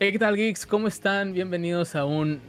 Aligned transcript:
Hey, 0.00 0.12
¿qué 0.12 0.20
tal, 0.20 0.36
geeks? 0.36 0.64
¿Cómo 0.64 0.86
están? 0.86 1.32
Bienvenidos 1.32 1.96
a 1.96 2.04
un 2.04 2.40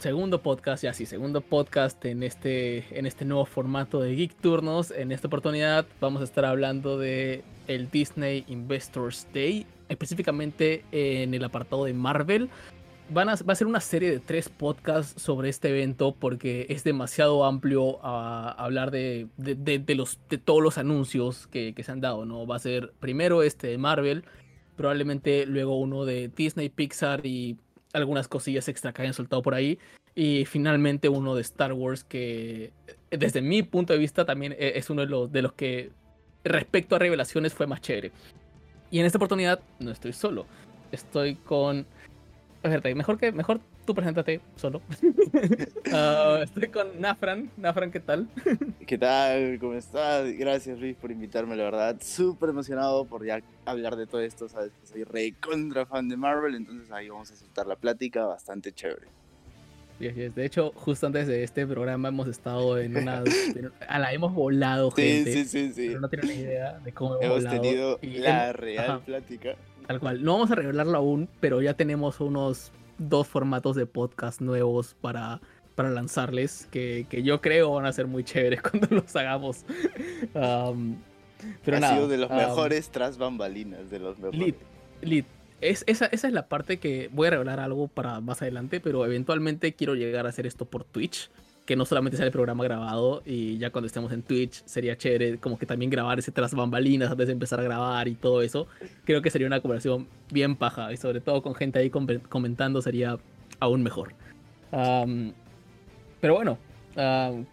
segundo 0.00 0.42
podcast, 0.42 0.82
ya 0.82 0.92
sí, 0.92 1.06
segundo 1.06 1.40
podcast 1.40 2.04
en 2.04 2.24
este, 2.24 2.84
en 2.98 3.06
este 3.06 3.24
nuevo 3.24 3.44
formato 3.44 4.00
de 4.00 4.16
Geek 4.16 4.34
Turnos. 4.40 4.90
En 4.90 5.12
esta 5.12 5.28
oportunidad 5.28 5.86
vamos 6.00 6.22
a 6.22 6.24
estar 6.24 6.44
hablando 6.44 6.98
de 6.98 7.44
el 7.68 7.88
Disney 7.88 8.44
Investors 8.48 9.28
Day, 9.32 9.64
específicamente 9.88 10.82
en 10.90 11.34
el 11.34 11.44
apartado 11.44 11.84
de 11.84 11.94
Marvel. 11.94 12.50
Va 13.16 13.22
a 13.30 13.54
ser 13.54 13.68
una 13.68 13.78
serie 13.78 14.10
de 14.10 14.18
tres 14.18 14.48
podcasts 14.48 15.22
sobre 15.22 15.50
este 15.50 15.68
evento 15.68 16.16
porque 16.18 16.66
es 16.68 16.82
demasiado 16.82 17.44
amplio 17.44 18.04
a, 18.04 18.50
hablar 18.50 18.90
de, 18.90 19.28
de 19.36 20.38
todos 20.44 20.60
los 20.64 20.78
anuncios 20.78 21.46
que, 21.46 21.74
que 21.74 21.84
se 21.84 21.92
han 21.92 22.00
dado, 22.00 22.24
¿no? 22.24 22.44
Va 22.44 22.56
a 22.56 22.58
ser 22.58 22.92
primero 22.98 23.44
este 23.44 23.68
de 23.68 23.78
Marvel, 23.78 24.24
probablemente 24.76 25.46
luego 25.46 25.78
uno 25.78 26.04
de 26.04 26.28
Disney, 26.28 26.68
Pixar 26.68 27.24
y 27.24 27.56
algunas 27.92 28.28
cosillas 28.28 28.68
extra 28.68 28.92
que 28.92 29.02
hayan 29.02 29.14
soltado 29.14 29.42
por 29.42 29.54
ahí. 29.54 29.78
Y 30.14 30.44
finalmente 30.46 31.08
uno 31.08 31.34
de 31.34 31.42
Star 31.42 31.72
Wars 31.72 32.04
que 32.04 32.72
desde 33.10 33.42
mi 33.42 33.62
punto 33.62 33.92
de 33.92 33.98
vista 33.98 34.24
también 34.24 34.52
e-, 34.52 34.72
es 34.76 34.88
uno 34.90 35.02
de 35.02 35.08
los, 35.08 35.32
de 35.32 35.42
los 35.42 35.52
que 35.52 35.90
respecto 36.44 36.96
a 36.96 36.98
revelaciones 36.98 37.54
fue 37.54 37.66
más 37.66 37.80
chévere. 37.80 38.12
Y 38.90 39.00
en 39.00 39.06
esta 39.06 39.18
oportunidad 39.18 39.60
no 39.78 39.90
estoy 39.90 40.12
solo. 40.12 40.46
Estoy 40.92 41.36
con... 41.36 41.86
Mejor 42.62 43.18
que 43.18 43.30
mejor 43.30 43.60
tú 43.86 43.94
preséntate 43.94 44.40
solo. 44.56 44.82
Ah, 45.92 46.40
estoy 46.42 46.68
con 46.68 47.00
Nafran. 47.00 47.48
Nafran, 47.56 47.92
¿qué 47.92 48.00
tal? 48.00 48.28
¿Qué 48.86 48.98
tal? 48.98 49.56
¿Cómo 49.60 49.74
estás? 49.74 50.26
Gracias, 50.36 50.80
Luis, 50.80 50.96
por 50.96 51.12
invitarme, 51.12 51.54
la 51.54 51.62
verdad. 51.62 51.96
Súper 52.00 52.50
emocionado 52.50 53.04
por 53.04 53.24
ya 53.24 53.40
hablar 53.64 53.94
de 53.94 54.06
todo 54.06 54.20
esto. 54.20 54.48
Sabes 54.48 54.72
que 54.80 54.86
soy 54.86 55.04
rey 55.04 55.32
contra 55.32 55.86
fan 55.86 56.08
de 56.08 56.16
Marvel, 56.16 56.56
entonces 56.56 56.90
ahí 56.90 57.08
vamos 57.08 57.30
a 57.30 57.36
soltar 57.36 57.68
la 57.68 57.76
plática 57.76 58.26
bastante 58.26 58.72
chévere. 58.72 59.06
De 59.98 60.44
hecho, 60.44 60.72
justo 60.74 61.06
antes 61.06 61.28
de 61.28 61.44
este 61.44 61.66
programa 61.66 62.08
hemos 62.08 62.26
estado 62.26 62.78
en 62.78 62.96
una... 62.96 63.22
a 63.88 63.98
la 63.98 64.12
hemos 64.12 64.34
volado, 64.34 64.90
gente. 64.90 65.32
Sí, 65.32 65.44
sí, 65.44 65.72
sí. 65.72 65.88
Pero 65.88 66.00
no 66.00 66.08
tienen 66.08 66.28
ni 66.28 66.34
idea 66.34 66.80
de 66.80 66.92
cómo 66.92 67.20
hemos, 67.20 67.44
hemos 67.44 67.54
tenido 67.54 67.98
la 68.02 68.52
real 68.52 69.02
plática. 69.02 69.54
Tal 69.86 70.00
cual. 70.00 70.22
No 70.22 70.32
vamos 70.32 70.50
a 70.50 70.56
revelarlo 70.56 70.98
aún, 70.98 71.28
pero 71.40 71.62
ya 71.62 71.74
tenemos 71.74 72.20
unos 72.20 72.72
dos 72.98 73.26
formatos 73.26 73.76
de 73.76 73.86
podcast 73.86 74.40
nuevos 74.40 74.94
para, 75.00 75.40
para 75.74 75.90
lanzarles 75.90 76.68
que, 76.70 77.06
que 77.08 77.22
yo 77.22 77.40
creo 77.40 77.72
van 77.74 77.86
a 77.86 77.92
ser 77.92 78.06
muy 78.06 78.24
chéveres 78.24 78.62
cuando 78.70 78.88
los 78.90 79.14
hagamos. 79.16 79.64
Um, 80.34 80.96
pero 81.64 81.76
ha 81.78 81.94
sido 81.94 82.08
de 82.08 82.18
los 82.18 82.30
um, 82.30 82.36
mejores 82.36 82.90
tras 82.90 83.18
bambalinas, 83.18 83.90
de 83.90 83.98
los 83.98 84.18
mejores. 84.18 84.54
Lit, 85.02 85.26
Es, 85.60 85.84
esa, 85.86 86.06
esa 86.06 86.26
es 86.26 86.32
la 86.32 86.48
parte 86.48 86.78
que 86.78 87.08
voy 87.12 87.28
a 87.28 87.30
revelar 87.30 87.60
algo 87.60 87.88
para 87.88 88.20
más 88.20 88.42
adelante, 88.42 88.80
pero 88.80 89.04
eventualmente 89.04 89.74
quiero 89.74 89.94
llegar 89.94 90.26
a 90.26 90.30
hacer 90.30 90.46
esto 90.46 90.64
por 90.64 90.84
Twitch 90.84 91.30
que 91.66 91.76
no 91.76 91.84
solamente 91.84 92.16
sea 92.16 92.24
el 92.26 92.32
programa 92.32 92.64
grabado 92.64 93.22
y 93.26 93.58
ya 93.58 93.70
cuando 93.70 93.86
estemos 93.86 94.12
en 94.12 94.22
Twitch 94.22 94.62
sería 94.64 94.96
chévere 94.96 95.38
como 95.38 95.58
que 95.58 95.66
también 95.66 95.90
grabar 95.90 96.18
ese 96.18 96.30
tras 96.30 96.54
bambalinas 96.54 97.10
antes 97.10 97.26
de 97.26 97.32
empezar 97.32 97.58
a 97.60 97.64
grabar 97.64 98.06
y 98.06 98.14
todo 98.14 98.40
eso. 98.40 98.68
Creo 99.04 99.20
que 99.20 99.30
sería 99.30 99.48
una 99.48 99.60
conversación 99.60 100.06
bien 100.30 100.56
paja 100.56 100.92
y 100.92 100.96
sobre 100.96 101.20
todo 101.20 101.42
con 101.42 101.54
gente 101.54 101.80
ahí 101.80 101.90
comentando 101.90 102.80
sería 102.80 103.18
aún 103.58 103.82
mejor. 103.82 104.14
pero 104.70 106.34
bueno, 106.34 106.58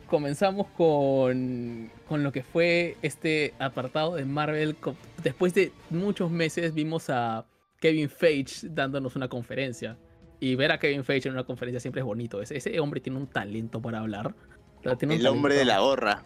comenzamos 0.05 0.67
con, 0.77 1.89
con 2.07 2.23
lo 2.23 2.31
que 2.31 2.43
fue 2.43 2.97
este 3.01 3.55
apartado 3.57 4.15
de 4.15 4.25
Marvel. 4.25 4.75
Después 5.23 5.55
de 5.55 5.71
muchos 5.89 6.29
meses 6.29 6.75
vimos 6.75 7.09
a 7.09 7.45
Kevin 7.79 8.09
Feige 8.09 8.69
dándonos 8.69 9.15
una 9.15 9.27
conferencia 9.27 9.97
y 10.43 10.55
ver 10.55 10.73
a 10.73 10.77
Kevin 10.77 11.05
Feige 11.05 11.29
en 11.29 11.35
una 11.35 11.45
conferencia 11.45 11.79
siempre 11.79 12.01
es 12.01 12.05
bonito. 12.05 12.41
Ese, 12.41 12.57
ese 12.57 12.77
hombre 12.81 12.99
tiene 12.99 13.17
un 13.17 13.27
talento 13.27 13.81
para 13.81 13.99
hablar. 13.99 14.35
el 14.83 15.25
hombre 15.25 15.55
de 15.55 15.63
la 15.63 15.79
gorra. 15.79 16.21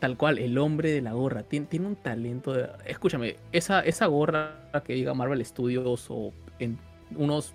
Tal 0.00 0.16
cual, 0.16 0.38
el 0.38 0.58
hombre 0.58 0.90
de 0.90 1.00
la 1.00 1.12
gorra. 1.12 1.44
Tiene, 1.44 1.66
tiene 1.66 1.86
un 1.86 1.94
talento. 1.94 2.52
De... 2.52 2.68
Escúchame, 2.86 3.36
esa, 3.52 3.82
esa 3.82 4.06
gorra 4.06 4.68
que 4.84 4.94
diga 4.94 5.14
Marvel 5.14 5.46
Studios 5.46 6.06
o 6.08 6.32
en 6.58 6.76
unos 7.14 7.54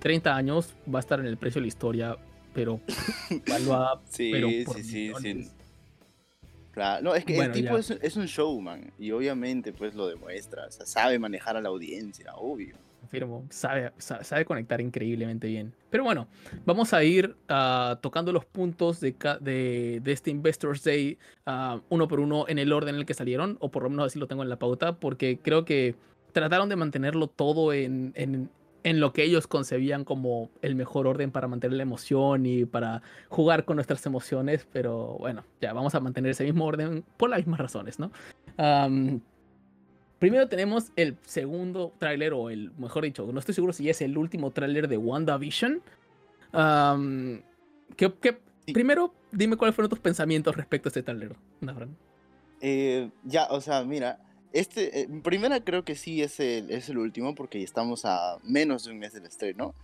30 0.00 0.36
años 0.36 0.74
va 0.94 0.98
a 0.98 1.00
estar 1.00 1.18
en 1.20 1.24
el 1.24 1.38
precio 1.38 1.60
de 1.60 1.62
la 1.62 1.68
historia, 1.68 2.16
pero 2.52 2.82
evaluada. 3.46 4.02
sí, 4.10 4.30
sí, 4.74 4.82
sí, 4.82 5.12
sí. 5.22 5.50
Claro, 6.72 7.02
no, 7.02 7.14
es 7.14 7.24
que 7.24 7.38
el 7.38 7.50
tipo 7.50 7.78
es, 7.78 7.90
es, 7.90 8.16
un 8.16 8.26
showman 8.26 8.92
y 8.98 9.10
obviamente 9.10 9.72
pues 9.72 9.94
lo 9.94 10.06
demuestra, 10.06 10.66
o 10.66 10.70
sea, 10.70 10.84
sabe 10.84 11.18
manejar 11.18 11.56
a 11.56 11.62
la 11.62 11.70
audiencia, 11.70 12.34
obvio 12.36 12.76
afirmo. 13.10 13.44
Sabe, 13.50 13.92
sabe, 13.98 14.44
conectar 14.44 14.80
increíblemente 14.80 15.48
bien. 15.48 15.74
Pero 15.90 16.04
bueno, 16.04 16.28
vamos 16.64 16.94
a 16.94 17.02
ir 17.02 17.34
uh, 17.50 17.96
tocando 18.00 18.32
los 18.32 18.44
puntos 18.44 19.00
de, 19.00 19.14
de, 19.40 20.12
este 20.12 20.30
Investors 20.30 20.84
Day 20.84 21.18
uh, 21.46 21.80
uno 21.88 22.06
por 22.06 22.20
uno 22.20 22.44
en 22.46 22.58
el 22.60 22.72
orden 22.72 22.94
en 22.94 23.00
el 23.00 23.06
que 23.06 23.14
salieron, 23.14 23.56
o 23.60 23.70
por 23.70 23.82
lo 23.82 23.90
menos 23.90 24.06
así 24.06 24.18
lo 24.18 24.28
tengo 24.28 24.44
en 24.44 24.48
la 24.48 24.58
pauta, 24.58 24.92
porque 24.92 25.40
creo 25.42 25.64
que 25.64 25.96
trataron 26.32 26.68
de 26.68 26.76
mantenerlo 26.76 27.26
todo 27.26 27.72
en, 27.72 28.12
en, 28.14 28.48
en 28.84 29.00
lo 29.00 29.12
que 29.12 29.24
ellos 29.24 29.48
concebían 29.48 30.04
como 30.04 30.50
el 30.62 30.76
mejor 30.76 31.08
orden 31.08 31.32
para 31.32 31.48
mantener 31.48 31.76
la 31.76 31.82
emoción 31.82 32.46
y 32.46 32.64
para 32.64 33.02
jugar 33.28 33.64
con 33.64 33.76
nuestras 33.76 34.06
emociones, 34.06 34.68
pero 34.72 35.16
bueno, 35.18 35.44
ya 35.60 35.72
vamos 35.72 35.96
a 35.96 36.00
mantener 36.00 36.30
ese 36.30 36.44
mismo 36.44 36.64
orden 36.64 37.04
por 37.16 37.28
las 37.30 37.40
mismas 37.40 37.58
razones, 37.58 37.98
¿no? 37.98 38.12
Primero 40.20 40.48
tenemos 40.48 40.92
el 40.96 41.16
segundo 41.24 41.92
tráiler, 41.98 42.34
o 42.34 42.50
el, 42.50 42.70
mejor 42.78 43.04
dicho, 43.04 43.26
no 43.32 43.40
estoy 43.40 43.54
seguro 43.54 43.72
si 43.72 43.88
es 43.88 44.02
el 44.02 44.16
último 44.18 44.50
tráiler 44.52 44.86
de 44.86 44.98
WandaVision. 44.98 45.82
Um, 46.52 47.40
Primero, 48.72 49.14
dime 49.32 49.56
cuáles 49.56 49.74
fueron 49.74 49.88
tus 49.88 49.98
pensamientos 49.98 50.54
respecto 50.54 50.88
a 50.88 50.90
este 50.90 51.02
tráiler, 51.02 51.34
eh, 52.60 53.10
ya, 53.24 53.46
o 53.46 53.60
sea, 53.62 53.82
mira, 53.82 54.18
este, 54.52 55.00
eh, 55.00 55.08
primera 55.24 55.64
creo 55.64 55.84
que 55.84 55.94
sí 55.94 56.22
es 56.22 56.38
el, 56.38 56.70
es 56.70 56.90
el 56.90 56.98
último 56.98 57.34
porque 57.34 57.62
estamos 57.62 58.04
a 58.04 58.36
menos 58.44 58.84
de 58.84 58.92
un 58.92 58.98
mes 58.98 59.14
del 59.14 59.24
estreno. 59.24 59.74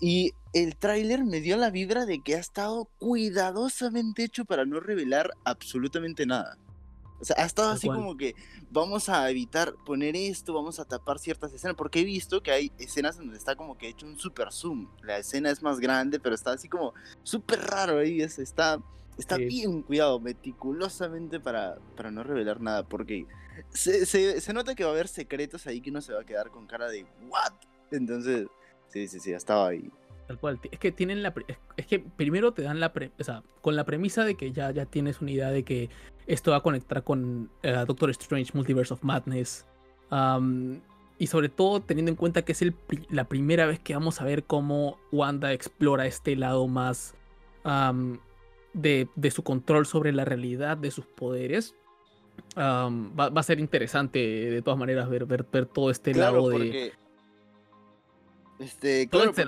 Y 0.00 0.32
el 0.52 0.76
tráiler 0.76 1.24
me 1.24 1.40
dio 1.40 1.56
la 1.56 1.70
vibra 1.70 2.04
de 2.04 2.20
que 2.20 2.34
ha 2.34 2.38
estado 2.38 2.88
cuidadosamente 2.98 4.24
hecho 4.24 4.44
para 4.44 4.66
no 4.66 4.80
revelar 4.80 5.30
absolutamente 5.44 6.26
nada. 6.26 6.58
O 7.20 7.24
sea, 7.24 7.36
ha 7.38 7.46
estado 7.46 7.70
así 7.70 7.88
como 7.88 8.16
que 8.16 8.34
vamos 8.70 9.08
a 9.08 9.30
evitar 9.30 9.74
poner 9.84 10.16
esto, 10.16 10.52
vamos 10.52 10.78
a 10.78 10.84
tapar 10.84 11.18
ciertas 11.18 11.52
escenas, 11.52 11.76
porque 11.76 12.00
he 12.00 12.04
visto 12.04 12.42
que 12.42 12.50
hay 12.50 12.72
escenas 12.78 13.16
donde 13.16 13.36
está 13.36 13.56
como 13.56 13.78
que 13.78 13.88
hecho 13.88 14.06
un 14.06 14.18
super 14.18 14.52
zoom. 14.52 14.88
La 15.02 15.18
escena 15.18 15.50
es 15.50 15.62
más 15.62 15.80
grande, 15.80 16.20
pero 16.20 16.34
está 16.34 16.52
así 16.52 16.68
como 16.68 16.92
súper 17.22 17.60
raro 17.60 17.98
ahí. 17.98 18.20
Es, 18.20 18.38
está 18.38 18.80
está 19.18 19.36
bien 19.36 19.82
cuidado, 19.82 20.20
meticulosamente 20.20 21.40
para, 21.40 21.78
para 21.96 22.10
no 22.10 22.22
revelar 22.22 22.60
nada, 22.60 22.82
porque 22.82 23.26
se, 23.70 24.04
se, 24.06 24.40
se, 24.40 24.52
nota 24.52 24.74
que 24.74 24.84
va 24.84 24.90
a 24.90 24.92
haber 24.92 25.08
secretos 25.08 25.66
ahí 25.66 25.80
que 25.80 25.90
uno 25.90 26.00
se 26.00 26.12
va 26.12 26.20
a 26.20 26.24
quedar 26.24 26.50
con 26.50 26.66
cara 26.66 26.88
de 26.88 27.06
¿what? 27.28 27.52
Entonces, 27.90 28.46
sí, 28.88 29.08
sí, 29.08 29.20
sí, 29.20 29.32
estaba 29.32 29.68
ahí. 29.68 29.90
Tal 30.26 30.38
cual. 30.38 30.60
Es 30.70 30.78
que 30.78 30.90
tienen 30.90 31.22
la. 31.22 31.32
Es 31.76 31.86
que 31.86 32.00
primero 32.00 32.52
te 32.52 32.62
dan 32.62 32.80
la. 32.80 32.92
o 33.18 33.24
sea, 33.24 33.42
con 33.62 33.76
la 33.76 33.84
premisa 33.84 34.24
de 34.24 34.34
que 34.34 34.50
ya, 34.52 34.72
ya 34.72 34.84
tienes 34.84 35.20
una 35.20 35.30
idea 35.30 35.50
de 35.50 35.62
que 35.62 35.88
esto 36.26 36.50
va 36.50 36.58
a 36.58 36.60
conectar 36.60 37.02
con 37.04 37.50
eh, 37.62 37.84
Doctor 37.86 38.10
Strange 38.10 38.52
Multiverse 38.54 38.92
of 38.94 39.02
Madness. 39.02 39.66
y 41.18 41.26
sobre 41.26 41.48
todo 41.48 41.80
teniendo 41.80 42.10
en 42.10 42.16
cuenta 42.16 42.42
que 42.42 42.52
es 42.52 42.62
el, 42.62 42.74
la 43.10 43.24
primera 43.24 43.66
vez 43.66 43.80
que 43.80 43.94
vamos 43.94 44.20
a 44.20 44.24
ver 44.24 44.44
cómo 44.44 44.98
Wanda 45.12 45.52
explora 45.52 46.06
este 46.06 46.36
lado 46.36 46.66
más 46.68 47.14
de, 48.72 49.08
de, 49.14 49.30
su 49.30 49.42
control 49.42 49.86
sobre 49.86 50.12
la 50.12 50.24
realidad, 50.24 50.76
de 50.76 50.90
sus 50.90 51.06
poderes. 51.06 51.74
va, 52.56 53.28
va, 53.30 53.40
a 53.40 53.42
ser 53.42 53.58
interesante 53.60 54.18
de 54.18 54.62
todas 54.62 54.78
maneras 54.78 55.08
ver, 55.08 55.24
ver, 55.24 55.46
ver 55.50 55.66
todo 55.66 55.90
este 55.90 56.14
lado 56.14 56.48
de 56.50 56.92
este, 58.58 59.08
claro, 59.08 59.32
porque, 59.34 59.44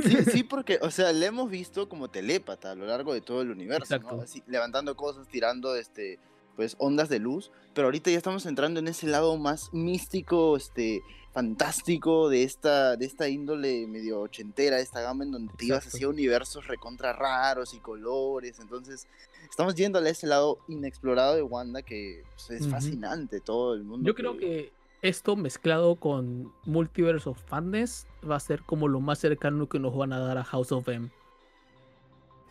sí, 0.00 0.16
sí, 0.30 0.42
porque, 0.42 0.78
o 0.82 0.90
sea, 0.90 1.12
le 1.12 1.26
hemos 1.26 1.50
visto 1.50 1.88
como 1.88 2.08
telépata 2.08 2.72
a 2.72 2.74
lo 2.74 2.86
largo 2.86 3.14
de 3.14 3.20
todo 3.20 3.42
el 3.42 3.50
universo, 3.50 3.98
Así, 4.22 4.42
levantando 4.46 4.96
cosas, 4.96 5.28
tirando, 5.28 5.74
este, 5.76 6.18
pues, 6.56 6.76
ondas 6.78 7.08
de 7.08 7.18
luz, 7.18 7.50
pero 7.74 7.86
ahorita 7.88 8.10
ya 8.10 8.18
estamos 8.18 8.46
entrando 8.46 8.80
en 8.80 8.88
ese 8.88 9.06
lado 9.06 9.36
más 9.36 9.72
místico, 9.72 10.56
este, 10.56 11.02
fantástico 11.32 12.28
de 12.28 12.42
esta, 12.42 12.96
de 12.96 13.06
esta 13.06 13.28
índole 13.28 13.86
medio 13.86 14.20
ochentera, 14.20 14.80
esta 14.80 15.00
gama 15.00 15.24
en 15.24 15.32
donde 15.32 15.54
te 15.54 15.64
ibas 15.64 15.86
hacia 15.86 16.08
universos 16.08 16.66
recontra 16.66 17.12
raros 17.14 17.72
y 17.74 17.78
colores, 17.78 18.58
entonces 18.60 19.06
estamos 19.48 19.74
yendo 19.74 19.98
a 19.98 20.08
ese 20.08 20.26
lado 20.26 20.58
inexplorado 20.68 21.34
de 21.34 21.42
Wanda 21.42 21.82
que 21.82 22.22
pues, 22.34 22.60
es 22.60 22.68
fascinante 22.68 23.40
todo 23.40 23.74
el 23.74 23.82
mundo. 23.82 24.06
Yo 24.06 24.14
creo 24.14 24.36
que 24.36 24.72
esto 25.02 25.34
mezclado 25.34 25.96
con 25.96 26.52
Multiverse 26.64 27.28
of 27.28 27.42
Madness 27.50 28.06
va 28.28 28.36
a 28.36 28.40
ser 28.40 28.62
como 28.62 28.88
lo 28.88 29.00
más 29.00 29.18
cercano 29.18 29.68
que 29.68 29.80
nos 29.80 29.96
van 29.96 30.12
a 30.12 30.20
dar 30.20 30.38
a 30.38 30.44
House 30.44 30.72
of 30.72 30.88
M. 30.88 31.10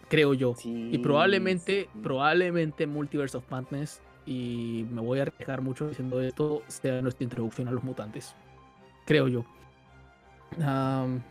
Creo 0.10 0.34
yo. 0.34 0.56
y 0.66 0.98
probablemente, 0.98 1.90
probablemente 2.04 2.86
Multiverse 2.86 3.38
of 3.38 3.50
Madness, 3.50 4.02
y 4.26 4.86
me 4.92 5.02
voy 5.02 5.20
a 5.20 5.22
arriesgar 5.24 5.62
mucho 5.62 5.88
diciendo 5.88 6.20
esto, 6.22 6.64
sea 6.68 7.02
nuestra 7.02 7.24
introducción 7.24 7.70
a 7.70 7.72
los 7.72 7.84
mutantes. 7.84 8.36
Creo 9.06 9.30
yo. 9.30 9.46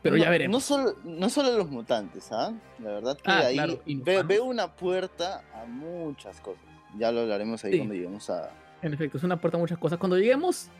pero 0.03 0.17
ya 0.17 0.31
veremos. 0.31 0.55
No 0.55 0.61
solo, 0.61 0.97
no 1.05 1.29
solo 1.29 1.59
los 1.59 1.69
mutantes, 1.69 2.33
¿ah? 2.33 2.55
La 2.79 2.91
verdad 2.93 3.19
que 3.19 3.31
ah, 3.31 3.41
ahí 3.41 4.03
veo, 4.03 4.45
una 4.45 4.75
puerta 4.75 5.45
a 5.55 5.67
muchas 5.67 6.41
cosas. 6.41 6.63
Ya 6.99 7.13
lo 7.13 7.21
hablaremos 7.21 7.63
ahí 7.65 7.77
cuando 7.77 7.95
lleguemos 7.95 8.31
a. 8.31 8.51
En 8.81 8.95
efecto, 8.95 9.19
es 9.19 9.25
una 9.25 9.39
puerta 9.39 9.59
a 9.59 9.61
muchas 9.61 9.79
cosas. 9.79 9.99
Cuando 9.99 10.17
lleguemos 10.17 10.71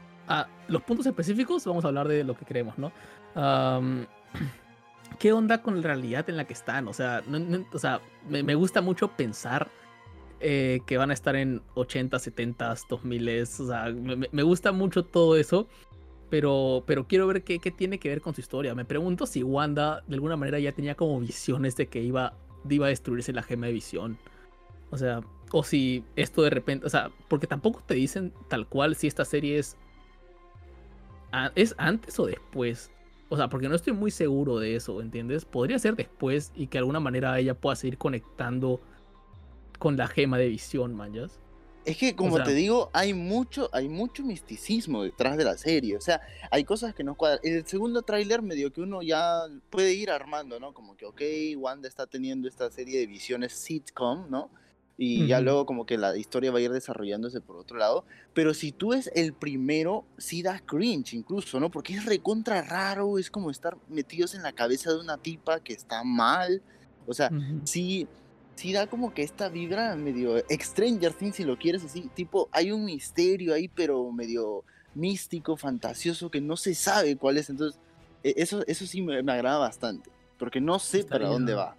los 0.69 0.83
puntos 0.83 1.07
específicos, 1.07 1.65
vamos 1.65 1.85
a 1.85 1.89
hablar 1.89 2.09
de 2.09 2.25
lo 2.25 2.35
que 2.37 2.45
creemos, 2.45 2.75
¿no? 2.79 2.93
¿Qué 5.19 5.33
onda 5.33 5.61
con 5.61 5.77
la 5.77 5.83
realidad 5.83 6.29
en 6.31 6.37
la 6.37 6.45
que 6.45 6.55
están? 6.55 6.89
O 6.89 6.93
sea, 6.93 7.23
o 7.73 7.79
sea 7.79 8.01
me, 8.29 8.55
gusta 8.55 8.81
mucho 8.81 9.09
pensar 9.09 9.69
eh, 10.39 10.81
que 10.87 10.97
van 10.97 11.11
a 11.11 11.15
estar 11.15 11.37
en 11.37 11.63
80, 11.75 12.19
70, 12.19 12.75
2000. 12.89 13.43
O 13.43 13.47
sea, 13.47 13.91
me, 13.91 14.29
me 14.31 14.43
gusta 14.43 14.73
mucho 14.73 15.05
todo 15.05 15.37
eso. 15.37 15.67
Pero, 16.31 16.85
pero 16.87 17.09
quiero 17.09 17.27
ver 17.27 17.43
qué, 17.43 17.59
qué, 17.59 17.73
tiene 17.73 17.99
que 17.99 18.09
ver 18.09 18.21
con 18.21 18.35
su 18.35 18.41
historia. 18.41 18.73
Me 18.75 18.85
pregunto 18.85 19.27
si 19.27 19.43
Wanda 19.43 20.05
de 20.07 20.15
alguna 20.15 20.37
manera 20.37 20.61
ya 20.61 20.71
tenía 20.71 20.95
como 20.95 21.19
visiones 21.19 21.75
de 21.77 21.89
que 21.89 22.01
iba, 22.01 22.35
iba 22.69 22.87
a 22.87 22.89
destruirse 22.89 23.33
la 23.33 23.43
gema 23.43 23.67
de 23.67 23.73
visión. 23.73 24.17
O 24.91 24.97
sea, 24.97 25.23
o 25.51 25.65
si 25.65 26.05
esto 26.17 26.43
de 26.43 26.51
repente, 26.51 26.87
o 26.87 26.89
sea, 26.89 27.11
porque 27.29 27.47
tampoco 27.47 27.83
te 27.85 27.95
dicen 27.95 28.33
tal 28.49 28.69
cual 28.69 28.95
si 28.95 29.09
esta 29.09 29.25
serie 29.25 29.59
es, 29.59 29.77
es 31.55 31.75
antes 31.79 32.19
o 32.19 32.27
después. 32.27 32.91
O 33.29 33.37
sea, 33.37 33.49
porque 33.49 33.69
no 33.69 33.77
estoy 33.77 33.93
muy 33.93 34.11
seguro 34.11 34.59
de 34.59 34.75
eso, 34.75 35.01
¿entiendes? 35.01 35.45
Podría 35.45 35.79
ser 35.79 35.95
después 35.95 36.53
y 36.57 36.67
que 36.67 36.79
de 36.79 36.81
alguna 36.81 37.01
manera 37.01 37.39
ella 37.39 37.55
pueda 37.55 37.77
seguir 37.77 37.97
conectando 37.97 38.81
con 39.79 39.97
la 39.97 40.09
gema 40.09 40.37
de 40.37 40.49
visión, 40.49 40.95
manjas. 40.95 41.39
Es 41.85 41.97
que, 41.97 42.15
como 42.15 42.43
te 42.43 42.53
digo, 42.53 42.91
hay 42.93 43.15
mucho, 43.15 43.71
hay 43.73 43.89
mucho 43.89 44.23
misticismo 44.23 45.03
detrás 45.03 45.39
de 45.39 45.45
la 45.45 45.57
serie. 45.57 45.97
O 45.97 46.01
sea, 46.01 46.21
hay 46.51 46.65
cosas 46.65 46.95
que 46.95 47.03
no 47.03 47.15
cuadran. 47.15 47.41
El 47.43 47.67
segundo 47.67 48.03
tráiler 48.03 48.43
medio 48.43 48.71
que 48.71 48.83
uno 48.83 49.01
ya 49.01 49.47
puede 49.71 49.95
ir 49.95 50.11
armando, 50.11 50.61
¿no? 50.61 50.75
Como 50.75 50.97
que, 50.97 51.07
ok, 51.07 51.23
Wanda 51.57 51.89
está 51.89 52.07
teniendo 52.07 52.49
esta 52.49 52.71
serie 52.71 52.99
de 52.99 53.07
visiones 53.07 53.53
sitcom, 53.53 54.29
¿no? 54.29 54.51
Y 55.03 55.27
ya 55.27 55.41
luego 55.41 55.65
como 55.65 55.87
que 55.87 55.97
la 55.97 56.15
historia 56.15 56.53
va 56.53 56.59
a 56.59 56.61
ir 56.61 56.71
desarrollándose 56.71 57.41
por 57.41 57.57
otro 57.57 57.79
lado. 57.79 58.05
Pero 58.35 58.53
si 58.53 58.71
tú 58.71 58.93
es 58.93 59.11
el 59.15 59.33
primero, 59.33 60.05
sí 60.19 60.43
da 60.43 60.59
cringe 60.59 61.15
incluso, 61.15 61.59
¿no? 61.59 61.71
Porque 61.71 61.95
es 61.95 62.05
recontra 62.05 62.61
raro, 62.61 63.19
es 63.19 63.31
como 63.31 63.51
estar 63.51 63.79
metidos 63.89 64.35
en 64.35 64.43
la 64.43 64.53
cabeza 64.53 64.93
de 64.93 65.01
una 65.01 65.17
tipa 65.17 65.61
que 65.61 65.73
está 65.73 66.05
mal. 66.05 66.61
O 67.07 67.15
sea, 67.15 67.31
sí 67.65 68.07
sí 68.57 68.75
da 68.75 68.87
como 68.87 69.15
que 69.15 69.23
esta 69.23 69.49
vibra 69.49 69.97
medio 69.97 70.37
Stranger 70.51 71.15
Things, 71.15 71.37
si 71.37 71.45
lo 71.45 71.57
quieres 71.57 71.83
así, 71.83 72.11
tipo, 72.15 72.51
hay 72.53 72.71
un 72.71 72.85
misterio 72.85 73.55
ahí, 73.55 73.69
pero 73.69 74.13
medio 74.13 74.65
místico, 74.95 75.57
fantasioso, 75.57 76.31
que 76.31 76.43
no 76.43 76.59
se 76.59 76.75
sabe 76.75 77.17
cuál 77.17 77.39
es. 77.39 77.49
Entonces, 77.49 77.81
e, 78.23 78.35
eso, 78.37 78.63
eso 78.67 78.85
sí 78.85 79.01
me, 79.01 79.17
agrada 79.17 79.57
bastante, 79.57 80.11
porque 80.39 80.61
no 80.61 80.79
sé 80.79 81.05
para 81.05 81.29
dónde 81.29 81.55
va. 81.55 81.75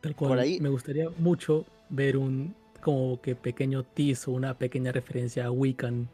Tal 0.00 0.16
cual, 0.16 0.30
Por 0.30 0.38
ahí, 0.40 0.58
me 0.58 0.68
gustaría 0.68 1.08
mucho 1.18 1.64
ver 1.88 2.16
un 2.16 2.54
como 2.80 3.20
que 3.20 3.34
pequeño 3.34 3.82
tease 3.82 4.30
o 4.30 4.34
una 4.34 4.54
pequeña 4.54 4.92
referencia 4.92 5.46
a 5.46 5.50
Wiccan, 5.50 6.08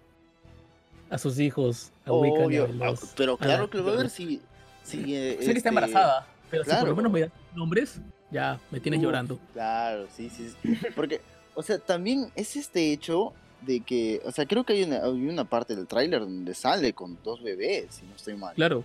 a 1.10 1.18
sus 1.18 1.38
hijos, 1.38 1.92
a 2.06 2.12
Wiccan. 2.12 2.82
Ah, 2.82 2.94
pero 3.16 3.36
claro 3.36 3.68
que 3.68 3.78
lo 3.78 3.84
voy 3.84 3.92
a 3.94 3.96
ver 3.96 4.10
si... 4.10 4.40
si 4.82 4.98
sé 5.00 5.06
que 5.06 5.32
está 5.38 5.52
este, 5.52 5.68
embarazada, 5.68 6.26
pero 6.50 6.64
si 6.64 6.70
por 6.70 6.88
lo 6.88 6.96
menos 6.96 7.12
me 7.12 7.20
da 7.20 7.28
nombres, 7.54 8.00
ya 8.30 8.58
me 8.70 8.80
tienes 8.80 9.02
llorando. 9.02 9.38
Claro, 9.52 10.06
sí, 10.16 10.30
sí, 10.30 10.54
Porque, 10.96 11.20
o 11.54 11.62
sea, 11.62 11.78
también 11.78 12.30
es 12.34 12.56
este 12.56 12.92
hecho 12.92 13.34
de 13.60 13.80
que, 13.80 14.22
o 14.24 14.32
sea, 14.32 14.46
creo 14.46 14.64
que 14.64 14.72
hay 14.72 14.84
una, 14.84 15.04
hay 15.04 15.28
una 15.28 15.44
parte 15.44 15.76
del 15.76 15.86
tráiler 15.86 16.20
donde 16.20 16.54
sale 16.54 16.94
con 16.94 17.18
dos 17.22 17.42
bebés, 17.42 17.96
si 17.96 18.06
no 18.06 18.16
estoy 18.16 18.36
mal. 18.36 18.54
Claro. 18.54 18.82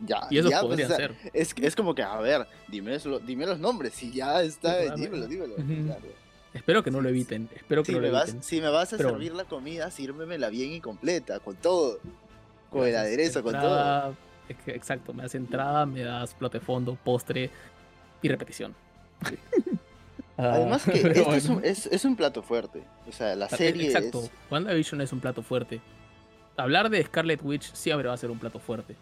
Ya, 0.00 0.26
y 0.30 0.38
eso 0.38 0.48
pues, 0.48 0.60
podría 0.62 0.88
ser. 0.88 1.14
Es, 1.32 1.54
es 1.56 1.76
como 1.76 1.94
que, 1.94 2.02
a 2.02 2.18
ver, 2.18 2.46
dime, 2.68 2.98
dime 3.26 3.46
los 3.46 3.58
nombres, 3.58 3.94
si 3.94 4.12
ya 4.12 4.42
está, 4.42 4.94
dímelo, 4.94 5.26
dímelo. 5.26 5.54
Espero 6.52 6.84
que 6.84 6.90
no 6.90 7.00
lo 7.00 7.08
eviten, 7.08 7.48
espero 7.54 7.82
que 7.82 7.92
si 7.92 7.98
no 7.98 8.00
lo 8.00 8.18
eviten. 8.18 8.42
si 8.42 8.60
me 8.60 8.68
vas 8.68 8.92
a 8.92 8.98
servir 8.98 9.34
la 9.34 9.44
comida, 9.44 9.90
sírvemela 9.90 10.50
bien 10.50 10.72
y 10.72 10.80
completa, 10.80 11.40
con 11.40 11.56
todo. 11.56 11.98
Con 12.70 12.86
el 12.86 12.96
aderezo, 12.96 13.42
con 13.42 13.52
todo. 13.52 14.16
Exacto, 14.66 15.14
me 15.14 15.22
das 15.22 15.34
entrada, 15.34 15.86
me 15.86 16.02
das 16.02 16.34
plato 16.34 16.58
de 16.58 16.64
fondo, 16.64 16.98
postre, 17.02 17.50
y 18.24 18.28
repetición. 18.28 18.74
Además 20.36 20.84
que 20.84 20.92
esto 21.12 21.34
es, 21.34 21.48
un, 21.48 21.60
es, 21.64 22.04
un, 22.04 22.16
plato 22.16 22.42
fuerte. 22.42 22.82
O 23.08 23.12
sea, 23.12 23.36
la 23.36 23.48
serie 23.48 23.86
Exacto. 23.86 24.24
Es... 24.24 24.30
WandaVision 24.50 25.00
es 25.00 25.12
un 25.12 25.20
plato 25.20 25.42
fuerte. 25.42 25.80
Hablar 26.56 26.90
de 26.90 27.02
Scarlet 27.04 27.40
Witch 27.42 27.72
siempre 27.72 28.08
va 28.08 28.14
a 28.14 28.16
ser 28.16 28.30
un 28.30 28.38
plato 28.38 28.58
fuerte. 28.58 28.96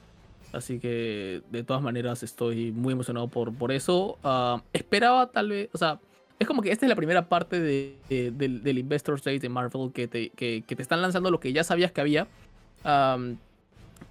Así 0.53 0.79
que 0.79 1.43
de 1.51 1.65
todas 1.65 1.83
maneras 1.83 2.23
estoy 2.23 2.73
muy 2.73 2.93
emocionado 2.93 3.29
por, 3.29 3.55
por 3.55 3.73
eso. 3.73 4.19
Ah, 4.23 4.63
esperaba 4.73 5.31
tal 5.31 5.49
vez, 5.51 5.71
o 5.73 5.79
sea, 5.79 5.99
es 6.39 6.47
como 6.47 6.63
que 6.63 6.73
esta 6.73 6.85
es 6.85 6.91
la 6.91 6.97
primera 6.97 7.29
parte 7.29 7.61
de, 7.61 7.97
del, 8.09 8.79
Investor 8.79 9.17
State 9.17 9.39
de 9.39 9.49
Marvel 9.49 9.93
que 9.93 10.09
te, 10.09 10.31
que, 10.31 10.63
te 10.63 10.83
están 10.83 11.01
lanzando 11.01 11.31
lo 11.31 11.41
que 11.41 11.53
ya 11.53 11.65
sabías 11.65 11.93
que 11.93 12.01
había 12.01 12.27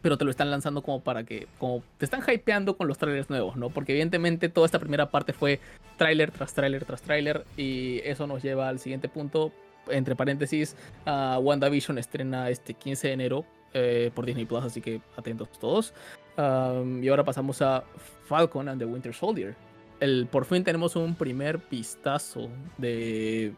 pero 0.01 0.17
te 0.17 0.25
lo 0.25 0.31
están 0.31 0.49
lanzando 0.49 0.81
como 0.81 1.01
para 1.01 1.23
que, 1.23 1.47
como 1.57 1.83
te 1.97 2.05
están 2.05 2.21
hypeando 2.27 2.75
con 2.77 2.87
los 2.87 2.97
trailers 2.97 3.29
nuevos, 3.29 3.55
¿no? 3.55 3.69
Porque 3.69 3.91
evidentemente 3.91 4.49
toda 4.49 4.65
esta 4.65 4.79
primera 4.79 5.09
parte 5.09 5.33
fue 5.33 5.59
trailer 5.97 6.31
tras 6.31 6.53
trailer 6.53 6.85
tras 6.85 7.01
trailer 7.01 7.45
y 7.57 7.99
eso 8.03 8.27
nos 8.27 8.41
lleva 8.41 8.69
al 8.69 8.79
siguiente 8.79 9.09
punto, 9.09 9.51
entre 9.89 10.15
paréntesis, 10.15 10.75
uh, 11.05 11.37
WandaVision 11.39 11.97
estrena 11.97 12.49
este 12.49 12.73
15 12.73 13.07
de 13.07 13.13
enero 13.13 13.45
eh, 13.73 14.11
por 14.13 14.25
Disney 14.25 14.45
Plus, 14.45 14.63
así 14.63 14.81
que 14.81 15.01
atentos 15.15 15.49
todos. 15.59 15.93
Y 16.37 17.07
ahora 17.07 17.23
pasamos 17.23 17.61
a 17.61 17.83
Falcon 18.27 18.69
and 18.69 18.79
the 18.79 18.85
Winter 18.85 19.13
Soldier. 19.13 19.55
El, 19.99 20.27
por 20.27 20.45
fin 20.45 20.63
tenemos 20.63 20.95
un 20.95 21.15
primer 21.15 21.59
vistazo 21.69 22.49
de 22.77 23.53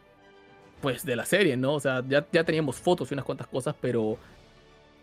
pues 0.80 1.04
de 1.04 1.16
la 1.16 1.24
serie, 1.24 1.56
¿no? 1.56 1.74
O 1.74 1.80
sea, 1.80 2.04
ya, 2.06 2.26
ya 2.30 2.44
teníamos 2.44 2.76
fotos 2.76 3.10
y 3.10 3.14
unas 3.14 3.24
cuantas 3.24 3.46
cosas, 3.46 3.74
pero 3.80 4.18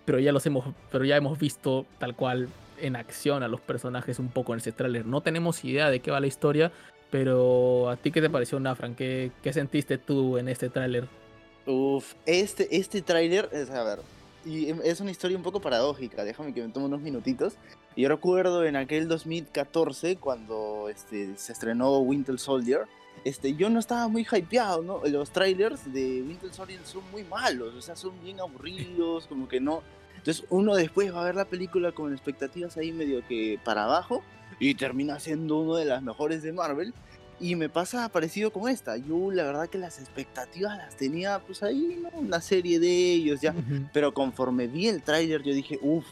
pero 0.06 0.19
ya 0.19 0.31
los 0.31 0.45
hemos, 0.45 0.65
pero 0.91 1.06
ya 1.06 1.15
hemos 1.15 1.39
visto 1.39 1.85
tal 1.97 2.15
cual 2.15 2.50
en 2.79 2.95
acción 2.95 3.44
a 3.44 3.47
los 3.47 3.62
personajes 3.62 4.19
un 4.19 4.29
poco 4.29 4.53
en 4.53 4.59
ese 4.59 4.71
tráiler. 4.71 5.06
No 5.06 5.21
tenemos 5.21 5.63
idea 5.63 5.89
de 5.89 6.00
qué 6.00 6.12
va 6.12 6.19
la 6.19 6.27
historia, 6.27 6.71
pero 7.09 7.89
a 7.89 7.97
ti 7.97 8.12
qué 8.12 8.21
te 8.21 8.29
pareció, 8.29 8.59
Nafran, 8.59 8.95
¿Qué, 8.95 9.31
qué 9.44 9.53
sentiste 9.53 9.97
tú 9.97 10.38
en 10.38 10.47
este 10.47 10.69
tráiler? 10.69 11.07
Uf, 11.66 12.13
este, 12.25 12.75
este 12.75 13.01
tráiler, 13.01 13.49
es, 13.51 13.69
a 13.69 13.83
ver, 13.83 13.99
y 14.45 14.69
es 14.83 15.00
una 15.00 15.12
historia 15.12 15.38
un 15.38 15.44
poco 15.44 15.62
paradójica, 15.62 16.24
déjame 16.24 16.54
que 16.54 16.66
me 16.66 16.71
tome 16.71 16.86
unos 16.88 17.02
minutitos. 17.02 17.54
Yo 17.95 18.07
recuerdo 18.07 18.66
en 18.66 18.76
aquel 18.76 19.07
2014, 19.07 20.18
cuando 20.18 20.88
este, 20.90 21.38
se 21.38 21.52
estrenó 21.52 22.00
Winter 22.00 22.40
Soldier, 22.40 22.88
este, 23.24 23.56
yo 23.56 23.69
no 23.69 23.80
estaba 23.80 24.07
muy 24.07 24.26
hypeado, 24.30 24.81
¿no? 24.81 25.02
Los 25.06 25.31
trailers 25.31 25.92
de 25.94 26.24
Winter 26.24 26.52
Soldier 26.54 26.80
son 26.86 27.04
muy 27.12 27.24
malos, 27.24 27.76
o 27.76 27.81
sea, 27.81 27.95
son 27.95 28.14
bien 28.24 28.40
aburridos, 28.40 29.28
como 29.28 29.48
que 29.48 29.60
no. 29.60 29.83
Entonces 30.18 30.45
uno 30.50 30.76
después 30.76 31.14
va 31.14 31.21
a 31.21 31.26
ver 31.26 31.36
la 31.36 31.45
película 31.45 31.92
con 31.92 32.14
expectativas 32.14 32.78
ahí 32.78 32.92
medio 32.92 33.26
que 33.28 33.60
para 33.64 33.83
abajo 33.83 34.24
y 34.60 34.76
termina 34.76 35.19
siendo 35.19 35.57
uno 35.60 35.76
de 35.76 35.86
las 35.86 36.04
mejores 36.04 36.44
de 36.44 36.54
Marvel. 36.54 36.94
Y 37.42 37.56
me 37.56 37.68
pasa 37.68 38.07
parecido 38.10 38.54
con 38.54 38.69
esta. 38.69 38.95
Yo 38.98 39.31
la 39.31 39.44
verdad 39.44 39.68
que 39.68 39.80
las 39.80 40.00
expectativas 40.00 40.78
las 40.78 40.95
tenía 40.95 41.40
pues 41.40 41.64
ahí, 41.64 42.00
¿no? 42.02 42.10
Una 42.19 42.40
serie 42.40 42.80
de 42.80 42.88
ellos 42.88 43.42
ya. 43.42 43.54
Pero 43.92 44.14
conforme 44.14 44.68
vi 44.68 44.88
el 44.88 45.02
tráiler 45.02 45.42
yo 45.42 45.54
dije, 45.54 45.80
uff, 45.81 46.06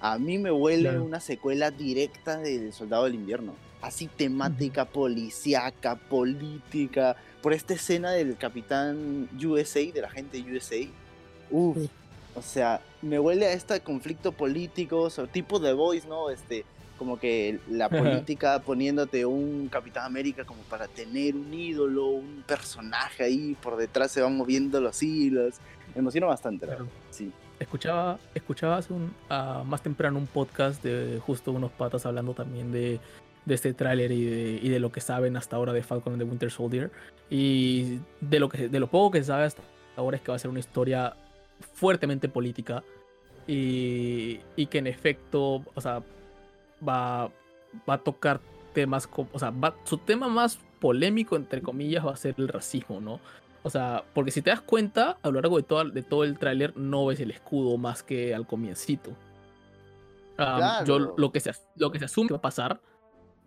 a 0.00 0.18
mí 0.18 0.36
me 0.36 0.50
huele 0.50 0.98
una 0.98 1.20
secuela 1.20 1.70
directa 1.70 2.38
del 2.38 2.72
Soldado 2.72 3.04
del 3.04 3.14
Invierno 3.14 3.54
así 3.84 4.06
temática 4.06 4.86
policíaca, 4.86 5.96
política, 5.96 7.16
por 7.42 7.52
esta 7.52 7.74
escena 7.74 8.12
del 8.12 8.36
capitán 8.36 9.28
USA, 9.34 9.80
de 9.80 10.00
la 10.00 10.10
gente 10.10 10.40
USA. 10.40 10.76
Uf, 11.50 11.76
o 12.34 12.42
sea, 12.42 12.80
me 13.02 13.18
huele 13.18 13.46
a 13.46 13.52
este 13.52 13.78
conflicto 13.80 14.32
político, 14.32 15.08
tipo 15.30 15.58
de 15.58 15.74
Voice, 15.74 16.08
¿no? 16.08 16.30
Este, 16.30 16.64
como 16.98 17.18
que 17.18 17.58
la 17.68 17.88
política 17.88 18.60
poniéndote 18.60 19.26
un 19.26 19.68
Capitán 19.68 20.04
América 20.04 20.44
como 20.44 20.62
para 20.62 20.86
tener 20.88 21.34
un 21.34 21.52
ídolo, 21.52 22.06
un 22.06 22.44
personaje 22.46 23.24
ahí, 23.24 23.56
por 23.62 23.76
detrás 23.76 24.12
se 24.12 24.20
van 24.22 24.36
moviendo 24.36 24.80
los 24.80 25.02
hilos. 25.02 25.56
Me 25.94 26.00
emociona 26.00 26.26
bastante, 26.26 26.66
claro. 26.66 26.86
Sí. 27.10 27.32
Escuchaba, 27.58 28.18
escuchaba 28.34 28.78
hace 28.78 28.92
un, 28.92 29.14
más 29.28 29.82
temprano 29.82 30.18
un 30.18 30.26
podcast 30.26 30.82
de 30.82 31.20
justo 31.24 31.52
unos 31.52 31.70
patas 31.70 32.04
hablando 32.04 32.34
también 32.34 32.72
de 32.72 33.00
de 33.44 33.54
este 33.54 33.74
tráiler 33.74 34.10
y 34.12 34.68
de, 34.68 34.80
lo 34.80 34.90
que 34.90 35.00
saben 35.00 35.36
hasta 35.36 35.56
ahora 35.56 35.72
de 35.72 35.82
Falcon 35.82 36.14
and 36.14 36.22
the 36.22 36.28
Winter 36.28 36.50
Soldier. 36.50 36.90
Y 37.30 37.98
de 38.20 38.40
lo, 38.40 38.48
que, 38.48 38.68
de 38.68 38.80
lo 38.80 38.88
poco 38.88 39.12
que 39.12 39.18
se 39.18 39.26
sabe 39.26 39.44
hasta 39.44 39.62
ahora 39.96 40.16
es 40.16 40.22
que 40.22 40.30
va 40.30 40.36
a 40.36 40.38
ser 40.38 40.50
una 40.50 40.60
historia 40.60 41.14
fuertemente 41.74 42.28
política 42.28 42.82
y, 43.46 44.38
que 44.70 44.78
en 44.78 44.86
efecto, 44.86 45.62
o 45.74 45.80
sea, 45.80 46.02
va, 46.86 47.30
va 47.88 47.94
a 47.94 47.98
tocar 47.98 48.40
temas, 48.72 49.08
o 49.32 49.38
sea, 49.38 49.52
su 49.84 49.98
tema 49.98 50.28
más 50.28 50.58
polémico, 50.80 51.36
entre 51.36 51.62
comillas, 51.62 52.04
va 52.04 52.12
a 52.12 52.16
ser 52.16 52.34
el 52.38 52.48
racismo, 52.48 53.00
¿no? 53.00 53.20
O 53.62 53.70
sea, 53.70 54.04
porque 54.12 54.30
si 54.30 54.42
te 54.42 54.50
das 54.50 54.60
cuenta, 54.60 55.16
a 55.22 55.28
lo 55.28 55.40
largo 55.40 55.56
de 55.56 55.62
todo, 55.62 55.84
de 55.84 56.02
todo 56.02 56.24
el 56.24 56.38
tráiler 56.38 56.76
no 56.76 57.06
ves 57.06 57.20
el 57.20 57.30
escudo 57.30 57.78
más 57.78 58.02
que 58.02 58.34
al 58.34 58.46
comiencito. 58.46 59.12
yo 60.84 60.98
lo 61.16 61.32
que, 61.32 61.40
se, 61.40 61.52
lo 61.76 61.90
que 61.90 61.98
se 61.98 62.04
asume 62.04 62.28
que 62.28 62.34
va 62.34 62.38
a 62.38 62.42
pasar 62.42 62.80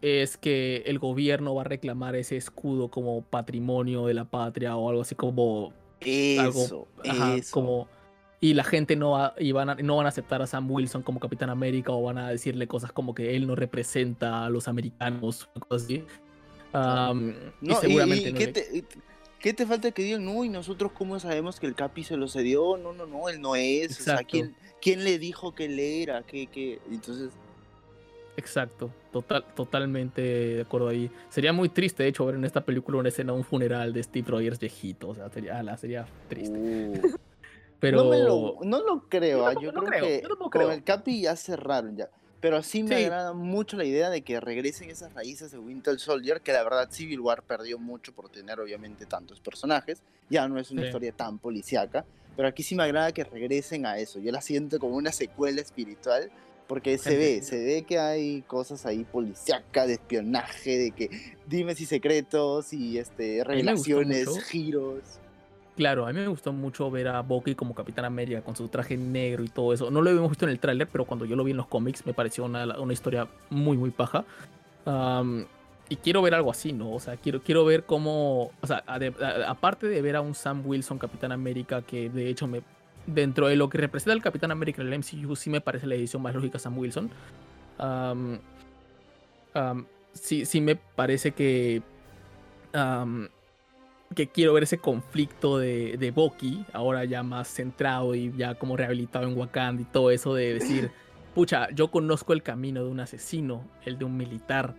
es 0.01 0.37
que 0.37 0.83
el 0.87 0.97
gobierno 0.97 1.53
va 1.53 1.61
a 1.61 1.65
reclamar 1.65 2.15
ese 2.15 2.37
escudo 2.37 2.89
como 2.89 3.21
patrimonio 3.21 4.07
de 4.07 4.13
la 4.15 4.25
patria 4.25 4.75
o 4.75 4.89
algo 4.89 5.01
así 5.01 5.13
como 5.13 5.73
eso, 5.99 6.87
como 7.51 7.87
y 8.39 8.53
la 8.53 8.63
gente 8.63 8.95
no 8.95 9.11
va, 9.11 9.33
y 9.39 9.51
van 9.51 9.69
a, 9.69 9.75
no 9.75 9.97
van 9.97 10.05
a 10.05 10.09
aceptar 10.09 10.41
a 10.41 10.47
Sam 10.47 10.69
Wilson 10.69 11.01
como 11.01 11.19
Capitán 11.19 11.49
América 11.49 11.91
o 11.91 12.03
van 12.03 12.17
a 12.17 12.29
decirle 12.29 12.67
cosas 12.67 12.91
como 12.91 13.15
que 13.15 13.35
él 13.35 13.47
no 13.47 13.55
representa 13.55 14.45
a 14.45 14.49
los 14.49 14.67
americanos 14.67 15.49
cosas 15.67 15.85
así. 15.85 16.03
y 17.61 17.73
seguramente 17.75 18.33
¿qué, 18.33 18.47
te, 18.47 18.85
¿qué, 19.39 19.53
te, 19.53 19.65
falta 19.65 19.91
que 19.91 20.03
digan? 20.03 20.23
No, 20.23 20.43
y 20.43 20.49
nosotros 20.49 20.91
cómo 20.91 21.19
sabemos 21.19 21.59
que 21.59 21.65
el 21.65 21.73
Capi 21.73 22.03
se 22.03 22.15
lo 22.15 22.27
cedió. 22.27 22.77
No, 22.77 22.93
no, 22.93 23.07
no, 23.07 23.27
él 23.29 23.41
no 23.41 23.55
es. 23.55 23.99
O 23.99 24.03
sea, 24.03 24.17
¿quién, 24.17 24.55
¿quién, 24.81 25.03
le 25.03 25.17
dijo 25.17 25.55
que 25.55 25.65
él 25.65 25.79
era? 25.79 26.21
¿Qué, 26.23 26.47
qué? 26.47 26.79
Entonces... 26.91 27.31
Exacto, 28.39 28.91
total, 29.11 29.43
totalmente 29.55 30.21
de 30.21 30.61
acuerdo 30.61 30.89
ahí. 30.89 31.09
Sería 31.29 31.53
muy 31.53 31.69
triste, 31.69 32.03
de 32.03 32.09
hecho, 32.09 32.23
ver 32.27 32.35
en 32.35 32.45
esta 32.45 32.63
película 32.63 32.99
una 32.99 33.09
escena 33.09 33.33
un 33.33 33.43
funeral 33.43 33.93
de 33.93 34.03
Steve 34.03 34.27
Rogers 34.29 34.59
viejito. 34.59 35.09
O 35.09 35.15
sea, 35.15 35.27
sería, 35.31 35.75
sería 35.75 36.05
triste. 36.29 36.55
Uh. 36.55 37.17
Pero... 37.79 38.03
No, 38.63 38.81
lo, 38.81 39.07
creo, 39.07 39.59
yo, 39.59 39.73
creo, 39.73 40.01
que 40.01 40.23
con 40.51 40.71
el 40.71 40.83
Capi 40.83 41.21
ya 41.21 41.35
cerraron 41.35 41.95
ya. 41.95 42.09
Pero 42.39 42.61
sí 42.61 42.83
me 42.83 42.95
agrada 42.95 43.33
mucho 43.33 43.77
la 43.77 43.83
idea 43.83 44.09
de 44.09 44.21
que 44.21 44.39
regresen 44.39 44.91
esas 44.91 45.13
raíces 45.13 45.51
de 45.51 45.57
Winter 45.57 45.99
Soldier, 45.99 46.41
que 46.41 46.53
la 46.53 46.63
verdad 46.63 46.89
Civil 46.91 47.19
War 47.19 47.41
perdió 47.41 47.79
mucho 47.79 48.13
por 48.13 48.29
tener 48.29 48.59
obviamente 48.59 49.05
tantos 49.05 49.39
personajes. 49.39 50.03
Ya 50.29 50.47
no 50.47 50.59
es 50.59 50.69
una 50.69 50.85
historia 50.85 51.11
tan 51.11 51.39
policíaca, 51.39 52.05
pero 52.35 52.47
aquí 52.47 52.61
sí 52.61 52.75
me 52.75 52.83
agrada 52.83 53.11
que 53.11 53.23
regresen 53.23 53.85
a 53.87 53.97
eso. 53.97 54.19
Yo 54.19 54.31
la 54.31 54.41
siento 54.41 54.77
como 54.79 54.95
una 54.95 55.11
secuela 55.11 55.61
espiritual 55.61 56.29
porque 56.67 56.97
se 56.97 57.17
ve, 57.17 57.41
se 57.41 57.63
ve 57.63 57.83
que 57.83 57.97
hay 57.97 58.41
cosas 58.43 58.85
ahí 58.85 59.03
policíacas, 59.05 59.87
de 59.87 59.93
espionaje, 59.93 60.77
de 60.77 60.91
que 60.91 61.09
dimes 61.47 61.79
y 61.81 61.85
secretos 61.85 62.73
y 62.73 62.99
este, 62.99 63.43
relaciones, 63.43 64.27
giros. 64.43 65.01
Claro, 65.77 66.07
a 66.07 66.11
mí 66.11 66.19
me 66.19 66.27
gustó 66.27 66.51
mucho 66.51 66.89
ver 66.89 67.07
a 67.07 67.21
Bucky 67.21 67.53
como 67.53 67.75
Capitán 67.75 68.03
América 68.03 68.41
con 68.41 68.55
su 68.55 68.67
traje 68.67 68.97
negro 68.97 69.43
y 69.43 69.47
todo 69.47 69.73
eso. 69.73 69.91
No 69.91 70.01
lo 70.01 70.09
habíamos 70.09 70.31
visto 70.31 70.45
en 70.45 70.49
el 70.49 70.59
tráiler, 70.59 70.87
pero 70.87 71.05
cuando 71.05 71.23
yo 71.23 71.35
lo 71.35 71.43
vi 71.43 71.51
en 71.51 71.57
los 71.57 71.67
cómics 71.67 72.03
me 72.03 72.15
pareció 72.15 72.45
una, 72.45 72.79
una 72.79 72.93
historia 72.93 73.27
muy, 73.51 73.77
muy 73.77 73.91
paja. 73.91 74.25
y 75.87 75.95
quiero 75.97 76.23
ver 76.23 76.33
algo 76.33 76.49
así, 76.49 76.73
¿no? 76.73 76.93
O 76.93 76.99
sea, 76.99 77.15
quiero, 77.17 77.43
quiero 77.43 77.63
ver 77.63 77.83
cómo, 77.83 78.49
o 78.59 78.67
sea, 78.67 78.83
aparte 79.47 79.87
de 79.87 80.01
ver 80.01 80.15
a 80.15 80.21
un 80.21 80.33
Sam 80.33 80.63
Wilson 80.65 80.97
Capitán 80.97 81.31
América, 81.31 81.83
que 81.83 82.09
de 82.09 82.27
hecho 82.27 82.47
me, 82.47 82.63
dentro 83.05 83.47
de 83.47 83.55
lo 83.55 83.69
que 83.69 83.77
representa 83.77 84.13
el 84.13 84.23
Capitán 84.23 84.49
América 84.49 84.81
en 84.81 84.91
el 84.91 84.97
MCU, 84.97 85.35
sí 85.35 85.51
me 85.51 85.61
parece 85.61 85.85
la 85.85 85.93
edición 85.93 86.23
más 86.23 86.33
lógica 86.33 86.57
Sam 86.57 86.75
Wilson. 86.75 87.11
sí, 90.13 90.43
sí 90.43 90.59
me 90.59 90.75
parece 90.75 91.33
que. 91.33 91.83
Que 94.15 94.27
quiero 94.27 94.53
ver 94.53 94.63
ese 94.63 94.77
conflicto 94.77 95.57
de, 95.57 95.97
de 95.97 96.11
Bucky, 96.11 96.65
ahora 96.73 97.05
ya 97.05 97.23
más 97.23 97.47
centrado 97.47 98.15
y 98.15 98.33
ya 98.37 98.55
como 98.55 98.77
rehabilitado 98.77 99.27
en 99.27 99.37
Wakanda 99.37 99.81
y 99.81 99.85
todo 99.85 100.11
eso 100.11 100.33
de 100.33 100.53
decir, 100.55 100.91
pucha, 101.35 101.69
yo 101.71 101.89
conozco 101.89 102.33
el 102.33 102.41
camino 102.41 102.83
de 102.83 102.89
un 102.89 102.99
asesino, 102.99 103.63
el 103.85 103.97
de 103.97 104.05
un 104.05 104.17
militar. 104.17 104.75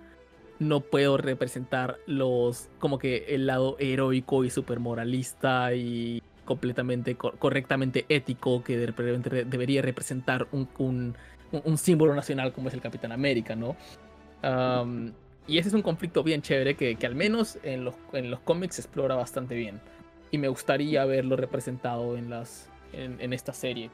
No 0.59 0.81
puedo 0.81 1.17
representar 1.17 1.99
los, 2.07 2.69
como 2.81 2.99
que 2.99 3.27
el 3.29 3.47
lado 3.47 3.77
heroico 3.79 4.45
y 4.45 4.51
super 4.51 4.81
moralista 4.81 5.73
y 5.75 6.21
completamente 6.45 7.15
correctamente 7.15 8.07
ético 8.09 8.65
que 8.65 8.79
debería 8.79 9.83
representar 9.83 10.49
un, 10.51 11.15
símbolo 11.77 12.15
nacional 12.15 12.53
como 12.53 12.69
es 12.69 12.75
el 12.75 12.81
Capitán 12.81 13.13
América, 13.13 13.55
¿no? 13.55 13.77
Y 15.49 15.57
ese 15.57 15.69
es 15.69 15.75
un 15.75 15.83
conflicto 15.83 16.23
bien 16.23 16.43
chévere 16.43 16.77
que, 16.77 16.97
al 17.07 17.15
menos 17.15 17.59
en 17.63 17.85
los, 17.85 17.95
en 18.13 18.31
los 18.31 18.41
cómics 18.41 18.79
explora 18.79 19.15
bastante 19.15 19.55
bien. 19.55 19.81
Y 20.31 20.37
me 20.37 20.49
gustaría 20.49 21.07
verlo 21.07 21.37
representado 21.37 22.19
en, 22.19 22.29
las, 22.29 22.67
en, 22.93 23.33
esta 23.33 23.55
serie. 23.55 23.91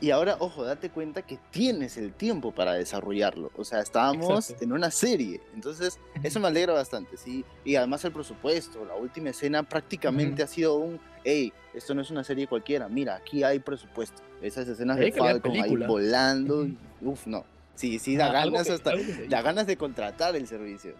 Y 0.00 0.10
ahora, 0.10 0.36
ojo, 0.40 0.64
date 0.64 0.90
cuenta 0.90 1.22
que 1.22 1.38
tienes 1.52 1.96
el 1.96 2.12
tiempo 2.12 2.50
para 2.50 2.74
desarrollarlo. 2.74 3.52
O 3.56 3.64
sea, 3.64 3.80
estábamos 3.80 4.54
en 4.60 4.72
una 4.72 4.90
serie. 4.90 5.40
Entonces, 5.54 6.00
eso 6.24 6.40
me 6.40 6.48
alegra 6.48 6.72
bastante, 6.72 7.16
¿sí? 7.16 7.44
Y 7.64 7.76
además 7.76 8.04
el 8.04 8.10
presupuesto, 8.10 8.84
la 8.84 8.96
última 8.96 9.30
escena 9.30 9.62
prácticamente 9.62 10.42
ha 10.42 10.48
sido 10.48 10.74
un, 10.78 10.98
hey, 11.22 11.52
esto 11.74 11.94
no 11.94 12.02
es 12.02 12.10
una 12.10 12.24
serie 12.24 12.48
cualquiera, 12.48 12.88
mira, 12.88 13.14
aquí 13.14 13.44
hay 13.44 13.60
presupuesto. 13.60 14.20
Esas 14.42 14.66
escenas 14.66 14.98
de 14.98 15.12
Falcon 15.12 15.52
ahí 15.52 15.76
volando, 15.76 16.66
uff, 17.00 17.24
no. 17.26 17.44
Sí, 17.76 17.98
sí, 17.98 18.16
da, 18.16 18.32
ganas, 18.32 18.68
hasta, 18.68 18.92
da 19.28 19.42
ganas 19.42 19.66
de 19.66 19.76
contratar 19.76 20.34
el 20.34 20.46
servicio. 20.48 20.94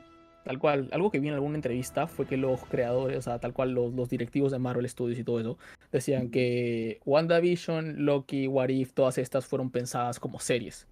Tal 0.45 0.61
cual, 0.61 0.89
algo 0.93 1.11
que 1.11 1.19
vi 1.19 1.27
en 1.27 1.35
alguna 1.35 1.57
entrevista 1.57 2.07
fue 2.07 2.25
que 2.27 2.37
los 2.37 2.65
creadores, 2.67 3.19
o 3.19 3.23
sea, 3.23 3.41
tal 3.41 3.53
cual 3.53 3.73
los, 3.73 3.93
los 3.95 4.09
directivos 4.09 4.53
de 4.53 4.61
Marvel 4.61 4.89
Studios 4.89 5.19
y 5.19 5.25
todo 5.25 5.41
eso, 5.41 5.59
decían 5.91 6.31
que 6.31 7.01
WandaVision, 7.05 8.05
Loki, 8.05 8.47
What 8.47 8.69
If, 8.69 8.93
todas 8.93 9.19
estas 9.19 9.47
fueron 9.47 9.71
pensadas 9.71 10.21
como 10.21 10.39
series. 10.39 10.87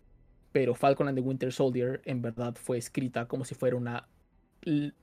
Pero 0.50 0.74
Falcon 0.74 1.06
and 1.06 1.16
the 1.16 1.22
Winter 1.22 1.52
Soldier 1.52 2.00
en 2.04 2.20
verdad 2.20 2.56
fue 2.56 2.78
escrita 2.78 3.26
como 3.26 3.44
si 3.44 3.54
fuera 3.54 3.76
una 3.76 4.08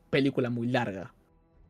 película 0.09 0.49
muy 0.49 0.67
larga. 0.67 1.13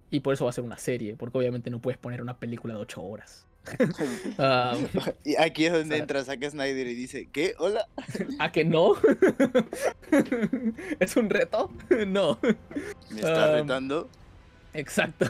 Y 0.10 0.22
por 0.22 0.34
eso 0.34 0.46
va 0.46 0.50
a 0.50 0.54
ser 0.54 0.64
una 0.64 0.78
serie, 0.78 1.16
porque 1.16 1.38
obviamente 1.38 1.70
no 1.70 1.80
puedes 1.82 2.00
poner 2.00 2.22
una 2.22 2.40
película 2.40 2.74
de 2.74 2.80
8 2.80 3.02
horas. 3.04 3.48
Ah, 4.38 4.76
y 5.24 5.36
aquí 5.36 5.66
es 5.66 5.74
donde 5.74 5.98
entra 5.98 6.24
Zack 6.24 6.50
Snyder 6.50 6.88
y 6.88 6.96
dice, 6.96 7.30
¿qué? 7.32 7.54
¿Hola? 7.60 7.88
¿A 8.40 8.52
que 8.52 8.66
no? 8.66 8.94
¿Es 11.00 11.16
un 11.16 11.30
reto? 11.30 11.72
No. 12.08 12.40
¿Me 13.12 13.20
está 13.20 13.54
retando? 13.54 14.10
Exacto. 14.74 15.30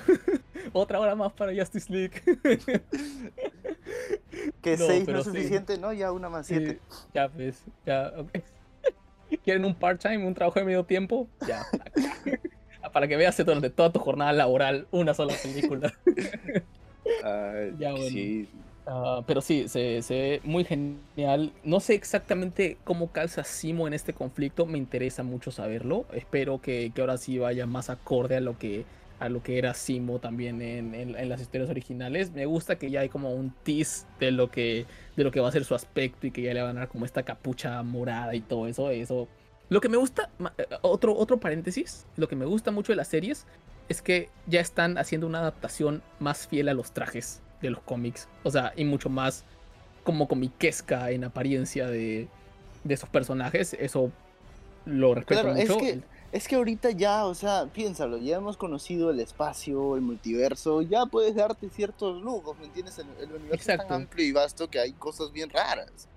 Otra 0.74 1.00
hora 1.00 1.16
más 1.16 1.34
para 1.34 1.54
Justice 1.54 1.92
League. 1.92 2.22
que 4.62 4.78
seis 4.78 5.08
no 5.08 5.20
es 5.20 5.26
suficiente, 5.26 5.78
¿no? 5.78 5.92
Ya 5.94 6.12
una 6.12 6.30
más 6.30 6.48
siete. 6.48 6.80
ya 7.14 7.28
pues, 7.28 7.64
ya, 7.86 8.14
¿Quieren 9.44 9.66
un 9.66 9.76
part-time, 9.76 10.26
un 10.26 10.34
trabajo 10.34 10.60
de 10.60 10.66
medio 10.66 10.84
tiempo? 10.84 11.28
Ya. 11.48 11.66
para 12.94 13.08
que 13.08 13.16
veas 13.16 13.38
durante 13.38 13.70
toda 13.70 13.92
tu 13.92 14.00
jornada 14.00 14.34
laboral 14.34 14.88
una 14.92 15.14
sola 15.14 15.34
película. 15.42 15.94
Ah, 18.86 19.24
pero 19.28 19.42
sí, 19.42 19.68
se, 19.68 20.02
ve 20.10 20.42
muy 20.44 20.64
genial. 20.64 21.54
No 21.64 21.80
sé 21.80 21.94
exactamente 21.94 22.78
cómo 22.84 23.12
calza 23.12 23.44
Simo 23.44 23.88
en 23.88 23.94
este 23.94 24.14
conflicto. 24.14 24.66
Me 24.66 24.78
interesa 24.78 25.24
mucho 25.24 25.52
saberlo. 25.52 26.06
Espero 26.14 26.62
que, 26.62 26.92
ahora 27.00 27.18
sí 27.18 27.38
vaya 27.38 27.66
más 27.66 27.90
acorde 27.90 28.38
a 28.38 28.42
lo 28.42 28.58
que, 28.58 28.86
a 29.20 29.30
lo 29.30 29.44
que 29.44 29.58
era 29.58 29.74
Simo 29.74 30.20
también 30.20 30.62
en, 30.62 31.30
las 31.30 31.42
historias 31.42 31.70
originales. 31.70 32.32
Me 32.32 32.46
gusta 32.46 32.78
que 32.78 32.90
ya 32.90 33.02
hay 33.02 33.10
como 33.10 33.34
un 33.34 33.54
tease 33.64 34.06
de 34.20 34.32
lo 34.32 34.50
que, 34.50 34.86
de 35.16 35.24
lo 35.24 35.32
que 35.32 35.40
va 35.40 35.50
a 35.50 35.52
ser 35.52 35.64
su 35.64 35.76
aspecto 35.76 36.28
y 36.28 36.32
que 36.32 36.42
ya 36.42 36.54
le 36.54 36.62
van 36.62 36.78
a 36.78 36.82
dar 36.82 36.90
como 36.90 37.06
esta 37.06 37.24
capucha 37.24 37.82
morada 37.84 38.34
y 38.34 38.42
todo 38.42 38.68
eso. 38.68 38.90
Eso. 38.90 39.28
Lo 39.70 39.80
que 39.80 39.90
me 39.90 39.98
gusta, 39.98 40.30
eh, 40.58 40.66
otro, 40.82 41.16
otro 41.16 41.40
paréntesis, 41.40 42.06
lo 42.18 42.28
que 42.28 42.36
me 42.36 42.46
gusta 42.46 42.72
mucho 42.72 42.92
de 42.92 42.98
las 42.98 43.08
series 43.08 43.46
es 43.92 44.02
que 44.02 44.30
ya 44.48 44.60
están 44.60 44.98
haciendo 44.98 45.28
una 45.28 45.40
adaptación 45.40 46.02
más 46.20 46.48
fiel 46.48 46.70
a 46.70 46.74
los 46.74 46.92
trajes 46.92 47.42
de 47.62 47.70
los 47.70 47.82
cómics. 47.82 48.28
O 48.44 48.52
sea, 48.52 48.74
y 48.76 48.86
mucho 48.86 49.10
más 49.10 49.44
como 50.04 50.28
comiquesca 50.28 51.12
en 51.12 51.24
apariencia 51.24 51.88
de, 51.88 52.28
de 52.84 52.94
esos 52.94 53.10
personajes. 53.10 53.76
Eso 53.80 54.12
lo 54.86 55.14
respeto 55.14 55.44
mucho. 55.48 55.62
Es 55.62 55.78
que, 55.78 56.02
es 56.32 56.48
que 56.48 56.56
ahorita 56.56 56.92
ya, 56.92 57.26
o 57.26 57.36
sea, 57.36 57.68
piénsalo, 57.72 58.18
ya 58.18 58.38
hemos 58.38 58.58
conocido 58.58 59.12
el 59.12 59.20
espacio, 59.20 59.96
el 59.96 60.02
multiverso, 60.02 60.82
ya 60.82 61.06
puedes 61.06 61.36
darte 61.36 61.70
ciertos 61.70 62.22
lujos, 62.22 62.58
¿me 62.58 62.66
entiendes? 62.66 62.98
El, 62.98 63.32
universo 63.32 63.72
es 63.72 63.78
tan 63.78 63.92
amplio 63.92 64.26
y 64.26 64.32
vasto 64.32 64.70
que 64.70 64.80
hay 64.80 64.94
cosas 64.94 65.32
bien 65.32 65.50
raras. 65.50 66.08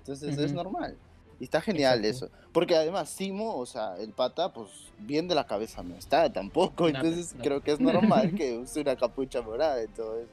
Entonces 0.00 0.38
es 0.38 0.52
normal. 0.52 0.96
Y 1.44 1.46
está 1.46 1.60
genial 1.60 2.02
eso. 2.06 2.30
Porque 2.52 2.74
además, 2.74 3.10
Simo, 3.10 3.56
o 3.56 3.66
sea, 3.66 3.96
el 3.98 4.12
pata, 4.12 4.50
pues 4.50 4.70
bien 4.98 5.28
de 5.28 5.34
la 5.34 5.46
cabeza 5.46 5.82
no 5.82 5.94
está 5.94 6.32
tampoco. 6.32 6.88
Entonces 6.88 7.36
creo 7.42 7.60
que 7.60 7.72
es 7.72 7.80
normal 7.80 8.34
que 8.38 8.56
use 8.56 8.80
una 8.80 8.96
capucha 8.96 9.42
morada 9.42 9.84
y 9.84 9.88
todo 9.88 10.18
eso. 10.18 10.32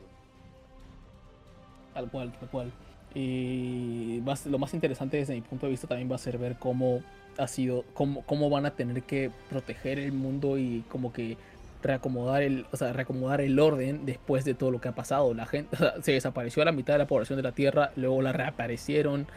Tal 1.93 2.09
cual, 2.09 2.31
tal 2.39 2.49
cual. 2.49 2.71
Y 3.13 4.21
lo 4.45 4.57
más 4.57 4.73
interesante 4.73 5.17
desde 5.17 5.33
mi 5.33 5.41
punto 5.41 5.65
de 5.65 5.71
vista 5.71 5.85
también 5.85 6.09
va 6.09 6.15
a 6.15 6.17
ser 6.17 6.37
ver 6.37 6.55
cómo 6.57 7.03
ha 7.37 7.47
sido, 7.49 7.83
cómo, 7.93 8.21
cómo 8.21 8.49
van 8.49 8.65
a 8.65 8.71
tener 8.71 9.03
que 9.03 9.31
proteger 9.49 9.99
el 9.99 10.13
mundo 10.13 10.57
y 10.57 10.85
como 10.87 11.11
que 11.11 11.35
reacomodar 11.83 12.41
el, 12.41 12.65
o 12.71 12.77
sea, 12.77 12.93
reacomodar 12.93 13.41
el 13.41 13.59
orden 13.59 14.05
después 14.05 14.45
de 14.45 14.53
todo 14.53 14.71
lo 14.71 14.79
que 14.79 14.87
ha 14.87 14.95
pasado. 14.95 15.33
La 15.33 15.45
gente 15.45 15.75
se 16.03 16.13
desapareció 16.13 16.61
a 16.61 16.65
la 16.65 16.71
mitad 16.71 16.93
de 16.93 16.99
la 16.99 17.07
población 17.07 17.35
de 17.35 17.43
la 17.43 17.51
Tierra, 17.51 17.91
luego 17.97 18.21
la 18.21 18.31
reaparecieron, 18.31 19.27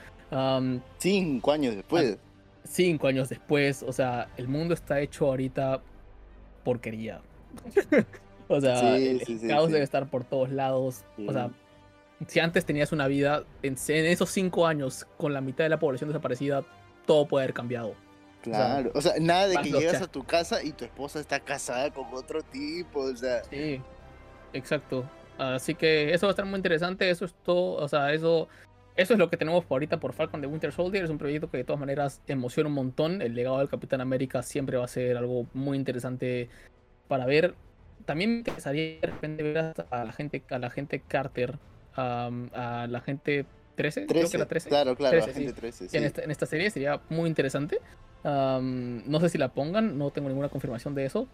cinco 0.99 1.53
años 1.53 1.77
después. 1.77 2.19
Cinco 2.65 3.09
años 3.09 3.29
después, 3.29 3.83
o 3.83 3.93
sea, 3.93 4.29
el 4.37 4.49
mundo 4.49 4.75
está 4.75 5.01
hecho 5.01 5.27
ahorita 5.27 5.83
porquería. 6.65 7.21
o 8.49 8.61
sea, 8.61 8.97
el, 8.97 9.21
caos 9.47 9.71
debe 9.71 9.85
estar 9.85 10.09
por 10.09 10.25
todos 10.25 10.51
lados. 10.51 11.05
O 11.27 11.33
sea, 11.33 11.51
si 12.27 12.41
antes 12.41 12.65
tenías 12.65 12.93
una 12.93 13.07
vida 13.07 13.45
en, 13.63 13.77
esos 13.89 14.31
cinco 14.31 14.67
años 14.67 15.07
con 15.19 15.35
la 15.35 15.41
mitad 15.41 15.65
de 15.65 15.71
la 15.71 15.79
población 15.79 16.09
desaparecida, 16.09 16.65
todo 17.07 17.29
puede 17.29 17.45
haber 17.45 17.55
cambiado. 17.55 17.95
Claro, 18.43 18.91
o 18.95 19.01
sea, 19.01 19.15
nada 19.21 19.49
de 19.49 19.57
que 19.57 19.71
llegas 19.73 20.03
a 20.03 20.07
tu 20.07 20.25
casa 20.25 20.63
y 20.63 20.73
tu 20.73 20.85
esposa 20.85 21.19
está 21.19 21.41
casada 21.41 21.91
con 21.91 22.13
otro 22.13 22.43
tipo, 22.43 23.01
o 23.01 23.17
sea, 23.17 23.43
Sí, 23.45 23.81
exacto. 24.53 25.05
Así 25.39 25.75
que 25.75 26.13
eso 26.13 26.27
va 26.27 26.31
a 26.31 26.35
estar 26.35 26.45
muy 26.45 26.57
interesante. 26.57 27.09
Eso 27.11 27.25
es 27.25 27.35
todo. 27.43 27.83
O 27.83 27.89
sea, 27.89 28.13
eso, 28.13 28.49
eso 28.97 29.13
es 29.15 29.19
lo 29.19 29.29
que 29.31 29.37
tenemos 29.37 29.65
por 29.65 29.77
ahorita 29.77 29.99
por 29.99 30.13
Falcon 30.13 30.41
de 30.41 30.47
Winter 30.47 30.73
Soldier. 30.73 31.05
Es 31.05 31.11
un 31.11 31.19
proyecto 31.19 31.51
que 31.51 31.57
de 31.57 31.65
todas 31.65 31.81
maneras 31.81 32.21
emociona 32.27 32.69
un 32.69 32.75
montón. 32.75 33.23
El 33.23 33.35
legado 33.35 33.59
del 33.59 33.69
Capitán 33.69 34.01
América 34.01 34.43
siempre 34.43 34.77
va 34.77 34.85
a 34.85 34.89
ser 34.89 35.17
algo 35.17 35.47
muy 35.53 35.77
interesante 35.77 36.49
para 37.09 37.27
ver. 37.27 37.55
También 38.05 38.31
me 38.31 38.37
interesaría 38.39 39.01
de 39.01 39.07
repente 39.07 39.43
ver 39.43 39.75
a 39.91 40.05
la 40.05 40.13
gente, 40.13 40.43
a 40.51 40.59
la 40.59 40.71
gente 40.71 41.01
Carter, 41.01 41.59
a 41.97 42.87
la 42.89 43.01
gente 43.01 43.47
13, 43.75 44.07
creo 44.07 44.23
que 44.23 44.29
13, 44.29 44.37
era 44.37 44.47
13. 44.47 44.69
claro, 44.69 44.97
claro, 44.97 45.23
13, 45.23 45.31
agente 45.31 45.51
sí. 45.51 45.87
13, 45.87 45.99
en, 45.99 46.05
esta, 46.05 46.23
en 46.23 46.31
esta 46.31 46.47
serie 46.47 46.71
sería 46.71 47.01
muy 47.09 47.29
interesante. 47.29 47.81
No 48.23 49.21
sé 49.21 49.29
si 49.29 49.39
la 49.39 49.49
pongan, 49.49 49.99
no 49.99 50.11
tengo 50.11 50.29
ninguna 50.29 50.49
confirmación 50.49 50.95
de 50.95 51.07
eso. 51.07 51.29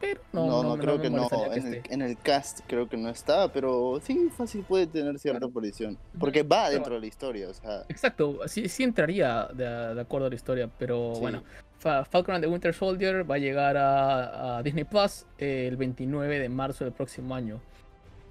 Pero 0.00 0.20
no, 0.32 0.46
No, 0.46 0.62
no, 0.62 0.76
creo 0.78 1.00
que 1.00 1.08
no, 1.08 1.28
que 1.28 1.36
en 1.58 1.66
el, 1.66 1.74
esté. 1.74 1.94
en 1.94 2.02
el 2.02 2.18
cast 2.18 2.60
creo 2.66 2.88
que 2.88 2.96
no 2.96 3.08
está, 3.08 3.52
pero 3.52 4.00
sí, 4.02 4.28
fácil 4.36 4.62
puede 4.68 4.86
tener 4.86 5.18
cierta 5.18 5.46
aparición, 5.46 5.96
porque 6.18 6.42
va 6.42 6.64
Pero- 6.64 6.74
dentro 6.74 6.94
de 6.94 7.00
la 7.00 7.06
historia, 7.06 7.48
o 7.48 7.54
sea, 7.54 7.84
Exacto, 7.88 8.40
sí, 8.46 8.68
sí 8.68 8.82
entraría 8.82 9.48
de, 9.54 9.94
de 9.94 10.00
acuerdo 10.00 10.26
a 10.26 10.30
la 10.30 10.34
historia, 10.36 10.68
pero 10.78 11.12
Sí. 11.14 11.20
bueno. 11.20 11.42
Fa- 11.78 12.04
Falcon 12.04 12.34
and 12.34 12.44
the 12.44 12.50
Winter 12.50 12.72
Soldier 12.74 13.28
va 13.30 13.34
a 13.34 13.38
llegar 13.38 13.76
a, 13.76 14.58
a 14.58 14.62
Disney 14.62 14.84
Plus 14.84 15.26
el 15.38 15.76
29 15.76 16.38
de 16.38 16.48
marzo 16.48 16.84
del 16.84 16.92
próximo 16.94 17.34
año. 17.34 17.60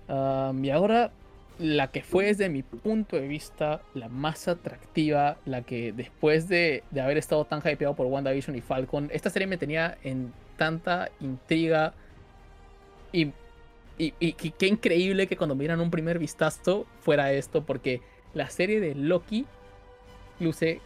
Y 0.09 0.69
ahora, 0.69 1.11
la 1.59 1.87
que 1.91 2.01
fue 2.03 2.25
desde 2.25 2.49
mi 2.49 2.63
punto 2.63 3.15
de 3.15 3.27
vista 3.27 3.81
la 3.93 4.09
más 4.09 4.47
atractiva, 4.47 5.37
la 5.45 5.61
que 5.61 5.93
después 5.93 6.47
de, 6.47 6.83
de 6.91 7.01
haber 7.01 7.17
estado 7.17 7.45
tan 7.45 7.59
hypeado 7.59 7.95
por 7.95 8.07
WandaVision 8.07 8.55
y 8.55 8.61
Falcon, 8.61 9.09
esta 9.13 9.29
serie 9.29 9.47
me 9.47 9.57
tenía 9.57 9.97
en 10.03 10.33
tanta 10.57 11.09
intriga 11.19 11.93
y, 13.11 13.31
y, 13.97 14.33
qué 14.33 14.67
increíble 14.67 15.27
que 15.27 15.37
cuando 15.37 15.55
miran 15.55 15.79
un 15.79 15.91
primer 15.91 16.17
vistazo 16.17 16.87
fuera 17.01 17.31
esto, 17.31 17.63
porque 17.63 18.01
la 18.33 18.49
serie 18.49 18.79
de 18.79 18.95
Loki 18.95 19.45
luce 20.39 20.81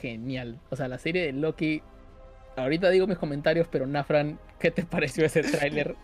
genial. 0.00 0.58
O 0.70 0.76
sea, 0.76 0.88
la 0.88 0.98
serie 0.98 1.26
de 1.26 1.32
Loki. 1.32 1.82
Ahorita 2.56 2.88
digo 2.90 3.06
mis 3.06 3.18
comentarios, 3.18 3.68
pero 3.70 3.86
Nafran, 3.86 4.38
¿qué 4.58 4.70
te 4.70 4.84
pareció 4.84 5.26
ese 5.26 5.42
tráiler? 5.42 5.96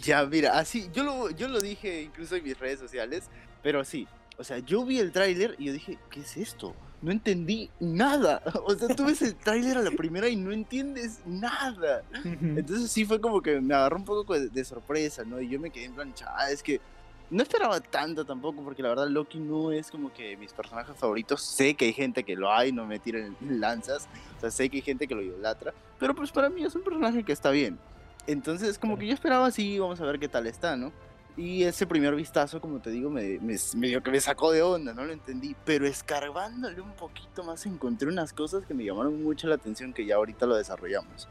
ya 0.00 0.24
mira, 0.26 0.58
así, 0.58 0.90
yo 0.92 1.02
lo, 1.02 1.30
yo 1.30 1.48
lo 1.48 1.58
dije 1.58 2.02
incluso 2.02 2.36
en 2.36 2.44
mis 2.44 2.58
redes 2.58 2.78
sociales, 2.78 3.28
pero 3.62 3.82
sí, 3.82 4.06
o 4.38 4.44
sea, 4.44 4.58
yo 4.58 4.84
vi 4.84 4.98
el 4.98 5.12
tráiler 5.12 5.56
y 5.58 5.66
yo 5.66 5.72
dije, 5.72 5.98
¿qué 6.10 6.20
es 6.20 6.36
esto? 6.36 6.74
No 7.02 7.12
entendí 7.12 7.70
nada, 7.78 8.42
o 8.64 8.74
sea, 8.74 8.88
tú 8.94 9.04
ves 9.04 9.20
el 9.22 9.34
tráiler 9.34 9.76
a 9.78 9.82
la 9.82 9.90
primera 9.90 10.28
y 10.28 10.36
no 10.36 10.50
entiendes 10.52 11.20
nada. 11.26 12.02
Entonces 12.24 12.90
sí 12.90 13.04
fue 13.04 13.20
como 13.20 13.42
que 13.42 13.60
me 13.60 13.74
agarró 13.74 13.96
un 13.96 14.04
poco 14.04 14.34
de, 14.34 14.48
de 14.48 14.64
sorpresa, 14.64 15.22
¿no? 15.24 15.40
Y 15.40 15.48
yo 15.48 15.60
me 15.60 15.70
quedé 15.70 15.84
en 15.84 15.94
plan, 15.94 16.14
"Chá, 16.14 16.50
es 16.50 16.62
que 16.62 16.80
no 17.28 17.42
esperaba 17.42 17.80
tanto 17.80 18.24
tampoco, 18.24 18.62
porque 18.62 18.82
la 18.82 18.90
verdad 18.90 19.08
Loki 19.08 19.38
no 19.38 19.72
es 19.72 19.90
como 19.90 20.12
que 20.12 20.36
mis 20.36 20.52
personajes 20.52 20.96
favoritos. 20.96 21.42
Sé 21.42 21.74
que 21.74 21.86
hay 21.86 21.92
gente 21.92 22.22
que 22.24 22.36
lo 22.36 22.52
hay, 22.52 22.72
no 22.72 22.86
me 22.86 22.98
tiren 22.98 23.36
lanzas, 23.40 24.08
o 24.36 24.40
sea, 24.40 24.50
sé 24.50 24.68
que 24.70 24.76
hay 24.76 24.82
gente 24.82 25.06
que 25.08 25.14
lo 25.14 25.22
idolatra, 25.22 25.74
pero 25.98 26.14
pues 26.14 26.30
para 26.30 26.48
mí 26.48 26.64
es 26.64 26.74
un 26.74 26.82
personaje 26.82 27.24
que 27.24 27.32
está 27.32 27.50
bien. 27.50 27.78
Entonces 28.26 28.78
como 28.78 28.98
que 28.98 29.06
yo 29.06 29.14
esperaba 29.14 29.46
así, 29.46 29.78
vamos 29.78 30.00
a 30.00 30.04
ver 30.06 30.18
qué 30.18 30.28
tal 30.28 30.46
está, 30.46 30.76
¿no? 30.76 30.92
Y 31.36 31.64
ese 31.64 31.86
primer 31.86 32.14
vistazo, 32.14 32.60
como 32.62 32.80
te 32.80 32.90
digo, 32.90 33.10
me, 33.10 33.38
me, 33.40 33.56
medio 33.74 34.02
que 34.02 34.10
me 34.10 34.20
sacó 34.20 34.52
de 34.52 34.62
onda, 34.62 34.94
no 34.94 35.04
lo 35.04 35.12
entendí. 35.12 35.54
Pero 35.66 35.86
escarbándole 35.86 36.80
un 36.80 36.92
poquito 36.92 37.44
más 37.44 37.66
encontré 37.66 38.08
unas 38.08 38.32
cosas 38.32 38.64
que 38.64 38.72
me 38.72 38.84
llamaron 38.84 39.22
mucho 39.22 39.46
la 39.46 39.56
atención 39.56 39.92
que 39.92 40.06
ya 40.06 40.14
ahorita 40.16 40.46
lo 40.46 40.56
desarrollamos. 40.56 41.28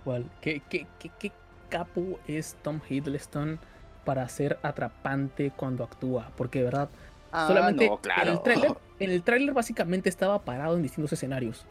Igual, 0.00 0.30
¿qué, 0.40 0.62
qué, 0.70 0.86
qué, 0.98 1.10
qué 1.18 1.32
capo 1.68 2.18
es 2.26 2.56
Tom 2.62 2.80
Hiddleston 2.88 3.58
para 4.04 4.26
ser 4.28 4.58
atrapante 4.62 5.52
cuando 5.54 5.84
actúa? 5.84 6.32
Porque 6.36 6.60
de 6.60 6.64
verdad, 6.66 6.88
Ah, 7.32 7.46
solamente 7.46 7.86
no, 7.88 7.98
claro. 8.00 8.22
en 8.22 8.28
el 8.36 8.42
tráiler, 8.42 8.72
en 8.98 9.10
el 9.10 9.22
tráiler 9.22 9.54
básicamente 9.54 10.08
estaba 10.08 10.42
parado 10.44 10.76
en 10.76 10.82
distintos 10.82 11.12
escenarios. 11.12 11.64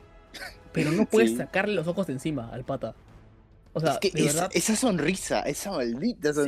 Pero 0.71 0.91
no 0.91 1.05
puedes 1.09 1.31
Sí. 1.31 1.37
sacarle 1.37 1.73
los 1.73 1.87
ojos 1.87 2.05
de 2.07 2.13
encima 2.13 2.49
al 2.49 2.63
pata. 2.63 2.93
O 3.73 3.79
sea, 3.79 3.93
es 3.93 3.97
que 3.99 4.11
de 4.11 4.25
esa, 4.25 4.33
verdad, 4.41 4.51
esa 4.53 4.75
sonrisa, 4.75 5.41
esa 5.41 5.71
maldita 5.71 6.33
Sí. 6.33 6.41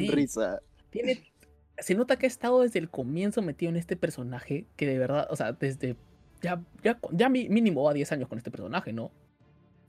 Tiene. 0.91 1.23
Se 1.79 1.95
nota 1.95 2.17
que 2.17 2.27
ha 2.27 2.27
estado 2.27 2.61
desde 2.61 2.77
el 2.77 2.89
comienzo 2.89 3.41
metido 3.41 3.71
en 3.71 3.75
este 3.77 3.95
personaje. 3.95 4.67
Que 4.75 4.85
de 4.85 4.99
verdad, 4.99 5.27
o 5.31 5.35
sea, 5.35 5.53
desde. 5.53 5.95
Ya, 6.43 6.61
ya, 6.83 6.99
ya 7.11 7.29
mínimo 7.29 7.83
va 7.83 7.93
10 7.93 8.11
años 8.11 8.27
con 8.29 8.37
este 8.37 8.51
personaje, 8.51 8.93
¿no? 8.93 9.11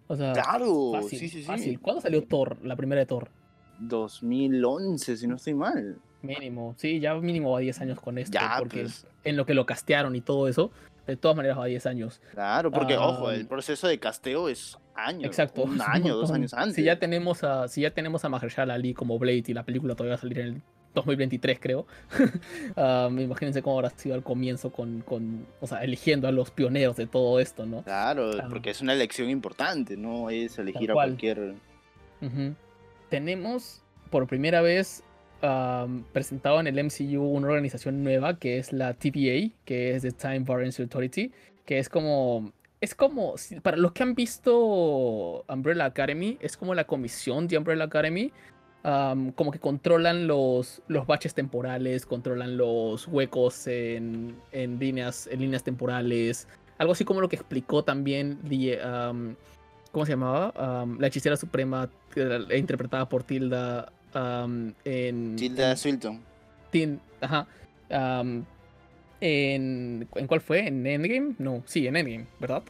O 0.07 0.17
sea, 0.17 0.33
Claro, 0.33 0.93
fácil, 0.95 1.19
sí, 1.19 1.29
sí, 1.29 1.39
sí. 1.41 1.45
fácil. 1.45 1.81
¿Cuándo 1.81 2.01
salió 2.03 2.23
Thor? 2.25 2.59
La 2.63 2.77
primera 2.77 3.01
de 3.01 3.07
Thor. 3.07 3.29
2011, 3.81 5.17
si 5.17 5.27
no 5.27 5.37
estoy 5.37 5.55
mal. 5.55 5.99
Mínimo, 6.23 6.75
sí, 6.77 7.01
ya 7.01 7.15
mínimo 7.15 7.53
va 7.53 7.61
10 7.61 7.81
años 7.81 8.01
con 8.01 8.17
esto. 8.19 8.39
Ya, 8.39 8.57
porque 8.59 8.83
pues. 8.83 9.07
en 9.25 9.37
lo 9.37 9.45
que 9.45 9.55
lo 9.55 9.67
castearon 9.67 10.15
y 10.15 10.21
todo 10.21 10.47
eso, 10.47 10.71
de 11.07 11.17
todas 11.17 11.37
maneras 11.37 11.59
va 11.59 11.67
10 11.67 11.87
años. 11.87 12.21
Claro, 12.33 12.71
porque, 12.71 12.97
ojo, 12.97 13.29
Ah, 13.29 13.35
el 13.35 13.47
proceso 13.47 13.89
de 13.89 13.99
casteo 13.99 14.49
es 14.49 14.79
años. 14.95 15.25
Exacto. 15.25 15.65
Un 15.65 15.81
año, 15.87 16.15
dos 16.15 16.31
años 16.31 16.55
antes. 16.55 16.77
Si 16.77 16.85
ya 16.85 16.99
tenemos 16.99 17.43
a, 17.43 17.67
si 17.67 17.81
ya 17.81 17.91
tenemos 17.93 18.25
a 18.25 18.29
Mahershala 18.29 18.75
Ali 18.75 18.95
como 18.95 19.19
Blade 19.19 19.45
y 19.49 19.55
la 19.55 19.65
película 19.65 19.95
todavía 19.97 20.13
va 20.13 20.19
a 20.19 20.21
salir 20.21 20.39
en 20.41 20.47
el 20.47 20.63
2023, 20.95 21.59
creo. 21.61 21.87
Ah, 22.77 23.09
imagínense 23.11 23.63
cómo 23.63 23.77
habrá 23.79 23.91
sido 23.91 24.15
al 24.15 24.23
comienzo 24.23 24.71
con, 24.73 25.01
con, 25.03 25.47
o 25.61 25.67
sea, 25.67 25.83
eligiendo 25.85 26.29
a 26.29 26.33
los 26.33 26.51
pioneros 26.51 26.97
de 26.97 27.07
todo 27.07 27.39
esto, 27.41 27.67
¿no? 27.67 27.83
Claro, 27.83 28.31
Ah. 28.41 28.47
porque 28.49 28.71
es 28.71 28.81
una 28.81 28.93
elección 28.93 29.29
importante, 29.31 29.97
no 29.97 30.31
es 30.31 30.59
elegir 30.59 30.91
a 30.91 30.95
cual. 30.95 31.09
cualquier. 31.11 31.55
Ujú. 32.21 32.55
Tenemos 33.09 33.83
por 34.11 34.27
primera 34.27 34.61
vez 34.63 35.03
am, 35.43 36.05
presentado 36.13 36.61
en 36.61 36.67
el 36.67 36.79
MCU 36.79 37.23
una 37.23 37.49
organización 37.49 38.03
nueva 38.05 38.39
que 38.39 38.59
es 38.59 38.73
la 38.73 38.95
TVA, 38.95 39.51
que 39.65 39.95
es 39.95 40.03
the 40.03 40.13
Time 40.13 40.41
Variance 40.41 40.81
Authority, 40.83 41.33
que 41.67 41.79
es 41.79 41.89
como 41.89 42.53
es 42.81 42.95
como 42.97 43.35
para 43.63 43.77
los 43.77 43.93
que 43.93 44.03
han 44.03 44.15
visto 44.17 45.45
Umbrella 45.49 45.85
Academy, 45.85 46.37
es 46.41 46.57
como 46.57 46.75
la 46.75 46.85
comisión 46.85 47.47
de 47.49 47.57
Umbrella 47.59 47.85
Academy. 47.85 48.33
Como 48.83 49.53
que 49.53 49.59
controlan 49.59 50.27
los, 50.27 50.83
los 50.89 51.07
baches 51.07 51.35
temporales, 51.35 52.05
controlan 52.05 52.57
los 52.57 53.07
huecos 53.07 53.67
en, 53.67 54.35
en 54.51 54.79
líneas, 54.79 55.29
en 55.31 55.41
líneas 55.41 55.63
temporales. 55.63 56.49
Algo 56.79 56.93
así 56.93 57.05
como 57.05 57.21
lo 57.21 57.29
que 57.29 57.37
explicó 57.37 57.85
también 57.85 58.39
the, 58.49 58.81
¿cómo 59.93 60.05
se 60.05 60.13
llamaba? 60.13 60.83
Um, 60.83 60.99
la 60.99 61.07
hechicera 61.07 61.37
suprema 61.37 61.89
interpretada 62.53 63.09
por 63.09 63.23
Tilda 63.23 63.93
um, 64.15 64.73
en, 64.85 65.37
Tilda 65.37 65.71
en, 65.71 65.77
Swilton. 65.77 66.21
Tin- 66.73 67.01
ajá, 67.21 67.47
um, 67.91 68.43
en, 69.21 70.09
¿en 70.13 70.27
cuál 70.27 70.41
fue? 70.41 70.67
¿En 70.67 70.85
Endgame? 70.85 71.35
No, 71.39 71.63
sí, 71.67 71.87
en 71.87 71.95
Endgame, 71.95 72.27
¿verdad? 72.41 72.65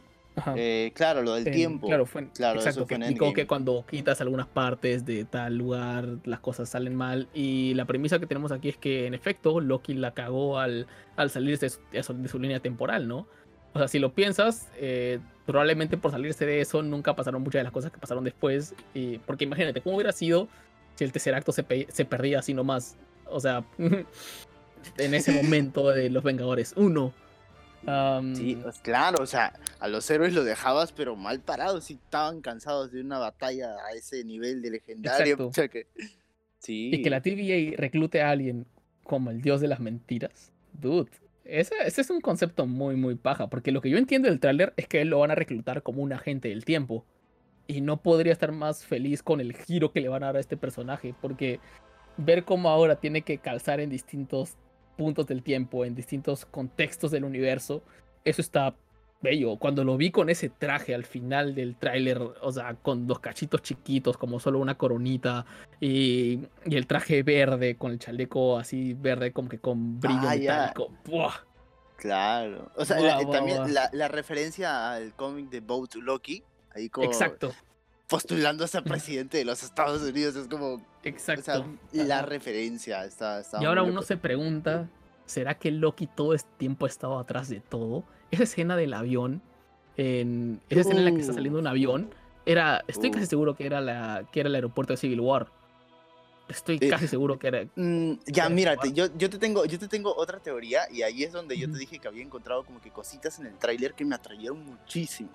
Eh, 0.55 0.91
claro, 0.95 1.21
lo 1.21 1.35
del 1.35 1.47
En- 1.47 1.53
tiempo. 1.53 1.87
Claro, 1.87 2.05
fue 2.05 2.21
en- 2.21 2.27
Claro, 2.29 2.59
eso 2.59 2.69
exacto, 2.69 2.81
fue 2.81 2.87
que 2.89 2.95
en 2.95 3.01
explicó 3.03 3.25
Endgame. 3.25 3.41
que 3.43 3.47
cuando 3.47 3.85
quitas 3.87 4.19
algunas 4.21 4.47
partes 4.47 5.05
de 5.05 5.25
tal 5.25 5.55
lugar, 5.57 6.07
las 6.25 6.39
cosas 6.39 6.69
salen 6.69 6.95
mal. 6.95 7.27
Y 7.33 7.73
la 7.75 7.85
premisa 7.85 8.19
que 8.19 8.25
tenemos 8.27 8.51
aquí 8.51 8.69
es 8.69 8.77
que, 8.77 9.05
en 9.05 9.13
efecto, 9.13 9.59
Loki 9.59 9.93
la 9.93 10.11
cagó 10.13 10.59
al, 10.59 10.87
al 11.15 11.29
salirse 11.29 11.67
de 11.67 11.69
su, 11.71 11.79
de 11.91 12.03
su- 12.03 12.13
de 12.21 12.27
su 12.29 12.39
línea 12.39 12.59
temporal, 12.59 13.07
¿no? 13.07 13.27
O 13.73 13.79
sea, 13.79 13.87
si 13.87 13.97
lo 13.99 14.13
piensas, 14.13 14.69
eh, 14.77 15.19
probablemente 15.45 15.97
por 15.97 16.11
salirse 16.11 16.45
de 16.45 16.61
eso 16.61 16.81
nunca 16.83 17.15
pasaron 17.15 17.41
muchas 17.41 17.59
de 17.59 17.63
las 17.63 17.73
cosas 17.73 17.91
que 17.91 17.97
pasaron 17.99 18.23
después. 18.23 18.75
Y, 18.93 19.17
porque 19.19 19.43
imagínate, 19.45 19.81
¿cómo 19.81 19.95
hubiera 19.95 20.11
sido 20.11 20.47
si 20.95 21.03
el 21.03 21.11
tercer 21.11 21.33
acto 21.35 21.51
se, 21.51 21.63
pe- 21.63 21.87
se 21.89 22.05
perdía 22.05 22.39
así 22.39 22.53
nomás? 22.53 22.97
O 23.27 23.39
sea, 23.39 23.63
en 24.97 25.13
ese 25.13 25.31
momento 25.31 25.89
de 25.89 26.09
Los 26.09 26.23
Vengadores 26.23 26.73
1. 26.75 27.13
Sí, 28.35 28.57
pues, 28.61 28.79
claro, 28.79 29.21
o 29.21 29.25
sea, 29.25 29.53
a 29.79 29.87
los 29.87 30.09
héroes 30.09 30.33
los 30.33 30.45
dejabas, 30.45 30.91
pero 30.91 31.15
mal 31.15 31.39
parados, 31.41 31.85
si 31.85 31.93
estaban 31.95 32.41
cansados 32.41 32.91
de 32.91 33.01
una 33.01 33.19
batalla 33.19 33.75
a 33.85 33.91
ese 33.95 34.23
nivel 34.23 34.61
de 34.61 34.71
legendario. 34.71 35.51
Que- 35.71 35.87
Sí. 36.59 36.91
Y 36.93 37.01
que 37.01 37.09
la 37.09 37.21
TVA 37.21 37.75
reclute 37.75 38.21
a 38.21 38.29
alguien 38.29 38.65
como 39.03 39.31
el 39.31 39.41
dios 39.41 39.59
de 39.59 39.67
las 39.67 39.81
mentiras. 39.81 40.53
Dude, 40.71 41.11
ese, 41.43 41.75
ese 41.85 41.99
es 41.99 42.09
un 42.09 42.21
concepto 42.21 42.65
muy, 42.65 42.95
muy 42.95 43.15
paja. 43.15 43.47
Porque 43.49 43.73
lo 43.73 43.81
que 43.81 43.89
yo 43.89 43.97
entiendo 43.97 44.29
del 44.29 44.39
tráiler 44.39 44.73
es 44.77 44.87
que 44.87 45.01
él 45.01 45.09
lo 45.09 45.19
van 45.19 45.31
a 45.31 45.35
reclutar 45.35 45.83
como 45.83 46.01
un 46.01 46.13
agente 46.13 46.47
del 46.47 46.63
tiempo. 46.63 47.05
Y 47.67 47.81
no 47.81 48.01
podría 48.01 48.31
estar 48.31 48.53
más 48.53 48.85
feliz 48.85 49.21
con 49.23 49.41
el 49.41 49.53
giro 49.57 49.91
que 49.91 49.99
le 49.99 50.07
van 50.07 50.23
a 50.23 50.27
dar 50.27 50.37
a 50.37 50.39
este 50.39 50.55
personaje. 50.55 51.13
Porque 51.21 51.59
ver 52.15 52.45
cómo 52.45 52.69
ahora 52.69 52.95
tiene 52.95 53.23
que 53.23 53.39
calzar 53.39 53.81
en 53.81 53.89
distintos 53.89 54.55
puntos 54.97 55.27
del 55.27 55.43
tiempo, 55.43 55.85
en 55.85 55.95
distintos 55.95 56.45
contextos 56.45 57.11
del 57.11 57.23
universo, 57.23 57.83
eso 58.25 58.41
está 58.41 58.73
bello. 59.21 59.55
Cuando 59.57 59.83
lo 59.85 59.95
vi 59.97 60.11
con 60.11 60.29
ese 60.29 60.49
traje 60.49 60.93
al 60.93 61.05
final 61.05 61.55
del 61.55 61.75
tráiler, 61.77 62.19
o 62.19 62.51
sea, 62.51 62.73
con 62.75 63.07
dos 63.07 63.19
cachitos 63.19 63.61
chiquitos, 63.61 64.17
como 64.17 64.39
solo 64.39 64.59
una 64.59 64.75
coronita, 64.75 65.45
y, 65.79 66.39
y 66.65 66.75
el 66.75 66.87
traje 66.87 67.23
verde 67.23 67.75
con 67.75 67.91
el 67.91 67.99
chaleco 67.99 68.57
así 68.57 68.93
verde, 68.93 69.31
como 69.31 69.47
que 69.49 69.59
con 69.59 69.99
brillo 69.99 70.19
Ah, 70.27 70.35
metálico. 70.35 70.89
¡buah! 71.05 71.33
Claro. 71.95 72.69
O 72.75 72.83
sea, 72.83 72.99
la- 72.99 73.21
eh, 73.21 73.25
también. 73.31 73.73
La, 73.73 73.89
la 73.93 74.07
referencia 74.09 74.91
al 74.91 75.13
cómic 75.13 75.49
de 75.49 75.61
Boat 75.61 75.95
Loki, 75.95 76.43
ahí 76.75 76.89
como 76.89 77.07
Exacto, 77.07 77.53
postulándose 78.13 78.77
a 78.77 78.81
presidente 78.83 79.39
de 79.39 79.45
los 79.45 79.63
Estados 79.63 80.03
Unidos, 80.03 80.35
es 80.35 80.47
como, 80.47 80.75
o 80.75 80.81
exacto. 81.03 81.43
sea, 81.43 81.65
la 82.05 82.19
Ajá. 82.19 82.27
referencia 82.27 83.03
está, 83.05 83.39
está 83.39 83.59
Y 83.59 83.65
ahora 83.65 83.81
uno 83.81 83.93
loco. 83.93 84.05
se 84.05 84.17
pregunta, 84.17 84.87
¿será 85.25 85.55
que 85.57 85.71
Loki 85.71 86.05
todo 86.05 86.35
este 86.35 86.49
tiempo 86.59 86.85
ha 86.85 86.89
estado 86.89 87.17
atrás 87.17 87.49
de 87.49 87.59
todo? 87.59 88.03
Esa 88.31 88.43
escena 88.43 88.75
del 88.75 88.93
avión, 88.93 89.41
en, 89.97 90.61
esa 90.69 90.81
escena 90.81 90.99
en 90.99 91.05
la 91.05 91.11
que 91.11 91.21
está 91.21 91.33
saliendo 91.33 91.59
un 91.59 91.65
avión, 91.67 92.13
era, 92.45 92.83
estoy 92.87 93.09
casi 93.09 93.25
seguro 93.25 93.55
que 93.55 93.65
era, 93.65 93.81
la, 93.81 94.27
que 94.31 94.41
era 94.41 94.49
el 94.49 94.55
aeropuerto 94.55 94.93
de 94.93 94.97
Civil 94.97 95.19
War. 95.19 95.47
Estoy 96.49 96.77
Eh, 96.81 96.89
casi 96.89 97.07
seguro 97.07 97.39
que 97.39 97.47
era... 97.47 97.63
Mm, 97.75 98.13
ya, 98.27 98.43
Puedes 98.43 98.51
mírate, 98.51 98.91
yo, 98.91 99.07
yo, 99.17 99.29
te 99.29 99.37
tengo, 99.39 99.65
yo 99.65 99.79
te 99.79 99.87
tengo 99.87 100.15
otra 100.15 100.39
teoría 100.39 100.81
y 100.91 101.01
ahí 101.01 101.23
es 101.23 101.31
donde 101.31 101.57
yo 101.57 101.71
te 101.71 101.77
dije 101.77 101.97
que 101.99 102.07
había 102.07 102.21
encontrado 102.23 102.63
como 102.63 102.79
que 102.81 102.91
cositas 102.91 103.39
en 103.39 103.47
el 103.47 103.57
tráiler 103.57 103.93
que 103.93 104.03
me 104.05 104.13
atrayeron 104.15 104.63
muchísimo. 104.63 105.29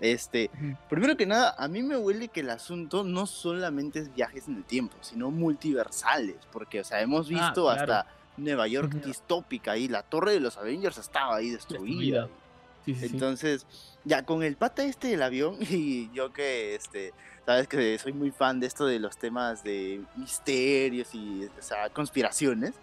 Este, 0.00 0.50
primero 0.88 1.16
que 1.16 1.26
nada, 1.26 1.54
a 1.58 1.66
mí 1.68 1.82
me 1.82 1.96
huele 1.96 2.28
que 2.28 2.40
el 2.40 2.50
asunto 2.50 3.02
no 3.02 3.26
solamente 3.26 3.98
es 3.98 4.14
viajes 4.14 4.46
en 4.46 4.56
el 4.56 4.64
tiempo, 4.64 4.96
sino 5.00 5.30
multiversales, 5.30 6.36
porque, 6.52 6.80
o 6.80 6.84
sea, 6.84 7.00
hemos 7.00 7.26
Ah, 7.26 7.30
visto 7.30 7.64
claro. 7.64 7.80
hasta 7.80 8.06
Nueva 8.36 8.68
York 8.68 8.92
distópica 9.04 9.76
y 9.76 9.88
la 9.88 10.02
torre 10.04 10.32
de 10.32 10.40
los 10.40 10.56
Avengers 10.56 10.98
estaba 10.98 11.36
ahí 11.36 11.50
destruida. 11.50 12.22
Destruida. 12.22 12.28
Sí, 12.84 12.94
sí. 12.94 13.06
Entonces, 13.06 13.66
ya 14.04 14.24
con 14.24 14.42
el 14.44 14.56
pata 14.56 14.84
este 14.84 15.08
del 15.08 15.22
avión 15.22 15.56
y 15.68 16.10
yo 16.12 16.32
que 16.32 16.76
este, 16.76 17.12
sabes 17.44 17.66
que 17.66 17.98
soy 17.98 18.12
muy 18.12 18.30
fan 18.30 18.60
de 18.60 18.66
esto 18.68 18.86
de 18.86 19.00
los 19.00 19.18
temas 19.18 19.64
de 19.64 20.00
misterios 20.16 21.12
y 21.14 21.46
o 21.58 21.62
sea, 21.62 21.90
conspiraciones, 21.90 22.74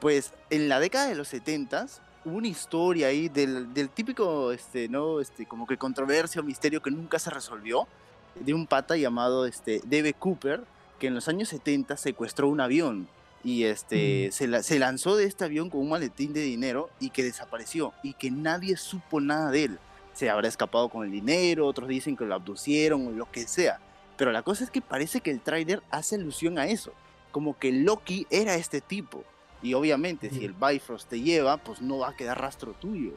pues 0.00 0.32
en 0.50 0.68
la 0.68 0.80
década 0.80 1.06
de 1.08 1.14
los 1.14 1.28
70 1.28 1.86
hubo 1.86 1.90
una 2.24 2.46
historia 2.48 3.08
ahí 3.08 3.28
del, 3.28 3.72
del 3.74 3.88
típico 3.90 4.52
este 4.52 4.88
no 4.88 5.20
este 5.20 5.44
como 5.46 5.66
que 5.66 5.76
controversia 5.76 6.40
o 6.40 6.44
misterio 6.44 6.80
que 6.80 6.90
nunca 6.90 7.18
se 7.18 7.30
resolvió 7.30 7.88
de 8.36 8.54
un 8.54 8.66
pata 8.66 8.96
llamado 8.96 9.44
este 9.46 9.80
D.B. 9.84 10.14
Cooper 10.14 10.64
que 10.98 11.08
en 11.08 11.14
los 11.14 11.28
años 11.28 11.48
70 11.48 11.96
secuestró 11.96 12.48
un 12.48 12.60
avión 12.60 13.08
y 13.44 13.64
este 13.64 14.30
se, 14.32 14.46
la- 14.46 14.62
se 14.62 14.78
lanzó 14.78 15.16
de 15.16 15.24
este 15.24 15.44
avión 15.44 15.68
con 15.68 15.80
un 15.80 15.88
maletín 15.90 16.32
de 16.32 16.42
dinero 16.42 16.90
y 17.00 17.10
que 17.10 17.24
desapareció 17.24 17.92
y 18.04 18.12
que 18.14 18.30
nadie 18.30 18.76
supo 18.76 19.20
nada 19.20 19.50
de 19.50 19.64
él. 19.64 19.78
Se 20.14 20.30
habrá 20.30 20.46
escapado 20.46 20.88
con 20.90 21.04
el 21.04 21.10
dinero, 21.10 21.66
otros 21.66 21.88
dicen 21.88 22.16
que 22.16 22.24
lo 22.24 22.34
abducieron 22.36 23.06
o 23.06 23.10
lo 23.10 23.28
que 23.32 23.48
sea. 23.48 23.80
Pero 24.16 24.30
la 24.30 24.42
cosa 24.42 24.62
es 24.62 24.70
que 24.70 24.80
parece 24.80 25.20
que 25.22 25.32
el 25.32 25.40
tráiler 25.40 25.82
hace 25.90 26.14
alusión 26.14 26.56
a 26.58 26.66
eso, 26.66 26.92
como 27.32 27.58
que 27.58 27.72
Loki 27.72 28.26
era 28.30 28.54
este 28.54 28.80
tipo. 28.80 29.24
Y 29.62 29.74
obviamente 29.74 30.28
si 30.30 30.38
Ujú. 30.38 30.46
el 30.46 30.52
Bifrost 30.54 31.08
te 31.08 31.20
lleva, 31.20 31.56
pues 31.56 31.80
no 31.80 31.98
va 31.98 32.08
a 32.10 32.16
quedar 32.16 32.40
rastro 32.40 32.72
tuyo. 32.74 33.12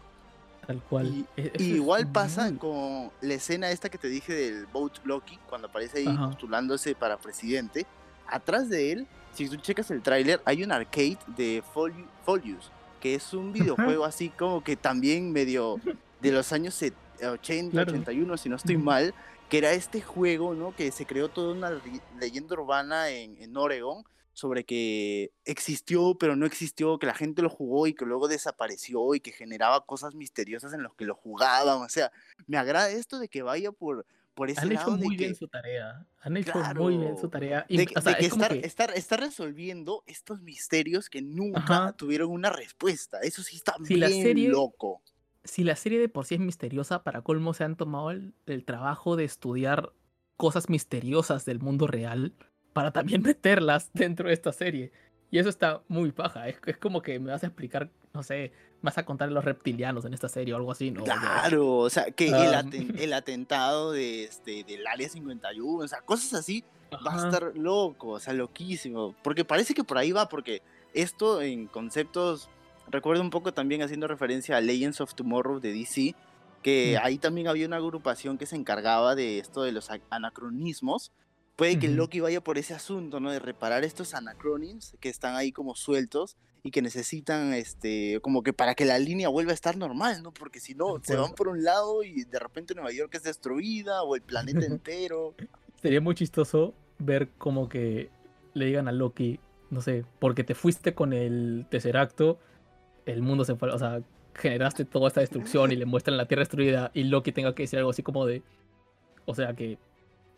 Tal 0.67 0.81
cual. 0.83 1.07
Y, 1.07 1.25
E- 1.37 1.51
y 1.57 1.71
es 1.71 1.75
igual 1.75 2.07
pasa 2.11 2.51
con 2.57 3.11
la 3.21 3.33
escena 3.33 3.69
esta 3.71 3.89
que 3.89 3.97
te 3.97 4.07
dije 4.07 4.33
del 4.33 4.65
Boat 4.67 4.99
Loki, 5.05 5.37
cuando 5.49 5.67
aparece 5.67 5.99
ahí 5.99 6.07
Ajá. 6.07 6.27
postulándose 6.27 6.95
para 6.95 7.17
presidente. 7.17 7.85
Atrás 8.27 8.69
de 8.69 8.91
él, 8.91 9.07
si 9.33 9.47
tú 9.49 9.57
checas 9.57 9.91
el 9.91 10.01
tráiler, 10.01 10.41
hay 10.45 10.63
un 10.63 10.71
arcade 10.71 11.17
de 11.35 11.61
Foli- 11.73 12.07
Folius, 12.25 12.71
que 12.99 13.15
es 13.15 13.33
un 13.33 13.51
videojuego 13.53 14.05
así 14.05 14.29
como 14.29 14.63
que 14.63 14.75
también 14.75 15.31
medio 15.31 15.79
de 16.21 16.31
los 16.31 16.51
años 16.51 16.73
set- 16.73 16.93
80, 17.23 17.71
Claro. 17.71 17.91
81, 17.91 18.37
si 18.37 18.49
no 18.49 18.55
estoy 18.55 18.77
mal, 18.77 19.13
que 19.49 19.59
era 19.59 19.71
este 19.73 20.01
juego, 20.01 20.55
¿no? 20.55 20.75
Que 20.75 20.91
se 20.91 21.05
creó 21.05 21.29
toda 21.29 21.53
una 21.53 21.71
leyenda 22.19 22.55
urbana 22.55 23.09
en, 23.09 23.37
en 23.41 23.55
Oregon 23.55 24.03
sobre 24.35 24.65
que 24.65 25.31
existió, 25.45 26.17
pero 26.19 26.35
no 26.35 26.45
existió, 26.45 26.99
que 26.99 27.07
la 27.07 27.15
gente 27.15 27.41
lo 27.41 27.49
jugó 27.49 27.87
y 27.87 27.93
que 27.93 28.05
luego 28.05 28.27
desapareció 28.27 29.15
y 29.15 29.21
que 29.21 29.31
generaba 29.31 29.85
cosas 29.85 30.13
misteriosas 30.13 30.73
en 30.73 30.83
los 30.83 30.93
que 30.93 31.05
lo 31.05 31.15
jugaban. 31.15 31.81
O 31.81 31.87
sea, 31.89 32.11
me 32.45 32.57
agrada 32.57 32.89
esto 32.91 33.17
de 33.17 33.29
que 33.29 33.41
vaya 33.43 33.71
por, 33.71 34.05
por 34.33 34.49
ese 34.49 34.59
Han 34.59 34.73
hecho 34.73 34.91
de 34.97 35.05
muy 35.05 35.15
que, 35.15 35.23
bien 35.23 35.35
su 35.35 35.47
tarea. 35.47 36.05
Han 36.19 36.35
hecho 36.35 36.59
muy 36.75 36.97
bien 36.97 37.17
su 37.17 37.29
tarea. 37.29 37.65
Y, 37.69 37.77
de, 37.77 37.87
o 37.95 38.01
sea, 38.01 38.11
de 38.11 38.17
que 38.19 38.25
es 38.25 38.33
estar, 38.33 38.51
que- 38.51 38.67
estar, 38.67 38.91
estar 38.91 39.19
resolviendo 39.21 40.03
estos 40.05 40.41
misterios 40.41 41.09
que 41.09 41.21
nunca 41.21 41.59
Ajá. 41.61 41.91
tuvieron 41.93 42.29
una 42.29 42.49
respuesta. 42.49 43.19
Eso 43.21 43.41
sí 43.41 43.55
está 43.55 43.75
Si 43.85 43.95
bien 43.95 43.99
la 44.01 44.09
serie- 44.09 44.49
loco. 44.49 45.01
si 45.45 45.63
la 45.63 45.77
serie 45.77 45.97
de 45.97 46.09
por 46.09 46.25
sí 46.25 46.35
es 46.35 46.41
misteriosa, 46.41 47.03
para 47.03 47.21
colmo 47.21 47.53
se 47.53 47.63
han 47.63 47.77
tomado 47.77 48.11
el, 48.11 48.33
el 48.47 48.65
trabajo 48.65 49.15
de 49.15 49.23
estudiar 49.23 49.93
cosas 50.35 50.67
misteriosas 50.69 51.45
del 51.45 51.59
mundo 51.59 51.87
real 51.87 52.33
para 52.75 52.91
también 52.91 53.21
meterlas 53.23 53.89
dentro 53.93 54.27
de 54.27 54.33
esta 54.33 54.51
serie. 54.51 54.91
Y 55.31 55.39
eso 55.39 55.47
está 55.47 55.81
muy 55.87 56.11
paja. 56.11 56.49
Es, 56.49 56.57
es 56.65 56.77
como 56.77 57.01
que 57.01 57.17
me 57.19 57.31
vas 57.31 57.41
a 57.43 57.47
explicar, 57.47 57.89
no 58.13 58.21
sé, 58.21 58.51
vas 58.81 58.97
a 58.97 59.05
contar 59.05 59.31
los 59.31 59.45
reptilianos 59.45 60.03
en 60.03 60.13
esta 60.13 60.27
serie 60.27 60.53
o 60.53 60.57
algo 60.57 60.71
así, 60.73 60.91
¿no? 60.91 61.03
Claro, 61.05 61.77
o 61.77 61.89
sea, 61.89 62.11
que 62.11 62.27
el, 62.27 62.33
Ah. 62.53 62.63
aten- 62.63 62.99
el 62.99 63.13
atentado 63.13 63.93
de 63.93 64.25
este, 64.25 64.65
del 64.65 64.85
Área 64.87 65.07
51, 65.07 65.83
o 65.85 65.87
sea, 65.87 66.01
cosas 66.01 66.33
así, 66.33 66.65
va 66.93 67.11
a 67.13 67.15
ajá, 67.15 67.27
estar 67.29 67.51
loco, 67.55 68.09
o 68.09 68.19
sea, 68.19 68.33
loquísimo. 68.33 69.15
Porque 69.23 69.45
parece 69.45 69.73
que 69.73 69.83
por 69.85 69.97
ahí 69.97 70.11
va, 70.11 70.27
porque 70.27 70.61
esto 70.93 71.41
en 71.41 71.67
conceptos, 71.67 72.49
recuerdo 72.91 73.21
un 73.23 73.29
poco 73.29 73.53
también 73.53 73.81
haciendo 73.83 74.07
referencia 74.07 74.57
a 74.57 74.61
Legends 74.61 74.99
of 75.01 75.15
Tomorrow 75.15 75.59
de 75.61 75.71
DC, 75.73 76.13
que 76.61 76.97
Mm. 76.99 77.05
ahí 77.05 77.17
también 77.19 77.47
había 77.47 77.67
una 77.67 77.77
agrupación 77.77 78.37
que 78.37 78.45
se 78.45 78.55
encargaba 78.57 79.15
de 79.15 79.39
esto 79.39 79.63
de 79.63 79.71
los 79.71 79.89
a- 79.89 79.99
anacronismos. 80.09 81.11
Puede 81.55 81.79
que. 81.79 81.87
Loki 81.87 82.19
vaya 82.19 82.41
por 82.41 82.57
ese 82.57 82.73
asunto, 82.73 83.19
¿no? 83.19 83.31
De 83.31 83.39
reparar 83.39 83.83
estos 83.83 84.13
anacronims 84.13 84.95
que 84.99 85.09
están 85.09 85.35
ahí 85.35 85.51
como 85.51 85.75
sueltos 85.75 86.37
y 86.63 86.71
que 86.71 86.81
necesitan, 86.81 87.53
este, 87.53 88.19
como 88.21 88.41
que 88.41 88.51
para 88.51 88.73
que 88.73 88.85
la 88.85 88.97
línea 88.97 89.29
vuelva 89.29 89.51
a 89.51 89.53
estar 89.53 89.77
normal, 89.77 90.23
¿no? 90.23 90.33
Porque 90.33 90.59
si 90.59 90.73
no, 90.73 90.99
se 91.03 91.15
van 91.15 91.33
por 91.33 91.47
un 91.47 91.63
lado 91.63 92.03
y 92.03 92.23
de 92.23 92.39
repente 92.39 92.73
Nueva 92.73 92.91
York 92.91 93.13
es 93.13 93.23
destruida 93.23 94.01
o 94.01 94.15
el 94.15 94.23
planeta 94.23 94.65
entero. 94.65 95.35
Sería 95.81 96.01
muy 96.01 96.15
chistoso 96.15 96.73
ver 96.97 97.29
como 97.37 97.69
que 97.69 98.09
le 98.55 98.65
digan 98.65 98.87
a 98.87 98.91
Loki, 98.91 99.39
no 99.69 99.81
sé, 99.81 100.05
porque 100.19 100.43
te 100.43 100.55
fuiste 100.55 100.95
con 100.95 101.13
el 101.13 101.67
Tesseracto, 101.69 102.39
el 103.05 103.21
mundo 103.21 103.45
se 103.45 103.55
fue, 103.55 103.69
o 103.69 103.77
sea, 103.77 104.01
generaste 104.33 104.85
toda 104.85 105.09
esta 105.09 105.21
destrucción 105.21 105.71
y 105.71 105.75
le 105.75 105.85
muestran 105.85 106.17
la 106.17 106.27
Tierra 106.27 106.41
destruida 106.41 106.89
y 106.93 107.03
Loki 107.03 107.31
tenga 107.31 107.53
que 107.53 107.63
decir 107.63 107.77
algo 107.77 107.91
así 107.91 108.01
como 108.01 108.25
de, 108.25 108.41
o 109.25 109.35
sea, 109.35 109.53
que 109.53 109.77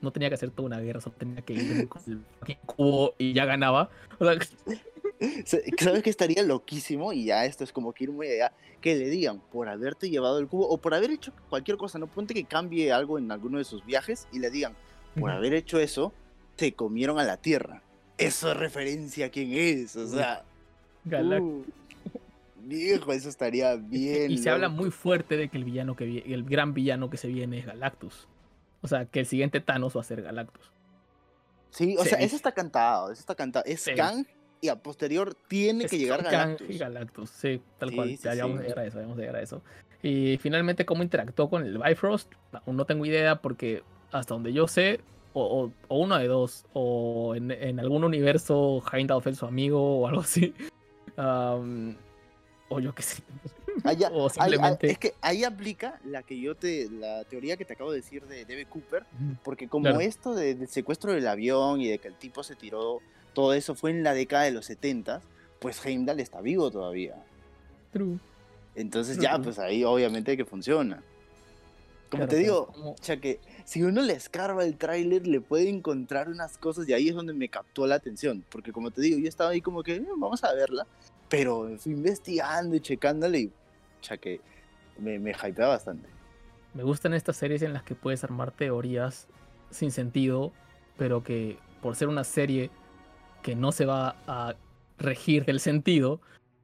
no 0.01 0.11
tenía 0.11 0.29
que 0.29 0.35
hacer 0.35 0.51
toda 0.51 0.67
una 0.67 0.79
guerra, 0.79 1.01
solo 1.01 1.15
tenía 1.17 1.41
que 1.41 1.53
ir 1.53 1.87
con 1.87 2.01
el 2.47 2.57
cubo 2.65 3.13
y 3.17 3.33
ya 3.33 3.45
ganaba. 3.45 3.89
O 4.19 4.25
sea, 4.25 4.37
Se- 5.45 5.63
¿Sabes 5.79 6.03
qué 6.03 6.11
estaría 6.11 6.43
loquísimo? 6.43 7.11
Y 7.11 7.25
ya 7.25 7.45
esto 7.45 7.63
es 7.63 7.71
como 7.71 7.91
que 7.91 8.03
ir 8.03 8.11
muy 8.11 8.27
allá. 8.27 8.51
Que 8.81 8.95
le 8.95 9.09
digan, 9.09 9.41
por 9.51 9.67
haberte 9.67 10.09
llevado 10.11 10.37
el 10.37 10.47
cubo 10.47 10.67
o 10.69 10.77
por 10.77 10.93
haber 10.93 11.09
hecho 11.09 11.33
cualquier 11.49 11.77
cosa, 11.77 11.97
no 11.97 12.05
ponte 12.05 12.35
que 12.35 12.43
cambie 12.43 12.91
algo 12.91 13.17
en 13.17 13.31
alguno 13.31 13.57
de 13.57 13.63
sus 13.63 13.83
viajes 13.83 14.27
y 14.31 14.37
le 14.39 14.51
digan, 14.51 14.75
por 15.19 15.31
haber 15.31 15.55
hecho 15.55 15.79
eso, 15.79 16.13
se 16.57 16.73
comieron 16.73 17.17
a 17.17 17.23
la 17.23 17.37
Tierra. 17.37 17.81
Eso 18.19 18.51
es 18.51 18.57
referencia 18.57 19.25
a 19.27 19.29
quién 19.29 19.53
es, 19.53 19.95
o 19.95 20.07
sea. 20.07 20.43
Uh, 21.41 21.63
viejo, 22.63 23.11
eso 23.13 23.29
estaría 23.29 23.75
bien. 23.75 24.29
y 24.31 24.37
se 24.37 24.49
habla 24.51 24.69
muy 24.69 24.91
fuerte 24.91 25.37
de 25.37 25.49
que 25.49 25.57
el 25.57 25.63
villano 25.63 25.95
que 25.95 26.19
el 26.27 26.43
gran 26.43 26.73
villano 26.75 27.09
que 27.09 27.17
se 27.17 27.27
viene 27.27 27.57
es 27.59 27.65
Galactus. 27.65 28.27
O 28.81 28.87
sea, 28.87 29.05
que 29.05 29.21
el 29.21 29.25
siguiente 29.25 29.59
Thanos 29.59 29.95
va 29.95 30.01
a 30.01 30.03
ser 30.03 30.21
Galactus. 30.21 30.71
Sí, 31.71 31.95
o 31.97 32.03
se 32.03 32.09
sea, 32.09 32.17
dice. 32.19 32.27
eso 32.27 32.35
está 32.35 32.51
cantado, 32.53 33.11
eso 33.11 33.19
está 33.19 33.35
cantado. 33.35 33.65
Es 33.65 33.81
Sí. 33.81 33.93
Kang 33.95 34.25
y 34.61 34.69
a 34.69 34.75
posterior 34.81 35.35
tiene 35.47 35.85
Es 35.85 35.91
que 35.91 35.97
llegar 35.97 36.23
Kang 36.23 36.31
Galactus. 36.31 36.69
y 36.69 36.77
Galactus, 36.77 37.29
sí, 37.29 37.61
tal 37.77 37.89
Sí, 37.89 37.95
cual. 37.95 38.09
sí, 38.09 38.17
ya, 38.23 38.33
ya 38.35 38.43
vamos 38.45 38.59
a 38.59 38.63
llegar 38.63 38.79
a 38.79 38.85
eso, 38.85 38.95
ya 38.97 39.01
vamos 39.03 39.17
a 39.17 39.21
llegar 39.21 39.35
a 39.35 39.41
eso. 39.41 39.61
Y 40.01 40.37
finalmente, 40.37 40.85
¿cómo 40.85 41.03
interactuó 41.03 41.49
con 41.49 41.63
el 41.65 41.77
Bifrost? 41.77 42.31
Aún 42.65 42.77
no 42.77 42.85
tengo 42.85 43.05
idea 43.05 43.41
porque 43.41 43.83
hasta 44.11 44.33
donde 44.33 44.53
yo 44.53 44.67
sé, 44.67 45.01
o, 45.33 45.43
o- 45.65 45.71
o 45.87 45.99
uno 45.99 46.17
de 46.17 46.27
dos, 46.27 46.65
o 46.73 47.35
en, 47.35 47.51
en 47.51 47.79
algún 47.79 48.03
universo 48.03 48.81
Heimdall 48.91 49.21
fue 49.21 49.33
su 49.35 49.45
amigo 49.45 49.99
o 49.99 50.07
algo 50.07 50.21
así. 50.21 50.53
O 52.69 52.79
yo 52.81 52.93
qué 52.93 53.01
sé. 53.01 53.23
Allá- 53.83 54.09
o 54.13 54.29
simplemente... 54.29 54.91
es 54.91 54.97
que 54.97 55.13
ahí 55.21 55.43
aplica 55.43 55.99
la 56.05 56.23
que 56.23 56.39
yo 56.39 56.55
te, 56.55 56.89
la 56.89 57.23
teoría 57.25 57.57
que 57.57 57.65
te 57.65 57.73
acabo 57.73 57.91
de 57.91 57.97
decir 57.97 58.25
de 58.25 58.45
D.B. 58.45 58.65
Cooper, 58.65 59.05
porque 59.43 59.67
como 59.67 59.83
Claro. 59.85 59.99
esto 59.99 60.33
de- 60.35 60.55
del 60.55 60.67
secuestro 60.67 61.13
del 61.13 61.27
avión 61.27 61.81
y 61.81 61.87
de 61.89 61.99
que 61.99 62.07
el 62.07 62.15
tipo 62.15 62.43
se 62.43 62.55
tiró, 62.55 62.99
todo 63.33 63.53
eso 63.53 63.75
fue 63.75 63.91
en 63.91 64.03
la 64.03 64.13
década 64.13 64.43
de 64.43 64.51
los 64.51 64.65
70, 64.65 65.21
pues 65.59 65.83
Heimdall 65.85 66.19
está 66.19 66.41
vivo 66.41 66.71
todavía. 66.71 67.15
True. 67.91 68.17
Entonces 68.75 69.15
True, 69.17 69.23
ya, 69.27 69.39
pues 69.39 69.59
ahí 69.59 69.83
obviamente 69.83 70.35
que 70.37 70.45
funciona. 70.45 71.03
Como 72.09 72.21
Claro, 72.23 72.29
te 72.29 72.37
digo, 72.37 72.67
como- 72.67 72.91
o 72.91 72.95
sea 73.01 73.17
que 73.17 73.39
si 73.65 73.83
uno 73.83 74.01
le 74.01 74.13
escarba 74.13 74.63
el 74.63 74.77
tráiler 74.77 75.27
le 75.27 75.41
puede 75.41 75.67
encontrar 75.67 76.29
unas 76.29 76.57
cosas 76.57 76.87
y 76.87 76.93
ahí 76.93 77.09
es 77.09 77.15
donde 77.15 77.33
me 77.33 77.49
captó 77.49 77.85
la 77.85 77.95
atención, 77.95 78.45
porque 78.49 78.71
como 78.71 78.91
te 78.91 79.01
digo, 79.01 79.17
yo 79.19 79.27
estaba 79.27 79.49
ahí 79.49 79.59
como 79.61 79.83
que 79.83 79.95
"Eh, 79.95 80.05
vamos 80.17 80.41
a 80.45 80.53
verla, 80.53 80.87
pero 81.27 81.69
fui 81.77 81.91
investigando 81.91 82.75
y 82.75 82.79
checándole 82.79 83.39
y 83.39 83.51
sea 84.03 84.17
que 84.17 84.39
me, 84.99 85.19
me 85.19 85.31
hypea 85.31 85.67
bastante. 85.67 86.07
Me 86.73 86.83
gustan 86.83 87.13
estas 87.13 87.37
series 87.37 87.61
en 87.61 87.73
las 87.73 87.83
que 87.83 87.95
puedes 87.95 88.23
armar 88.23 88.51
teorías 88.51 89.27
sin 89.71 89.91
sentido, 89.91 90.53
pero 90.97 91.23
que 91.23 91.57
por 91.81 91.95
ser 91.95 92.07
una 92.07 92.23
serie 92.23 92.69
que 93.41 93.55
no 93.55 93.71
se 93.71 93.85
va 93.85 94.15
a 94.27 94.55
regir 94.97 95.45
del 95.45 95.59
sentido, 95.59 96.21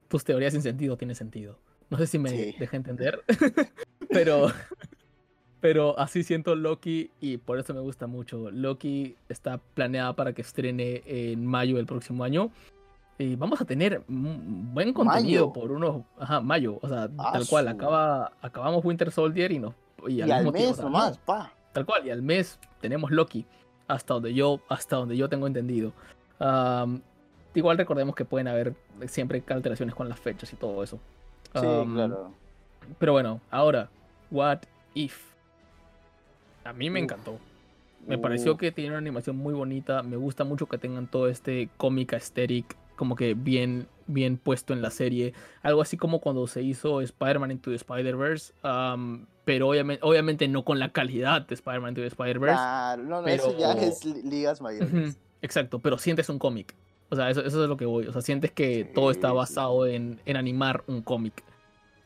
tus 0.07 0.23
teorías 0.23 0.53
sin 0.53 0.61
sentido 0.61 0.97
tienen 0.97 1.15
sentido. 1.15 1.57
No 1.89 1.97
sé 1.97 2.07
si 2.07 2.19
me 2.19 2.29
Sí. 2.29 2.55
deja 2.59 2.77
entender, 2.77 3.23
pero, 4.09 4.47
pero 5.61 5.97
así 5.99 6.23
siento 6.23 6.55
Loki 6.55 7.11
y 7.19 7.37
por 7.37 7.59
eso 7.59 7.73
me 7.73 7.79
gusta 7.79 8.07
mucho. 8.07 8.51
Loki 8.51 9.15
está 9.29 9.59
planeada 9.75 10.15
para 10.15 10.33
que 10.33 10.41
estrene 10.41 11.03
en 11.05 11.45
mayo 11.45 11.77
del 11.77 11.85
próximo 11.85 12.23
año. 12.23 12.51
Y 13.17 13.35
vamos 13.35 13.61
a 13.61 13.65
tener 13.65 14.01
buen 14.07 14.91
contenido 14.93 15.47
Mayo. 15.47 15.53
por 15.53 15.71
unos. 15.71 16.01
Ajá, 16.19 16.41
mayo. 16.41 16.79
O 16.81 16.87
sea, 16.89 17.09
Ah, 17.17 17.31
tal 17.33 17.47
cual. 17.47 17.67
Acaba, 17.67 18.31
acabamos 18.41 18.83
Winter 18.83 19.11
Soldier 19.11 19.51
y 19.51 19.59
nos. 19.59 19.73
Y 20.07 20.15
Y 20.15 20.21
al, 20.23 20.29
tiempo, 20.29 20.51
mes 20.51 20.71
o 20.71 20.75
sea, 20.75 20.83
nomás, 20.85 21.11
no, 21.19 21.25
pa. 21.25 21.53
Tal 21.71 21.85
cual, 21.85 22.05
y 22.05 22.09
al 22.09 22.21
mes 22.21 22.59
tenemos 22.81 23.11
Loki, 23.11 23.45
hasta 23.87 24.15
donde 24.15 24.33
yo, 24.33 24.59
hasta 24.67 24.95
donde 24.95 25.15
yo 25.15 25.29
tengo 25.29 25.47
entendido. 25.47 25.93
Igual 27.55 27.77
recordemos 27.77 28.15
que 28.15 28.25
pueden 28.25 28.47
haber 28.47 28.73
siempre 29.07 29.43
alteraciones 29.47 29.93
con 29.95 30.09
las 30.09 30.19
fechas 30.19 30.51
y 30.51 30.55
todo 30.55 30.83
eso. 30.83 30.99
Sí, 31.53 31.61
claro. 31.93 32.31
Pero 32.97 33.11
bueno, 33.11 33.39
ahora, 33.51 33.89
What 34.31 34.59
If? 34.95 35.33
A 36.63 36.73
mí 36.73 36.89
me 36.89 36.99
encantó. 36.99 37.37
Me 38.07 38.17
pareció 38.17 38.57
que 38.57 38.71
tiene 38.71 38.89
una 38.89 38.97
animación 38.97 39.37
muy 39.37 39.53
bonita. 39.53 40.03
Me 40.03 40.17
gusta 40.17 40.43
mucho 40.43 40.65
que 40.65 40.77
tengan 40.77 41.07
todo 41.07 41.27
este 41.29 41.69
cómic 41.77 42.13
aesthetic 42.13 42.75
como 42.95 43.15
que 43.15 43.33
bien, 43.33 43.87
bien 44.07 44.37
puesto 44.37 44.73
en 44.73 44.81
la 44.81 44.89
serie. 44.91 45.33
Algo 45.61 45.81
así 45.81 45.97
como 45.97 46.19
cuando 46.19 46.45
se 46.47 46.61
hizo 46.61 47.01
Spider-Man 47.01 47.51
Into 47.51 47.69
the 47.71 47.75
Spider-Verse. 47.77 48.53
am, 48.63 49.25
pero 49.45 49.67
obviamente, 49.69 49.99
obviamente 50.05 50.47
no 50.47 50.63
con 50.63 50.79
la 50.79 50.91
calidad 50.93 51.41
de 51.41 51.53
Spider-Man 51.55 51.89
Into 51.89 52.01
the 52.01 52.07
Spider-Verse. 52.07 52.55
Claro, 52.55 53.03
no, 53.03 53.21
no, 53.21 53.27
eso 53.27 53.57
ya 53.57 53.73
pero- 53.75 53.87
es 53.87 54.05
li- 54.05 54.21
ligas 54.23 54.61
mayores. 54.61 55.17
Exacto, 55.41 55.79
pero 55.79 55.97
sientes 55.97 56.29
un 56.29 56.39
cómic. 56.39 56.73
O 57.09 57.15
sea, 57.15 57.29
eso, 57.29 57.41
eso 57.41 57.61
es 57.63 57.69
lo 57.69 57.75
que 57.77 57.85
voy. 57.85 58.07
O 58.07 58.11
sea, 58.13 58.21
sientes 58.21 58.51
que 58.51 58.85
todo 58.85 59.11
está 59.11 59.29
sí. 59.29 59.35
basado 59.35 59.85
en, 59.85 60.19
en 60.25 60.37
animar 60.37 60.83
un 60.87 61.01
cómic. 61.01 61.43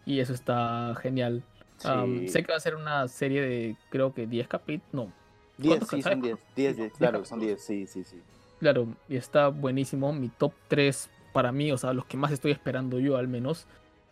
Y 0.06 0.19
eso 0.19 0.34
está 0.34 0.95
genial. 1.02 1.43
Sí. 1.78 2.28
sé 2.30 2.41
que 2.43 2.52
va 2.52 2.58
a 2.58 2.60
ser 2.60 2.76
una 2.76 3.08
serie 3.08 3.41
de, 3.41 3.76
creo 3.89 4.13
que 4.13 4.26
10 4.26 4.47
capítulos. 4.47 4.91
No, 4.91 5.13
10, 5.60 5.69
¿cuántos 5.78 5.89
sí, 5.89 6.02
son 6.02 6.21
10. 6.21 6.36
cuántos? 6.36 6.56
10, 6.56 6.76
Sí, 6.76 6.76
10, 6.76 6.76
10 6.78 6.93
claro, 6.97 7.26
son 7.26 7.39
capítulos. 7.39 7.67
10, 7.67 7.88
sí, 7.88 8.04
sí, 8.04 8.04
sí. 8.04 8.21
Claro, 8.60 8.88
y 9.08 9.15
está 9.15 9.50
buenísimo. 9.50 10.13
Mi 10.13 10.30
top 10.30 10.54
3 10.67 11.10
para 11.34 11.52
mí, 11.52 11.72
o 11.72 11.78
sea, 11.78 11.93
los 11.93 12.06
que 12.06 12.17
más 12.17 12.32
estoy 12.32 12.52
esperando 12.52 13.00
yo 13.00 13.17
al 13.17 13.28
menos, 13.28 13.67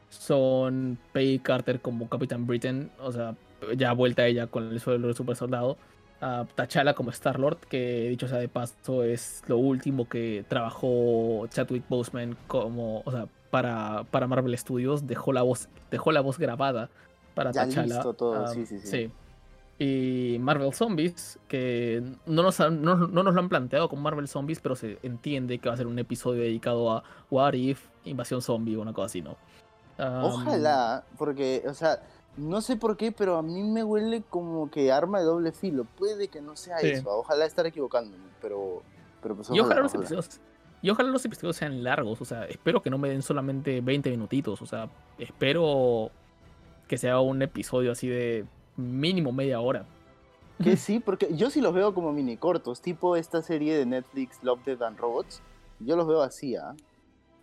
son 0.10 0.98
Peggy 1.12 1.40
Carter 1.40 1.82
como 1.82 2.10
Capitán 2.10 2.46
Britain. 2.46 2.92
O 3.00 3.12
sea, 3.12 3.36
ya 3.76 3.94
vuelta 3.94 4.26
ella 4.26 4.48
con 4.48 4.72
el 4.72 4.80
suelo 4.80 5.08
del 5.08 5.16
super 5.16 5.36
soldado. 5.36 5.78
a 6.22 6.46
T'Challa 6.56 6.94
como 6.94 7.10
Star 7.12 7.40
Lord, 7.40 7.58
que 7.70 8.10
dicho 8.10 8.28
sea 8.28 8.38
de 8.38 8.48
paso 8.48 9.04
es 9.04 9.44
lo 9.48 9.58
último 9.58 10.08
que 10.08 10.46
trabajó 10.48 11.48
Chadwick 11.50 11.88
Boseman 11.90 12.38
como, 12.48 13.02
o 13.06 13.12
sea, 13.12 13.28
para, 13.50 14.04
para 14.12 14.28
Marvel 14.28 14.58
Studios, 14.58 15.08
dejó 15.08 15.34
la 15.34 15.42
voz, 15.42 15.70
dejó 15.92 16.12
la 16.12 16.22
voz 16.22 16.38
grabada 16.38 16.90
para 17.34 17.52
Ya 17.52 17.66
T'Challa. 17.66 17.96
listo 17.96 18.14
todo, 18.14 18.36
ah, 18.36 18.48
sí, 18.48 18.66
sí, 18.66 18.80
sí. 18.80 19.12
Y 19.78 20.38
Marvel 20.40 20.74
Zombies, 20.74 21.38
que 21.50 22.02
no 22.26 22.44
nos, 22.44 22.60
han- 22.62 22.82
no, 22.82 22.96
no 22.96 23.24
nos 23.24 23.34
lo 23.34 23.40
han 23.42 23.50
planteado 23.50 23.90
con 23.90 24.02
Marvel 24.02 24.28
Zombies, 24.30 24.62
pero 24.62 24.76
se 24.76 25.00
entiende 25.04 25.60
que 25.60 25.68
va 25.68 25.76
a 25.76 25.78
ser 25.78 25.88
un 25.88 26.00
episodio 26.00 26.44
dedicado 26.44 26.92
a 26.92 27.04
What 27.30 27.54
If, 27.54 27.86
Invasión 28.06 28.42
Zombie 28.42 28.78
o 28.78 28.82
una 28.82 28.94
cosa 28.94 29.06
así, 29.08 29.22
¿no? 29.22 29.36
Ojalá, 29.98 31.04
porque, 31.18 31.64
o 31.68 31.74
sea, 31.74 32.02
no 32.38 32.62
sé 32.62 32.76
por 32.78 32.98
qué, 32.98 33.12
pero 33.12 33.38
a 33.38 33.42
mí 33.42 33.64
me 33.64 33.84
huele 33.84 34.24
como 34.30 34.70
que 34.70 34.92
arma 34.92 35.20
de 35.20 35.26
doble 35.26 35.52
filo. 35.52 35.86
Puede 35.98 36.28
que 36.28 36.42
no 36.42 36.56
sea 36.56 36.78
Sí. 36.80 36.88
eso. 36.92 37.10
Ojalá 37.10 37.46
estar 37.46 37.66
equivocándome, 37.66 38.24
pero, 38.42 38.82
pero 39.22 39.36
pues 39.36 39.50
Y 39.52 39.60
ojalá 39.60 39.82
los 39.82 39.92
ojalá. 39.92 40.06
episodios. 40.06 40.40
Y 40.82 40.90
ojalá 40.90 41.10
los 41.10 41.26
episodios 41.26 41.56
sean 41.56 41.84
largos, 41.84 42.22
o 42.22 42.26
sea, 42.26 42.46
espero 42.46 42.82
que 42.82 42.90
no 42.90 42.98
me 42.98 43.10
den 43.10 43.22
solamente 43.22 43.82
20 43.82 44.10
minutitos, 44.12 44.62
o 44.62 44.66
sea, 44.66 44.90
espero 45.18 46.12
que 46.88 46.98
sea 46.98 47.20
un 47.22 47.42
episodio 47.42 47.92
así 47.92 48.08
de 48.08 48.46
mínimo 48.78 49.32
media 49.32 49.60
hora. 49.60 49.86
Que 50.64 50.78
sí, 50.78 51.00
porque 51.00 51.36
yo 51.36 51.50
sí 51.50 51.62
los 51.62 51.74
veo 51.74 51.94
como 51.94 52.12
mini 52.12 52.38
cortos, 52.38 52.82
tipo 52.82 53.16
esta 53.16 53.42
serie 53.42 53.78
de 53.78 53.86
Netflix 53.86 54.44
Love, 54.44 54.64
Death 54.66 54.82
and 54.82 54.98
Robots. 54.98 55.42
Yo 55.80 55.96
los 55.96 56.08
veo 56.08 56.22
así, 56.22 56.56
¿ah? 56.56 56.76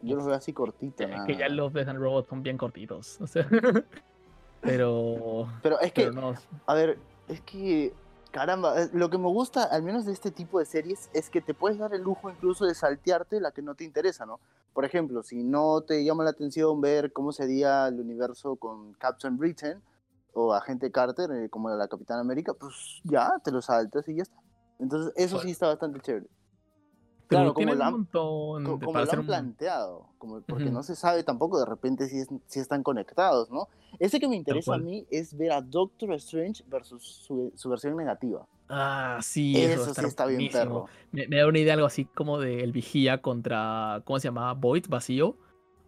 Yo 0.00 0.16
los 0.16 0.26
veo 0.26 0.34
así 0.34 0.52
cortitos. 0.52 1.08
Es 1.08 1.22
que 1.26 1.36
ya 1.36 1.48
los 1.48 1.72
Death 1.72 1.88
and 1.88 1.98
Robots 1.98 2.28
son 2.28 2.42
bien 2.42 2.58
cortitos, 2.58 3.20
o 3.20 3.26
sea, 3.26 3.46
pero, 4.60 5.48
Pero 5.62 5.80
es 5.80 5.92
que, 5.92 6.08
pero 6.08 6.12
no, 6.12 6.34
a 6.66 6.74
ver, 6.74 6.98
es 7.28 7.40
que, 7.42 7.92
caramba, 8.32 8.82
eh, 8.82 8.90
lo 8.92 9.10
que 9.10 9.18
me 9.18 9.28
gusta, 9.28 9.62
al 9.62 9.82
menos 9.82 10.04
de 10.04 10.12
este 10.12 10.30
tipo 10.30 10.58
de 10.58 10.64
series, 10.64 11.08
es 11.12 11.30
que 11.30 11.40
te 11.40 11.54
puedes 11.54 11.78
dar 11.78 11.94
el 11.94 12.02
lujo 12.02 12.30
incluso 12.30 12.64
de 12.64 12.74
saltearte 12.74 13.40
la 13.40 13.52
que 13.52 13.62
no 13.62 13.74
te 13.74 13.84
interesa, 13.84 14.26
¿no? 14.26 14.40
Por 14.72 14.84
ejemplo, 14.84 15.22
si 15.22 15.44
no 15.44 15.82
te 15.82 16.02
llama 16.02 16.24
la 16.24 16.30
atención 16.30 16.80
ver 16.80 17.12
cómo 17.12 17.30
sería 17.32 17.86
el 17.88 18.00
universo 18.00 18.56
con 18.56 18.94
Captain 18.94 19.36
Britain 19.36 19.82
o 20.32 20.52
Agente 20.52 20.90
Carter, 20.90 21.30
eh, 21.32 21.48
como 21.50 21.68
la 21.70 21.88
Capitana 21.88 22.20
América, 22.20 22.54
pues 22.54 23.00
ya, 23.04 23.30
te 23.44 23.50
lo 23.50 23.60
saltas 23.62 24.08
y 24.08 24.16
ya 24.16 24.22
está. 24.22 24.36
Entonces, 24.78 25.12
eso 25.16 25.38
sí 25.38 25.50
está 25.50 25.68
bastante 25.68 26.00
chévere. 26.00 26.26
pero 27.28 27.40
Claro, 27.42 27.54
como 27.54 27.74
lo 27.74 27.84
han- 27.84 27.92
Co- 28.64 28.78
como 28.78 29.00
lo 29.00 29.10
han 29.12 29.18
un- 29.20 29.26
planteado, 29.26 30.08
como, 30.18 30.42
porque 30.42 30.70
no 30.70 30.82
se 30.82 30.94
sabe 30.94 31.24
tampoco 31.24 31.58
de 31.58 31.64
repente 31.66 32.08
si, 32.08 32.18
es- 32.18 32.28
si 32.46 32.60
están 32.60 32.82
conectados, 32.82 33.50
¿no? 33.50 33.68
Ese 33.98 34.20
que 34.20 34.28
me 34.28 34.36
interesa 34.36 34.74
a 34.74 34.78
mí 34.78 35.06
es 35.10 35.34
ver 35.36 35.52
a 35.52 35.60
Doctor 35.62 36.12
Strange 36.14 36.62
versus 36.66 37.02
su, 37.02 37.52
su 37.56 37.70
versión 37.70 37.96
negativa. 37.96 38.46
Ah, 38.68 39.18
sí, 39.22 39.56
eso, 39.56 39.82
Eso 39.84 39.94
sí 39.94 40.06
está 40.06 40.26
bien 40.26 40.48
perro. 40.50 40.86
Me, 41.10 41.26
me 41.28 41.36
da 41.38 41.46
una 41.46 41.58
idea 41.58 41.74
algo 41.74 41.86
así 41.86 42.04
como 42.04 42.38
de 42.38 42.62
El 42.62 42.72
Vigía 42.72 43.20
contra, 43.22 44.02
¿cómo 44.04 44.18
se 44.18 44.28
llamaba? 44.28 44.52
Void, 44.54 44.86
vacío. 44.88 45.36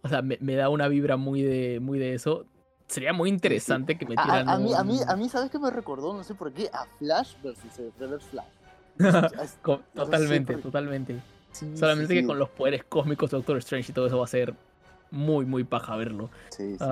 O 0.01 0.07
sea, 0.07 0.21
me, 0.21 0.37
me 0.41 0.55
da 0.55 0.69
una 0.69 0.87
vibra 0.87 1.17
muy 1.17 1.41
de, 1.41 1.79
muy 1.79 1.97
de 1.99 2.13
eso. 2.13 2.45
Sería 2.87 3.13
muy 3.13 3.29
interesante 3.29 3.97
que 3.97 4.05
metieran 4.05 4.47
a- 4.47 4.53
a 4.53 4.57
mí, 4.59 4.73
a, 4.73 4.83
mí, 4.83 4.99
un- 5.01 5.09
a 5.09 5.15
mí, 5.15 5.27
¿sabes 5.29 5.49
qué 5.49 5.57
me 5.57 5.71
recordó? 5.71 6.13
No 6.13 6.23
sé 6.23 6.35
por 6.35 6.51
qué, 6.51 6.69
a 6.71 6.85
Flash 6.99 7.33
versus 7.43 7.79
el 7.79 7.91
Reverse 7.99 8.27
Flash. 8.29 8.45
No 8.97 9.79
totalmente, 9.93 10.53
por- 10.53 10.61
totalmente. 10.61 11.15
sí, 11.51 11.65
sí, 11.71 11.77
Solamente 11.77 12.13
que 12.13 12.21
sí. 12.21 12.25
con 12.27 12.37
los 12.39 12.49
poderes 12.49 12.83
cósmicos 12.83 13.31
de 13.31 13.37
Doctor 13.37 13.57
Strange 13.57 13.91
y 13.91 13.95
todo 13.95 14.07
eso 14.07 14.19
va 14.19 14.25
a 14.25 14.27
ser 14.27 14.53
muy, 15.11 15.45
muy 15.45 15.63
paja 15.63 15.95
verlo. 15.95 16.29
Sí, 16.49 16.77
sí, 16.77 16.85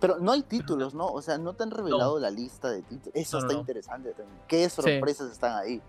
Pero 0.00 0.18
no 0.20 0.32
hay 0.32 0.42
títulos, 0.42 0.94
¿no? 0.94 1.06
O 1.06 1.22
sea, 1.22 1.38
no 1.38 1.54
te 1.54 1.62
han 1.62 1.70
revelado 1.70 2.18
la 2.18 2.30
lista 2.30 2.70
de 2.70 2.82
títulos. 2.82 3.14
Eso 3.14 3.38
No, 3.38 3.42
está 3.44 3.54
no. 3.54 3.60
interesante 3.60 4.10
también. 4.12 4.38
¿Qué 4.46 4.68
sorpresas 4.68 5.30
están 5.32 5.56
ahí? 5.56 5.80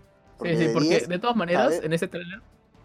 sí, 0.42 0.48
sí, 0.48 0.54
de 0.66 0.72
porque 0.72 0.88
10, 0.88 1.08
de 1.08 1.18
todas 1.18 1.36
maneras, 1.36 1.74
en 1.82 1.92
ese 1.92 2.08
tráiler, 2.08 2.40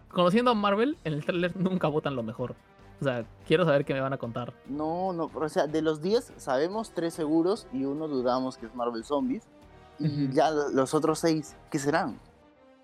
conociendo 0.09 0.51
a 0.51 0.53
Marvel, 0.53 0.97
en 1.05 1.13
el 1.13 1.23
tráiler 1.25 1.55
nunca 1.55 1.87
votan 1.87 2.15
lo 2.15 2.23
mejor. 2.23 2.55
O 3.01 3.03
sea, 3.03 3.25
quiero 3.47 3.65
saber 3.65 3.83
qué 3.85 3.93
me 3.93 3.99
van 4.01 4.13
a 4.13 4.17
contar. 4.17 4.53
No, 4.67 5.11
no, 5.13 5.29
o 5.33 5.49
sea, 5.49 5.67
de 5.67 5.81
los 5.81 6.01
10 6.01 6.33
sabemos 6.37 6.91
3 6.93 7.13
seguros 7.13 7.67
y 7.73 7.83
uno 7.85 8.07
dudamos 8.07 8.57
que 8.57 8.65
es 8.67 8.75
Marvel 8.75 9.03
Zombies. 9.03 9.43
Y 9.99 10.29
ya 10.33 10.49
lo- 10.51 10.69
los 10.69 10.93
otros 10.93 11.19
6, 11.19 11.55
¿qué 11.71 11.79
serán? 11.79 12.19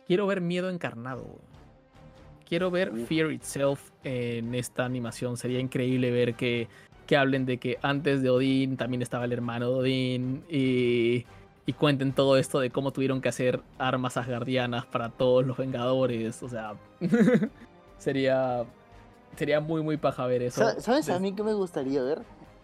Quiero 0.08 0.28
ver 0.28 0.42
miedo 0.42 0.70
encarnado. 0.70 1.26
Quiero 2.48 2.70
ver. 2.72 2.92
Fear 3.06 3.32
Itself 3.32 3.92
en 4.04 4.54
esta 4.56 4.84
animación. 4.86 5.38
Sería 5.38 5.60
increíble 5.60 6.12
ver 6.12 6.36
que, 6.36 6.68
que 7.08 7.16
hablen 7.16 7.46
de 7.46 7.58
que 7.58 7.78
antes 7.82 8.22
de 8.22 8.30
Odín 8.30 8.76
también 8.78 9.02
estaba 9.02 9.24
el 9.26 9.32
hermano 9.32 9.70
de 9.70 9.76
Odín 9.76 10.44
y, 10.50 11.26
y 11.66 11.74
cuenten 11.74 12.12
todo 12.12 12.36
esto 12.38 12.60
de 12.60 12.70
cómo 12.70 12.92
tuvieron 12.92 13.22
que 13.22 13.30
hacer 13.30 13.62
armas 13.78 14.18
asgardianas 14.18 14.86
para 14.86 15.10
todos 15.10 15.46
los 15.46 15.56
Vengadores. 15.58 16.44
O 16.44 16.50
sea, 16.50 16.74
sería, 17.98 18.66
sería 19.36 19.60
muy, 19.60 19.82
muy 19.82 19.98
paja 19.98 20.26
ver 20.28 20.42
eso. 20.44 20.62
Sa- 20.62 20.80
¿Sabes 20.80 21.10
a 21.10 21.20
mí 21.20 21.34
qué 21.34 21.44
me 21.44 21.54
gustaría 21.54 22.02
ver? 22.02 22.22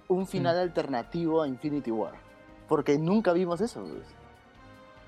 Un 0.07 0.21
Mm. 0.23 0.27
final 0.27 0.57
alternativo 0.57 1.41
a 1.41 1.47
Infinity 1.47 1.91
War. 1.91 2.13
Porque 2.67 2.97
nunca 2.97 3.33
vimos 3.33 3.61
eso. 3.61 3.81
pues. 3.81 4.03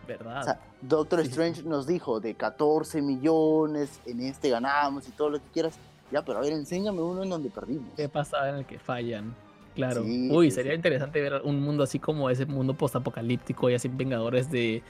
¿Verdad? 0.08 0.42
O 0.42 0.44
sea, 0.44 0.60
Doctor 0.82 1.22
Sí, 1.22 1.28
Strange 1.28 1.64
nos 1.64 1.86
dijo 1.86 2.20
de 2.20 2.34
14 2.34 3.02
millones, 3.02 4.00
en 4.06 4.22
este 4.22 4.50
ganamos 4.50 5.08
y 5.08 5.12
todo 5.12 5.30
lo 5.30 5.38
que 5.40 5.46
quieras. 5.54 5.78
Ya, 6.12 6.24
pero 6.24 6.40
a 6.40 6.42
ver, 6.42 6.54
enséñame 6.54 7.02
uno 7.02 7.22
en 7.24 7.30
donde 7.30 7.50
perdimos. 7.50 7.90
¿Qué 7.96 8.10
pasa 8.10 8.50
en 8.50 8.56
el 8.56 8.66
que 8.66 8.80
fallan? 8.80 9.36
Claro. 9.76 10.04
Sí, 10.04 10.30
Uy, 10.32 10.50
sería 10.50 10.72
sí. 10.72 10.78
interesante 10.78 11.22
ver 11.22 11.42
un 11.44 11.62
mundo 11.62 11.84
así 11.84 12.00
como 12.00 12.30
ese 12.32 12.46
mundo 12.48 12.74
postapocalíptico 12.74 13.70
y 13.70 13.76
así 13.76 13.88
Vengadores 13.88 14.50
de, 14.50 14.82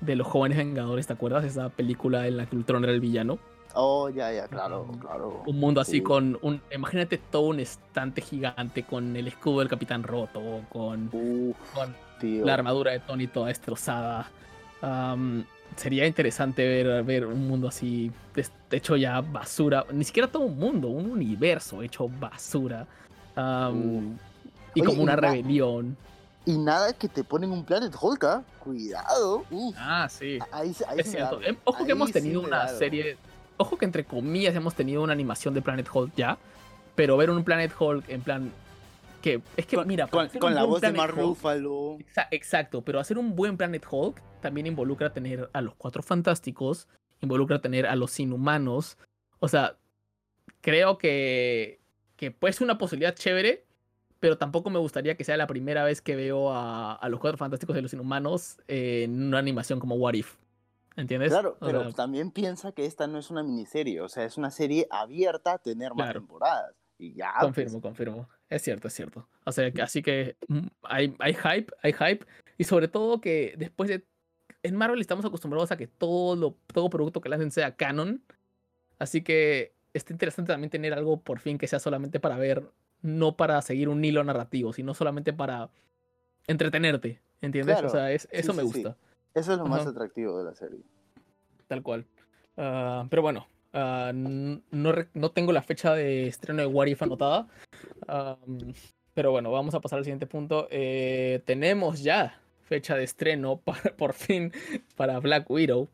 de 0.00 0.16
los 0.16 0.26
jóvenes 0.28 0.58
Vengadores, 0.58 1.08
¿te 1.08 1.12
acuerdas? 1.12 1.44
Esa 1.44 1.68
película 1.70 2.28
en 2.28 2.36
la 2.36 2.46
que 2.46 2.54
Ultron 2.54 2.84
era 2.84 2.92
el 2.92 3.00
villano. 3.00 3.38
Oh, 3.74 4.08
ya, 4.10 4.32
ya, 4.32 4.48
claro, 4.48 4.86
claro. 5.00 5.42
Un 5.46 5.58
mundo 5.58 5.80
así 5.80 5.92
Sí. 5.92 6.02
con 6.02 6.38
un. 6.42 6.60
Imagínate 6.74 7.18
todo 7.18 7.42
un 7.48 7.60
estante 7.60 8.20
gigante 8.20 8.82
con 8.82 9.16
el 9.16 9.28
escudo 9.28 9.60
del 9.60 9.68
Capitán 9.68 10.02
roto, 10.02 10.62
con, 10.68 11.08
Uf, 11.12 11.56
con 11.74 11.94
la 12.44 12.54
armadura 12.54 12.92
de 12.92 13.00
Tony 13.00 13.26
toda 13.26 13.48
destrozada. 13.48 14.30
Sería 15.76 16.06
interesante 16.06 16.66
ver, 16.68 17.02
ver 17.02 17.26
un 17.26 17.48
mundo 17.48 17.66
así 17.68 18.12
hecho 18.70 18.96
ya 18.96 19.20
basura. 19.22 19.86
Ni 19.90 20.04
siquiera 20.04 20.28
todo 20.30 20.42
un 20.44 20.58
mundo, 20.58 20.88
un 20.88 21.10
universo 21.10 21.82
hecho 21.82 22.08
basura. 22.20 22.86
Y 24.74 24.80
Oye, 24.80 24.84
como 24.84 25.02
una 25.02 25.12
y 25.14 25.16
rebelión. 25.16 25.96
Y 26.44 26.58
nada 26.58 26.92
que 26.92 27.08
te 27.08 27.22
ponen 27.24 27.52
un 27.52 27.64
Planet 27.64 27.94
Hulk, 27.98 28.24
¿ah? 28.24 28.42
Cuidado. 28.58 29.44
Uf. 29.50 29.74
Ah, 29.78 30.08
sí. 30.10 30.38
Ahí, 30.50 30.74
se- 30.74 30.84
ahí 30.86 30.98
Es 30.98 31.10
cierto. 31.10 31.40
Em, 31.42 31.56
Ojo 31.64 31.78
ahí 31.80 31.86
que 31.86 31.92
hemos 31.92 32.10
tenido 32.12 32.40
una 32.40 32.66
serie. 32.68 33.16
Ojo 33.56 33.76
que 33.78 33.84
entre 33.84 34.04
comillas 34.04 34.54
hemos 34.54 34.74
tenido 34.74 35.02
una 35.02 35.12
animación 35.12 35.54
de 35.54 35.62
Planet 35.62 35.88
Hulk 35.92 36.14
ya. 36.16 36.38
Pero 36.94 37.16
ver 37.16 37.30
un 37.30 37.42
Planet 37.44 37.72
Hulk 37.78 38.08
en 38.08 38.20
plan 38.22 38.52
que 39.22 39.40
es 39.56 39.66
que, 39.66 39.76
con, 39.76 39.86
mira, 39.86 40.08
con, 40.08 40.28
con 40.28 40.54
la 40.54 40.64
voz 40.64 40.80
de 40.80 40.92
Mark 40.92 41.14
Ruffalo. 41.14 41.96
Exacto, 42.30 42.82
pero 42.82 42.98
hacer 42.98 43.16
un 43.16 43.34
buen 43.34 43.56
Planet 43.56 43.86
Hulk 43.88 44.20
también 44.40 44.66
involucra 44.66 45.12
tener 45.12 45.48
a 45.52 45.60
los 45.62 45.74
Cuatro 45.76 46.02
Fantásticos, 46.02 46.88
involucra 47.20 47.60
tener 47.60 47.86
a 47.86 47.96
los 47.96 48.18
Inhumanos. 48.18 48.98
O 49.38 49.48
sea, 49.48 49.76
creo 50.60 50.98
que, 50.98 51.80
que 52.16 52.32
puede 52.32 52.52
ser 52.52 52.64
una 52.64 52.78
posibilidad 52.78 53.14
chévere, 53.14 53.64
pero 54.18 54.36
tampoco 54.36 54.70
me 54.70 54.80
gustaría 54.80 55.16
que 55.16 55.24
sea 55.24 55.36
la 55.36 55.46
primera 55.46 55.84
vez 55.84 56.02
que 56.02 56.16
veo 56.16 56.52
a, 56.52 56.94
a 56.94 57.08
los 57.08 57.20
Cuatro 57.20 57.38
Fantásticos 57.38 57.76
y 57.76 57.80
los 57.80 57.92
Inhumanos 57.94 58.58
en 58.66 59.28
una 59.28 59.38
animación 59.38 59.78
como 59.78 59.94
What 59.94 60.14
If. 60.14 60.34
¿Entiendes? 60.96 61.30
Claro, 61.30 61.56
pero 61.60 61.84
sea, 61.84 61.92
también 61.92 62.30
piensa 62.30 62.72
que 62.72 62.84
esta 62.84 63.06
no 63.06 63.18
es 63.18 63.30
una 63.30 63.42
miniserie, 63.42 64.00
o 64.00 64.08
sea, 64.08 64.24
es 64.24 64.36
una 64.36 64.50
serie 64.50 64.86
abierta 64.90 65.54
a 65.54 65.58
tener 65.58 65.94
más 65.94 66.06
claro. 66.06 66.20
temporadas. 66.20 66.74
Y 66.98 67.14
ya. 67.14 67.32
Confirmo, 67.40 67.80
pues. 67.80 67.82
confirmo. 67.82 68.28
Es 68.48 68.62
cierto, 68.62 68.88
es 68.88 68.94
cierto. 68.94 69.28
O 69.44 69.52
sea, 69.52 69.72
así 69.82 70.02
que 70.02 70.36
mm, 70.48 70.66
hay, 70.82 71.16
hay 71.18 71.34
hype, 71.34 71.72
hay 71.82 71.92
hype. 71.92 72.26
Y 72.58 72.64
sobre 72.64 72.88
todo 72.88 73.20
que 73.20 73.54
después 73.58 73.88
de. 73.88 74.04
En 74.62 74.76
Marvel 74.76 75.00
estamos 75.00 75.24
acostumbrados 75.24 75.72
a 75.72 75.76
que 75.76 75.88
todo, 75.88 76.36
lo, 76.36 76.56
todo 76.72 76.88
producto 76.88 77.20
que 77.20 77.28
lancen 77.28 77.50
sea 77.50 77.74
canon. 77.74 78.22
Así 78.98 79.22
que 79.22 79.74
está 79.92 80.12
interesante 80.12 80.52
también 80.52 80.70
tener 80.70 80.92
algo 80.94 81.20
por 81.20 81.40
fin 81.40 81.58
que 81.58 81.66
sea 81.66 81.80
solamente 81.80 82.20
para 82.20 82.36
ver, 82.36 82.70
no 83.00 83.36
para 83.36 83.60
seguir 83.62 83.88
un 83.88 84.04
hilo 84.04 84.22
narrativo, 84.22 84.72
sino 84.72 84.94
solamente 84.94 85.32
para 85.32 85.70
entretenerte. 86.46 87.20
¿Entiendes? 87.40 87.74
Claro. 87.74 87.88
O 87.88 87.90
sea, 87.90 88.12
es, 88.12 88.28
eso 88.30 88.52
sí, 88.52 88.58
me 88.58 88.72
sí. 88.72 88.84
Eso 89.34 89.52
es 89.52 89.58
lo 89.58 89.66
más 89.66 89.86
atractivo 89.86 90.38
de 90.38 90.44
la 90.44 90.54
serie. 90.54 90.80
Tal 91.68 91.82
cual. 91.82 92.04
Ah, 92.56 93.06
pero 93.08 93.22
bueno, 93.22 93.46
ah, 93.72 94.12
no, 94.14 94.92
no 95.14 95.30
tengo 95.30 95.52
la 95.52 95.62
fecha 95.62 95.94
de 95.94 96.26
estreno 96.28 96.60
de 96.60 96.66
What 96.66 96.86
If 96.86 97.02
anotada. 97.02 97.46
Pero 99.14 99.30
bueno, 99.30 99.50
vamos 99.50 99.74
a 99.74 99.80
pasar 99.80 99.98
al 99.98 100.04
siguiente 100.04 100.26
punto. 100.26 100.68
Eh, 100.70 101.42
tenemos 101.44 102.02
ya 102.02 102.40
fecha 102.64 102.96
de 102.96 103.04
estreno 103.04 103.58
para- 103.58 103.80
por 103.96 104.12
fin 104.14 104.52
para 104.96 105.18
Black 105.20 105.50
Widow. 105.50 105.88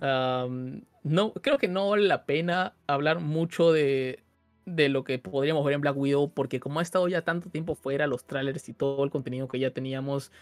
No, 0.00 1.32
creo 1.34 1.58
que 1.58 1.68
no 1.68 1.90
vale 1.90 2.04
la 2.08 2.24
pena 2.24 2.74
hablar 2.86 3.20
mucho 3.20 3.72
de, 3.72 4.20
de 4.64 4.88
lo 4.88 5.04
que 5.04 5.18
podríamos 5.18 5.64
ver 5.64 5.74
en 5.74 5.80
Black 5.82 5.96
Widow, 5.96 6.30
porque 6.32 6.60
como 6.60 6.80
ha 6.80 6.82
estado 6.82 7.06
ya 7.08 7.22
tanto 7.22 7.50
tiempo 7.50 7.74
fuera, 7.74 8.06
los 8.06 8.24
trailers 8.24 8.68
y 8.68 8.72
todo 8.72 9.04
el 9.04 9.10
contenido 9.10 9.46
que 9.46 9.58
ya 9.58 9.70
teníamos, 9.70 10.32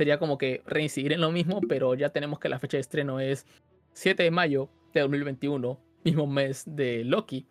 sería 0.00 0.18
como 0.18 0.38
que 0.38 0.62
reincidir 0.64 1.12
en 1.12 1.20
lo 1.20 1.30
mismo, 1.30 1.60
pero 1.68 1.92
ya 1.92 2.08
tenemos 2.08 2.38
que 2.38 2.48
la 2.48 2.58
fecha 2.58 2.78
de 2.78 2.80
estreno 2.80 3.20
es 3.20 3.44
7 3.92 4.22
de 4.22 4.30
mayo 4.30 4.70
de 4.94 5.02
2021, 5.02 5.78
mismo 6.04 6.26
mes 6.26 6.64
de 6.66 7.04
Loki. 7.04 7.46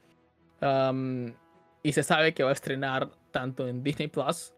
Am, 0.60 1.36
y 1.84 1.92
se 1.92 2.02
sabe 2.02 2.34
que 2.34 2.42
va 2.42 2.50
a 2.50 2.54
estrenar 2.54 3.12
tanto 3.30 3.68
en 3.68 3.84
Disney 3.84 4.08
Plus 4.08 4.56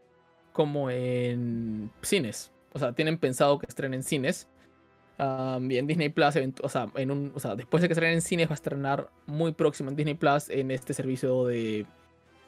como 0.54 0.89
en 0.89 1.91
cines. 2.01 2.54
O 2.71 2.80
sea, 2.80 2.93
tienen 2.93 3.17
pensado 3.17 3.60
que 3.60 3.65
estrenen 3.67 3.95
en 3.95 4.04
cines. 4.04 4.47
Am, 5.17 5.69
y 5.69 5.77
en 5.77 5.86
Disney 5.86 6.08
Plus, 6.08 6.38
o 6.63 6.69
sea, 6.69 6.88
después 7.58 7.82
de 7.82 7.89
que 7.89 7.93
estrenen 7.93 8.15
en 8.15 8.21
cines, 8.21 8.47
va 8.47 8.54
a 8.54 8.56
estrenar 8.56 9.10
muy 9.25 9.51
próximo 9.51 9.89
en 9.89 9.97
Disney 9.97 10.15
Plus 10.15 10.49
en 10.49 10.71
este 10.71 10.93
servicio 10.93 11.45
de 11.45 11.86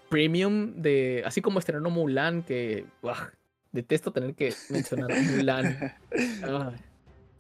premium. 0.10 0.82
De, 0.82 1.22
así 1.26 1.42
como 1.42 1.60
estrenó 1.60 1.90
Mulan, 1.90 2.44
que 2.44 2.86
detesto 3.74 4.12
tener 4.14 4.34
que 4.36 4.54
mencionar 4.70 5.10
Mulan. 5.36 5.94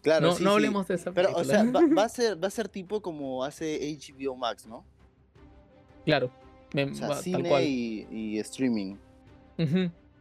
Claro, 0.03 0.27
no, 0.27 0.35
sí, 0.35 0.43
no 0.43 0.49
sí. 0.49 0.53
hablemos 0.55 0.85
de 0.89 0.95
esa 0.95 1.13
Pero, 1.13 1.29
o 1.31 1.35
película. 1.35 1.61
sea, 1.63 1.71
va, 1.71 1.81
va 1.95 2.03
a 2.03 2.09
ser, 2.09 2.43
va 2.43 2.47
a 2.49 2.51
ser 2.51 2.67
tipo 2.67 3.01
como 3.01 3.45
hace 3.45 3.79
HBO 3.97 4.35
Max, 4.35 4.67
¿no? 4.67 4.83
Claro. 6.03 6.29
me- 6.73 6.83
O 6.83 6.93
sea, 6.93 7.07
va- 7.07 7.13
tal 7.15 7.23
cine 7.23 7.47
cual. 7.49 7.63
y, 7.63 8.05
y 8.11 8.39
streaming. 8.39 8.95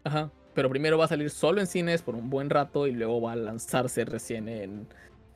Ajá. 0.05 0.31
Pero 0.55 0.70
primero 0.70 0.98
va 0.98 1.07
a 1.07 1.09
salir 1.09 1.31
solo 1.31 1.61
en 1.61 1.66
cines 1.66 2.01
por 2.03 2.14
un 2.14 2.31
buen 2.31 2.48
rato 2.48 2.87
y 2.87 2.92
luego 2.92 3.20
va 3.22 3.33
a 3.33 3.37
lanzarse 3.37 4.05
recién 4.05 4.48
en, 4.48 4.87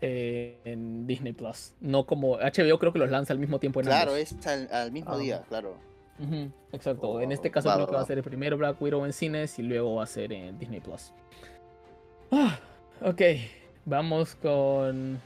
eh, 0.01 0.61
en 0.65 1.09
Disney 1.09 1.33
Plus. 1.33 1.73
No 1.81 2.07
como 2.07 2.37
HBO 2.37 2.79
creo 2.79 2.93
que 2.93 3.01
los 3.01 3.11
lanza 3.11 3.33
al 3.33 3.41
mismo 3.41 3.59
tiempo 3.59 3.81
en 3.81 3.87
Claro, 3.87 4.13
ambos. 4.13 4.33
es 4.33 4.47
al, 4.47 4.69
al 4.71 4.93
mismo 4.93 5.15
Ah. 5.15 5.19
día, 5.19 5.43
claro. 5.49 5.77
Exacto. 6.73 7.21
En 7.21 7.33
este 7.33 7.51
caso 7.51 7.73
creo 7.75 7.87
que 7.87 7.95
va 7.95 8.01
a 8.03 8.07
ser 8.07 8.23
primero 8.23 8.57
Black 8.57 8.81
Widow 8.81 9.05
en 9.05 9.13
cines 9.13 9.59
y 9.59 9.63
luego 9.63 9.97
va 9.97 10.05
a 10.05 10.07
ser 10.07 10.33
en 10.33 10.59
Disney 10.59 10.81
Plus. 10.81 11.13
Ah, 12.31 12.59
ok. 13.03 13.23
Vamos 13.85 14.35
con 14.37 15.21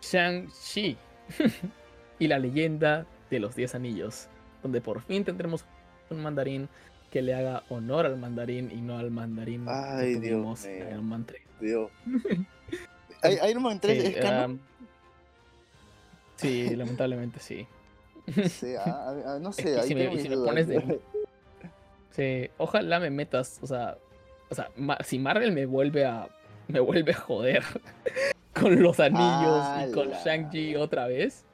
Shang-Chi 0.00 0.96
y 2.18 2.28
la 2.28 2.38
leyenda 2.38 3.06
de 3.30 3.40
los 3.40 3.54
10 3.54 3.74
anillos, 3.74 4.28
donde 4.62 4.80
por 4.80 5.02
fin 5.02 5.24
tendremos 5.24 5.64
un 6.10 6.22
mandarín 6.22 6.68
que 7.10 7.22
le 7.22 7.34
haga 7.34 7.64
honor 7.68 8.06
al 8.06 8.16
mandarín 8.16 8.70
y 8.70 8.80
no 8.80 8.98
al 8.98 9.10
mandarín 9.10 9.66
Ay, 9.68 10.14
que 10.14 10.20
Dios 10.20 10.64
en. 10.64 10.88
Iron 10.88 11.08
Man 11.08 11.24
3. 11.26 11.42
Dios. 11.60 11.90
Iron 13.48 13.62
Man 13.62 13.80
3 13.80 14.02
Sí, 14.02 14.08
es 14.08 14.16
canon. 14.22 14.50
um, 14.52 14.58
sí, 16.36 16.76
lamentablemente 16.76 17.40
sí. 17.40 17.66
Sí, 18.34 18.74
no 19.40 19.50
Es 19.50 19.56
sé, 19.56 19.62
que 19.62 19.76
ahí 19.80 19.88
si 19.88 19.94
me- 19.94 20.10
mis 20.10 20.22
si 20.22 20.28
pones 20.28 20.66
de- 20.68 21.00
Sí, 22.10 22.50
ojalá 22.58 22.98
me 22.98 23.10
metas, 23.10 23.58
o 23.62 23.66
sea, 23.66 23.98
o 24.48 24.54
sea, 24.54 24.70
ma- 24.76 24.98
si 25.04 25.18
Marvel 25.18 25.52
me 25.52 25.66
vuelve 25.66 26.04
a 26.06 26.28
me 26.68 26.80
vuelve 26.80 27.12
a 27.12 27.16
joder 27.16 27.62
con 28.54 28.82
los 28.82 28.98
anillos 29.00 29.64
y 29.88 29.92
con. 29.92 30.10
Shang-Chi 30.10 30.76
otra 30.76 31.06
vez, 31.06 31.44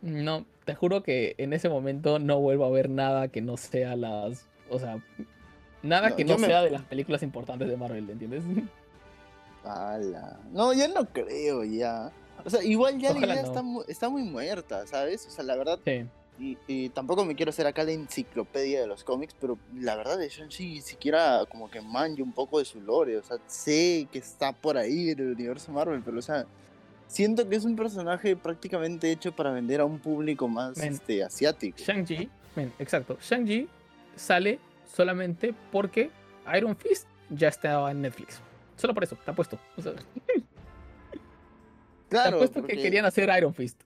no, 0.00 0.44
te 0.64 0.74
juro 0.74 1.02
que 1.02 1.34
en 1.38 1.52
ese 1.52 1.68
momento 1.68 2.18
no 2.18 2.40
vuelvo 2.40 2.64
a 2.64 2.70
ver 2.70 2.88
nada 2.88 3.28
que 3.28 3.40
no 3.42 3.56
sea 3.56 3.94
las, 3.94 4.46
o 4.70 4.78
sea, 4.80 4.98
nada 5.82 6.10
No, 6.10 6.16
que 6.16 6.24
yo 6.24 6.34
no 6.34 6.40
me- 6.40 6.46
sea 6.48 6.62
de 6.62 6.70
las 6.70 6.82
películas 6.82 7.22
importantes 7.22 7.68
de 7.68 7.76
Marvel, 7.76 8.08
¿entiendes? 8.10 8.42
Ala. 9.64 10.38
No, 10.52 10.72
ya 10.72 10.88
no 10.88 11.04
creo, 11.06 11.62
ya. 11.64 12.10
O 12.44 12.50
sea, 12.50 12.62
igual 12.62 12.98
ya 12.98 13.10
la 13.10 13.16
Ojalá 13.18 13.32
idea 13.34 13.42
no. 13.42 13.48
está, 13.48 13.62
mu- 13.62 13.84
está 13.88 14.08
muy 14.08 14.22
muerta, 14.22 14.86
¿sabes? 14.86 15.26
O 15.26 15.30
sea, 15.30 15.44
la 15.44 15.56
verdad, 15.56 15.78
Sí, 15.84 16.04
y, 16.38 16.58
y 16.66 16.88
tampoco 16.88 17.24
me 17.24 17.34
quiero 17.36 17.50
hacer 17.50 17.66
acá 17.66 17.84
la 17.84 17.92
enciclopedia 17.92 18.80
de 18.80 18.86
los 18.86 19.04
cómics, 19.04 19.34
pero 19.40 19.58
la 19.76 19.94
verdad 19.96 20.18
de 20.18 20.28
Shang-Chi 20.28 20.80
siquiera 20.80 21.44
como 21.48 21.70
que 21.70 21.80
manje 21.80 22.22
un 22.22 22.32
poco 22.32 22.58
de 22.58 22.64
su 22.64 22.80
lore. 22.80 23.18
O 23.18 23.22
sea, 23.22 23.36
sé 23.46 24.08
que 24.10 24.18
está 24.18 24.52
por 24.52 24.76
ahí 24.76 25.10
en 25.10 25.20
el 25.20 25.32
universo 25.34 25.70
Marvel, 25.72 26.02
pero 26.04 26.18
o 26.18 26.22
sea, 26.22 26.46
siento 27.06 27.48
que 27.48 27.56
es 27.56 27.64
un 27.64 27.76
personaje 27.76 28.34
prácticamente 28.34 29.12
hecho 29.12 29.30
para 29.30 29.52
vender 29.52 29.80
a 29.80 29.84
un 29.84 29.98
público 30.00 30.48
más 30.48 30.76
Men. 30.78 30.94
este, 30.94 31.22
asiático. 31.22 31.78
Shang-Chi, 31.78 32.28
exacto, 32.78 33.18
Shang-Chi 33.20 33.68
sale 34.16 34.58
solamente 34.92 35.54
porque 35.70 36.10
Iron 36.56 36.76
Fist 36.76 37.06
ya 37.30 37.48
estaba 37.48 37.90
en 37.90 38.00
Netflix. 38.02 38.40
Solo 38.76 38.94
por 38.94 39.04
eso, 39.04 39.16
te 39.24 39.30
apuesto. 39.30 39.58
O 39.76 39.82
sea, 39.82 39.92
te 42.12 42.22
Claro, 42.22 42.36
apuesto 42.36 42.60
porque- 42.60 42.76
que 42.76 42.82
querían 42.82 43.04
hacer 43.04 43.30
Iron 43.36 43.54
Fist. 43.54 43.82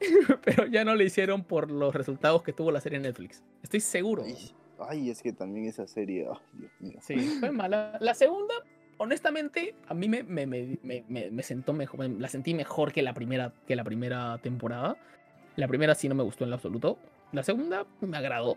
Pero 0.44 0.66
ya 0.66 0.84
no 0.84 0.94
lo 0.94 1.02
hicieron 1.02 1.44
por 1.44 1.70
los 1.70 1.94
resultados 1.94 2.42
que 2.42 2.52
tuvo 2.52 2.70
la 2.72 2.80
serie 2.80 2.96
en 2.96 3.02
Netflix. 3.02 3.42
Estoy 3.62 3.80
seguro. 3.80 4.24
Ay, 4.88 5.10
es 5.10 5.20
que 5.22 5.32
también 5.32 5.66
esa 5.66 5.86
serie, 5.86 6.26
ay, 6.30 6.38
Dios 6.54 6.72
mío. 6.80 6.98
Sí, 7.02 7.16
fue 7.38 7.50
mala. 7.50 7.98
La 8.00 8.14
segunda, 8.14 8.54
honestamente, 8.96 9.74
a 9.86 9.92
mí 9.94 10.08
me, 10.08 10.22
me, 10.22 10.46
me, 10.46 11.04
me- 11.06 11.42
sentó 11.42 11.74
mejor. 11.74 12.00
me- 12.08 12.18
la 12.18 12.28
sentí 12.28 12.54
mejor 12.54 12.92
que 12.92 13.02
la 13.02 13.12
primera, 13.12 13.52
que 13.66 13.76
la 13.76 13.84
primera 13.84 14.38
temporada. 14.38 14.96
La 15.56 15.68
primera 15.68 15.94
sí 15.94 16.08
no 16.08 16.14
me 16.14 16.22
gustó 16.22 16.44
en 16.44 16.50
lo 16.50 16.56
absoluto. 16.56 16.96
La 17.32 17.42
segunda 17.42 17.86
me 18.00 18.16
agradó. 18.16 18.56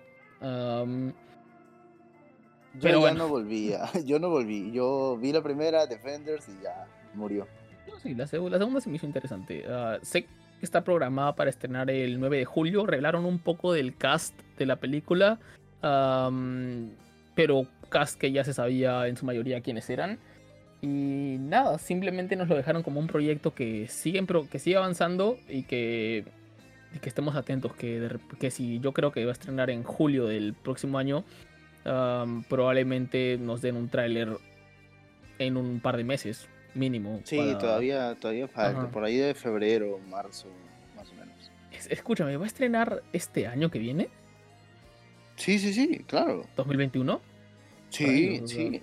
Yo 2.76 2.80
Pero 2.82 2.93
ya 2.95 2.99
bueno. 2.99 3.17
no 3.19 3.28
volvía, 3.28 3.82
yo 4.06 4.17
no 4.19 4.30
volví. 4.30 4.71
Yo 4.71 5.17
vi 5.17 5.32
la 5.32 5.43
primera, 5.43 5.86
Defenders, 5.86 6.47
y 6.49 6.63
ya 6.63 6.88
murió. 7.13 7.47
Sí, 8.04 8.14
la, 8.16 8.26
seg- 8.26 8.49
la 8.49 8.58
segunda 8.58 8.82
se 8.82 8.89
me 8.89 8.97
hizo 8.97 9.06
interesante. 9.06 9.64
Ah, 9.68 9.97
sé 10.01 10.24
que 10.24 10.30
está 10.62 10.84
programada 10.84 11.36
para 11.36 11.49
estrenar 11.49 11.89
el 11.89 12.20
9 12.20 12.38
de 12.39 12.45
julio. 12.45 12.86
Revelaron 12.86 13.26
un 13.26 13.39
poco 13.39 13.74
del 13.74 13.95
cast 13.95 14.38
de 14.58 14.66
la 14.66 14.76
película. 14.76 15.39
pero 17.36 17.66
cast 17.89 18.20
que 18.20 18.32
ya 18.32 18.43
se 18.43 18.54
sabía 18.54 19.08
en 19.08 19.18
su 19.18 19.26
mayoría 19.26 19.62
quiénes 19.62 19.89
eran. 19.89 20.20
Y 20.82 21.38
nada, 21.39 21.78
simplemente 21.80 22.36
nos 22.36 22.49
lo 22.49 22.56
dejaron 22.58 22.84
como 22.84 22.99
un 22.99 23.08
proyecto 23.08 23.54
que 23.56 23.88
sigue, 23.88 24.26
que 24.51 24.60
sigue 24.60 24.76
avanzando 24.76 25.38
y 25.47 25.64
que, 25.64 26.26
que 27.01 27.08
estemos 27.10 27.36
atentos. 27.36 27.74
Que, 27.74 28.18
que 28.39 28.51
si 28.51 28.80
yo 28.80 28.91
creo 28.91 29.12
que 29.12 29.24
va 29.24 29.32
a 29.32 29.34
estrenar 29.34 29.70
en 29.70 29.84
julio 29.84 30.26
del 30.28 30.54
próximo 30.54 30.97
año, 30.97 31.24
probablemente 32.49 33.38
nos 33.39 33.62
den 33.62 33.76
un 33.78 33.88
tráiler 33.89 34.30
en 35.39 35.58
un 35.58 35.80
par 35.80 35.97
de 35.97 36.04
meses, 36.04 36.47
mínimo. 36.76 37.19
Sí, 37.24 37.38
para- 37.38 37.57
todavía, 37.57 38.15
todavía 38.19 38.47
falta, 38.47 38.82
Ajá. 38.82 38.91
por 38.91 39.03
ahí 39.03 39.17
de 39.17 39.34
febrero, 39.34 39.99
marzo, 40.09 40.47
más 40.95 41.09
o 41.11 41.13
menos. 41.15 41.51
Es- 41.71 41.88
Escúchame, 41.88 42.36
¿va 42.38 42.43
a 42.43 42.47
estrenar 42.47 43.03
este 43.13 43.47
año 43.47 43.69
que 43.71 43.80
viene? 43.80 44.09
Sí, 45.36 45.57
sí, 45.59 45.74
sí, 45.74 46.03
claro. 46.07 46.45
¿2021? 46.55 47.19
Sí, 47.89 48.39
o 48.43 48.47
sea, 48.47 48.57
sí. 48.57 48.82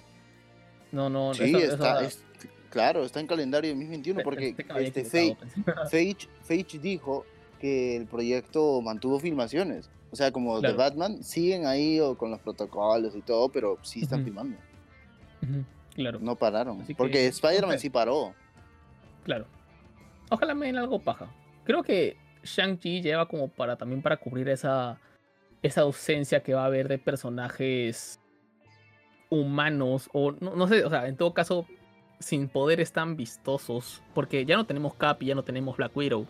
No, 0.93 1.09
no, 1.09 1.35
Sí, 1.35 1.45
esa- 1.45 1.59
está, 1.59 1.97
esa- 2.01 2.05
es- 2.07 2.25
claro, 2.71 3.05
está 3.05 3.21
en 3.21 3.27
calendario 3.27 3.71
2021 3.71 4.19
pe- 4.19 4.25
porque 4.25 4.55
este 4.81 5.05
Feige 5.05 6.79
dijo 6.79 7.25
que 7.61 7.97
el 7.97 8.07
proyecto 8.07 8.81
mantuvo 8.83 9.19
filmaciones. 9.21 9.89
O 10.13 10.17
sea, 10.17 10.33
como 10.33 10.57
de 10.57 10.63
Claro. 10.63 10.77
Batman, 10.77 11.23
siguen 11.23 11.67
ahí 11.67 12.01
o 12.01 12.17
con 12.19 12.31
los 12.33 12.41
protocolos 12.41 13.15
y 13.15 13.21
todo, 13.23 13.49
pero 13.49 13.79
sí 13.83 14.03
están 14.03 14.25
filmando. 14.25 14.57
Claro, 15.95 16.19
No 16.21 16.37
pararon. 16.37 16.81
Así 16.81 16.95
Porque 16.95 17.27
Spider-Man 17.27 17.79
sí 17.79 17.91
paró. 17.91 18.35
claro. 19.25 19.47
Ojalá 20.31 20.55
me 20.55 20.67
den 20.67 20.77
algo 20.77 21.01
paja. 21.01 21.27
Creo 21.65 21.83
que 21.83 22.17
Shang-Chi 22.45 23.03
lleva 23.03 23.27
como 23.27 23.49
para 23.49 23.77
también 23.77 24.01
para 24.01 24.17
cubrir 24.17 24.49
esa, 24.49 24.99
esa 25.63 25.81
ausencia 25.81 26.43
que 26.43 26.55
va 26.55 26.63
a 26.63 26.67
haber 26.67 26.87
de 26.87 26.99
personajes 26.99 28.21
humanos 29.29 30.09
o 30.13 30.33
no, 30.33 30.55
no 30.55 30.69
sé, 30.69 30.85
o 30.85 30.91
sea, 30.91 31.07
en 31.09 31.17
todo 31.17 31.35
caso 31.35 31.67
sin 32.21 32.49
poderes 32.49 32.93
tan 32.93 33.17
vistosos, 33.17 34.03
porque 34.15 34.45
ya 34.45 34.57
no 34.57 34.67
tenemos 34.67 34.95
Cap 34.95 35.23
y 35.23 35.27
ya 35.27 35.35
no 35.35 35.43
tenemos 35.43 35.77
Black 35.77 35.97
Widow. 35.97 36.27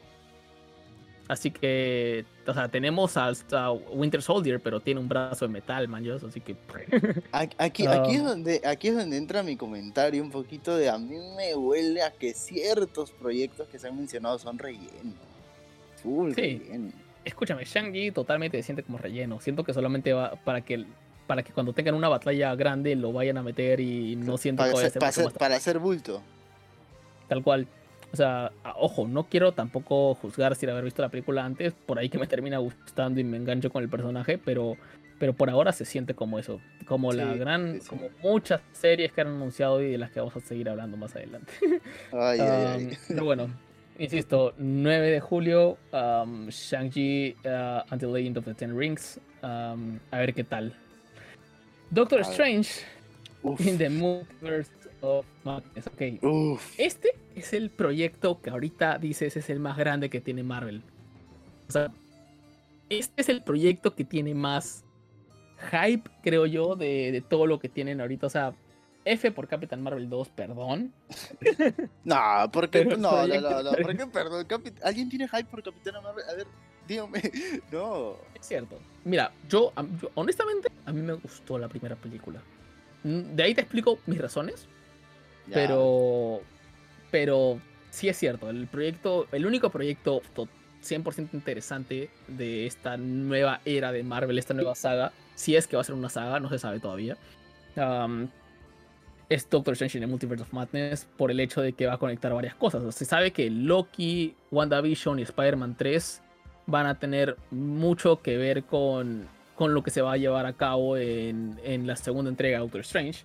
Así 1.30 1.52
que, 1.52 2.24
o 2.44 2.52
sea, 2.52 2.66
tenemos 2.68 3.16
a, 3.16 3.30
a 3.52 3.70
Winter 3.70 4.20
Soldier, 4.20 4.58
pero 4.58 4.80
tiene 4.80 4.98
un 4.98 5.08
brazo 5.08 5.46
de 5.46 5.52
metal, 5.52 5.86
man, 5.86 6.02
yo, 6.02 6.16
así 6.16 6.40
que 6.40 6.56
Aquí, 7.30 7.54
aquí, 7.56 7.86
aquí 7.86 8.14
es 8.16 8.20
Ah. 8.22 8.24
donde, 8.24 8.60
aquí 8.66 8.88
es 8.88 8.96
donde 8.96 9.16
entra 9.16 9.44
mi 9.44 9.56
comentario 9.56 10.24
un 10.24 10.32
poquito 10.32 10.76
de 10.76 10.88
a 10.90 10.98
mí 10.98 11.14
me 11.36 11.54
huele 11.54 12.02
a 12.02 12.10
que 12.10 12.34
ciertos 12.34 13.12
proyectos 13.12 13.68
que 13.68 13.78
se 13.78 13.86
han 13.86 13.96
mencionado 13.96 14.40
son 14.40 14.58
relleno. 14.58 15.14
Full 16.02 16.32
Sí. 16.34 16.40
relleno. 16.40 16.90
Escúchame, 17.24 17.64
Shang-Chi 17.64 18.10
totalmente 18.10 18.56
se 18.56 18.64
siente 18.64 18.82
como 18.82 18.98
relleno. 18.98 19.40
Siento 19.40 19.62
que 19.62 19.72
solamente 19.72 20.12
va 20.12 20.34
para 20.34 20.62
que 20.62 20.84
para 21.28 21.44
que 21.44 21.52
cuando 21.52 21.72
tengan 21.72 21.94
una 21.94 22.08
batalla 22.08 22.52
grande 22.56 22.96
lo 22.96 23.12
vayan 23.12 23.36
a 23.38 23.44
meter 23.44 23.78
y 23.78 24.16
no 24.16 24.36
siento 24.36 24.64
que 24.64 24.72
Para 24.72 24.86
hacer, 24.88 24.98
para, 24.98 25.08
hacer, 25.10 25.32
para 25.34 25.54
hacer 25.56 25.78
bulto. 25.78 26.22
tal 27.28 27.40
cual. 27.44 27.68
O 28.12 28.16
sea, 28.16 28.52
a- 28.64 28.74
ojo, 28.76 29.06
no 29.06 29.24
quiero 29.28 29.52
tampoco 29.52 30.14
juzgar 30.14 30.56
sin 30.56 30.70
haber 30.70 30.84
visto 30.84 31.02
la 31.02 31.08
película 31.10 31.44
antes, 31.44 31.72
por 31.72 31.98
ahí 31.98 32.08
que 32.08 32.18
me 32.18 32.26
termina 32.26 32.58
gustando 32.58 33.20
y 33.20 33.24
me 33.24 33.36
engancho 33.36 33.70
con 33.70 33.82
el 33.82 33.88
personaje, 33.88 34.38
pero 34.38 34.76
pero 35.18 35.34
por 35.34 35.50
ahora 35.50 35.70
se 35.72 35.84
siente 35.84 36.14
como 36.14 36.38
eso, 36.38 36.62
como 36.86 37.12
la 37.12 37.34
gran, 37.34 37.74
sí, 37.74 37.80
sí. 37.82 37.88
como 37.90 38.08
muchas 38.22 38.62
series 38.72 39.12
que 39.12 39.20
han 39.20 39.26
anunciado 39.26 39.82
y 39.82 39.90
de 39.90 39.98
las 39.98 40.10
que 40.10 40.18
vamos 40.18 40.34
a 40.34 40.40
seguir 40.40 40.70
hablando 40.70 40.96
más 40.96 41.14
adelante. 41.14 41.52
Ay, 42.12 42.40
ay, 42.40 42.46
ay. 42.48 42.84
Um, 42.86 42.90
pero 43.06 43.24
bueno, 43.26 43.50
insisto, 43.98 44.54
9 44.56 45.10
de 45.10 45.20
julio, 45.20 45.76
um, 45.92 46.48
Shang-Chi 46.48 47.36
uh, 47.44 47.82
Until 47.92 48.14
the 48.14 48.26
End 48.26 48.38
of 48.38 48.46
the 48.46 48.54
Ten 48.54 48.74
Rings. 48.74 49.20
um, 49.42 49.98
a 50.10 50.16
ver 50.20 50.32
qué 50.32 50.42
tal. 50.42 50.74
Doctor. 51.90 52.20
Strange 52.24 52.70
Uf, 53.42 53.60
in 53.60 53.76
the 53.76 53.90
Multiverse 53.90 54.70
of 55.02 55.26
Madness. 55.44 55.86
Ok, 55.86 56.22
uf. 56.24 56.74
este 56.78 57.10
es 57.34 57.52
el 57.52 57.70
proyecto 57.70 58.40
que 58.40 58.50
ahorita 58.50 58.98
dices 58.98 59.36
es 59.36 59.50
el 59.50 59.60
más 59.60 59.76
grande 59.76 60.10
que 60.10 60.20
tiene 60.20 60.42
Marvel. 60.42 60.82
O 61.68 61.72
sea, 61.72 61.92
este 62.88 63.22
es 63.22 63.28
el 63.28 63.42
proyecto 63.42 63.94
que 63.94 64.04
tiene 64.04 64.34
más 64.34 64.84
hype, 65.70 66.10
creo 66.22 66.46
yo, 66.46 66.74
de, 66.76 67.12
de 67.12 67.20
todo 67.20 67.46
lo 67.46 67.58
que 67.58 67.68
tienen 67.68 68.00
ahorita. 68.00 68.26
O 68.26 68.30
sea, 68.30 68.54
F 69.04 69.30
por 69.32 69.48
Capitán 69.48 69.82
Marvel 69.82 70.08
2, 70.08 70.28
perdón. 70.30 70.92
No, 72.04 72.16
porque 72.52 72.84
no, 72.84 72.96
no, 72.96 73.26
no, 73.26 73.62
no, 73.62 73.70
¿por 73.72 73.96
qué 73.96 74.06
perdón? 74.06 74.46
¿Alguien 74.82 75.08
tiene 75.08 75.28
hype 75.28 75.44
por 75.44 75.62
Capitana 75.62 76.00
Marvel? 76.00 76.24
A 76.28 76.34
ver, 76.34 76.46
dígame. 76.88 77.22
No. 77.72 78.16
Es 78.38 78.46
cierto. 78.46 78.78
Mira, 79.04 79.32
yo, 79.48 79.72
honestamente, 80.14 80.68
a 80.84 80.92
mí 80.92 81.00
me 81.00 81.14
gustó 81.14 81.58
la 81.58 81.68
primera 81.68 81.96
película. 81.96 82.42
Mm, 83.04 83.34
De 83.36 83.42
ahí 83.42 83.54
te 83.54 83.60
explico 83.62 83.98
mis 84.06 84.18
razones, 84.20 84.66
Pero 85.54 86.40
pero 87.10 87.60
sí 87.90 88.08
es 88.08 88.16
cierto, 88.16 88.48
el 88.50 88.66
proyecto, 88.68 89.26
el 89.32 89.46
único 89.46 89.70
proyecto 89.70 90.22
to- 90.34 90.48
100% 90.82 91.30
interesante 91.34 92.08
de 92.28 92.66
esta 92.66 92.96
nueva 92.96 93.60
era 93.64 93.92
de 93.92 94.02
Marvel, 94.02 94.38
esta 94.38 94.54
nueva 94.54 94.74
saga, 94.74 95.12
si 95.34 95.56
es 95.56 95.66
que 95.66 95.76
va 95.76 95.82
a 95.82 95.84
ser 95.84 95.94
una 95.94 96.08
saga, 96.08 96.40
no 96.40 96.48
se 96.48 96.58
sabe 96.58 96.78
todavía. 96.80 97.16
es 99.28 99.48
Doctor 99.48 99.72
Strange 99.74 99.98
in 99.98 100.02
the 100.02 100.06
Multiverse 100.06 100.42
of 100.42 100.52
Madness 100.52 101.06
por 101.16 101.30
el 101.30 101.38
hecho 101.40 101.60
de 101.62 101.72
que 101.72 101.86
va 101.86 101.94
a 101.94 101.98
conectar 101.98 102.32
varias 102.32 102.54
cosas. 102.54 102.94
Se 102.94 103.04
sabe 103.04 103.30
que 103.32 103.48
Loki, 103.50 104.34
WandaVision 104.50 105.18
y 105.18 105.22
Spider-Man 105.22 105.76
3 105.76 106.22
van 106.66 106.86
a 106.86 106.98
tener 106.98 107.36
mucho 107.50 108.22
que 108.22 108.36
ver 108.36 108.64
con, 108.64 109.26
con 109.54 109.72
lo 109.74 109.82
que 109.82 109.90
se 109.90 110.02
va 110.02 110.12
a 110.12 110.16
llevar 110.16 110.46
a 110.46 110.52
cabo 110.54 110.96
en, 110.96 111.60
en 111.64 111.86
la 111.86 111.94
segunda 111.96 112.28
entrega 112.30 112.58
de 112.58 112.62
Doctor 112.62 112.80
Strange. 112.80 113.24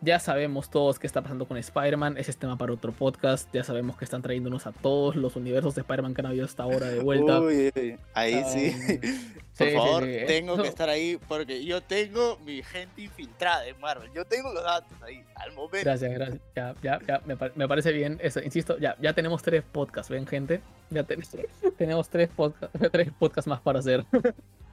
Ya 0.00 0.20
sabemos 0.20 0.70
todos 0.70 0.98
qué 0.98 1.06
está 1.08 1.22
pasando 1.22 1.46
con 1.46 1.56
Spider-Man, 1.56 2.18
ese 2.18 2.30
es 2.30 2.36
tema 2.36 2.56
para 2.56 2.72
otro 2.72 2.92
podcast. 2.92 3.48
Ya 3.52 3.64
sabemos 3.64 3.96
que 3.96 4.04
están 4.04 4.22
trayéndonos 4.22 4.66
a 4.66 4.72
todos 4.72 5.16
los 5.16 5.34
universos 5.36 5.74
de 5.74 5.80
Spider-Man 5.80 6.14
que 6.14 6.20
han 6.20 6.26
habido 6.26 6.44
hasta 6.44 6.62
ahora 6.62 6.86
de 6.86 7.00
vuelta. 7.00 7.40
Uy, 7.40 7.72
ahí 8.14 8.44
sí. 8.44 8.76
Por 9.58 9.66
sí, 9.68 9.74
favor, 9.74 10.04
sí, 10.04 10.18
tengo 10.28 10.56
que 10.56 10.68
estar 10.68 10.88
ahí 10.88 11.18
porque 11.26 11.64
yo 11.64 11.80
tengo 11.82 12.38
mi 12.44 12.62
gente 12.62 13.02
infiltrada 13.02 13.66
en 13.66 13.80
Marvel. 13.80 14.08
Yo 14.14 14.24
tengo 14.24 14.52
los 14.52 14.62
datos 14.62 14.92
ahí 15.02 15.24
al 15.34 15.50
momento. 15.52 15.78
Gracias, 15.82 16.12
gracias. 16.12 16.40
Ya, 16.54 16.74
ya, 16.80 17.00
ya, 17.04 17.20
me, 17.26 17.36
pa- 17.36 17.50
me 17.56 17.66
parece 17.66 17.90
bien. 17.90 18.18
Eso, 18.22 18.40
insisto, 18.40 18.78
ya, 18.78 18.96
ya 19.00 19.14
tenemos 19.14 19.42
tres 19.42 19.64
podcasts, 19.64 20.10
¿ven, 20.10 20.28
gente? 20.28 20.60
Ya 20.90 21.02
ten- 21.02 21.22
tenemos 21.76 22.08
tres, 22.08 22.30
podca- 22.36 22.70
tres 22.92 23.10
podcasts 23.18 23.48
más 23.48 23.60
para 23.60 23.80
hacer. 23.80 24.04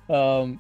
Um, 0.07 0.59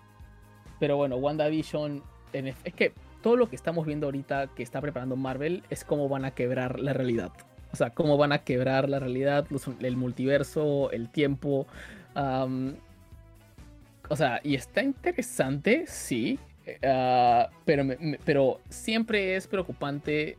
pero 0.79 0.97
bueno, 0.97 1.17
WandaVision, 1.17 2.01
en 2.33 2.47
es 2.47 2.73
que 2.75 2.93
todo 3.25 3.37
lo 3.37 3.49
que 3.49 3.55
estamos 3.55 3.87
viendo 3.87 4.05
ahorita 4.05 4.49
que 4.55 4.61
está 4.61 4.79
preparando 4.81 5.15
Marvel 5.15 5.63
es 5.71 5.83
cómo 5.83 6.07
van 6.07 6.25
a 6.25 6.35
quebrar 6.35 6.79
la 6.79 6.93
realidad. 6.93 7.31
O 7.73 7.75
sea, 7.75 7.89
cómo 7.89 8.17
van 8.17 8.31
a 8.31 8.43
quebrar 8.43 8.87
la 8.87 8.99
realidad, 8.99 9.47
el 9.79 9.97
multiverso, 9.97 10.91
el 10.91 11.09
tiempo. 11.09 11.65
o 12.13 14.15
sea, 14.15 14.41
y 14.43 14.53
está 14.53 14.83
interesante, 14.83 15.85
sí. 15.87 16.37
eh, 16.67 16.77
ah, 16.83 17.49
pero, 17.65 17.83
pero 18.25 18.61
siempre 18.69 19.35
es 19.35 19.47
preocupante 19.47 20.37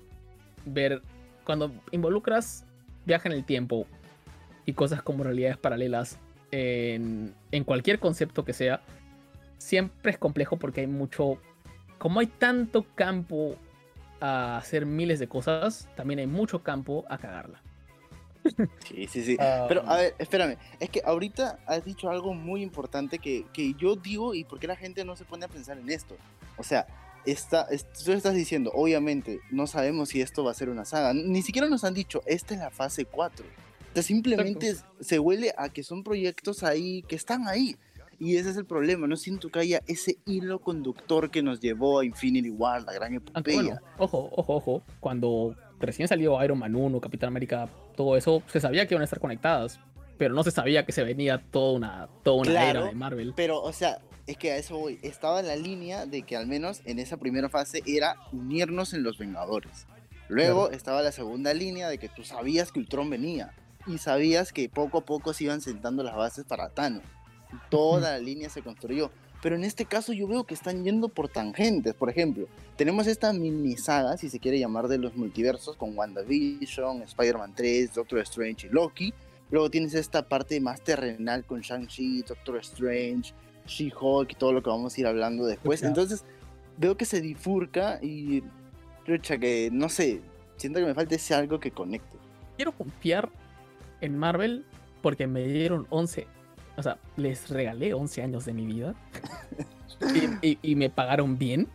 ver 0.64 1.02
cuando 1.42 1.72
involucras 1.90 2.64
viaje 3.04 3.26
en 3.26 3.34
el 3.34 3.42
tiempo 3.42 3.88
y 4.64 4.74
cosas 4.74 5.02
como 5.02 5.24
realidades 5.24 5.56
paralelas 5.56 6.20
en 6.52 7.34
cualquier 7.64 7.98
concepto 7.98 8.44
que 8.44 8.52
sea, 8.52 8.80
siempre 9.58 10.12
es 10.12 10.18
complejo 10.18 10.56
porque 10.56 10.82
hay 10.82 10.86
mucho, 10.86 11.40
como 11.98 12.20
hay 12.20 12.26
tanto 12.26 12.84
campo 12.94 13.56
a 14.20 14.56
hacer 14.58 14.86
miles 14.86 15.18
de 15.18 15.28
cosas, 15.28 15.88
también 15.96 16.20
hay 16.20 16.26
mucho 16.26 16.62
campo 16.62 17.04
a 17.08 17.18
cagarla. 17.18 17.62
Sí, 18.86 19.06
sí, 19.08 19.24
sí. 19.24 19.36
Ah, 19.40 19.64
Pero 19.68 19.82
a 19.88 19.96
ver, 19.96 20.14
espérame, 20.18 20.56
es 20.78 20.88
que 20.88 21.02
ahorita 21.04 21.58
has 21.66 21.84
dicho 21.84 22.08
algo 22.10 22.32
muy 22.32 22.62
importante 22.62 23.18
que, 23.18 23.44
que 23.52 23.74
yo 23.74 23.96
digo 23.96 24.34
y 24.34 24.44
por 24.44 24.60
qué 24.60 24.68
la 24.68 24.76
gente 24.76 25.04
no 25.04 25.16
se 25.16 25.24
pone 25.24 25.44
a 25.44 25.48
pensar 25.48 25.78
en 25.78 25.90
esto. 25.90 26.16
O 26.56 26.62
sea, 26.62 26.86
está, 27.26 27.62
es- 27.70 27.92
tú 27.92 28.12
estás 28.12 28.34
diciendo, 28.34 28.70
obviamente, 28.72 29.40
no 29.50 29.66
sabemos 29.66 30.10
si 30.10 30.20
esto 30.20 30.44
va 30.44 30.52
a 30.52 30.54
ser 30.54 30.68
una 30.68 30.84
saga. 30.84 31.12
Ni 31.12 31.42
siquiera 31.42 31.68
nos 31.68 31.82
han 31.82 31.94
dicho, 31.94 32.22
esta 32.24 32.54
es 32.54 32.60
la 32.60 32.70
fase 32.70 33.04
4. 33.04 33.44
O 33.44 33.94
sea, 33.94 34.02
simplemente 34.04 34.76
se 35.00 35.18
huele 35.18 35.52
a 35.58 35.68
que 35.70 35.82
son 35.82 36.04
proyectos 36.04 36.62
ahí, 36.62 37.02
que 37.02 37.16
están 37.16 37.48
ahí. 37.48 37.76
Y 38.18 38.36
ese 38.36 38.50
es 38.50 38.56
el 38.56 38.64
problema, 38.64 39.06
no 39.06 39.16
siento 39.16 39.50
que 39.50 39.58
haya 39.58 39.82
ese 39.86 40.18
hilo 40.26 40.60
conductor 40.60 41.30
que 41.30 41.42
nos 41.42 41.60
llevó 41.60 42.00
a 42.00 42.04
Infinity 42.04 42.50
War, 42.50 42.82
la 42.82 42.92
gran 42.92 43.12
Aunque 43.14 43.52
epopeya. 43.52 43.56
bueno, 43.56 43.80
ojo, 43.98 44.30
ojo, 44.32 44.54
ojo. 44.54 44.82
Cuando 45.00 45.54
recién 45.78 46.08
salió 46.08 46.42
Iron 46.42 46.58
Man 46.58 46.74
1, 46.74 47.00
Capitán 47.00 47.28
América, 47.28 47.68
todo 47.96 48.16
eso, 48.16 48.42
se 48.46 48.60
sabía 48.60 48.86
que 48.86 48.94
iban 48.94 49.02
a 49.02 49.04
estar 49.04 49.20
conectadas. 49.20 49.80
Pero 50.18 50.34
no 50.34 50.42
se 50.42 50.50
sabía 50.50 50.86
que 50.86 50.92
se 50.92 51.04
venía 51.04 51.44
toda 51.50 51.72
una, 51.72 52.08
toda 52.22 52.36
una 52.36 52.50
Claro, 52.50 52.80
era 52.80 52.88
de 52.88 52.94
Marvel. 52.94 53.34
Pero, 53.36 53.60
o 53.60 53.72
sea, 53.74 53.98
es 54.26 54.38
que 54.38 54.50
a 54.50 54.56
eso 54.56 54.78
voy. 54.78 54.98
Estaba 55.02 55.40
en 55.40 55.46
la 55.46 55.56
línea 55.56 56.06
de 56.06 56.22
que 56.22 56.36
al 56.36 56.46
menos 56.46 56.80
en 56.86 56.98
esa 56.98 57.18
primera 57.18 57.50
fase 57.50 57.82
era 57.86 58.16
unirnos 58.32 58.94
en 58.94 59.02
los 59.02 59.18
Vengadores. 59.18 59.86
Luego 60.28 60.70
estaba 60.70 61.02
la 61.02 61.12
segunda 61.12 61.52
línea 61.52 61.88
de 61.88 61.98
que 61.98 62.08
tú 62.08 62.24
sabías 62.24 62.72
que 62.72 62.78
Ultron 62.78 63.10
venía. 63.10 63.52
Y 63.86 63.98
sabías 63.98 64.52
que 64.52 64.68
poco 64.70 64.98
a 64.98 65.04
poco 65.04 65.34
se 65.34 65.44
iban 65.44 65.60
sentando 65.60 66.02
las 66.02 66.16
bases 66.16 66.44
para 66.46 66.70
Thanos. 66.70 67.04
Toda 67.70 68.12
la 68.12 68.18
línea 68.18 68.48
se 68.50 68.62
construyó. 68.62 69.10
Pero 69.42 69.54
en 69.54 69.64
este 69.64 69.84
caso 69.84 70.12
yo 70.12 70.26
veo 70.26 70.44
que 70.44 70.54
están 70.54 70.82
yendo 70.82 71.08
por 71.08 71.28
tangentes. 71.28 71.94
Por 71.94 72.10
ejemplo, 72.10 72.48
tenemos 72.76 73.06
esta 73.06 73.32
mini 73.32 73.76
saga, 73.76 74.16
si 74.16 74.28
se 74.28 74.40
quiere 74.40 74.58
llamar, 74.58 74.88
de 74.88 74.98
los 74.98 75.14
multiversos 75.14 75.76
con 75.76 75.96
WandaVision, 75.96 77.02
Spider-Man 77.02 77.54
3, 77.54 77.94
Doctor 77.94 78.20
Strange 78.20 78.66
y 78.66 78.70
Loki. 78.70 79.14
Luego 79.50 79.70
tienes 79.70 79.94
esta 79.94 80.26
parte 80.26 80.60
más 80.60 80.80
terrenal 80.80 81.44
con 81.44 81.60
Shang-Chi, 81.60 82.22
Doctor 82.22 82.56
Strange, 82.56 83.32
She-Hulk 83.66 84.32
y 84.32 84.34
todo 84.34 84.52
lo 84.52 84.62
que 84.62 84.70
vamos 84.70 84.96
a 84.96 85.00
ir 85.00 85.06
hablando 85.06 85.46
después. 85.46 85.82
Entonces, 85.82 86.24
veo 86.78 86.96
que 86.96 87.04
se 87.04 87.20
bifurca 87.20 88.00
y. 88.02 88.42
Lucha, 89.06 89.38
que 89.38 89.70
no 89.72 89.88
sé. 89.88 90.20
Siento 90.56 90.80
que 90.80 90.86
me 90.86 90.94
falta 90.94 91.14
ese 91.14 91.34
algo 91.34 91.60
que 91.60 91.70
conecte. 91.70 92.16
Quiero 92.56 92.72
confiar 92.72 93.30
en 94.00 94.18
Marvel 94.18 94.64
porque 95.02 95.28
me 95.28 95.44
dieron 95.44 95.86
11. 95.90 96.26
O 96.76 96.82
sea, 96.82 96.98
les 97.16 97.48
regalé 97.48 97.94
11 97.94 98.22
años 98.22 98.44
de 98.44 98.52
mi 98.52 98.66
vida. 98.66 98.94
y, 100.42 100.74
me 100.74 100.90
pagaron 100.90 101.38
bien. 101.38 101.68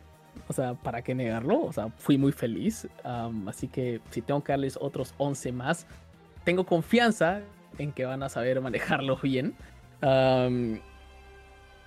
O 0.48 0.54
sea, 0.54 0.74
¿para 0.76 1.02
qué 1.02 1.16
negarlo? 1.16 1.62
O 1.62 1.74
sea, 1.74 1.90
fui 1.98 2.18
muy 2.18 2.32
feliz. 2.32 2.88
así 3.48 3.68
que 3.68 4.02
si 4.12 4.22
tengo 4.22 4.44
que 4.44 4.54
darles 4.54 4.78
otros 4.80 5.14
11 5.18 5.52
más, 5.52 5.88
tengo 6.44 6.66
confianza 6.66 7.42
en 7.78 7.92
que 7.92 8.06
van 8.06 8.24
a 8.24 8.30
saber 8.30 8.62
manejarlos 8.62 9.22
bien. 9.22 9.56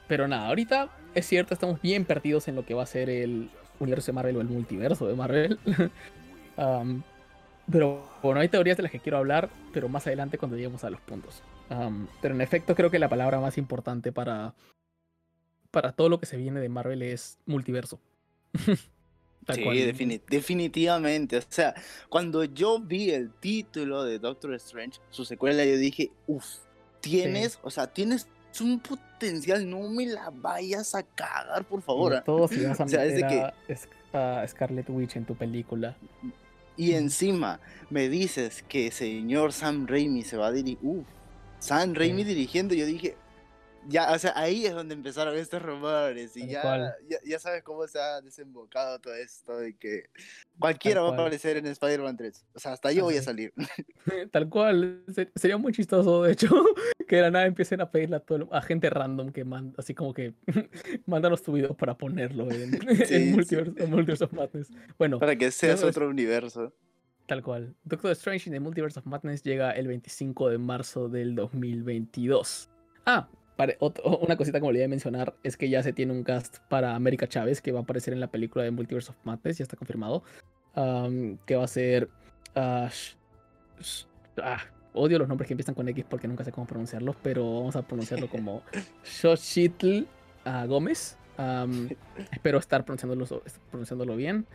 Pero 0.06 0.28
nada, 0.28 0.48
ahorita 0.48 0.90
es 1.14 1.26
cierto, 1.26 1.54
estamos 1.54 1.80
bien 1.80 2.04
perdidos 2.04 2.48
en 2.48 2.56
lo 2.56 2.64
que 2.66 2.74
va 2.74 2.82
a 2.82 2.86
ser 2.86 3.08
el 3.08 3.50
universo 3.78 4.12
de 4.12 4.14
Marvel 4.14 4.36
o 4.36 4.40
el 4.40 4.48
multiverso 4.48 5.06
de 5.06 5.14
Marvel. 5.14 5.58
Pero 7.70 8.06
bueno, 8.22 8.40
hay 8.40 8.48
teorías 8.48 8.76
de 8.76 8.82
las 8.82 8.92
que 8.92 9.00
quiero 9.00 9.18
hablar, 9.18 9.48
pero 9.72 9.88
más 9.88 10.06
adelante 10.06 10.36
cuando 10.36 10.56
lleguemos 10.56 10.84
a 10.84 10.90
los 10.90 11.00
puntos. 11.00 11.42
Um, 11.74 12.06
pero 12.20 12.34
en 12.34 12.40
efecto 12.40 12.74
creo 12.74 12.90
que 12.90 12.98
la 12.98 13.08
palabra 13.08 13.40
más 13.40 13.58
importante 13.58 14.12
para, 14.12 14.54
para 15.70 15.92
todo 15.92 16.08
lo 16.08 16.20
que 16.20 16.26
se 16.26 16.36
viene 16.36 16.60
de 16.60 16.68
Marvel 16.68 17.02
es 17.02 17.38
multiverso. 17.46 18.00
sí, 18.54 20.20
definitivamente. 20.28 21.38
O 21.38 21.42
sea, 21.48 21.74
cuando 22.08 22.44
yo 22.44 22.78
vi 22.80 23.10
el 23.10 23.32
título 23.32 24.04
de 24.04 24.18
Doctor 24.18 24.54
Strange, 24.54 25.00
su 25.10 25.24
secuela, 25.24 25.64
yo 25.64 25.76
dije, 25.76 26.12
uff, 26.26 26.46
tienes, 27.00 27.58
o 27.62 27.70
sea, 27.70 27.86
tienes 27.86 28.28
un 28.60 28.78
potencial, 28.78 29.68
no 29.68 29.88
me 29.88 30.06
la 30.06 30.30
vayas 30.30 30.94
a 30.94 31.02
cagar, 31.02 31.64
por 31.64 31.82
favor. 31.82 32.14
¿ah? 32.14 32.22
Todo 32.24 32.46
si 32.46 32.64
vas 32.64 32.80
a 32.80 32.84
meter 32.84 33.52
a 34.12 34.46
Scarlet 34.46 34.88
Witch 34.88 35.16
en 35.16 35.24
tu 35.24 35.34
película. 35.34 35.96
Y 36.76 36.92
encima 36.92 37.60
me 37.90 38.08
dices 38.08 38.64
que 38.68 38.90
señor 38.90 39.52
Sam 39.52 39.86
Raimi 39.86 40.22
se 40.22 40.36
va 40.36 40.48
a 40.48 40.52
dirigir. 40.52 40.78
Uf, 40.82 41.06
Sam 41.64 41.94
Raimi 41.94 42.24
dirigiendo, 42.24 42.74
yo 42.74 42.84
dije, 42.84 43.16
ya, 43.88 44.12
o 44.12 44.18
sea, 44.18 44.34
ahí 44.36 44.66
es 44.66 44.74
donde 44.74 44.92
empezaron 44.92 45.34
estos 45.34 45.62
rumores 45.62 46.36
y 46.36 46.46
ya, 46.46 46.94
ya, 47.24 47.38
sabes 47.38 47.62
cómo 47.62 47.86
se 47.86 47.98
ha 47.98 48.20
desembocado 48.20 48.98
todo 48.98 49.14
esto 49.14 49.56
de 49.56 49.74
que 49.74 50.10
cualquiera 50.58 51.00
va 51.00 51.08
a 51.08 51.12
aparecer 51.14 51.56
en 51.56 51.64
Spider-Man 51.64 52.18
3. 52.18 52.44
O 52.52 52.58
sea, 52.58 52.72
hasta 52.72 52.92
yo 52.92 53.04
voy 53.04 53.16
a 53.16 53.22
salir. 53.22 53.54
Tal 54.30 54.50
cual, 54.50 55.04
sería 55.34 55.56
muy 55.56 55.72
chistoso, 55.72 56.24
de 56.24 56.32
hecho, 56.32 56.48
que 57.08 57.16
de 57.16 57.22
la 57.22 57.30
nada 57.30 57.46
empiecen 57.46 57.80
a 57.80 57.90
pedirle 57.90 58.16
a, 58.16 58.20
todo, 58.20 58.46
a 58.52 58.60
gente 58.60 58.90
random 58.90 59.32
que 59.32 59.44
manda, 59.44 59.72
así 59.78 59.94
como 59.94 60.12
que 60.12 60.34
mándanos 61.06 61.42
tu 61.42 61.52
video 61.52 61.74
para 61.74 61.96
ponerlo 61.96 62.46
en, 62.50 63.32
Multiverse, 63.32 64.24
of 64.24 64.32
Madness. 64.34 64.68
Bueno, 64.98 65.18
para 65.18 65.34
que 65.34 65.50
seas 65.50 65.82
otro 65.82 66.10
universo. 66.10 66.74
Tal 67.26 67.42
cual. 67.42 67.74
Doctor 67.84 68.12
Strange 68.12 68.50
in 68.50 68.52
the 68.52 68.60
Multiverse 68.60 68.98
of 68.98 69.06
Madness 69.06 69.42
llega 69.42 69.70
el 69.72 69.88
25 69.88 70.50
de 70.50 70.58
marzo 70.58 71.08
del 71.08 71.34
2022. 71.34 72.68
Ah, 73.06 73.28
una 74.20 74.36
cosita 74.36 74.60
como 74.60 74.72
le 74.72 74.80
iba 74.80 74.86
a 74.86 74.88
mencionar 74.88 75.34
es 75.42 75.56
que 75.56 75.68
ya 75.68 75.82
se 75.82 75.92
tiene 75.92 76.12
un 76.12 76.24
cast 76.24 76.58
para 76.68 76.94
América 76.94 77.26
Chávez 77.28 77.62
que 77.62 77.72
va 77.72 77.80
a 77.80 77.82
aparecer 77.82 78.12
en 78.12 78.20
la 78.20 78.26
película 78.26 78.64
de 78.64 78.70
Multiverse 78.70 79.10
of 79.10 79.16
Madness, 79.24 79.58
ya 79.58 79.62
está 79.62 79.76
confirmado. 79.76 80.22
que 80.74 81.56
va 81.56 81.64
a 81.64 81.68
ser. 81.68 82.08
ah, 82.56 82.90
odio 84.92 85.18
los 85.18 85.28
nombres 85.28 85.48
que 85.48 85.54
empiezan 85.54 85.74
con 85.74 85.88
X 85.88 86.04
porque 86.08 86.28
nunca 86.28 86.44
sé 86.44 86.52
cómo 86.52 86.66
pronunciarlos, 86.66 87.16
pero 87.22 87.60
vamos 87.60 87.76
a 87.76 87.82
pronunciarlo 87.82 88.28
como 88.28 88.62
Xochitl 89.02 90.06
uh, 90.46 90.66
Gómez. 90.66 91.16
espero 92.32 92.58
estar 92.58 92.84
pronunciándolo, 92.84 93.26
pronunciándolo 93.70 94.16
bien. 94.16 94.46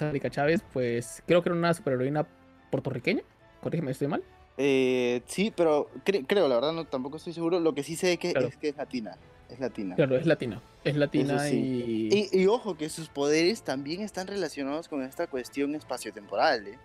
América 0.00 0.30
Chávez, 0.30 0.62
pues 0.72 1.22
creo 1.26 1.42
que 1.42 1.48
era 1.48 1.58
una 1.58 1.74
superheroína 1.74 2.26
puertorriqueña. 2.70 3.22
Corrígeme, 3.60 3.92
estoy 3.92 4.08
mal. 4.08 4.22
Eh, 4.56 5.22
sí, 5.26 5.52
pero 5.54 5.90
creo, 6.04 6.48
la 6.48 6.54
verdad, 6.56 6.72
no 6.72 6.84
tampoco 6.84 7.16
estoy 7.16 7.32
seguro. 7.32 7.60
Lo 7.60 7.74
que 7.74 7.82
sí 7.82 7.96
sé 7.96 8.16
que 8.18 8.30
es 8.30 8.56
que 8.56 8.68
es 8.68 8.76
latina. 8.76 9.16
Es 9.48 9.60
latina. 9.60 9.94
Claro, 9.94 10.16
es 10.16 10.26
latina. 10.26 10.60
Es 10.84 10.96
latina 10.96 11.48
y... 11.50 12.28
y... 12.32 12.46
ojo, 12.46 12.76
que 12.76 12.88
sus 12.88 13.08
poderes 13.08 13.62
también 13.62 14.00
están 14.00 14.26
relacionados 14.26 14.88
con 14.88 15.02
esta 15.02 15.26
cuestión 15.26 15.74
espaciotemporal. 15.74 16.66
¿eh? 16.66 16.78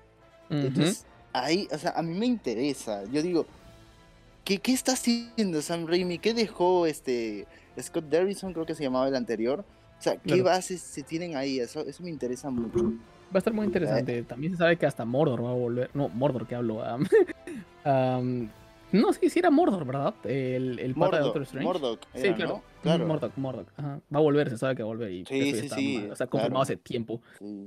Entonces, 0.49 1.05
ahí, 1.33 1.67
o 1.71 1.77
sea, 1.77 1.91
a 1.91 2.01
mí 2.01 2.17
me 2.17 2.25
interesa. 2.25 3.03
Yo 3.05 3.21
digo, 3.21 3.45
¿qué, 4.43 4.59
qué 4.59 4.73
está 4.73 4.93
haciendo 4.93 5.61
Sam 5.61 5.87
Raimi? 5.87 6.19
¿Qué 6.19 6.33
dejó 6.33 6.85
este 6.85 7.47
Scott 7.79 8.05
Derrison, 8.05 8.53
creo 8.53 8.65
que 8.65 8.75
se 8.75 8.83
llamaba 8.83 9.07
el 9.07 9.15
anterior? 9.15 9.63
O 9.99 10.01
sea, 10.01 10.15
¿qué 10.15 10.41
bases 10.41 10.79
se 10.79 11.03
tienen 11.03 11.35
ahí? 11.35 11.59
Eso, 11.59 11.81
eso 11.81 12.01
me 12.03 12.09
interesa 12.09 12.49
mucho. 12.49 12.85
Va 12.85 13.35
a 13.35 13.37
estar 13.39 13.53
muy 13.53 13.65
interesante. 13.65 14.23
También 14.23 14.53
se 14.53 14.57
sabe 14.57 14.77
que 14.77 14.85
hasta 14.85 15.03
Mordor 15.03 15.43
va 15.43 15.51
a 15.51 15.55
volver. 15.55 15.89
No, 15.93 16.07
Mordor 16.07 16.47
que 16.47 16.55
hablo. 16.55 16.81
no, 17.85 19.13
sí, 19.13 19.29
sí 19.29 19.39
era 19.39 19.51
Mordor, 19.51 19.85
¿verdad? 19.85 20.15
El, 20.23 20.79
el 20.79 20.95
pata 20.95 21.17
de 21.17 21.23
Doctor 21.23 21.41
Strange. 21.41 21.65
Mordok. 21.65 21.99
sí, 22.15 22.33
claro. 22.33 22.63
claro. 22.81 23.05
Mordok, 23.05 23.37
Mordok. 23.37 23.67
Va 23.77 23.99
a 24.13 24.19
volver, 24.19 24.49
se 24.49 24.57
sabe 24.57 24.77
que 24.77 24.83
va 24.83 24.87
a 24.87 24.93
volver. 24.93 25.11
Y 25.11 25.25
sí, 25.25 25.53
sí, 25.53 25.69
sí. 25.69 26.07
o 26.09 26.15
sea, 26.15 26.27
confirmado 26.27 26.63
hace 26.63 26.77
tiempo. 26.77 27.21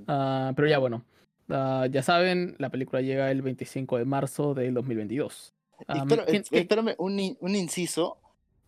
Ah, 0.08 0.52
pero 0.56 0.68
ya, 0.68 0.78
bueno. 0.78 1.04
Ah, 1.50 1.86
ya 1.90 2.02
saben, 2.02 2.56
la 2.58 2.70
película 2.70 3.02
llega 3.02 3.30
el 3.30 3.42
25 3.42 3.98
de 3.98 4.06
marzo 4.06 4.54
del 4.54 4.72
2022. 4.72 5.52
espérame, 6.50 6.94
un, 6.96 7.36
un 7.38 7.54
inciso. 7.56 8.16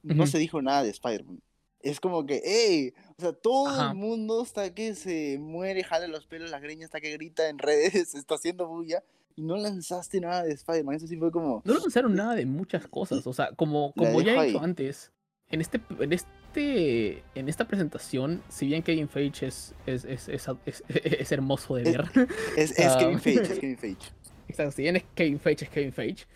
No 0.02 0.26
se 0.26 0.36
dijo 0.36 0.60
nada 0.60 0.82
de 0.82 0.90
Spider-Man 0.90 1.40
es 1.84 2.00
como 2.00 2.24
que, 2.26 2.40
¡ey! 2.44 2.94
O 3.16 3.20
sea, 3.20 3.32
todo 3.32 3.90
el 3.90 3.94
mundo 3.94 4.42
está 4.42 4.74
que 4.74 4.94
se 4.94 5.38
muere, 5.38 5.84
jale 5.84 6.08
los 6.08 6.26
pelos, 6.26 6.50
la 6.50 6.58
greña 6.58 6.84
está 6.84 7.00
que 7.00 7.12
grita 7.12 7.48
en 7.48 7.58
redes, 7.58 8.14
está 8.14 8.34
haciendo 8.34 8.66
bulla, 8.66 9.04
y 9.36 9.42
no 9.42 9.56
lanzaste 9.56 10.20
nada 10.20 10.42
de 10.44 10.52
Spider-Man. 10.52 10.96
Eso 10.96 11.06
sí 11.06 11.16
fue 11.16 11.30
como. 11.30 11.62
No 11.64 11.74
lanzaron 11.74 12.14
nada 12.14 12.34
de 12.34 12.46
muchas 12.46 12.86
cosas. 12.86 13.26
O 13.26 13.32
sea, 13.32 13.50
como, 13.52 13.92
como 13.92 14.20
ya 14.20 14.42
he 14.42 14.46
dicho 14.46 14.60
antes, 14.60 15.12
en 15.48 15.60
este, 15.60 15.80
en 15.98 16.12
este. 16.12 17.22
En 17.34 17.48
esta 17.48 17.66
presentación, 17.66 18.42
si 18.48 18.66
bien 18.66 18.82
Kevin 18.82 19.08
Feige 19.08 19.46
es, 19.46 19.74
es, 19.86 20.04
es, 20.04 20.28
es, 20.28 21.32
hermoso 21.32 21.74
de 21.74 21.82
ver. 21.82 22.04
Es, 22.56 22.74
Kevin 22.74 23.18
Feige, 23.18 23.42
es 23.42 23.58
Kevin 23.58 23.76
Feige. 23.76 24.12
Exacto, 24.46 24.72
si 24.72 24.82
bien 24.82 24.96
es 24.96 25.04
Kevin 25.14 25.40
Feige, 25.40 25.64
es 25.64 25.70
Kevin 25.70 25.92
Feige. 25.92 26.26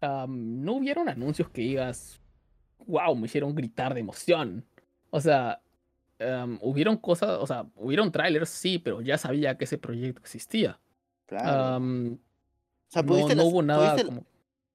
no 0.00 0.72
hubieron 0.72 1.10
anuncios 1.10 1.50
que 1.50 1.60
digas, 1.60 2.20
wow, 2.86 3.14
me 3.14 3.26
hicieron 3.26 3.54
gritar 3.54 3.92
de 3.92 4.00
emoción. 4.00 4.64
O 5.10 5.20
sea, 5.20 5.60
em, 6.18 6.58
hubieron 6.60 6.96
cosas, 6.96 7.38
o 7.40 7.46
sea, 7.46 7.66
hubieron 7.76 8.12
trailers, 8.12 8.48
sí, 8.48 8.78
pero 8.78 9.00
ya 9.00 9.18
sabía 9.18 9.56
que 9.56 9.64
ese 9.64 9.78
proyecto 9.78 10.20
existía. 10.20 10.78
Claro. 11.26 11.78
o 11.78 12.18
sea, 12.88 13.02
pudiste 13.02 13.34
no, 13.34 13.44
hubo 13.44 13.62
nada 13.62 13.90
pudiste, 13.90 14.06
como... 14.06 14.24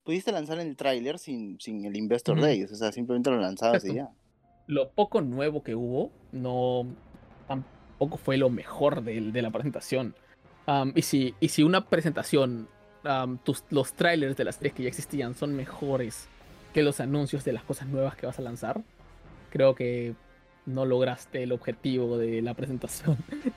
pudiste 0.04 0.32
lanzar 0.34 0.60
el 0.60 0.76
trailer 0.76 1.18
sin, 1.18 1.60
sin 1.60 1.86
el 1.86 1.96
Investor 1.96 2.40
Day, 2.42 2.64
o 2.64 2.68
sea, 2.68 2.92
simplemente 2.92 3.30
lo 3.30 3.38
lanzabas 3.38 3.86
y 3.86 3.96
ya. 3.96 4.10
Lo 4.68 4.92
poco 4.92 5.22
nuevo 5.22 5.64
que 5.64 5.76
hubo, 5.76 6.12
no 6.32 6.88
tampoco 7.48 8.18
fue 8.18 8.38
lo 8.38 8.50
mejor 8.50 9.04
de, 9.04 9.22
de 9.32 9.42
la 9.42 9.52
presentación. 9.52 10.16
y, 10.96 11.02
si, 11.02 11.36
y 11.40 11.50
si 11.50 11.64
una 11.64 11.88
presentación, 11.88 12.68
tus, 13.44 13.64
los 13.70 13.94
trailers 13.94 14.36
de 14.38 14.44
las 14.44 14.56
series 14.56 14.74
que 14.74 14.84
ya 14.84 14.90
existían 14.90 15.36
son 15.36 15.56
mejores 15.56 16.28
que 16.74 16.84
los 16.84 17.00
anuncios 17.00 17.44
de 17.44 17.54
las 17.54 17.64
cosas 17.64 17.88
nuevas 17.88 18.16
que 18.16 18.26
vas 18.26 18.40
a 18.40 18.42
lanzar, 18.42 18.82
creo 19.50 19.76
que 19.76 20.16
no 20.66 20.86
lograste 20.86 21.44
el 21.44 21.52
objetivo 21.52 22.18
de 22.18 22.42
la 22.42 22.54
presentación. 22.54 23.18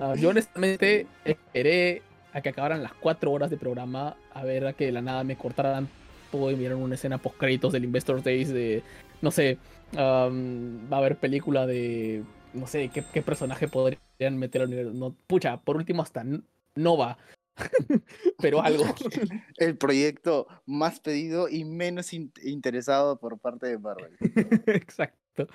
Ah, 0.00 0.14
yo 0.16 0.30
honestamente 0.30 1.06
esperé 1.22 2.00
a 2.32 2.40
que 2.40 2.48
acabaran 2.48 2.82
las 2.82 2.94
cuatro 2.94 3.30
horas 3.30 3.50
de 3.50 3.58
programa 3.58 4.16
a 4.32 4.42
ver 4.42 4.66
a 4.66 4.72
que 4.72 4.86
de 4.86 4.92
la 4.92 5.02
nada 5.02 5.22
me 5.22 5.36
cortaran 5.36 5.86
todo 6.30 6.50
y 6.50 6.56
miran 6.56 6.78
una 6.78 6.94
escena 6.94 7.18
post 7.18 7.36
créditos 7.36 7.74
del 7.74 7.84
Investor 7.84 8.22
Days 8.22 8.48
de 8.48 8.82
no 9.20 9.30
sé 9.30 9.58
va 9.94 10.96
a 10.96 10.98
haber 10.98 11.16
película 11.16 11.66
de 11.66 12.24
no 12.54 12.66
sé 12.66 12.88
qué, 12.88 13.22
personaje 13.22 13.68
podrían 13.68 14.38
meter 14.38 14.62
al 14.62 14.68
universo. 14.68 14.92
No 14.94 15.14
pucha 15.26 15.60
por 15.60 15.76
último 15.76 16.02
hasta 16.02 16.24
Nova. 16.74 17.18
Pero 18.40 18.62
algo. 18.62 18.84
El 19.58 19.76
proyecto 19.76 20.46
más 20.64 21.00
pedido 21.00 21.48
y 21.50 21.64
menos 21.64 22.12
interesado 22.14 23.18
por 23.18 23.38
parte 23.38 23.66
de 23.66 23.78
Marvel. 23.78 24.16
Exacto 24.66 25.46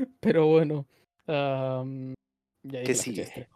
pero 0.20 0.46
bueno 0.46 0.86
ya 1.26 2.82
¿Qué 2.82 2.94
sigue? 2.94 3.48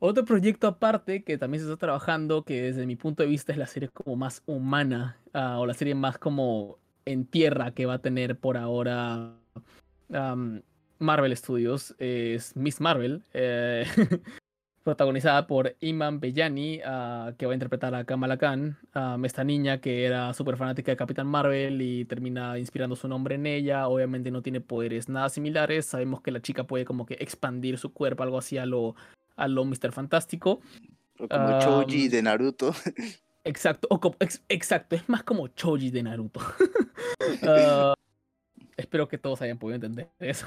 Otro 0.00 0.24
proyecto 0.24 0.68
aparte 0.68 1.24
que 1.24 1.38
también 1.38 1.60
se 1.60 1.68
está 1.68 1.78
trabajando, 1.78 2.44
que 2.44 2.62
desde 2.62 2.86
mi 2.86 2.94
punto 2.94 3.22
de 3.22 3.28
vista 3.28 3.52
es 3.52 3.58
la 3.58 3.66
serie 3.66 3.88
como 3.88 4.14
más 4.16 4.42
humana, 4.46 5.18
ah, 5.32 5.58
o 5.58 5.66
la 5.66 5.74
serie 5.74 5.94
más 5.94 6.18
como 6.18 6.78
en 7.04 7.26
tierra 7.26 7.72
que 7.72 7.86
va 7.86 7.94
a 7.94 7.98
tener 7.98 8.38
por 8.38 8.56
ahora 8.56 9.34
Marvel 10.98 11.36
Studios, 11.36 11.94
es 11.98 12.56
Miss 12.56 12.80
Marvel, 12.80 13.24
eh, 13.34 13.86
protagonizada 14.88 15.46
por 15.46 15.76
Iman 15.80 16.18
Bellani, 16.18 16.80
ah, 16.82 17.34
que 17.36 17.44
va 17.44 17.52
a 17.52 17.54
interpretar 17.54 17.94
a 17.94 18.04
Kamala 18.04 18.38
Khan, 18.38 18.78
esta 19.22 19.44
niña 19.44 19.82
que 19.82 20.06
era 20.06 20.32
súper 20.32 20.56
fanática 20.56 20.90
de 20.90 20.96
Capitán 20.96 21.26
Marvel 21.26 21.82
y 21.82 22.06
termina 22.06 22.58
inspirando 22.58 22.96
su 22.96 23.06
nombre 23.06 23.34
en 23.34 23.44
ella. 23.44 23.86
Obviamente 23.86 24.30
no 24.30 24.40
tiene 24.40 24.62
poderes 24.62 25.10
nada 25.10 25.28
similares. 25.28 25.84
Sabemos 25.84 26.22
que 26.22 26.30
la 26.30 26.40
chica 26.40 26.64
puede 26.64 26.86
como 26.86 27.04
que 27.04 27.18
expandir 27.20 27.76
su 27.76 27.92
cuerpo, 27.92 28.22
algo 28.22 28.38
así 28.38 28.56
a 28.56 28.64
lo 28.64 28.94
a 29.36 29.46
lo 29.46 29.66
Mr. 29.66 29.92
Fantástico. 29.92 30.62
O 31.18 31.28
como 31.28 31.58
Choji 31.60 32.08
de 32.08 32.22
Naruto. 32.22 32.74
Exacto, 33.44 33.88
o 33.90 34.16
exacto, 34.48 34.96
es 34.96 35.06
más 35.06 35.22
como 35.22 35.48
Choji 35.48 35.90
de 35.90 36.02
Naruto. 36.02 36.40
Ah, 37.42 37.94
espero 38.78 39.08
que 39.08 39.18
todos 39.18 39.42
hayan 39.42 39.58
podido 39.58 39.74
entender 39.74 40.08
eso. 40.20 40.46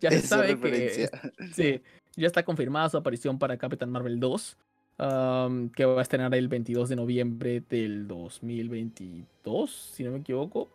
Ya 0.00 0.10
se 0.10 0.20
sabe 0.20 0.58
que 0.60 1.08
sí, 1.52 1.82
ya 2.14 2.26
está 2.26 2.44
confirmada 2.44 2.88
su 2.88 2.96
aparición 2.96 3.38
para 3.38 3.56
Captain 3.56 3.90
Marvel 3.90 4.20
2, 4.20 4.56
que 5.74 5.84
va 5.84 5.98
a 5.98 6.02
estrenar 6.02 6.32
el 6.34 6.46
22 6.48 6.88
de 6.90 6.96
noviembre 6.96 7.62
del 7.68 8.06
2022, 8.06 9.70
si 9.70 10.04
no 10.04 10.12
me 10.12 10.18
equivoco. 10.18 10.68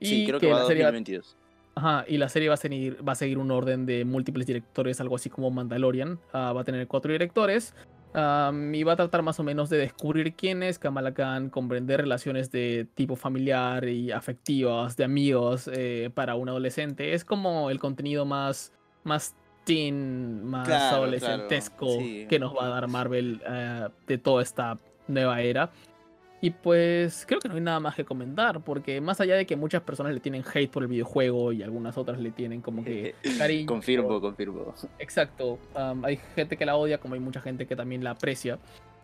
Sí, 0.00 0.26
creo 0.26 0.38
que, 0.38 0.46
que 0.46 0.52
va 0.52 0.58
a 0.58 0.62
la 0.62 0.66
serie 0.66 0.84
va, 0.84 0.92
2022. 0.92 1.36
ajá, 1.74 2.04
y 2.06 2.18
la 2.18 2.28
serie 2.28 2.48
va 2.48 2.54
a 2.54 2.58
seguir, 2.58 3.06
va 3.06 3.12
a 3.12 3.16
seguir 3.16 3.38
un 3.38 3.50
orden 3.50 3.84
de 3.84 4.04
múltiples 4.04 4.46
directores, 4.46 5.00
algo 5.00 5.16
así 5.16 5.28
como 5.28 5.50
Mandalorian. 5.50 6.18
Ah, 6.32 6.52
va 6.52 6.62
a 6.62 6.64
tener 6.64 6.86
cuatro 6.86 7.12
directores. 7.12 7.74
Am, 8.14 8.74
y 8.74 8.82
va 8.82 8.92
a 8.94 8.96
tratar 8.96 9.22
más 9.22 9.38
o 9.40 9.42
menos 9.42 9.70
de 9.70 9.78
descubrir 9.78 10.34
quién 10.34 10.62
es 10.62 10.78
Kamala 10.78 11.12
Khan, 11.14 11.50
comprender 11.50 12.00
relaciones 12.00 12.50
de 12.50 12.86
tipo 12.94 13.16
familiar 13.16 13.88
y 13.88 14.12
afectivas, 14.12 14.96
de 14.96 15.04
amigos 15.04 15.68
eh, 15.72 16.10
para 16.14 16.34
un 16.34 16.48
adolescente. 16.48 17.14
Es 17.14 17.24
como 17.24 17.70
el 17.70 17.78
contenido 17.78 18.24
más, 18.24 18.72
más 19.04 19.34
teen, 19.64 20.44
más 20.44 20.66
Claro, 20.66 20.96
adolescentesco 20.96 21.86
claro, 21.86 22.00
sí. 22.00 22.26
que 22.28 22.38
nos 22.38 22.54
va 22.54 22.66
a 22.66 22.68
dar 22.70 22.88
Marvel 22.88 23.40
eh, 23.48 23.88
de 24.06 24.18
toda 24.18 24.42
esta 24.42 24.78
nueva 25.08 25.40
era. 25.40 25.70
Y 26.42 26.50
pues 26.50 27.26
creo 27.26 27.38
que 27.38 27.48
no 27.48 27.54
hay 27.54 27.60
nada 27.60 27.80
más 27.80 27.94
que 27.94 28.04
comentar, 28.04 28.60
porque 28.62 29.00
más 29.00 29.20
allá 29.20 29.36
de 29.36 29.44
que 29.44 29.56
muchas 29.56 29.82
personas 29.82 30.14
le 30.14 30.20
tienen 30.20 30.42
hate 30.42 30.70
por 30.70 30.82
el 30.82 30.88
videojuego 30.88 31.52
y 31.52 31.62
algunas 31.62 31.98
otras 31.98 32.18
le 32.18 32.30
tienen 32.30 32.62
como 32.62 32.82
que 32.82 33.14
cariño. 33.38 33.66
Confirmo, 33.66 34.20
confirmo. 34.20 34.74
Exacto. 34.98 35.58
hay 36.02 36.18
gente 36.34 36.56
que 36.56 36.64
la 36.64 36.76
odia, 36.76 36.98
como 36.98 37.14
hay 37.14 37.20
mucha 37.20 37.40
gente 37.40 37.66
que 37.66 37.76
también 37.76 38.02
la 38.02 38.12
aprecia. 38.12 38.58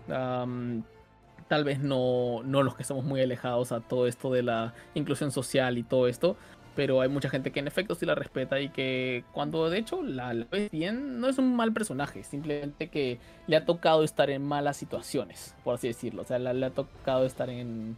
Tal 0.07 1.63
vez 1.63 1.79
no, 1.79 2.43
no 2.43 2.63
los 2.63 2.75
que 2.75 2.85
somos 2.85 3.05
muy 3.05 3.21
alejados 3.21 3.71
a 3.71 3.81
todo 3.81 4.07
esto 4.07 4.33
de 4.33 4.43
la 4.43 4.75
inclusión 4.95 5.31
social 5.31 5.79
y 5.79 5.83
todo 5.83 6.09
esto. 6.09 6.37
Pero 6.77 7.01
hay 7.01 7.09
mucha 7.09 7.29
gente 7.31 7.51
que 7.51 7.59
en 7.61 7.67
efecto 7.67 7.95
sí 7.95 8.05
la 8.07 8.15
respeta 8.15 8.61
y 8.61 8.69
que 8.69 9.25
cuando 9.33 9.69
de 9.71 9.79
hecho 9.79 10.03
la, 10.03 10.33
la 10.35 10.45
ves 10.51 10.71
bien, 10.71 11.19
no 11.21 11.29
es 11.29 11.39
un 11.39 11.57
mal 11.57 11.73
personaje, 11.73 12.23
simplemente 12.23 12.89
que 12.91 13.19
le 13.47 13.57
ha 13.57 13.65
tocado 13.65 14.05
estar 14.05 14.29
en 14.31 14.45
malas 14.45 14.77
situaciones, 14.77 15.55
por 15.65 15.75
así 15.77 15.89
decirlo. 15.89 16.23
O 16.23 16.25
sea, 16.27 16.39
la- 16.39 16.53
le 16.53 16.67
ha 16.67 16.71
tocado 16.71 17.25
estar 17.25 17.49
en, 17.51 17.97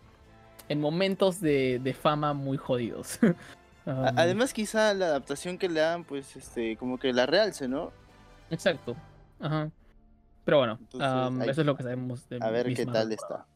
en 0.68 0.80
momentos 0.80 1.40
de, 1.40 1.80
de 1.82 1.92
fama 1.92 2.32
muy 2.34 2.56
jodidos. 2.56 3.18
Am, 3.84 4.14
Además, 4.16 4.52
quizá 4.54 4.94
la 4.94 5.06
adaptación 5.06 5.58
que 5.58 5.68
le 5.68 5.80
dan, 5.80 6.04
pues, 6.04 6.36
este, 6.36 6.76
como 6.76 6.98
que 6.98 7.12
la 7.12 7.26
realce, 7.26 7.66
¿no? 7.68 7.90
Exacto. 8.50 8.94
Ajá. 9.40 9.70
Pero 10.44 10.58
bueno, 10.58 10.78
Entonces, 10.80 11.10
hay- 11.42 11.50
eso 11.50 11.60
es 11.62 11.66
lo 11.66 11.76
que 11.76 11.82
sabemos 11.82 12.28
de 12.28 12.38
A 12.40 12.50
ver 12.50 12.72
qué 12.74 12.86
tal 12.86 12.86
por 12.86 12.96
ahora. 12.96 13.14
está. 13.14 13.46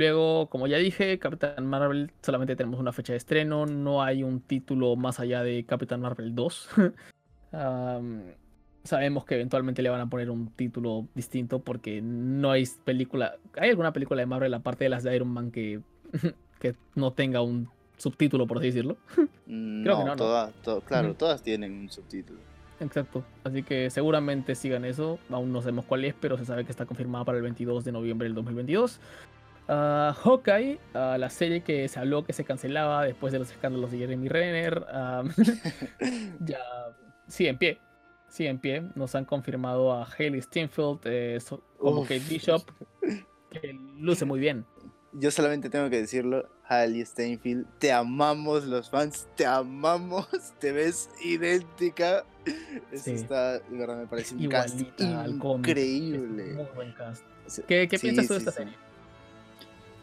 Luego, 0.00 0.48
como 0.50 0.66
ya 0.66 0.76
dije, 0.76 1.18
Capitán 1.18 1.66
Marvel 1.66 2.10
solamente 2.20 2.54
tenemos 2.54 2.78
una 2.78 2.92
fecha 2.92 3.14
de 3.14 3.16
estreno, 3.16 3.64
no 3.64 4.02
hay 4.02 4.22
un 4.22 4.40
título 4.40 4.94
más 4.94 5.20
allá 5.20 5.42
de 5.42 5.64
Capitán 5.64 6.02
Marvel 6.02 6.34
2. 6.34 6.68
Am, 7.52 8.20
sabemos 8.84 9.24
que 9.24 9.36
eventualmente 9.36 9.80
le 9.80 9.88
van 9.88 10.02
a 10.02 10.06
poner 10.10 10.30
un 10.30 10.48
título 10.50 11.06
distinto 11.14 11.60
porque 11.60 12.02
no 12.02 12.50
hay 12.50 12.64
película. 12.84 13.36
¿Hay 13.58 13.70
alguna 13.70 13.94
película 13.94 14.20
de 14.20 14.26
Marvel 14.26 14.52
aparte 14.52 14.84
de 14.84 14.90
las 14.90 15.02
de 15.02 15.16
Iron 15.16 15.28
Man 15.28 15.50
que, 15.50 15.80
que 16.60 16.74
no 16.94 17.14
tenga 17.14 17.40
un 17.40 17.70
subtítulo, 17.96 18.46
por 18.46 18.58
así 18.58 18.66
decirlo? 18.66 18.98
Mm, 19.46 19.82
Creo 19.82 19.94
no, 19.94 19.98
que 20.00 20.04
no, 20.04 20.10
¿no? 20.10 20.16
todas, 20.16 20.52
to- 20.62 20.82
claro, 20.82 21.14
todas 21.14 21.42
tienen 21.42 21.72
un 21.72 21.88
subtítulo. 21.88 22.38
Exacto. 22.80 23.24
Así 23.44 23.62
que 23.62 23.88
seguramente 23.88 24.54
sigan 24.54 24.84
eso. 24.84 25.18
Aún 25.30 25.50
no 25.50 25.62
sabemos 25.62 25.86
cuál 25.86 26.04
es, 26.04 26.14
pero 26.20 26.36
se 26.36 26.44
sabe 26.44 26.66
que 26.66 26.70
está 26.70 26.84
confirmada 26.84 27.24
para 27.24 27.38
el 27.38 27.42
22 27.44 27.82
de 27.86 27.92
noviembre 27.92 28.26
del 28.26 28.34
2022. 28.34 29.00
Ah, 29.68 30.14
Hawkeye, 30.22 30.78
ah, 30.94 31.16
la 31.18 31.28
serie 31.30 31.62
que 31.62 31.88
se 31.88 31.98
habló 31.98 32.24
que 32.24 32.32
se 32.32 32.44
cancelaba 32.44 33.04
después 33.04 33.32
de 33.32 33.40
los 33.40 33.50
escándalos 33.50 33.90
de 33.90 33.98
Jeremy 33.98 34.28
Renner, 34.28 34.86
ah, 34.90 35.24
ya 36.40 36.58
sigue 37.26 37.50
en 37.50 37.58
pie. 37.58 37.78
Sigue 38.28 38.48
en 38.50 38.58
pie. 38.58 38.82
Nos 38.94 39.14
han 39.14 39.24
confirmado 39.24 39.92
a 39.92 40.04
Haley 40.04 40.42
Steinfeld 40.42 41.00
eh, 41.04 41.38
so- 41.40 41.62
como 41.78 42.00
Uf. 42.02 42.08
Kate 42.08 42.22
Bishop, 42.28 42.62
que 43.50 43.72
luce 43.98 44.24
muy 44.24 44.38
bien. 44.40 44.64
Yo 45.12 45.30
solamente 45.30 45.70
tengo 45.70 45.88
que 45.88 45.96
decirlo, 45.98 46.46
Hailey 46.68 47.04
Steinfeld, 47.06 47.64
te 47.78 47.90
amamos 47.90 48.64
los 48.66 48.90
fans, 48.90 49.26
te 49.34 49.46
amamos, 49.46 50.28
te 50.60 50.72
ves 50.72 51.08
idéntica. 51.24 52.24
Eso 52.92 53.04
Sí. 53.04 53.12
está, 53.12 53.58
de 53.60 53.78
verdad, 53.78 53.96
me 53.96 54.06
parece 54.06 54.34
un 54.34 54.42
Igualita 54.42 55.26
increíble. 55.26 56.54
muy 56.54 56.66
buen 56.74 56.92
cast. 56.92 57.24
¿Qué, 57.66 57.88
qué 57.88 57.96
sí, 57.98 58.08
piensas 58.08 58.26
tú 58.28 58.34
de 58.34 58.40
sí, 58.40 58.46
esta 58.48 58.52
serie? 58.60 58.74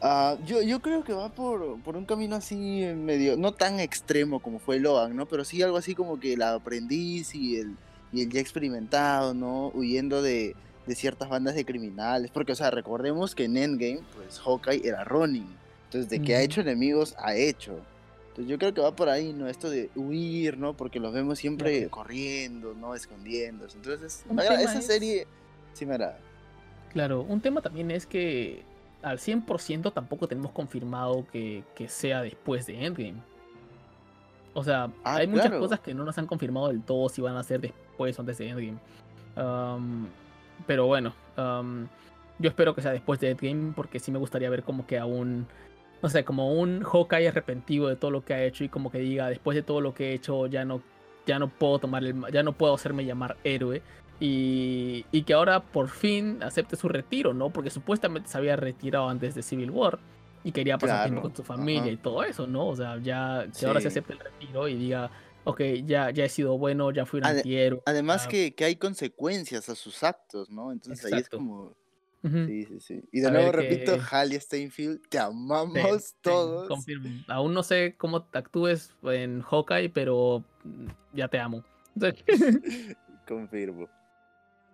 Ah, 0.05 0.37
yo, 0.45 0.61
yo 0.61 0.81
creo 0.81 1.05
que 1.05 1.13
va 1.13 1.29
por, 1.29 1.79
por 1.81 1.95
un 1.95 2.03
camino 2.03 2.35
así 2.35 2.83
medio, 2.93 3.37
no 3.37 3.53
tan 3.53 3.79
extremo 3.79 4.41
como 4.41 4.59
fue 4.59 4.77
Logan, 4.77 5.15
¿no? 5.15 5.25
Pero 5.27 5.45
sí 5.45 5.61
algo 5.61 5.77
así 5.77 5.95
como 5.95 6.19
que 6.19 6.33
el 6.33 6.41
aprendiz 6.41 7.33
y 7.33 7.55
el, 7.55 7.77
y 8.11 8.21
el 8.21 8.29
ya 8.29 8.41
experimentado, 8.41 9.33
¿no? 9.33 9.69
Huyendo 9.73 10.21
de, 10.21 10.57
de 10.85 10.95
ciertas 10.95 11.29
bandas 11.29 11.55
de 11.55 11.63
criminales. 11.63 12.31
Porque, 12.31 12.51
o 12.51 12.55
sea, 12.55 12.69
recordemos 12.69 13.33
que 13.33 13.45
en 13.45 13.55
Endgame, 13.55 14.01
pues 14.13 14.41
Hawkeye 14.41 14.85
era 14.85 15.05
Ronin. 15.05 15.47
Entonces, 15.85 16.09
de 16.09 16.21
que 16.21 16.35
ha 16.35 16.41
hecho 16.41 16.59
enemigos, 16.59 17.15
ha 17.17 17.33
hecho. 17.35 17.79
Entonces, 18.29 18.47
yo 18.51 18.57
creo 18.57 18.73
que 18.73 18.81
va 18.81 18.93
por 18.93 19.07
ahí, 19.07 19.31
¿no? 19.31 19.47
Esto 19.47 19.69
de 19.69 19.89
huir, 19.95 20.57
¿no? 20.57 20.75
Porque 20.75 20.99
los 20.99 21.13
vemos 21.13 21.39
siempre 21.39 21.77
Claro. 21.77 21.91
corriendo, 21.91 22.73
¿no? 22.73 22.93
Escondiéndose. 22.93 23.77
Entonces, 23.77 24.25
esa 24.37 24.79
es- 24.79 24.85
serie 24.85 25.27
sí 25.71 25.85
me 25.85 25.93
agrada. 25.93 26.17
Claro, 26.91 27.21
un 27.21 27.39
tema 27.39 27.61
también 27.61 27.89
es 27.89 28.05
que 28.05 28.63
al 29.03 29.19
100% 29.19 29.91
tampoco 29.93 30.27
tenemos 30.27 30.51
confirmado 30.51 31.25
que, 31.31 31.63
que 31.75 31.87
sea 31.89 32.21
después 32.21 32.65
de 32.65 32.85
Endgame. 32.85 33.21
O 34.53 34.63
sea, 34.63 34.89
Ah, 35.03 35.15
hay 35.17 35.27
muchas 35.27 35.47
claro. 35.47 35.59
cosas 35.59 35.79
que 35.79 35.93
no 35.93 36.03
nos 36.03 36.17
han 36.17 36.27
confirmado 36.27 36.67
del 36.69 36.81
todo 36.83 37.09
si 37.09 37.21
van 37.21 37.35
a 37.37 37.43
ser 37.43 37.61
después 37.61 38.17
o 38.17 38.21
antes 38.21 38.37
de 38.37 38.49
Endgame. 38.49 38.77
Am, 39.35 40.07
pero 40.67 40.85
bueno, 40.85 41.13
am, 41.35 41.87
yo 42.39 42.49
espero 42.49 42.75
que 42.75 42.81
sea 42.81 42.91
después 42.91 43.19
de 43.19 43.31
Endgame 43.31 43.73
porque 43.75 43.99
sí 43.99 44.11
me 44.11 44.19
gustaría 44.19 44.49
ver 44.49 44.63
como 44.63 44.85
que 44.85 44.99
aún, 44.99 45.47
no 46.01 46.09
sé, 46.09 46.23
como 46.23 46.53
un 46.53 46.83
Hawkeye 46.83 47.27
arrepentido 47.27 47.87
de 47.87 47.95
todo 47.95 48.11
lo 48.11 48.23
que 48.23 48.33
ha 48.33 48.43
hecho 48.43 48.63
y 48.63 48.69
como 48.69 48.91
que 48.91 48.99
diga, 48.99 49.27
después 49.29 49.55
de 49.55 49.63
todo 49.63 49.81
lo 49.81 49.93
que 49.93 50.11
he 50.11 50.13
hecho 50.13 50.45
ya 50.47 50.65
no, 50.65 50.81
ya 51.25 51.39
no 51.39 51.47
puedo 51.49 51.79
tomar 51.79 52.03
el, 52.03 52.15
ya 52.31 52.43
no 52.43 52.53
puedo 52.53 52.73
hacerme 52.75 53.05
llamar 53.05 53.37
héroe. 53.43 53.81
Y, 54.19 55.05
y 55.11 55.23
que 55.23 55.33
ahora 55.33 55.61
por 55.61 55.89
fin 55.89 56.41
acepte 56.43 56.75
su 56.75 56.87
retiro, 56.87 57.33
¿no? 57.33 57.49
Porque 57.49 57.69
supuestamente 57.69 58.29
se 58.29 58.37
había 58.37 58.55
retirado 58.55 59.09
antes 59.09 59.35
de 59.35 59.43
Civil 59.43 59.71
War 59.71 59.99
y 60.43 60.51
quería 60.51 60.77
pasar 60.77 61.05
tiempo 61.05 61.21
con 61.21 61.35
su 61.35 61.43
familia 61.43 61.81
ajá. 61.81 61.91
y 61.91 61.97
todo 61.97 62.23
eso, 62.23 62.47
¿no? 62.47 62.67
O 62.67 62.75
sea, 62.75 62.97
ya 62.99 63.47
que 63.57 63.65
ahora 63.65 63.81
se 63.81 63.87
acepte 63.89 64.13
el 64.13 64.19
retiro 64.19 64.67
y 64.67 64.75
diga, 64.75 65.09
ok, 65.45 65.61
ya, 65.85 66.11
ya 66.11 66.25
he 66.25 66.29
sido 66.29 66.57
bueno, 66.57 66.91
ya 66.91 67.05
fui 67.05 67.19
un 67.19 67.25
antihéroe. 67.25 67.81
Además 67.85 68.27
que, 68.27 68.53
que 68.53 68.65
hay 68.65 68.75
consecuencias 68.75 69.67
a 69.69 69.75
sus 69.75 70.03
actos, 70.03 70.49
¿no? 70.49 70.71
Entonces 70.71 71.11
ahí 71.11 71.19
es 71.19 71.29
como... 71.29 71.75
Sí, 72.23 72.63
sí, 72.63 72.79
sí. 72.79 73.01
Y 73.11 73.19
de 73.19 73.27
A 73.27 73.31
nuevo 73.31 73.51
repito, 73.51 73.95
qué- 73.95 74.01
Halle 74.09 74.39
Steinfeld, 74.39 75.01
te 75.09 75.19
amamos 75.19 76.15
todos. 76.21 76.69
confirmo. 76.69 77.09
Aún 77.27 77.53
no 77.53 77.63
sé 77.63 77.95
cómo 77.97 78.25
actúes 78.31 78.95
en 79.03 79.41
Hawkeye, 79.41 79.89
pero 79.89 80.41
ya 81.11 81.27
te 81.27 81.37
amo. 81.39 81.65
Confirmo. 83.27 83.89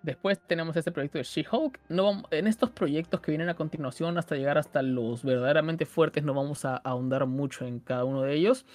Después 0.04 0.40
tenemos 0.48 0.76
este 0.78 0.92
proyecto 0.92 1.18
de 1.18 1.24
She-Hulk. 1.26 1.80
No 1.90 2.24
en 2.32 2.48
estos 2.48 2.70
proyectos 2.70 3.20
que 3.22 3.32
vienen 3.32 3.50
a 3.50 3.56
continuación, 3.56 4.18
hasta 4.18 4.36
llegar 4.36 4.58
hasta 4.58 4.82
los 4.82 5.24
verdaderamente 5.24 5.86
fuertes, 5.86 6.24
no 6.24 6.34
vamos 6.34 6.64
a 6.66 6.78
ahondar 6.78 7.26
mucho 7.26 7.66
en 7.66 7.80
cada 7.80 8.06
uno 8.06 8.22
de 8.22 8.34
ellos. 8.34 8.66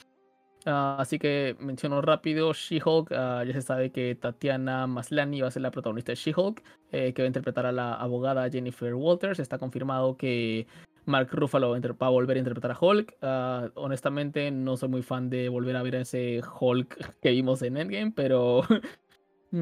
Ah, 0.67 0.97
así 0.99 1.19
que 1.19 1.57
menciono 1.61 2.01
rápido 2.01 2.53
She-Hulk. 2.53 3.13
ah, 3.13 3.45
ya 3.47 3.53
se 3.53 3.63
sabe 3.63 3.91
que 3.91 4.15
Tatiana 4.15 4.87
Maslany 4.87 5.41
va 5.43 5.49
a 5.49 5.51
ser 5.51 5.63
la 5.63 5.71
protagonista 5.71 6.13
de 6.13 6.17
She-Hulk, 6.17 6.63
eh, 6.93 7.13
que 7.13 7.23
va 7.23 7.25
a 7.25 7.29
interpretar 7.29 7.67
a 7.67 7.73
la 7.73 7.95
abogada 7.95 8.49
Jennifer 8.51 8.95
Walters. 8.95 9.39
Está 9.41 9.59
confirmado 9.59 10.17
que 10.17 10.67
Mark 11.07 11.29
Ruffalo 11.33 11.69
va 11.69 11.75
a 11.77 11.79
inter- 11.79 12.03
va 12.03 12.07
a 12.07 12.11
volver 12.11 12.37
a 12.37 12.41
interpretar 12.41 12.71
a 12.71 12.79
Hulk. 12.81 13.15
Ah, 13.21 13.69
honestamente, 13.75 14.51
no 14.51 14.77
soy 14.79 14.89
muy 14.89 15.03
fan 15.03 15.29
de 15.29 15.51
volver 15.51 15.77
a 15.77 15.83
ver 15.83 15.97
a 15.97 16.01
ese 16.01 16.41
Hulk 16.61 16.97
que 17.23 17.31
vimos 17.31 17.61
en 17.63 17.77
Endgame, 17.77 18.13
pero. 18.15 18.63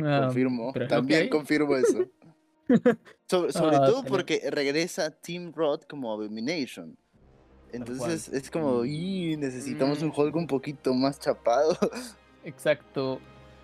Ah, 0.04 0.22
Confirmo. 0.26 0.72
lo 0.74 0.86
También 0.88 1.28
confirmo 1.28 1.76
eso. 1.76 2.06
sobre 3.28 3.52
sobre 3.52 3.76
Ah, 3.76 3.86
todo 3.86 4.04
porque 4.04 4.40
regresa 4.50 5.10
Tim 5.10 5.52
Roth 5.54 5.84
como 5.88 6.12
Abomination. 6.12 6.96
Entonces 7.72 8.28
es 8.28 8.50
como. 8.50 8.84
"Y, 8.84 9.36
necesitamos 9.36 10.02
un 10.02 10.08
Mm. 10.08 10.12
Hulk 10.16 10.36
un 10.36 10.46
poquito 10.46 10.92
más 10.94 11.18
chapado. 11.18 11.76
Exacto. 12.44 13.20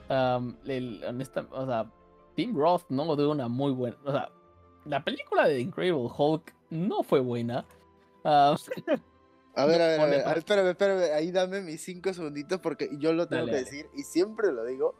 El, 0.08 1.02
honesta- 1.06 1.46
o 1.50 1.66
sea, 1.66 1.90
Tim 2.34 2.56
Roth 2.56 2.84
no 2.88 3.14
dio 3.16 3.30
una 3.30 3.48
muy 3.48 3.72
buena. 3.72 3.96
O 4.04 4.10
sea, 4.12 4.30
la 4.86 5.04
película 5.04 5.46
de 5.46 5.60
Incredible 5.60 6.08
Hulk 6.16 6.54
no 6.70 7.02
fue 7.02 7.20
buena. 7.20 7.66
Ah, 8.24 8.56
A 8.56 8.56
ver, 8.86 9.00
No 9.56 9.62
a 9.62 9.66
ver, 9.66 9.82
a 9.82 9.86
ver, 10.06 10.20
a 10.24 10.28
ver, 10.28 10.38
espérame, 10.38 10.68
espérame, 10.70 11.12
ahí 11.14 11.30
dame 11.30 11.60
mis 11.60 11.82
cinco 11.82 12.12
segunditos 12.14 12.60
porque 12.60 12.88
yo 12.98 13.12
lo 13.12 13.26
tengo 13.28 13.46
Dale, 13.46 13.52
que 13.52 13.56
dale. 13.64 13.64
decir 13.70 13.90
y 13.94 14.02
siempre 14.04 14.52
lo 14.52 14.64
digo. 14.64 14.94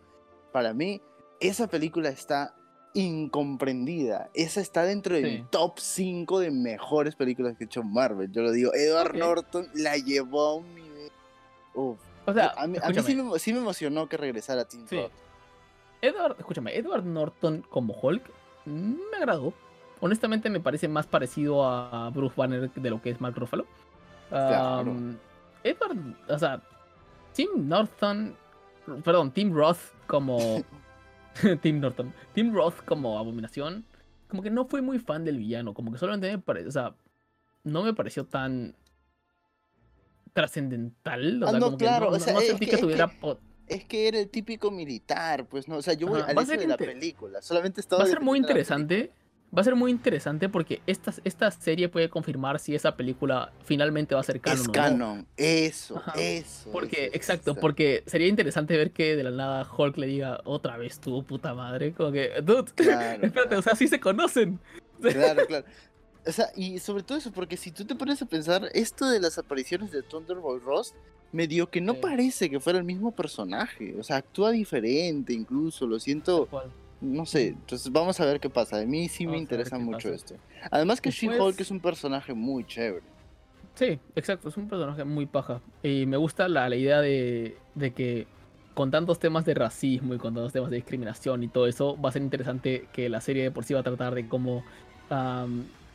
Para 0.53 0.75
mí, 0.75 1.01
esa 1.41 1.67
película 1.69 2.09
está 2.09 2.55
incomprendida. 2.95 4.31
Esa 4.35 4.61
está 4.61 4.83
dentro 4.85 5.15
de 5.15 5.23
Sí. 5.23 5.39
mi 5.39 5.45
top 5.51 5.79
5 5.79 6.41
de 6.41 6.51
mejores 6.51 7.15
películas 7.15 7.57
que 7.57 7.65
ha 7.65 7.67
hecho 7.67 7.83
Marvel. 7.83 8.31
Yo 8.33 8.43
lo 8.43 8.51
digo, 8.53 8.73
Edward. 8.75 9.17
Norton 9.17 9.69
la 9.75 9.97
llevó 9.97 10.47
a 10.49 10.55
un 10.57 10.75
nivel. 10.75 11.11
Uf. 11.75 11.99
o 12.27 12.33
sea, 12.35 12.53
a 12.57 12.67
mí, 12.67 12.77
a 12.83 12.89
mí 12.91 12.95
sí, 13.03 13.15
me, 13.15 13.23
emo- 13.23 13.39
sí 13.39 13.53
me 13.53 13.61
emocionó 13.61 14.09
que 14.09 14.17
regresara 14.17 14.65
Tim 14.67 14.87
Sí. 14.87 14.97
Roth. 14.97 15.13
Edward, 16.03 16.37
escúchame, 16.39 16.77
Edward 16.77 17.05
Norton 17.05 17.65
como 17.71 17.95
Hulk 17.95 18.23
mm, 18.67 18.95
me 19.11 19.17
agradó. 19.17 19.53
Honestamente 20.01 20.51
me 20.51 20.61
parece 20.61 20.89
más 20.89 21.07
parecido 21.07 21.65
a 21.65 22.11
Bruce 22.11 22.35
Banner 22.37 22.71
de 22.71 22.91
lo 22.91 23.01
que 23.03 23.11
es 23.11 23.21
Mark 23.21 23.37
Ruffalo. 23.37 23.65
Claro. 24.29 24.95
Edward, 25.65 25.97
o 26.29 26.39
sea, 26.39 26.61
Tim 27.33 27.49
Norton, 27.67 28.37
perdón, 29.03 29.31
Tim 29.33 29.53
Roth 29.55 29.79
como 30.07 30.37
Tim 31.63 31.81
Norton, 31.81 32.13
Tim 32.35 32.53
Roth 32.53 32.85
como 32.85 33.19
Abominación, 33.19 33.85
como 34.29 34.43
que 34.43 34.51
no 34.51 34.67
fue 34.67 34.83
muy 34.83 34.99
fan 34.99 35.25
del 35.25 35.39
villano, 35.39 35.75
como 35.75 35.93
que 35.93 35.99
solamente 35.99 36.31
me 36.31 36.39
pareció, 36.39 36.69
o 36.69 36.73
sea, 36.73 36.95
no 37.65 37.83
me 37.83 37.95
pareció 37.95 38.25
tan 38.27 38.75
trascendental, 40.33 41.43
o 41.43 41.49
Ah, 41.49 41.53
no, 41.53 41.67
como 41.67 41.77
claro, 41.79 42.07
que 42.07 42.11
no, 42.13 42.17
o 42.17 42.21
sea, 42.21 42.33
no 42.35 42.41
es 42.41 42.47
sentí 42.49 42.65
que- 42.67 42.71
que, 42.71 42.77
es 42.77 42.81
tuviera 42.83 43.09
que- 43.09 43.17
po- 43.19 43.39
Es 43.67 43.85
que 43.85 44.09
era 44.09 44.19
el 44.19 44.29
típico 44.31 44.71
militar, 44.71 45.47
pues 45.47 45.69
no, 45.69 45.77
o 45.77 45.83
sea, 45.83 45.93
yo 45.93 46.07
voy 46.07 46.21
Ajá, 46.21 46.31
al 46.31 46.47
ser 46.47 46.59
de 46.61 46.67
la 46.69 46.77
película, 46.79 47.43
solamente 47.43 47.83
estaba 47.83 48.03
Va 48.03 48.07
a 48.09 48.11
ser 48.11 48.21
muy 48.23 48.39
interesante. 48.39 49.13
Va 49.57 49.63
a 49.63 49.65
ser 49.65 49.75
muy 49.77 49.91
interesante 49.91 50.51
porque 50.51 50.83
esta, 50.87 51.15
esta 51.25 51.51
serie 51.51 51.89
puede 51.89 52.11
confirmar 52.11 52.59
si 52.59 52.75
esa 52.75 52.97
película 52.97 53.51
finalmente 53.65 54.15
va 54.15 54.21
a 54.21 54.25
ser 54.25 54.41
canon 54.43 54.61
Es 54.61 54.67
no. 54.67 54.73
canon, 54.73 55.27
eso, 55.39 55.97
Ajá, 55.97 56.13
eso. 56.21 56.71
Porque, 56.71 57.07
eso, 57.07 57.15
exacto, 57.17 57.51
eso. 57.53 57.61
porque 57.61 58.03
sería 58.07 58.29
interesante 58.29 58.77
ver 58.77 58.91
que 58.91 59.17
de 59.17 59.23
la 59.23 59.31
nada 59.31 59.67
Hulk 59.75 59.97
le 59.97 60.07
diga 60.07 60.41
otra 60.45 60.77
vez 60.77 61.01
tú, 61.01 61.25
puta 61.25 61.55
madre. 61.55 61.93
Como 61.95 62.13
que, 62.13 62.31
dude, 62.43 62.71
Claro, 62.75 63.23
espérate, 63.25 63.31
claro. 63.49 63.59
o 63.59 63.63
sea, 63.63 63.75
sí 63.75 63.89
se 63.89 63.99
conocen. 64.01 64.59
Claro, 65.01 65.47
claro. 65.47 65.65
O 66.27 66.33
sea, 66.33 66.51
y 66.55 66.79
sobre 66.81 67.03
todo 67.05 67.17
eso, 67.17 67.31
porque 67.33 67.57
si 67.57 67.71
tú 67.71 67.87
te 67.87 67.95
pones 67.95 68.21
a 68.21 68.27
pensar, 68.27 68.69
esto 68.75 69.09
de 69.09 69.19
las 69.21 69.39
apariciones 69.39 69.91
de 69.93 70.03
Thunderbolt 70.03 70.63
Ross, 70.63 70.95
medio 71.33 71.71
que 71.71 71.81
no 71.81 71.95
Sí. 71.95 72.01
parece 72.03 72.51
que 72.51 72.61
fuera 72.61 72.79
el 72.79 72.85
mismo 72.85 73.13
personaje. 73.13 73.95
O 73.99 74.03
sea, 74.03 74.17
actúa 74.17 74.51
diferente 74.51 75.33
incluso, 75.33 75.87
lo 75.87 75.99
siento, 76.01 76.49
no 77.01 77.25
sé. 77.27 77.49
Entonces 77.49 77.91
vamos 77.93 78.19
a 78.21 78.25
ver 78.25 78.41
qué 78.41 78.51
pasa. 78.51 78.79
A 78.81 78.85
mí 78.85 79.09
sí 79.09 79.25
me 79.25 79.33
Vamos 79.33 79.43
interesa 79.43 79.79
mucho 79.79 80.09
pasa. 80.11 80.15
esto. 80.15 80.35
Además 80.71 81.01
que 81.01 81.11
Después- 81.11 81.37
She-Hulk 81.39 81.61
es 81.61 81.71
un 81.71 81.81
personaje 81.81 82.35
muy 82.35 82.65
chévere. 82.65 83.03
Sí, 83.75 83.99
exacto, 84.17 84.49
es 84.49 84.57
un 84.57 84.69
personaje 84.69 85.05
muy 85.05 85.27
paja. 85.27 85.61
Y 85.85 86.05
me 86.07 86.17
gusta 86.17 86.49
la, 86.49 86.69
la 86.69 86.75
idea 86.77 87.01
de, 87.01 87.57
de 87.77 87.93
que 87.93 88.27
con 88.75 88.91
tantos 88.91 89.19
temas 89.21 89.45
de 89.45 89.55
racismo 89.55 90.15
y 90.15 90.19
con 90.19 90.35
tantos 90.35 90.53
temas 90.53 90.71
de 90.71 90.77
discriminación 90.77 91.43
y 91.45 91.49
todo 91.49 91.67
eso, 91.69 91.97
va 92.01 92.09
a 92.09 92.13
ser 92.13 92.23
interesante 92.23 92.87
que 92.93 93.09
la 93.09 93.21
serie 93.21 93.43
de 93.45 93.51
por 93.51 93.65
sí 93.65 93.75
va 93.75 93.81
a 93.81 93.85
tratar 93.85 94.15
de 94.15 94.29
cómo 94.29 94.65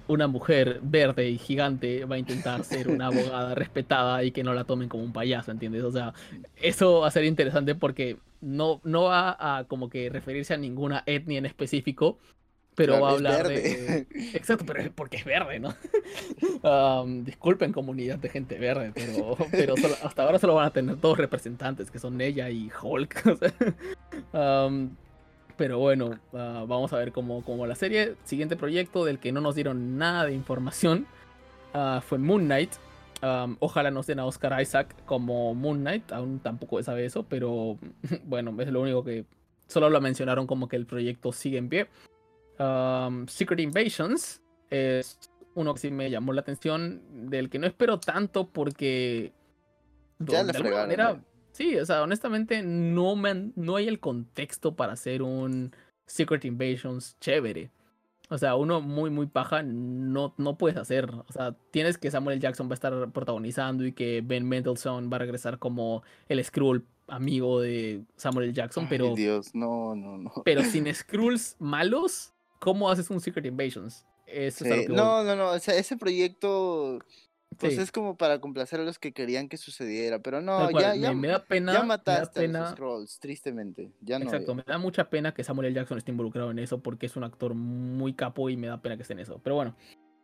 una 0.08 0.28
mujer 0.28 0.80
verde 0.82 1.30
y 1.30 1.38
gigante 1.38 2.06
va 2.06 2.16
a 2.16 2.20
intentar 2.20 2.64
ser 2.66 2.89
una 2.89 3.08
abogada 3.08 3.56
respetada 3.56 4.24
y 4.24 4.32
que 4.32 4.43
no 4.43 4.54
la 4.54 4.64
tomen 4.66 4.89
como 4.89 5.04
un 5.04 5.14
payaso, 5.14 5.51
¿entiendes? 5.51 5.84
O 5.84 5.91
sea, 5.91 6.14
eso 6.62 7.01
va 7.01 7.08
a 7.08 7.12
ser 7.12 7.24
interesante 7.26 7.76
porque 7.76 8.18
no, 8.44 8.82
no 8.84 9.04
va 9.04 9.36
a 9.39 9.64
como 9.66 9.89
que 9.89 10.10
referirse 10.10 10.54
a 10.54 10.58
ninguna 10.58 11.04
etnia 11.06 11.38
en 11.39 11.46
específico, 11.46 12.20
pero 12.76 12.94
Claro, 12.94 13.04
va 13.04 13.10
a 13.10 13.14
hablar 13.14 13.48
de... 13.48 14.08
Exacto, 14.34 14.66
pero 14.66 14.82
es 14.82 14.89
porque 14.89 15.18
es 15.18 15.26
verde, 15.26 15.60
¿no? 15.60 15.74
Disculpen 17.24 17.72
comunidad 17.72 18.18
de 18.20 18.30
gente 18.30 18.58
verde, 18.58 18.91
pero, 18.94 19.38
pero 19.52 19.78
solo- 19.78 19.96
hasta 20.04 20.24
ahora 20.24 20.39
solo 20.39 20.56
van 20.56 20.68
a 20.68 20.72
tener 20.72 21.00
dos 21.00 21.18
representantes, 21.18 21.91
que 21.91 22.00
son 22.00 22.20
ella 22.20 22.50
y 22.50 22.72
Hulk. 22.82 23.24
o 23.28 23.36
sea, 23.36 24.66
am, 24.66 24.96
pero 25.56 25.78
bueno, 25.80 26.20
ah, 26.34 26.66
vamos 26.68 26.94
a 26.94 26.98
ver 26.98 27.12
cómo, 27.12 27.44
cómo 27.44 27.68
la 27.68 27.76
serie. 27.76 28.16
Siguiente 28.24 28.56
proyecto 28.56 29.06
del 29.06 29.20
que 29.20 29.32
no 29.32 29.39
nos 29.41 29.56
dieron 29.56 29.98
nada 29.98 30.26
de 30.26 30.34
información 30.34 31.06
ah, 31.74 32.02
fue 32.06 32.18
Moon 32.18 32.46
Knight. 32.46 32.72
Am, 33.24 33.56
ojalá 33.62 33.90
nos 33.90 34.06
den 34.06 34.20
a 34.20 34.26
Oscar 34.26 34.62
Isaac 34.62 34.94
como 35.06 35.56
Moon 35.56 35.80
Knight, 35.80 36.12
aún 36.12 36.40
tampoco 36.40 36.78
se 36.80 36.84
sabe 36.84 37.06
eso, 37.06 37.24
pero 37.24 37.78
bueno, 38.26 38.54
es 38.62 38.68
lo 38.70 38.82
único 38.82 39.02
que 39.04 39.24
solo 39.68 39.90
lo 39.90 40.02
mencionaron 40.02 40.46
como 40.46 40.68
que 40.68 40.76
el 40.76 40.86
proyecto 40.86 41.32
sigue 41.32 41.58
en 41.58 41.70
pie. 41.70 41.88
Um, 42.60 43.26
Secret 43.28 43.62
Invasions 43.62 44.42
es 44.70 45.18
uno 45.56 45.74
que 45.74 45.80
sí 45.80 45.90
me 45.92 46.10
llamó 46.10 46.34
la 46.34 46.42
atención, 46.42 47.02
del 47.30 47.50
que 47.50 47.60
no 47.60 47.68
espero 47.68 47.98
tanto 47.98 48.50
porque 48.50 49.32
Ya 50.20 50.44
de 50.44 50.52
alguna 50.52 50.54
fregaron. 50.60 50.82
manera, 50.82 51.12
¿eh? 51.12 51.20
sí, 51.54 51.78
o 51.78 51.86
sea, 51.86 52.04
honestamente 52.04 52.62
no 52.62 53.16
me 53.16 53.30
han- 53.30 53.54
no 53.56 53.78
hay 53.78 53.88
el 53.88 54.00
contexto 54.02 54.76
para 54.76 54.94
hacer 54.94 55.22
un 55.22 55.74
Secret 56.08 56.44
Invasions 56.44 57.18
chévere. 57.22 57.72
O 58.34 58.38
sea, 58.40 58.56
uno 58.56 58.82
muy, 58.82 59.12
muy 59.12 59.28
paja 59.28 59.62
no, 59.62 60.34
no 60.38 60.58
puedes 60.58 60.76
hacer. 60.76 61.08
O 61.28 61.32
sea, 61.32 61.56
tienes 61.70 62.00
que 62.00 62.10
Samuel 62.10 62.38
L. 62.38 62.42
Jackson 62.42 62.68
va 62.68 62.72
a 62.72 62.74
estar 62.74 63.12
protagonizando 63.12 63.86
y 63.86 63.92
que 63.94 64.24
Ben 64.26 64.50
Mendelsohn 64.50 65.08
va 65.14 65.18
a 65.18 65.20
regresar 65.20 65.60
como 65.60 66.02
el 66.28 66.44
Skrull 66.44 66.84
amigo 67.08 67.62
de 67.62 68.02
Samuel 68.16 68.46
L. 68.46 68.54
Jackson, 68.54 68.86
Ay, 68.86 68.90
pero 68.90 69.14
Dios, 69.14 69.54
no, 69.54 69.94
no, 69.96 70.18
no. 70.18 70.32
pero 70.44 70.64
sin 70.64 70.92
Skrulls 70.96 71.58
malos, 71.60 72.34
¿cómo 72.60 72.90
haces 72.90 73.12
un 73.12 73.22
Secret 73.22 73.46
Invasions? 73.46 74.04
Eso 74.26 74.66
es 74.66 74.72
a 74.72 74.76
lo 74.78 74.82
Sí, 74.82 74.88
que 74.88 74.94
No, 74.94 75.24
no, 75.24 75.36
no, 75.36 75.50
o 75.52 75.60
sea, 75.60 75.76
ese 75.76 75.96
proyecto 75.96 77.02
pues 77.64 77.76
Sí. 77.76 77.82
es 77.82 77.91
como 77.91 78.16
para 78.18 78.39
complacer 78.39 78.80
a 78.80 78.84
los 78.84 78.99
que 78.99 79.11
querían 79.14 79.49
que 79.49 79.57
sucediera, 79.57 80.20
pero 80.20 80.41
no, 80.41 80.70
cual, 80.70 80.84
ya, 80.84 80.93
me, 80.93 80.99
ya, 80.99 81.14
me 81.14 81.28
da 81.30 81.43
pena, 81.43 81.74
ya 81.74 81.80
me 81.80 81.84
da 81.84 81.88
mataste 81.88 82.39
a 82.39 82.41
pena- 82.43 82.59
los 82.61 82.70
Scrolls, 82.72 83.20
tristemente, 83.20 83.91
ya 84.01 84.20
no. 84.20 84.26
exacto, 84.26 84.53
me 84.55 84.64
da 84.66 84.78
mucha 84.78 85.09
pena 85.09 85.34
que 85.34 85.43
Samuel 85.43 85.68
L. 85.68 85.76
Jackson 85.76 85.97
esté 85.97 86.11
involucrado 86.11 86.51
en 86.51 86.59
eso 86.59 86.82
porque 86.82 87.05
es 87.07 87.16
un 87.16 87.24
actor 87.24 87.53
muy 87.55 88.14
capo 88.14 88.49
y 88.49 88.57
me 88.57 88.68
da 88.68 88.82
pena 88.82 88.95
que 88.95 89.01
esté 89.03 89.14
en 89.14 89.20
eso. 89.20 89.39
Pero 89.43 89.55
bueno, 89.55 89.76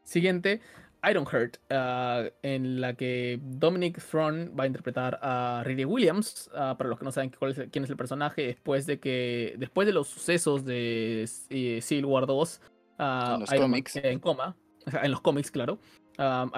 siguiente, 0.04 0.62
Ironheart, 1.10 1.58
ah, 1.70 2.26
en 2.42 2.82
la 2.82 2.94
que 2.96 3.40
Dominic 3.42 4.02
Thrawn 4.04 4.54
va 4.60 4.66
a 4.66 4.68
interpretar 4.68 5.18
a 5.22 5.62
Riri 5.66 5.86
Williams. 5.86 6.50
ah, 6.54 6.76
para 6.78 6.90
los 6.90 7.00
que 7.00 7.06
no 7.06 7.12
saben 7.12 7.32
cuál 7.38 7.52
es 7.52 7.58
el- 7.60 7.70
quién 7.70 7.84
es 7.86 7.90
el 7.90 7.96
personaje, 7.98 8.42
después 8.42 8.86
de 8.86 9.00
que 9.00 9.56
después 9.58 9.86
de 9.86 9.94
los 9.94 10.08
sucesos 10.10 10.66
de 10.66 11.26
eh, 11.50 11.80
Civil 11.82 12.06
War 12.06 12.26
2, 12.26 12.62
ah, 12.98 13.32
En 13.36 13.40
los 13.42 13.50
Iron 13.52 13.62
Man 13.62 13.72
cómics. 13.72 13.94
queda 13.94 14.10
en 14.10 14.20
coma. 14.20 14.58
O 14.88 14.92
sea, 14.92 15.04
en 15.04 15.12
los 15.12 15.22
cómics, 15.22 15.52
claro. 15.52 15.78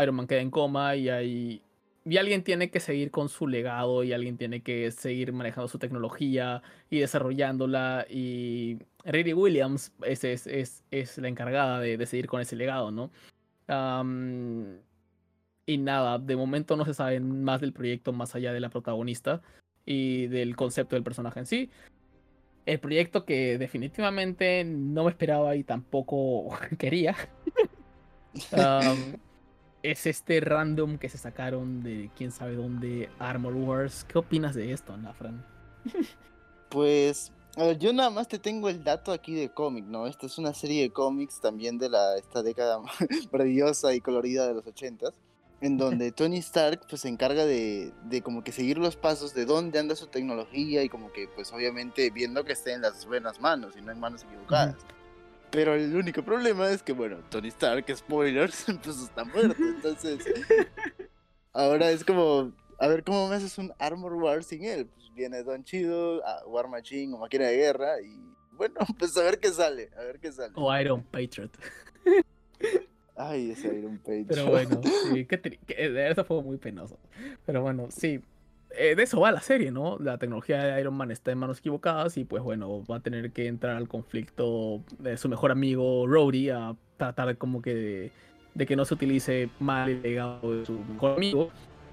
Iron 0.02 0.16
Man 0.16 0.28
queda 0.28 0.42
en 0.42 0.52
coma 0.52 0.96
y 0.96 1.10
hay 1.10 1.62
y 2.04 2.18
alguien 2.18 2.44
tiene 2.44 2.72
que 2.72 2.80
seguir 2.80 3.12
con 3.12 3.30
su 3.30 3.48
legado 3.48 4.04
y 4.04 4.12
alguien 4.12 4.38
tiene 4.38 4.62
que 4.62 4.90
seguir 4.92 5.34
manejando 5.34 5.68
su 5.68 5.78
tecnología 5.78 6.64
y 6.90 7.00
desarrollándola 7.00 8.08
y 8.10 8.80
Riri 9.06 9.34
Williams 9.34 9.92
es, 10.04 10.24
es, 10.24 10.48
es, 10.48 10.84
es 10.90 11.18
la 11.20 11.28
encargada 11.28 11.80
de, 11.80 11.98
de 11.98 12.06
seguir 12.08 12.28
con 12.28 12.42
ese 12.42 12.56
legado, 12.56 12.92
¿no? 12.92 13.12
Y 15.68 15.78
nada, 15.78 16.18
de 16.18 16.36
momento 16.36 16.76
no 16.76 16.86
se 16.86 16.94
sabe 16.94 17.20
más 17.20 17.62
del 17.62 17.72
proyecto 17.72 18.12
más 18.14 18.36
allá 18.36 18.52
de 18.52 18.60
la 18.60 18.70
protagonista 18.70 19.42
y 19.86 20.28
del 20.28 20.56
concepto 20.56 20.96
del 20.96 21.04
personaje 21.04 21.40
en 21.40 21.46
sí. 21.46 21.70
El 22.66 22.80
proyecto 22.80 23.26
que 23.26 23.58
definitivamente 23.58 24.64
no 24.66 25.04
me 25.04 25.12
esperaba 25.12 25.56
y 25.56 25.64
tampoco 25.64 26.58
quería. 26.80 27.16
es 29.84 30.06
este 30.06 30.40
random 30.40 30.98
que 30.98 31.10
se 31.10 31.18
sacaron 31.18 31.84
de 31.84 32.10
quién 32.16 32.32
sabe 32.32 32.56
dónde, 32.56 33.10
Armor 33.20 33.56
Wars. 33.56 34.06
¿Qué 34.08 34.18
opinas 34.18 34.56
de 34.56 34.72
esto, 34.72 34.96
Nafran? 34.98 35.46
Pues, 36.70 37.34
a 37.58 37.66
ver, 37.66 37.80
yo 37.80 37.92
nada 37.92 38.10
más 38.10 38.30
te 38.30 38.40
tengo 38.40 38.70
el 38.70 38.82
dato 38.82 39.12
aquí 39.12 39.36
de 39.36 39.50
cómic, 39.50 39.84
¿no? 39.84 40.08
Esta 40.08 40.26
es 40.26 40.38
una 40.38 40.54
serie 40.54 40.84
de 40.84 40.90
cómics 40.90 41.42
también 41.42 41.78
de 41.78 41.90
la, 41.90 42.16
esta 42.16 42.42
década 42.44 42.80
maravillosa 43.34 43.94
y 43.94 44.00
colorida 44.00 44.48
de 44.48 44.54
los 44.54 44.66
ochentas, 44.66 45.14
en 45.60 45.78
donde 45.78 46.12
Tony 46.14 46.38
Stark 46.38 46.88
pues 46.90 47.02
se 47.02 47.10
encarga 47.10 47.46
de, 47.46 47.92
de 48.06 48.22
como 48.22 48.42
que 48.42 48.54
seguir 48.54 48.78
los 48.78 48.96
pasos 48.96 49.34
de 49.34 49.44
dónde 49.44 49.80
anda 49.80 49.98
su 49.98 50.08
tecnología 50.08 50.82
y 50.82 50.88
como 50.88 51.12
que 51.12 51.28
pues 51.28 51.52
obviamente 51.52 52.10
viendo 52.10 52.46
que 52.46 52.54
esté 52.54 52.72
en 52.72 52.84
las 52.84 53.06
buenas 53.06 53.42
manos 53.42 53.76
y 53.76 53.82
no 53.82 53.92
en 53.92 54.00
manos 54.00 54.24
equivocadas. 54.24 54.78
Pero 55.52 55.76
el 55.76 55.96
único 55.96 56.24
problema 56.24 56.72
es 56.72 56.82
que, 56.82 56.94
bueno, 56.94 57.18
Tony 57.30 57.50
Stark, 57.50 57.86
spoilers, 57.96 58.66
pues 58.84 58.98
está 59.02 59.26
muerto. 59.26 59.56
Entonces, 59.60 60.26
ahora 61.54 61.92
es 61.92 62.06
como, 62.06 62.54
a 62.80 62.88
ver 62.88 63.04
cómo 63.04 63.28
me 63.28 63.36
haces 63.36 63.58
un 63.58 63.74
Armor 63.78 64.14
War 64.14 64.44
sin 64.44 64.64
él. 64.64 64.88
Pues 64.88 65.14
viene 65.14 65.44
Don 65.44 65.64
Chido, 65.64 66.26
a 66.26 66.46
War 66.48 66.70
Machine 66.70 67.14
o 67.14 67.18
Máquina 67.18 67.46
de 67.46 67.58
Guerra 67.58 68.02
y, 68.02 68.18
bueno, 68.54 68.76
pues 68.98 69.16
a 69.18 69.24
ver 69.24 69.40
qué 69.40 69.50
sale, 69.50 69.90
a 69.98 70.04
ver 70.04 70.20
qué 70.20 70.32
sale. 70.32 70.54
O 70.56 70.76
Iron 70.78 71.04
Patriot. 71.04 71.52
Ay, 73.18 73.52
ese 73.52 73.78
Iron 73.78 73.98
Page. 73.98 74.26
Pero 74.30 74.48
bueno, 74.48 74.82
sí, 75.12 75.26
qué 75.26 75.38
de 75.90 76.12
eso 76.12 76.24
fue 76.24 76.42
muy 76.42 76.58
penoso. 76.58 76.98
Pero 77.46 77.62
bueno, 77.62 77.90
sí. 77.92 78.22
Eh, 78.78 78.96
de 78.96 79.04
eso 79.04 79.20
va 79.20 79.32
la 79.32 79.42
serie, 79.42 79.72
¿no? 79.72 79.98
La 80.00 80.18
tecnología 80.18 80.64
de 80.64 80.82
Iron 80.82 80.94
Man 80.94 81.12
está 81.12 81.32
en 81.32 81.38
manos 81.38 81.60
equivocadas 81.60 82.18
y 82.18 82.24
pues 82.24 82.44
bueno, 82.44 82.84
va 82.86 82.98
a 82.98 83.00
tener 83.00 83.32
que 83.32 83.48
entrar 83.48 83.76
al 83.76 83.88
conflicto 83.88 84.82
de 85.00 85.18
su 85.18 85.30
mejor 85.30 85.52
amigo 85.52 86.08
Rhodey 86.08 86.50
a 86.50 86.76
tratar 86.98 87.38
como 87.38 87.62
que 87.62 87.76
de, 87.76 88.12
de 88.54 88.66
que 88.66 88.76
no 88.76 88.86
se 88.86 88.94
utilice 88.94 89.50
mal 89.60 89.90
el 89.90 90.02
legado 90.02 90.58
de 90.58 90.66
su 90.66 90.74
mejor 90.74 91.18
amigo. 91.18 91.50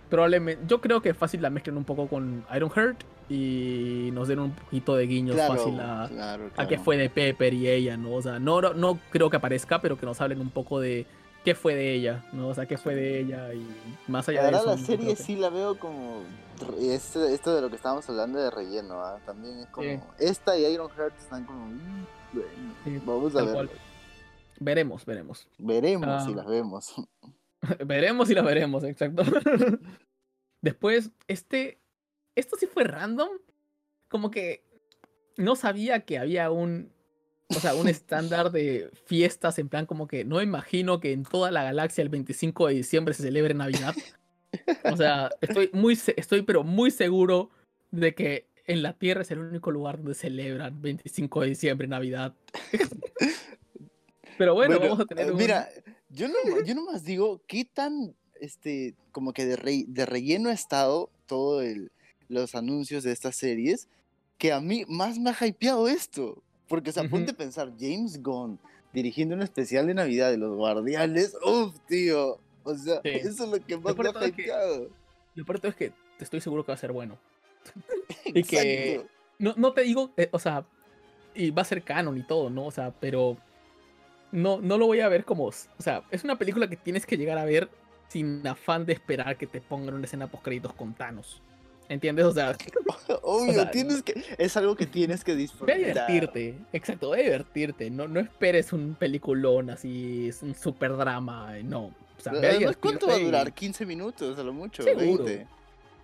Probablemente, 0.08 0.64
yo 0.66 0.80
creo 0.80 1.02
que 1.02 1.12
fácil 1.12 1.42
la 1.42 1.50
mezclen 1.50 1.76
un 1.76 1.84
poco 1.84 2.08
con 2.08 2.44
Ironheart 2.54 3.04
y 3.28 4.08
nos 4.12 4.28
den 4.28 4.38
un 4.38 4.52
poquito 4.52 4.96
de 4.96 5.06
guiños 5.06 5.36
claro, 5.36 5.54
fácil 5.54 5.74
a, 5.80 6.08
claro, 6.08 6.46
a 6.56 6.66
claro. 6.66 6.82
fue 6.82 6.96
de 6.96 7.10
Pepper 7.10 7.52
y 7.52 7.68
ella, 7.68 7.96
¿no? 7.96 8.12
O 8.12 8.22
sea, 8.22 8.38
no, 8.38 8.60
no 8.60 8.98
creo 9.10 9.28
que 9.28 9.36
aparezca, 9.36 9.82
pero 9.82 9.98
que 9.98 10.06
nos 10.06 10.20
hablen 10.20 10.40
un 10.40 10.50
poco 10.50 10.80
de 10.80 11.06
qué 11.48 11.54
fue 11.54 11.74
de 11.74 11.94
ella, 11.94 12.24
¿no? 12.32 12.48
O 12.48 12.54
sea, 12.54 12.66
qué 12.66 12.76
fue 12.76 12.94
de 12.94 13.20
ella 13.20 13.54
y 13.54 13.66
más 14.06 14.28
allá 14.28 14.42
La 14.42 14.50
de 14.50 14.56
eso. 14.58 14.66
la 14.66 14.76
serie 14.78 15.14
que- 15.14 15.22
sí 15.22 15.34
la 15.36 15.48
veo 15.48 15.78
como. 15.78 16.22
re- 16.60 16.94
Esto, 16.94 17.24
esto 17.26 17.54
de 17.54 17.62
lo 17.62 17.70
que 17.70 17.76
estábamos 17.76 18.06
hablando 18.10 18.38
de 18.38 18.50
relleno, 18.50 19.00
¿ah? 19.02 19.18
También 19.24 19.60
es 19.60 19.66
como. 19.68 19.88
Sí. 19.88 19.98
Esta 20.18 20.58
y 20.58 20.66
Iron 20.66 20.90
Heart 20.90 21.16
están 21.18 21.44
como. 21.46 21.66
mm, 21.66 22.06
bueno, 22.34 22.48
Sí, 22.84 23.00
vamos 23.06 23.34
a 23.36 23.42
ver. 23.44 23.54
cual. 23.54 23.70
Veremos, 24.60 25.04
veremos. 25.06 25.48
Veremos 25.56 26.24
si 26.24 26.32
Ah. 26.32 26.36
las 26.36 26.46
vemos. 26.46 26.94
veremos 27.86 28.28
y 28.30 28.34
la 28.34 28.42
veremos, 28.42 28.84
exacto. 28.84 29.22
Después, 30.60 31.10
este, 31.28 31.80
esto 32.34 32.56
sí 32.58 32.66
fue 32.66 32.84
random, 32.84 33.28
como 34.08 34.30
que 34.30 34.64
no 35.36 35.56
sabía 35.56 36.00
que 36.04 36.18
había 36.18 36.50
un, 36.50 36.92
o 37.48 37.60
sea, 37.60 37.74
un 37.74 37.88
estándar 37.88 38.50
de 38.50 38.90
fiestas 39.06 39.58
en 39.58 39.68
plan 39.68 39.86
como 39.86 40.06
que 40.06 40.24
no 40.24 40.42
imagino 40.42 41.00
que 41.00 41.12
en 41.12 41.22
toda 41.22 41.50
la 41.50 41.62
galaxia 41.62 42.02
el 42.02 42.08
25 42.10 42.68
de 42.68 42.74
diciembre 42.74 43.14
se 43.14 43.22
celebre 43.22 43.54
Navidad. 43.54 43.94
O 44.84 44.96
sea, 44.96 45.30
estoy 45.40 45.70
muy, 45.72 45.98
estoy 46.16 46.42
pero 46.42 46.64
muy 46.64 46.90
seguro 46.90 47.50
de 47.90 48.14
que 48.14 48.46
en 48.66 48.82
la 48.82 48.92
Tierra 48.92 49.22
es 49.22 49.30
el 49.30 49.38
único 49.38 49.70
lugar 49.70 49.96
donde 49.96 50.14
celebran 50.14 50.80
25 50.80 51.40
de 51.42 51.48
diciembre 51.48 51.88
Navidad. 51.88 52.34
pero 54.38 54.54
bueno, 54.54 54.78
vamos 54.78 55.00
a 55.00 55.06
tener 55.06 55.28
eh, 55.28 55.32
Mira, 55.34 55.68
yo, 56.10 56.28
no, 56.28 56.34
yo 56.64 56.74
nomás 56.74 57.04
digo, 57.04 57.40
¿qué 57.46 57.64
tan, 57.64 58.14
este, 58.40 58.94
como 59.10 59.32
que 59.32 59.46
de, 59.46 59.84
de 59.88 60.06
relleno 60.06 60.50
ha 60.50 60.52
estado 60.52 61.10
todo 61.26 61.62
el, 61.62 61.90
los 62.28 62.54
anuncios 62.54 63.04
de 63.04 63.12
estas 63.12 63.36
series? 63.36 63.88
Que 64.36 64.52
a 64.52 64.60
mí 64.60 64.84
más 64.86 65.18
me 65.18 65.30
ha 65.30 65.46
hypeado 65.46 65.88
esto. 65.88 66.42
Porque, 66.68 66.92
se 66.92 67.00
apunte 67.00 67.32
a 67.32 67.34
pensar, 67.34 67.72
James 67.78 68.22
Gunn 68.22 68.58
dirigiendo 68.92 69.34
un 69.34 69.42
especial 69.42 69.86
de 69.86 69.94
Navidad 69.94 70.30
de 70.30 70.38
los 70.38 70.54
Guardianes, 70.56 71.36
uff, 71.44 71.78
tío. 71.86 72.38
O 72.62 72.74
sea, 72.74 73.00
eso 73.04 73.44
es 73.44 73.50
lo 73.50 73.64
que 73.64 73.76
más 73.78 73.96
me 73.96 74.08
ha 74.08 74.28
hypeado. 74.28 74.90
Lo 75.34 75.44
peor 75.44 75.60
es 75.62 75.74
que 75.74 75.92
te 76.18 76.24
estoy 76.24 76.40
seguro 76.40 76.64
que 76.64 76.72
va 76.72 76.74
a 76.74 76.78
ser 76.78 76.92
bueno. 76.92 77.18
y 78.24 78.42
que 78.42 79.06
no, 79.38 79.54
no 79.56 79.72
te 79.72 79.82
digo, 79.82 80.10
eh, 80.16 80.28
o 80.32 80.38
sea, 80.38 80.66
y 81.34 81.50
va 81.50 81.62
a 81.62 81.64
ser 81.64 81.82
canon 81.82 82.18
y 82.18 82.22
todo, 82.22 82.50
¿no? 82.50 82.66
O 82.66 82.70
sea, 82.70 82.92
pero 82.98 83.36
no, 84.32 84.60
no 84.60 84.78
lo 84.78 84.86
voy 84.86 85.00
a 85.00 85.08
ver 85.08 85.24
como, 85.24 85.44
o 85.46 85.52
sea, 85.78 86.02
es 86.10 86.24
una 86.24 86.36
película 86.36 86.68
que 86.68 86.76
tienes 86.76 87.06
que 87.06 87.16
llegar 87.16 87.38
a 87.38 87.44
ver 87.44 87.68
sin 88.08 88.46
afán 88.46 88.84
de 88.86 88.94
esperar 88.94 89.36
que 89.36 89.46
te 89.46 89.60
pongan 89.60 89.94
una 89.94 90.04
escena 90.04 90.26
post 90.26 90.44
créditos 90.44 90.72
con 90.72 90.94
Thanos. 90.94 91.40
¿Entiendes? 91.88 92.26
O 92.26 92.32
sea, 92.32 92.56
obvio, 93.22 93.68
tienes 93.70 94.02
que, 94.02 94.22
es 94.36 94.56
algo 94.56 94.76
que 94.76 94.86
tienes 94.86 95.24
que 95.24 95.34
disfrutar. 95.34 95.74
A 95.74 95.78
divertirte, 95.78 96.54
exacto, 96.72 97.12
a 97.12 97.16
divertirte. 97.16 97.90
No, 97.90 98.06
no 98.06 98.20
esperes 98.20 98.72
un 98.72 98.94
peliculón 98.94 99.70
así, 99.70 100.28
es 100.28 100.42
un 100.42 100.54
super 100.54 100.96
drama, 100.96 101.54
no. 101.64 101.86
O 101.86 102.20
sea, 102.20 102.32
ve 102.32 102.66
a 102.66 102.74
¿Cuánto 102.74 103.06
va 103.06 103.14
a 103.14 103.18
durar? 103.18 103.52
15 103.52 103.86
minutos 103.86 104.38
a 104.38 104.42
lo 104.42 104.52
mucho, 104.52 104.82
seguro. 104.82 105.24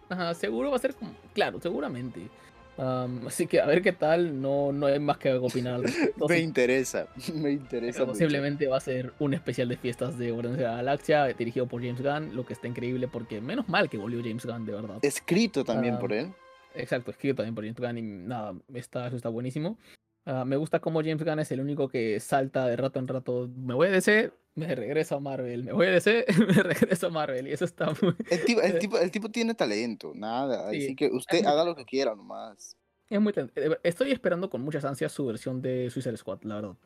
Ajá, 0.09 0.35
seguro 0.35 0.71
va 0.71 0.77
a 0.77 0.81
ser 0.81 0.95
como, 0.95 1.13
claro, 1.35 1.61
seguramente 1.61 2.29
así 2.77 3.47
que 3.47 3.61
a 3.61 3.67
ver 3.67 3.83
qué 3.83 3.93
tal, 3.93 4.41
no, 4.41 4.73
no 4.73 4.87
hay 4.87 4.99
más 4.99 5.19
que 5.19 5.33
opinar 5.33 5.81
me 6.29 6.39
interesa, 6.39 7.09
me 7.35 7.53
interesa. 7.53 8.07
Posiblemente 8.07 8.67
va 8.67 8.79
a 8.79 8.81
ser 8.81 9.13
un 9.19 9.35
especial 9.35 9.69
de 9.69 9.77
fiestas 9.77 10.19
de 10.19 10.31
Guardianes 10.31 10.59
de 10.59 10.65
la 10.65 10.77
Galaxia 10.77 11.25
dirigido 11.27 11.67
por 11.67 11.83
James 11.83 12.03
Gunn, 12.03 12.35
lo 12.35 12.45
que 12.45 12.53
está 12.53 12.67
increíble 12.67 13.09
porque 13.09 13.41
menos 13.41 13.69
mal 13.69 13.89
que 13.89 13.99
volvió 13.99 14.21
James 14.23 14.45
Gunn, 14.45 14.67
de 14.67 14.73
verdad. 14.73 14.99
Escrito 15.03 15.65
también 15.65 15.99
por 15.99 16.13
él. 16.13 16.33
Exacto, 16.75 17.11
escrito 17.11 17.37
también 17.37 17.55
por 17.55 17.65
James 17.65 17.81
Gunn 17.81 17.99
y 17.99 18.03
nada, 18.03 18.55
está, 18.75 19.07
eso 19.07 19.17
está 19.17 19.29
buenísimo. 19.29 19.79
Ah, 20.27 20.45
me 20.45 20.57
gusta 20.57 20.81
como 20.81 21.01
James 21.01 21.23
Gunn 21.23 21.41
es 21.41 21.53
el 21.53 21.61
único 21.61 21.89
que 21.89 22.19
salta 22.19 22.67
de 22.67 22.77
rato 22.77 22.99
en 22.99 23.09
rato. 23.09 23.49
Me 23.57 23.75
voy 23.75 23.89
a 23.89 23.91
DC, 23.91 24.33
me 24.55 24.75
regreso 24.75 25.17
a 25.17 25.21
Marvel. 25.21 25.65
Me 25.65 25.73
voy 25.73 25.87
a 25.87 25.91
DC, 25.91 26.27
me 26.47 26.63
regreso 26.63 27.09
a 27.09 27.11
Marvel. 27.11 27.49
Y 27.49 27.53
eso 27.53 27.65
está 27.65 27.93
muy. 28.01 28.15
El 28.31 28.45
tipo, 28.45 28.61
el 28.61 28.79
tipo, 28.79 28.99
el 28.99 29.11
tipo 29.11 29.29
tiene 29.29 29.55
talento, 29.55 30.13
nada. 30.15 30.69
así 30.69 30.95
que 30.95 31.09
usted 31.09 31.45
haga 31.45 31.65
lo 31.65 31.75
que 31.75 31.85
quiera 31.85 32.15
nomás. 32.15 32.77
Es 33.11 33.21
muy 33.21 33.33
eh, 33.37 33.79
Estoy 33.83 34.13
esperando 34.13 34.49
con 34.49 34.63
muchas 34.63 34.85
ansias 34.85 35.13
su 35.13 35.27
versión 35.27 35.61
de 35.61 35.91
Suicide 35.91 36.17
Squad, 36.17 36.43
la 36.43 36.55
verdad. 36.57 36.77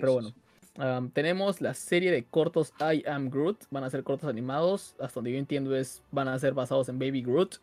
pero 0.00 0.12
bueno. 0.12 1.10
tenemos 1.12 1.60
la 1.60 1.74
serie 1.74 2.10
de 2.10 2.24
cortos 2.24 2.72
I 2.80 3.04
Am 3.08 3.30
Groot. 3.30 3.64
Van 3.70 3.84
a 3.84 3.90
ser 3.90 4.02
cortos 4.04 4.28
animados. 4.28 4.94
Hasta 5.00 5.14
donde 5.16 5.32
yo 5.32 5.38
entiendo 5.38 5.74
es 5.74 6.02
van 6.10 6.28
a 6.28 6.38
ser 6.38 6.54
basados 6.54 6.88
en 6.88 6.98
Baby 6.98 7.22
Groot. 7.22 7.56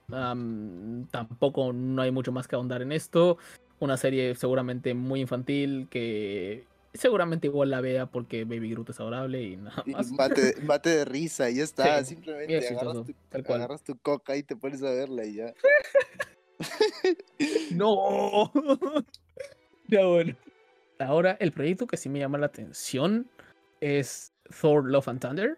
tampoco 1.12 1.72
no 1.72 2.02
hay 2.02 2.12
mucho 2.12 2.32
más 2.32 2.48
que 2.48 2.56
ahondar 2.56 2.82
en 2.82 2.92
esto 2.92 3.38
una 3.80 3.98
serie 3.98 4.34
seguramente 4.36 4.94
muy 4.94 5.20
infantil 5.20 5.88
que 5.90 6.66
seguramente 6.94 7.48
igual 7.48 7.72
la 7.72 7.82
vea 7.82 8.06
porque 8.06 8.46
Baby 8.46 8.72
Groot 8.72 8.90
es 8.92 9.00
adorable 9.00 9.42
y 9.42 9.58
nada 9.58 9.84
más. 9.88 10.12
Bate, 10.16 10.90
de 10.90 11.06
risa 11.06 11.50
y 11.50 11.56
ya 11.56 11.64
está. 11.64 12.04
Simplemente 12.04 12.68
agarras 12.68 13.84
tu, 13.84 13.98
coca 13.98 14.36
y 14.36 14.44
te 14.44 14.56
pones 14.56 14.84
a 14.84 14.92
verla 14.92 15.26
y 15.26 15.36
ya. 15.36 15.54
no. 17.76 18.52
ya 19.88 20.06
bueno. 20.06 20.36
Ahora, 21.00 21.36
el 21.40 21.52
proyecto 21.52 21.88
que 21.88 21.98
sí 21.98 22.10
me 22.10 22.20
llama 22.20 22.38
la 22.38 22.46
atención 22.46 23.30
es 23.82 24.32
Thor 24.62 24.86
Love 24.86 25.08
and 25.10 25.20
Thunder. 25.20 25.58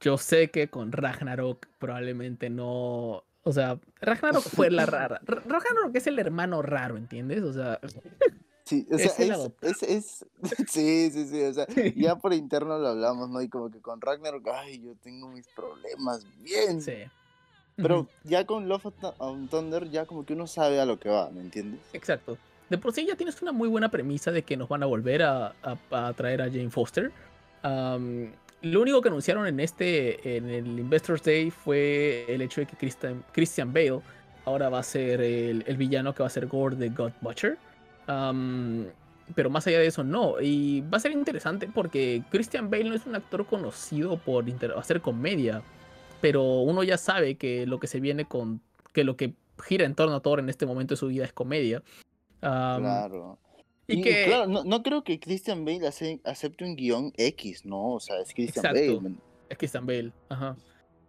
Yo 0.00 0.18
sé 0.18 0.50
que 0.50 0.68
con 0.68 0.92
Ragnarok 0.92 1.66
probablemente 1.78 2.50
no 2.50 3.24
o 3.48 3.52
sea, 3.52 3.78
Ragnarok 4.02 4.42
fue 4.42 4.70
la 4.70 4.84
rara. 4.84 5.22
Ragnarok 5.24 5.94
es 5.94 6.06
el 6.06 6.18
hermano 6.18 6.60
raro, 6.60 6.98
¿entiendes? 6.98 7.42
O 7.42 7.52
sea. 7.54 7.80
Sí, 8.68 8.86
o 8.92 8.98
sea, 8.98 9.06
es, 9.62 9.82
es, 9.82 10.26
sí, 10.68 11.10
sí, 11.10 11.26
sí, 11.26 11.42
o 11.42 11.54
sea, 11.54 11.66
ya 11.96 12.16
por 12.20 12.34
interno 12.34 12.78
lo 12.78 12.88
hablamos, 12.88 13.30
¿no? 13.30 13.40
Y 13.40 13.48
como 13.48 13.70
que 13.70 13.80
con 13.80 13.98
Ragnarok, 13.98 14.46
ay, 14.52 14.82
yo 14.82 14.94
tengo 15.02 15.30
mis 15.30 15.46
problemas, 15.48 16.26
bien. 16.42 16.82
Sí. 16.82 16.92
Pero 17.76 18.08
ya 18.24 18.44
con 18.44 18.68
Love 18.68 18.86
of 18.86 19.48
Thunder, 19.48 19.88
ya 19.88 20.04
como 20.04 20.26
que 20.26 20.34
uno 20.34 20.46
sabe 20.46 20.80
a 20.80 20.84
lo 20.84 20.98
que 20.98 21.08
va, 21.08 21.30
¿me 21.30 21.40
entiendes? 21.40 21.80
Exacto. 21.94 22.36
De 22.68 22.76
por 22.76 22.92
sí 22.92 23.06
ya 23.06 23.16
tienes 23.16 23.40
una 23.40 23.52
muy 23.52 23.68
buena 23.68 23.90
premisa 23.90 24.32
de 24.32 24.42
que 24.42 24.58
nos 24.58 24.68
van 24.68 24.82
a 24.82 24.86
volver 24.86 25.22
a, 25.22 25.54
a, 25.90 26.12
traer 26.12 26.42
a 26.42 26.46
Jane 26.46 26.68
Foster. 26.68 27.10
Lo 28.60 28.82
único 28.82 29.00
que 29.00 29.08
anunciaron 29.08 29.46
en 29.46 29.60
este, 29.60 30.36
en 30.36 30.50
el 30.50 30.78
Investors 30.78 31.22
Day, 31.22 31.50
fue 31.50 32.26
el 32.28 32.42
hecho 32.42 32.60
de 32.60 32.66
que 32.66 32.76
Christian, 32.76 33.24
Christian 33.32 33.72
Bale 33.72 34.02
ahora 34.44 34.68
va 34.68 34.80
a 34.80 34.82
ser 34.82 35.20
el, 35.20 35.76
villano 35.76 36.14
que 36.14 36.22
va 36.22 36.26
a 36.26 36.30
ser 36.30 36.46
Gore 36.46 36.76
the 36.76 36.88
God 36.88 37.12
Butcher. 37.20 37.56
Pero 39.34 39.50
más 39.50 39.66
allá 39.66 39.78
de 39.78 39.86
eso, 39.86 40.04
no. 40.04 40.40
Y 40.40 40.80
va 40.82 40.96
a 40.96 41.00
ser 41.00 41.12
interesante 41.12 41.68
porque 41.68 42.22
Christian 42.30 42.70
Bale 42.70 42.84
no 42.84 42.94
es 42.94 43.06
un 43.06 43.14
actor 43.14 43.46
conocido 43.46 44.18
por 44.18 44.44
hacer 44.76 45.00
comedia. 45.00 45.62
Pero 46.20 46.42
uno 46.62 46.82
ya 46.82 46.98
sabe 46.98 47.36
que 47.36 47.66
lo 47.66 47.78
que 47.78 47.86
se 47.86 48.00
viene 48.00 48.24
con. 48.24 48.60
que 48.92 49.04
lo 49.04 49.16
que 49.16 49.34
gira 49.62 49.84
en 49.84 49.94
torno 49.94 50.16
a 50.16 50.20
Thor 50.20 50.40
en 50.40 50.48
este 50.48 50.66
momento 50.66 50.94
de 50.94 50.98
su 50.98 51.08
vida 51.08 51.24
es 51.24 51.32
comedia. 51.32 51.82
claro. 52.40 53.38
Y, 53.90 54.02
que... 54.02 54.26
claro, 54.26 54.46
no, 54.46 54.64
no, 54.64 54.82
creo 54.82 55.02
que 55.02 55.18
Christian 55.18 55.64
Bale 55.64 55.86
acepte 55.86 56.64
un 56.64 56.76
guion 56.76 57.10
X, 57.16 57.64
¿no? 57.64 57.94
O 57.94 58.00
sea, 58.00 58.20
es 58.20 58.34
Christian 58.34 58.62
Bale. 58.62 59.00
Es 59.48 59.56
Christian 59.56 59.86
Bale, 59.86 60.12
ajá. 60.28 60.56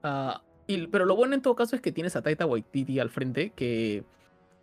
Ah, 0.02 0.42
y, 0.66 0.88
pero 0.88 1.04
lo 1.04 1.18
bueno 1.18 1.36
en 1.36 1.42
todo 1.42 1.58
caso 1.58 1.76
es 1.76 1.82
que 1.82 1.92
tienes 1.92 2.16
a 2.16 2.22
Taita 2.22 2.46
Waititi 2.46 3.00
al 3.00 3.10
frente, 3.10 3.50
que, 3.50 4.06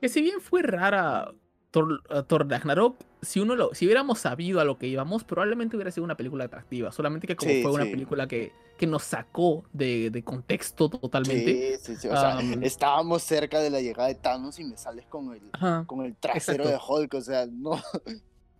que 0.00 0.08
si 0.08 0.22
bien 0.22 0.40
fue 0.40 0.62
rara 0.62 1.34
Thor, 1.76 2.02
Thor 2.26 2.48
Ragnarok, 2.48 2.96
si 3.20 3.38
uno 3.38 3.54
lo, 3.54 3.74
si 3.74 3.84
hubiéramos 3.84 4.20
sabido 4.20 4.60
a 4.60 4.64
lo 4.64 4.78
que 4.78 4.86
íbamos, 4.86 5.24
probablemente 5.24 5.76
hubiera 5.76 5.90
sido 5.90 6.04
una 6.04 6.16
película 6.16 6.44
atractiva. 6.44 6.90
Solamente 6.90 7.26
que 7.26 7.36
como 7.36 7.52
fue 7.60 7.70
una 7.70 7.84
película 7.84 8.26
que, 8.26 8.52
que 8.78 8.86
nos 8.86 9.02
sacó 9.02 9.62
de, 9.74 10.08
de 10.08 10.22
contexto 10.22 10.88
totalmente. 10.88 11.76
Sí, 11.76 11.94
sí, 11.94 12.00
sí. 12.00 12.08
O 12.08 12.12
sea, 12.12 12.40
estábamos 12.62 13.22
cerca 13.22 13.60
de 13.60 13.68
la 13.68 13.82
llegada 13.82 14.08
de 14.08 14.14
Thanos 14.14 14.58
y 14.58 14.64
me 14.64 14.78
sales 14.78 15.04
con 15.04 15.34
el, 15.34 15.84
con 15.84 16.02
el 16.02 16.16
trasero 16.16 16.66
de 16.66 16.78
Hulk. 16.78 17.12
O 17.12 17.20
sea, 17.20 17.44
no. 17.46 17.78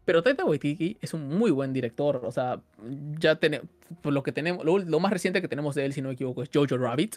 Pero 0.05 0.23
Taika 0.23 0.45
Waititi 0.45 0.99
es 1.01 1.15
un 1.15 1.27
muy 1.27 1.51
buen 1.51 1.73
director. 1.73 2.21
O 2.23 2.31
sea, 2.31 2.61
ya 3.19 3.37
tenemos. 3.37 3.67
Lo 4.03 4.23
que 4.23 4.33
tenemos. 4.33 4.63
Lo, 4.63 5.01
más 5.01 5.11
reciente 5.11 5.41
que 5.41 5.49
tenemos 5.49 5.75
de 5.75 5.87
él, 5.87 5.95
si 5.95 6.03
no 6.03 6.09
me 6.09 6.15
equivoco, 6.15 6.43
es 6.43 6.51
Jojo 6.53 6.77
Rabbit. 6.77 7.17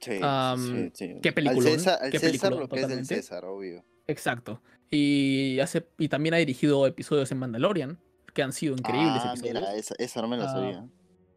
Sí, 0.00 0.90
sí, 0.92 1.18
Qué 1.22 1.32
película. 1.32 1.70
Al 1.70 2.12
César, 2.12 2.52
lo 2.52 2.68
que 2.68 2.80
es 2.80 2.90
el 2.90 3.06
César, 3.06 3.44
obvio. 3.44 3.84
Exacto. 4.06 4.60
Y, 4.90 5.58
hace, 5.60 5.86
y 5.98 6.08
también 6.08 6.34
ha 6.34 6.38
dirigido 6.38 6.86
episodios 6.86 7.30
en 7.32 7.38
Mandalorian, 7.38 7.98
que 8.34 8.42
han 8.42 8.52
sido 8.52 8.74
increíbles 8.74 9.22
ah, 9.24 9.34
Mira, 9.42 9.74
esa, 9.74 10.22
no 10.22 10.28
me 10.28 10.36
la 10.36 10.44
ah, 10.44 10.52
sabía. 10.52 10.88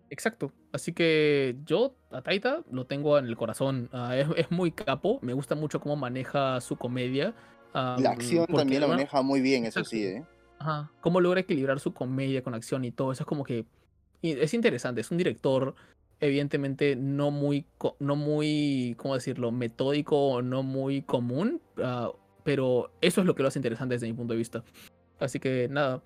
exacto. 0.09 0.51
Así 0.71 0.93
que 0.93 1.57
yo, 1.65 1.95
a 2.11 2.21
Taita, 2.21 2.63
lo 2.71 2.85
tengo 2.85 3.17
en 3.17 3.25
el 3.25 3.35
corazón. 3.37 3.89
Ah, 3.91 4.15
es, 4.15 4.51
muy 4.51 4.71
capo. 4.71 5.19
Me 5.21 5.33
gusta 5.33 5.55
mucho 5.55 5.79
cómo 5.79 5.95
maneja 5.95 6.61
su 6.61 6.75
comedia. 6.75 7.33
la 7.73 8.11
acción 8.11 8.45
también 8.45 8.81
la 8.81 8.87
maneja 8.87 9.21
muy 9.21 9.41
bien, 9.41 9.65
eso 9.65 9.83
sí, 9.83 10.05
¿eh? 10.05 10.25
Ajá. 10.59 10.91
Cómo 10.99 11.21
logra 11.21 11.39
equilibrar 11.39 11.79
su 11.79 11.93
comedia 11.93 12.43
con 12.43 12.53
acción 12.53 12.83
y 12.83 12.91
todo. 12.91 13.11
Eso 13.11 13.23
es 13.23 13.27
como 13.27 13.43
que. 13.43 13.65
Es 14.21 14.53
interesante. 14.53 15.01
Es 15.01 15.09
un 15.09 15.17
director 15.17 15.73
evidentemente 16.19 16.95
no 16.95 17.31
muy, 17.31 17.65
no 17.99 18.15
muy, 18.15 18.95
¿cómo 18.97 19.15
decirlo?, 19.15 19.51
metódico 19.51 20.17
o 20.17 20.41
no 20.41 20.63
muy 20.63 21.01
común 21.01 21.61
pero 22.49 22.91
eso 23.01 23.21
es 23.21 23.27
lo 23.27 23.35
que 23.35 23.43
lo 23.43 23.49
hace 23.49 23.59
interesante 23.59 23.93
desde 23.93 24.07
mi 24.07 24.13
punto 24.13 24.33
de 24.33 24.39
vista. 24.39 24.63
Así 25.19 25.39
que 25.39 25.67
nada, 25.69 26.01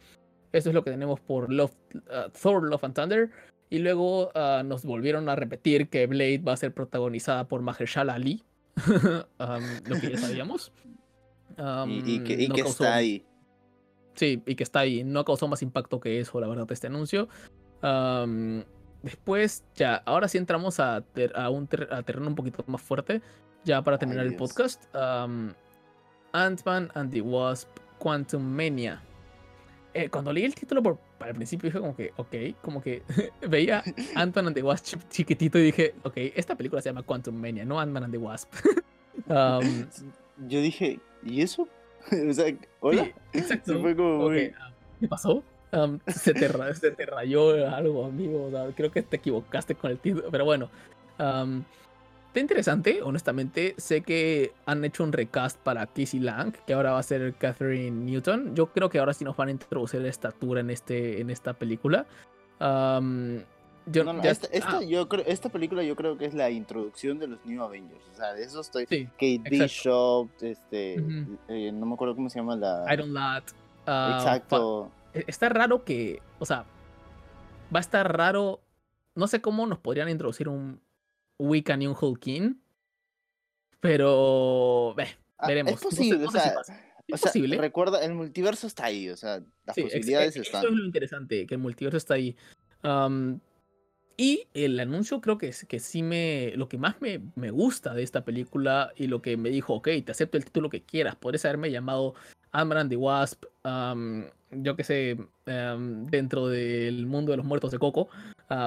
eso 0.52 0.70
es 0.70 0.76
lo 0.76 0.84
que 0.84 0.92
tenemos 0.92 1.22
por 1.22 1.50
Love, 1.50 1.74
uh, 1.96 2.30
Thor, 2.32 2.70
Love 2.70 2.84
and 2.84 2.96
Thunder. 2.96 3.32
Y 3.70 3.80
luego 3.80 4.30
uh, 4.36 4.62
nos 4.64 4.84
volvieron 4.84 5.30
a 5.30 5.38
repetir 5.38 5.88
que 5.88 6.06
Blade 6.06 6.40
va 6.40 6.52
a 6.52 6.58
ser 6.58 6.74
protagonizada 6.74 7.48
por 7.48 7.62
Mahershala 7.62 8.16
Ali, 8.16 8.44
um, 8.88 9.64
lo 9.88 10.02
que 10.02 10.12
ya 10.12 10.18
sabíamos. 10.18 10.74
y, 11.88 12.20
que, 12.20 12.48
um, 12.52 12.68
está 12.68 12.96
ahí. 12.96 13.26
Sí, 14.16 14.44
y 14.46 14.56
que 14.56 14.64
está 14.64 14.82
ahí. 14.82 15.06
No 15.06 15.24
causó 15.24 15.48
más 15.48 15.62
impacto 15.62 16.02
que 16.02 16.20
eso, 16.20 16.42
la 16.42 16.48
verdad, 16.48 16.70
este 16.72 16.88
anuncio. 16.88 17.30
Um, 17.82 18.64
después, 19.04 19.64
ya, 19.76 19.98
ahora 20.06 20.28
sí 20.28 20.40
entramos 20.40 20.80
a, 20.80 21.04
a 21.36 21.50
un 21.50 21.68
terreno 21.68 22.28
un 22.28 22.36
poquito 22.36 22.64
más 22.68 22.82
fuerte, 22.82 23.22
ya 23.64 23.82
para 23.84 23.98
terminar 23.98 24.26
el 24.26 24.36
podcast. 24.36 24.84
Ant-Man 26.34 26.90
and 26.96 27.12
the 27.12 27.22
Wasp 27.22 27.70
Quantum 28.00 28.42
Mania. 28.42 29.02
Eh, 29.94 30.10
cuando 30.10 30.34
leí 30.34 30.44
el 30.44 30.56
título 30.56 30.82
por, 30.82 30.98
para 31.20 31.32
el 31.32 31.38
principio 31.38 31.70
dije 31.70 31.80
como 31.80 31.96
que, 31.96 32.12
ok, 32.18 32.62
como 32.62 32.82
que 32.82 33.04
veía 33.48 33.84
Ant-Man 34.16 34.48
and 34.48 34.56
the 34.56 34.64
Wasp 34.64 34.98
chiquitito 35.10 35.60
y 35.60 35.64
dije, 35.64 35.94
ok, 36.04 36.14
esta 36.36 36.56
película 36.56 36.82
se 36.82 36.90
llama 36.90 37.04
Quantum 37.04 37.36
Mania, 37.36 37.64
no 37.64 37.80
Ant-Man 37.80 38.06
and 38.06 38.14
the 38.14 38.18
Wasp. 38.18 38.52
Yo 40.48 40.62
dije, 40.62 41.00
¿y 41.24 41.42
eso? 41.42 41.68
o 42.12 42.34
sea, 42.34 42.54
hola. 42.80 43.12
exacto. 43.32 43.82
¿Qué 45.00 45.08
pasó? 45.08 45.44
Se, 46.08 46.34
te, 46.34 46.50
se, 46.76 46.92
te, 46.92 47.06
rayó 47.06 47.68
algo, 47.70 48.06
amigo. 48.06 48.50
creo 48.76 48.92
que 48.92 49.02
te 49.02 49.18
equivocaste 49.18 49.76
con 49.76 49.92
el 49.92 49.98
título. 49.98 50.30
Pero 50.30 50.46
bueno. 50.46 50.70
está 51.18 52.40
interesante, 52.40 53.02
honestamente. 53.02 53.74
Sé 53.78 54.02
que 54.02 54.54
han 54.66 54.84
hecho 54.86 55.04
un 55.04 55.12
recast 55.12 55.58
para 55.60 55.88
Casey 55.88 56.20
Lang, 56.20 56.54
que 56.68 56.74
ahora 56.74 56.92
va 56.92 57.00
a 57.00 57.04
ser 57.04 57.34
Catherine 57.36 58.06
Newton. 58.06 58.56
Yo 58.56 58.68
creo 58.68 58.90
que 58.90 59.00
ahora 59.00 59.14
sí 59.14 59.24
nos 59.26 59.36
van 59.36 59.48
a 59.48 59.52
introducir 59.52 60.02
la 60.02 60.10
estatura 60.10 60.62
en, 60.62 60.70
este, 60.70 61.22
en 61.22 61.30
esta 61.30 61.54
película. 61.54 62.06
yo, 62.60 64.12
esta, 64.24 64.48
esta, 64.52 64.78
ah. 64.78 64.84
yo 64.84 65.10
creo, 65.10 65.26
esta 65.26 65.50
película 65.50 65.84
yo 65.84 65.96
creo 65.96 66.18
que 66.18 66.26
es 66.26 66.36
la 66.36 66.52
introducción 66.52 67.18
de 67.18 67.28
los 67.28 67.44
New 67.46 67.64
Avengers. 67.64 68.04
O 68.14 68.16
sea, 68.16 68.34
de 68.34 68.44
eso 68.44 68.62
estoy. 68.62 68.86
Kate 68.86 69.42
Bishop, 69.50 70.30
este, 70.42 70.96
eh, 71.48 71.72
no 71.72 71.88
me 71.88 71.96
acuerdo 71.96 72.16
cómo 72.16 72.30
se 72.30 72.38
llama 72.38 72.56
la. 72.56 72.86
Iron 72.94 73.12
Lad. 73.12 73.44
Ah, 73.88 74.18
exacto. 74.20 74.92
E, 75.14 75.24
está 75.28 75.50
raro 75.50 75.84
que, 75.84 76.22
o 76.40 76.46
sea, 76.46 76.66
va 77.74 77.80
a 77.80 77.82
estar 77.82 78.18
raro. 78.18 78.62
No 79.16 79.28
sé 79.28 79.42
cómo 79.42 79.68
nos 79.68 79.80
podrían 79.80 80.10
introducir 80.10 80.50
un 80.50 80.82
Wiccan 81.40 81.82
y 81.82 81.88
un 81.88 81.96
Hulkin, 82.00 82.62
pero 83.80 84.96
ah, 85.38 85.48
veremos. 85.48 85.74
Es 85.74 85.82
posible, 85.82 86.26
o 86.26 86.32
sea, 86.32 86.54
es 87.08 87.22
posible. 87.22 87.58
recuerda, 87.58 88.04
el 88.04 88.14
multiverso 88.14 88.68
está 88.68 88.86
ahí, 88.86 89.10
o 89.10 89.18
sea, 89.18 89.44
las 89.66 89.76
posibilidades 89.76 90.36
están. 90.38 90.64
Eso 90.64 90.72
es 90.72 90.78
lo 90.78 90.86
interesante, 90.86 91.46
que 91.46 91.56
el 91.56 91.62
multiverso 91.62 91.98
está 91.98 92.14
ahí. 92.16 92.36
y 94.16 94.48
el 94.54 94.80
anuncio 94.80 95.20
creo 95.22 95.38
que, 95.38 95.50
es, 95.50 95.66
que 95.66 95.80
sí 95.80 96.02
me... 96.02 96.54
Lo 96.56 96.70
que 96.70 96.78
más 96.78 97.02
me, 97.02 97.20
me, 97.36 97.52
gusta 97.52 97.94
de 97.94 98.04
esta 98.04 98.24
película 98.24 98.94
y 98.96 99.08
lo 99.08 99.22
que 99.22 99.38
me 99.38 99.50
dijo, 99.50 99.74
ok, 99.74 99.90
te 100.06 100.12
acepto 100.12 100.38
el 100.38 100.46
título 100.46 100.70
que 100.70 100.84
quieras, 100.84 101.16
podrías 101.16 101.44
haberme 101.46 101.72
llamado 101.72 102.14
Amran 102.52 102.88
the 102.88 102.96
Wasp, 102.96 103.46
yo 104.58 104.76
que 104.76 104.84
sé, 104.84 105.18
dentro 105.46 106.48
del 106.48 107.06
mundo 107.06 107.32
de 107.32 107.38
los 107.38 107.46
muertos 107.46 107.72
de 107.72 107.80
Coco, 107.80 108.10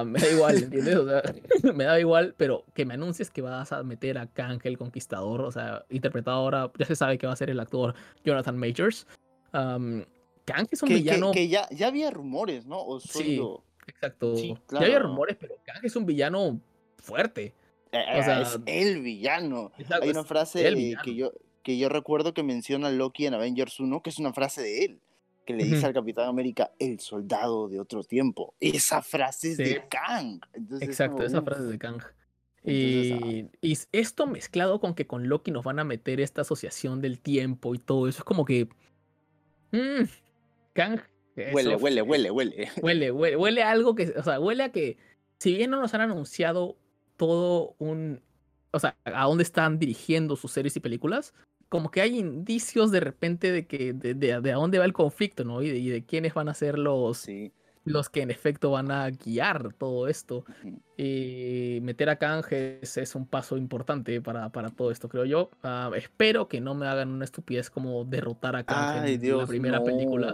me 0.05 0.19
da 0.19 0.31
igual, 0.31 0.55
¿entiendes? 0.63 0.95
O 0.95 1.07
sea, 1.07 1.21
me 1.73 1.85
da 1.85 1.99
igual, 1.99 2.35
pero 2.37 2.65
que 2.73 2.85
me 2.85 2.93
anuncies 2.93 3.29
que 3.29 3.41
vas 3.41 3.71
a 3.71 3.83
meter 3.83 4.17
a 4.17 4.27
Kang 4.27 4.59
el 4.63 4.77
Conquistador, 4.77 5.41
o 5.41 5.51
sea, 5.51 5.85
interpretado 5.89 6.37
ahora, 6.37 6.71
ya 6.77 6.85
se 6.85 6.95
sabe 6.95 7.17
que 7.17 7.27
va 7.27 7.33
a 7.33 7.37
ser 7.37 7.49
el 7.49 7.59
actor 7.59 7.95
Jonathan 8.23 8.57
Majors. 8.57 9.07
Kang 9.51 10.67
es 10.71 10.81
un 10.81 10.89
villano. 10.89 11.31
Que, 11.31 11.47
ya, 11.47 11.67
ya 11.71 11.87
había 11.87 12.09
rumores, 12.11 12.65
¿no? 12.65 12.79
O 12.81 12.99
sí, 12.99 13.41
exacto. 13.87 14.35
Ya 14.35 14.79
había 14.79 14.99
rumores, 14.99 15.37
pero 15.39 15.55
Kang 15.65 15.83
es 15.83 15.95
un 15.95 16.05
villano 16.05 16.59
fuerte. 16.97 17.53
Eh, 17.91 18.19
o 18.19 18.23
sea, 18.23 18.41
es 18.41 18.59
el 18.65 19.01
villano. 19.01 19.71
Hay 20.01 20.09
una 20.09 20.23
frase 20.23 20.95
que 21.03 21.15
yo, 21.15 21.33
que 21.63 21.77
yo 21.77 21.89
recuerdo 21.89 22.33
que 22.33 22.43
menciona 22.43 22.89
Loki 22.89 23.25
en 23.25 23.33
Avengers 23.33 23.79
1, 23.79 24.01
que 24.01 24.09
es 24.09 24.19
una 24.19 24.33
frase 24.33 24.61
de 24.61 24.85
él, 24.85 25.01
que 25.47 25.53
le 25.53 25.63
dice 25.63 25.85
al 25.85 25.93
Capitán 25.93 26.27
América, 26.27 26.71
el 26.77 26.99
soldado 26.99 27.69
de 27.69 27.79
otro 27.79 28.03
tiempo. 28.03 28.53
Esa 28.59 29.01
frase 29.01 29.51
es 29.51 29.57
de 29.57 29.83
Kang. 29.89 30.41
Exacto, 30.81 31.23
esa 31.23 31.41
frase 31.41 31.63
es 31.63 31.69
de 31.69 31.79
Kang. 31.79 32.03
Y, 32.63 33.45
y, 33.61 33.77
esto 33.93 34.27
mezclado 34.27 34.81
con 34.81 34.93
que 34.93 35.07
con 35.07 35.29
Loki 35.29 35.51
nos 35.51 35.63
van 35.63 35.79
a 35.79 35.85
meter 35.85 36.19
esta 36.19 36.41
asociación 36.41 36.99
del 36.99 37.19
tiempo 37.19 37.73
y 37.73 37.79
todo 37.79 38.09
eso, 38.09 38.19
es 38.19 38.23
como 38.25 38.43
que... 38.43 38.67
Mmm, 39.71 40.03
Kang... 40.73 40.99
Huele, 41.53 41.75
huele, 41.77 42.01
huele, 42.01 42.31
huele. 42.31 42.69
Huele, 42.81 43.11
huele, 43.11 43.37
huele 43.37 43.63
a 43.63 43.71
algo 43.71 43.95
que, 43.95 44.13
o 44.17 44.23
sea, 44.23 44.39
huele 44.39 44.63
a 44.63 44.71
que, 44.71 44.97
si 45.39 45.55
bien 45.55 45.71
no 45.71 45.79
nos 45.79 45.93
han 45.93 46.01
anunciado 46.01 46.77
todo 47.15 47.75
un, 47.77 48.21
o 48.71 48.79
sea, 48.79 48.97
a 49.05 49.25
dónde 49.25 49.43
están 49.43 49.79
dirigiendo 49.79 50.35
sus 50.35 50.51
series 50.51 50.75
y 50.75 50.81
películas, 50.81 51.33
como 51.69 51.91
que 51.91 52.01
hay 52.01 52.17
indicios 52.17 52.91
de 52.91 52.99
repente 52.99 53.51
de 53.51 53.65
que 53.65 53.93
de, 53.93 54.13
de, 54.13 54.33
a 54.33 54.55
dónde 54.55 54.79
va 54.79 54.85
el 54.85 54.93
conflicto, 54.93 55.43
¿no? 55.43 55.61
Y 55.61 55.69
de, 55.69 55.77
y 55.77 55.89
de 55.89 56.05
quiénes 56.05 56.33
van 56.33 56.49
a 56.49 56.53
ser 56.53 56.77
los, 56.79 57.27
los 57.83 58.09
que 58.09 58.21
en 58.21 58.31
efecto 58.31 58.71
van 58.71 58.91
a 58.91 59.09
guiar 59.09 59.73
todo 59.73 60.07
esto. 60.07 60.45
Y 60.95 61.79
meter 61.81 62.09
a 62.09 62.17
Kang 62.17 62.43
es, 62.51 63.15
un 63.15 63.25
paso 63.25 63.57
importante 63.57 64.21
para, 64.21 64.49
para, 64.49 64.69
todo 64.69 64.91
esto, 64.91 65.09
creo 65.09 65.25
yo. 65.25 65.49
Ah, 65.63 65.91
espero 65.95 66.47
que 66.47 66.61
no 66.61 66.73
me 66.73 66.87
hagan 66.87 67.09
una 67.09 67.25
estupidez 67.25 67.69
como 67.69 68.05
derrotar 68.05 68.55
a 68.55 68.63
Kang 68.63 69.05
en 69.05 69.37
la 69.37 69.45
primera 69.45 69.83
película. 69.83 70.33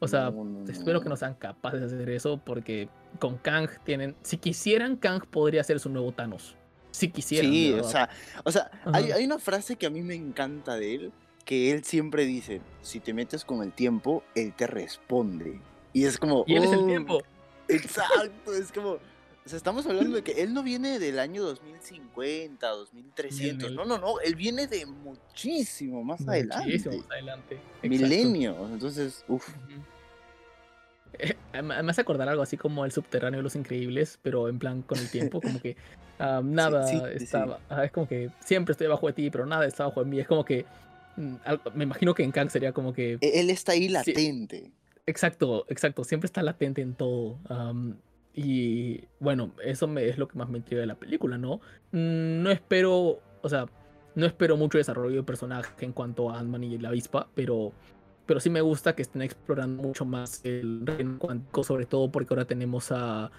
O 0.00 0.08
sea, 0.08 0.32
espero 0.68 1.00
que 1.00 1.08
no 1.08 1.16
sean 1.16 1.34
capaces 1.34 1.80
de 1.80 1.86
hacer 1.86 2.10
eso 2.10 2.40
porque 2.44 2.88
con 3.18 3.38
Kang 3.38 3.68
tienen... 3.84 4.14
Si 4.22 4.36
quisieran, 4.36 4.96
Kang 4.96 5.24
podría 5.24 5.64
ser 5.64 5.80
su 5.80 5.88
nuevo 5.88 6.12
Thanos 6.12 6.56
si 6.94 7.08
quisiera. 7.08 7.48
Sí, 7.48 7.72
o 7.72 7.84
sea, 7.84 8.08
o 8.44 8.52
sea 8.52 8.70
hay, 8.92 9.10
hay, 9.10 9.24
una 9.24 9.40
frase 9.40 9.74
que 9.74 9.86
a 9.86 9.90
mí 9.90 10.00
me 10.02 10.14
encanta 10.14 10.76
de 10.76 10.94
él, 10.94 11.12
que 11.44 11.72
él 11.72 11.82
siempre 11.82 12.24
dice, 12.24 12.60
si 12.82 13.00
te 13.00 13.12
metes 13.12 13.44
con 13.44 13.62
el 13.62 13.72
tiempo, 13.72 14.22
él 14.36 14.52
te 14.54 14.68
responde. 14.68 15.60
Y 15.92 16.04
es 16.04 16.18
como... 16.18 16.44
Y 16.46 16.54
él 16.54 16.64
es 16.64 16.72
el 16.72 16.78
oh, 16.78 16.86
tiempo. 16.86 17.22
Exacto, 17.68 18.54
es 18.54 18.70
como... 18.70 18.90
O 18.92 19.48
sea, 19.48 19.56
estamos 19.56 19.84
hablando 19.86 20.16
de 20.16 20.22
que 20.22 20.32
él 20.42 20.54
no 20.54 20.62
viene 20.62 21.00
del 21.00 21.18
año 21.18 21.42
2050, 21.42 22.66
2300. 22.66 23.72
No, 23.72 23.84
no, 23.84 23.98
no. 23.98 24.20
Él 24.20 24.36
viene 24.36 24.68
de 24.68 24.86
muchísimo 24.86 26.04
más 26.04 26.26
adelante. 26.26 26.64
Muchísimo 26.64 26.98
más 26.98 27.10
adelante. 27.10 27.58
Milenios. 27.82 28.70
Entonces, 28.70 29.24
uff. 29.26 29.48
me 31.62 31.90
hace 31.90 32.00
acordar 32.00 32.28
algo 32.28 32.42
así 32.42 32.56
como 32.56 32.84
el 32.84 32.92
subterráneo 32.92 33.38
de 33.38 33.42
los 33.42 33.56
increíbles, 33.56 34.18
pero 34.22 34.48
en 34.48 34.58
plan 34.58 34.82
con 34.82 34.98
el 34.98 35.10
tiempo, 35.10 35.40
como 35.40 35.60
que 35.60 35.76
nada 36.18 37.12
estaba. 37.12 37.60
es 37.84 37.92
como 37.92 38.08
que 38.08 38.30
siempre 38.40 38.72
estoy 38.72 38.86
bajo 38.86 39.06
de 39.06 39.12
ti, 39.12 39.30
pero 39.30 39.46
nada 39.46 39.66
está 39.66 39.84
bajo 39.84 40.02
de 40.04 40.10
mí. 40.10 40.20
Es 40.20 40.26
como 40.26 40.44
que. 40.44 40.64
Mm, 41.16 41.34
me 41.74 41.84
imagino 41.84 42.14
que 42.14 42.24
en 42.24 42.32
Kang 42.32 42.50
sería 42.50 42.72
como 42.72 42.92
que. 42.92 43.18
E-, 43.20 43.40
él 43.40 43.50
está 43.50 43.72
ahí 43.72 43.88
latente. 43.88 44.70
exacto, 45.06 45.66
exacto. 45.68 46.04
Siempre 46.04 46.26
está 46.26 46.42
latente 46.42 46.82
en 46.82 46.94
todo. 46.94 47.38
y 48.34 49.04
bueno, 49.20 49.52
eso 49.64 49.86
me, 49.86 50.08
es 50.08 50.18
lo 50.18 50.28
que 50.28 50.38
más 50.38 50.48
me 50.48 50.62
quiere 50.62 50.80
de 50.80 50.86
la 50.86 50.96
película, 50.96 51.38
¿no? 51.38 51.60
Mm, 51.92 52.42
no 52.42 52.50
espero. 52.50 53.20
O 53.42 53.48
sea, 53.48 53.66
no 54.14 54.26
espero 54.26 54.56
mucho 54.56 54.78
desarrollo 54.78 55.16
de 55.16 55.22
personaje 55.22 55.84
en 55.84 55.92
cuanto 55.92 56.30
a 56.30 56.38
Ant-Man 56.38 56.64
y 56.64 56.78
la 56.78 56.88
avispa, 56.88 57.28
pero 57.34 57.72
pero 58.26 58.40
sí 58.40 58.50
me 58.50 58.60
gusta 58.60 58.94
que 58.94 59.02
estén 59.02 59.22
explorando 59.22 59.82
mucho 59.82 60.04
más 60.04 60.40
el 60.44 60.86
reino 60.86 61.18
cuántico, 61.18 61.62
sobre 61.64 61.86
todo 61.86 62.10
porque 62.10 62.32
ahora 62.34 62.44
tenemos 62.44 62.90
a, 62.90 63.30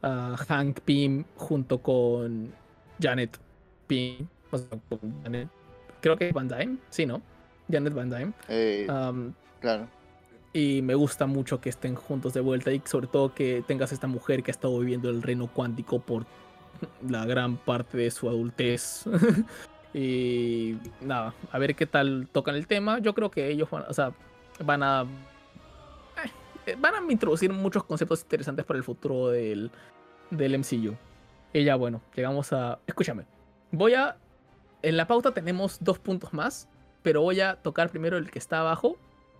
Hank 0.00 0.80
Pym 0.84 1.24
junto 1.34 1.82
con 1.82 2.52
Janet 3.00 3.36
Pym. 3.88 4.28
creo 6.00 6.16
que 6.16 6.30
Van 6.30 6.46
Dyne, 6.46 6.78
sí, 6.88 7.04
¿no? 7.04 7.20
Janet 7.70 7.94
Van 7.94 8.08
Dyne. 8.08 8.32
Eh, 8.48 8.86
claro. 9.60 9.88
Y 10.52 10.82
me 10.82 10.94
gusta 10.94 11.26
mucho 11.26 11.60
que 11.60 11.68
estén 11.68 11.94
juntos 11.94 12.32
de 12.32 12.40
vuelta 12.40 12.72
y 12.72 12.80
sobre 12.84 13.08
todo 13.08 13.34
que 13.34 13.64
tengas 13.66 13.92
esta 13.92 14.06
mujer 14.06 14.42
que 14.42 14.50
ha 14.50 14.52
estado 14.52 14.78
viviendo 14.78 15.10
el 15.10 15.20
reino 15.22 15.48
cuántico 15.52 15.98
por 15.98 16.26
la 17.08 17.26
gran 17.26 17.56
parte 17.56 17.98
de 17.98 18.10
su 18.10 18.28
adultez. 18.28 19.04
Y 19.94 20.76
nada, 21.00 21.34
a 21.50 21.58
ver 21.58 21.74
qué 21.74 21.86
tal 21.86 22.28
tocan 22.30 22.54
el 22.54 22.66
tema. 22.66 22.98
Yo 22.98 23.14
creo 23.14 23.30
que 23.30 23.48
ellos 23.48 23.70
van, 23.70 23.84
o 23.88 23.94
sea, 23.94 24.12
van 24.64 24.82
a. 24.82 25.06
Eh, 26.66 26.76
van 26.78 26.94
a 26.94 27.12
introducir 27.12 27.52
muchos 27.52 27.84
conceptos 27.84 28.22
interesantes 28.22 28.64
para 28.64 28.78
el 28.78 28.84
futuro 28.84 29.28
del, 29.28 29.70
del 30.30 30.58
MCU. 30.58 30.94
Y 31.52 31.64
ya, 31.64 31.76
bueno, 31.76 32.02
llegamos 32.14 32.52
a. 32.52 32.78
Escúchame. 32.86 33.24
Voy 33.70 33.94
a. 33.94 34.16
En 34.82 34.96
la 34.96 35.06
pauta 35.06 35.32
tenemos 35.32 35.78
dos 35.80 35.98
puntos 35.98 36.32
más, 36.32 36.68
pero 37.02 37.22
voy 37.22 37.40
a 37.40 37.56
tocar 37.56 37.90
primero 37.90 38.16
el 38.16 38.30
que 38.30 38.38
está 38.38 38.60
abajo 38.60 38.96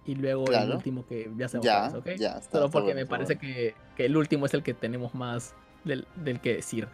y 0.08 0.14
luego 0.14 0.50
el 0.50 0.72
último 0.72 1.06
que 1.06 1.30
ya 1.36 1.48
se 1.48 1.58
va 1.58 1.90
¿ok? 1.90 2.08
Ya, 2.16 2.40
Solo 2.40 2.70
porque 2.70 2.94
me 2.94 3.04
parece 3.04 3.36
que, 3.36 3.74
que, 3.94 4.06
el 4.06 4.16
último 4.16 4.46
es 4.46 4.54
el 4.54 4.62
que 4.62 4.72
tenemos 4.72 5.14
más 5.14 5.54
del, 5.84 6.06
del 6.16 6.40
que 6.40 6.54
decir. 6.54 6.88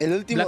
El 0.00 0.12
último 0.12 0.44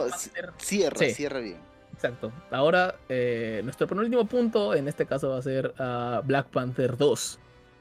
cierra, 0.59 0.99
cierra 0.99 1.39
bien. 1.39 1.68
Exacto. 1.99 2.31
Ahora, 2.53 2.95
eh, 3.09 3.61
nuestro 3.65 3.89
penúltimo 3.89 4.25
punto 4.27 4.73
en 4.73 4.87
este 4.87 5.05
caso 5.05 5.31
va 5.31 5.39
a 5.39 5.43
ser 5.43 5.75
uh, 5.81 6.25
Black 6.25 6.47
Panther 6.47 6.97
2. 6.97 7.41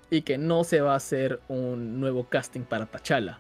Y 0.10 0.24
que 0.24 0.40
no 0.40 0.64
se 0.64 0.82
va 0.82 0.94
a 0.94 0.96
hacer 0.96 1.40
un 1.50 2.00
nuevo 2.00 2.24
casting 2.28 2.62
para 2.62 2.88
T'Challa. 2.88 3.40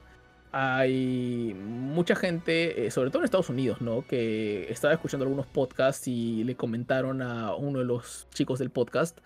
Hay 0.51 1.55
mucha 1.55 2.15
gente, 2.15 2.85
eh, 2.85 2.91
sobre 2.91 3.09
todo 3.09 3.23
en 3.23 3.25
Estados 3.25 3.49
Unidos, 3.49 3.81
¿no? 3.81 4.05
Que 4.05 4.71
estaba 4.71 4.93
escuchando 4.93 5.23
algunos 5.25 5.47
podcasts 5.47 6.07
y 6.07 6.43
le 6.43 6.55
comentaron 6.55 7.23
a 7.23 7.55
uno 7.55 7.79
de 7.79 7.85
los 7.85 8.27
chicos 8.29 8.59
del 8.59 8.69
podcast. 8.69 9.17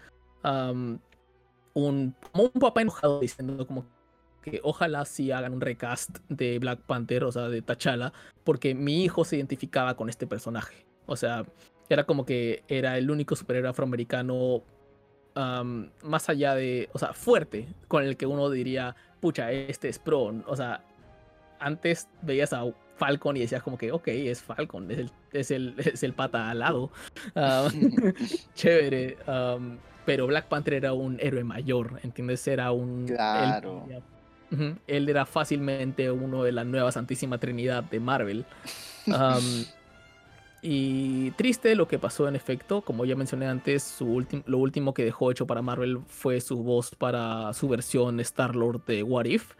un, 1.74 2.16
como 2.32 2.43
un 2.45 2.62
papá 2.62 2.82
enojado 2.82 3.20
diciendo 3.20 3.68
como 3.68 3.86
que 4.41 4.62
ojalá 4.64 5.04
sí 5.04 5.32
hagan 5.32 5.54
un 5.54 5.60
recast 5.60 6.20
de 6.30 6.60
Black 6.60 6.80
Panther, 6.84 7.26
o 7.26 7.32
sea, 7.34 7.49
de 7.49 7.62
T'Challa, 7.62 8.14
porque 8.45 8.74
mi 8.74 9.04
hijo 9.04 9.26
se 9.26 9.36
identificaba 9.36 9.97
con 9.97 10.08
este 10.08 10.28
personaje. 10.28 10.90
O 11.12 11.16
sea, 11.16 11.45
era 11.89 12.05
como 12.05 12.26
que 12.26 12.64
era 12.68 12.97
el 12.97 13.12
único 13.12 13.36
superhéroe 13.36 13.70
afroamericano 13.70 14.64
más 16.03 16.30
allá 16.30 16.55
de, 16.55 16.89
o 16.93 16.99
sea, 16.99 17.14
fuerte, 17.14 17.68
con 17.88 18.03
el 18.03 18.18
que 18.18 18.26
uno 18.26 18.49
diría, 18.49 18.95
pucha, 19.20 19.51
este 19.51 19.89
es 19.89 19.99
pro. 19.99 20.34
O 20.45 20.55
sea, 20.55 20.84
antes 21.59 22.07
veías 22.22 22.53
a 22.53 22.66
Falcon 22.97 23.38
y 23.38 23.41
decías 23.41 23.64
como 23.64 23.78
que, 23.78 23.91
ok, 23.91 24.07
es 24.07 24.41
Falcon, 24.41 24.91
es 24.91 24.99
el, 24.99 25.12
es 25.32 25.51
el, 25.51 25.76
es 25.78 26.03
el 26.03 26.14
pata 26.14 26.49
al 26.49 26.59
lado. 26.59 26.91
chévere. 28.55 29.18
pero 30.05 30.28
Black 30.28 30.47
Panther 30.47 30.76
era 30.76 30.93
un 30.93 31.18
héroe 31.20 31.43
mayor, 31.43 31.99
¿entiendes? 32.03 32.47
Era 32.47 32.72
un... 32.72 33.05
Claro. 33.05 33.86
Él, 34.88 35.07
era 35.07 35.26
fácilmente 35.26 36.12
uno 36.12 36.43
de 36.43 36.51
la 36.51 36.66
nueva 36.66 36.91
Santísima 36.91 37.38
Trinidad 37.38 37.84
de 37.84 37.99
Marvel. 37.99 38.45
Y 40.62 41.32
triste 41.32 41.76
lo 41.76 41.88
que 41.88 41.97
pasó 41.97 42.28
en 42.28 42.36
efecto, 42.36 42.82
como 42.82 43.03
ya 43.05 43.16
mencioné 43.16 43.47
antes, 43.47 43.99
lo 44.45 44.57
último 44.59 44.93
que 44.93 45.03
dejó 45.03 45.32
hecho 45.32 45.47
para 45.47 45.64
Marvel 45.64 45.99
fue 46.05 46.39
su 46.39 46.62
voz 46.62 46.93
para 46.95 47.51
su 47.53 47.68
versión 47.68 48.20
Star-Lord 48.20 48.86
de 48.86 49.01
What 49.01 49.26
If. 49.26 49.55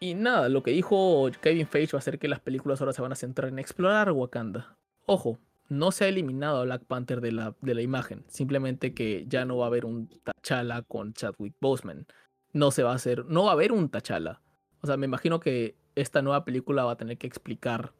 y 0.00 0.14
nada, 0.14 0.48
lo 0.48 0.62
que 0.62 0.70
dijo 0.70 1.30
Kevin 1.42 1.66
Feige 1.66 1.92
va 1.92 1.98
a 1.98 2.02
ser 2.02 2.18
que 2.18 2.28
las 2.28 2.40
películas 2.40 2.80
ahora 2.80 2.94
se 2.94 3.02
van 3.02 3.12
a 3.12 3.16
centrar 3.16 3.50
en 3.50 3.58
explorar 3.58 4.12
Wakanda. 4.12 4.78
Ojo, 5.04 5.38
no 5.68 5.92
se 5.92 6.04
ha 6.04 6.08
eliminado 6.08 6.60
a 6.60 6.64
Black 6.64 6.84
Panther 6.84 7.20
de 7.20 7.32
la, 7.32 7.54
de 7.60 7.74
la 7.74 7.82
imagen, 7.82 8.24
simplemente 8.28 8.94
que 8.94 9.26
ya 9.28 9.44
no 9.44 9.58
va 9.58 9.66
a 9.66 9.68
haber 9.68 9.84
un 9.84 10.08
T'Challa 10.08 10.80
con 10.82 11.12
Chadwick 11.12 11.54
Boseman. 11.60 12.06
No 12.54 12.70
se 12.70 12.82
va 12.82 12.92
a 12.92 12.94
hacer, 12.96 13.26
no 13.26 13.44
va 13.44 13.50
a 13.50 13.52
haber 13.52 13.72
un 13.72 13.90
T'Challa. 13.90 14.40
O 14.80 14.86
sea, 14.86 14.96
me 14.96 15.04
imagino 15.04 15.38
que 15.38 15.76
esta 15.94 16.22
nueva 16.22 16.46
película 16.46 16.84
va 16.84 16.92
a 16.92 16.96
tener 16.96 17.18
que 17.18 17.26
explicar 17.26 17.92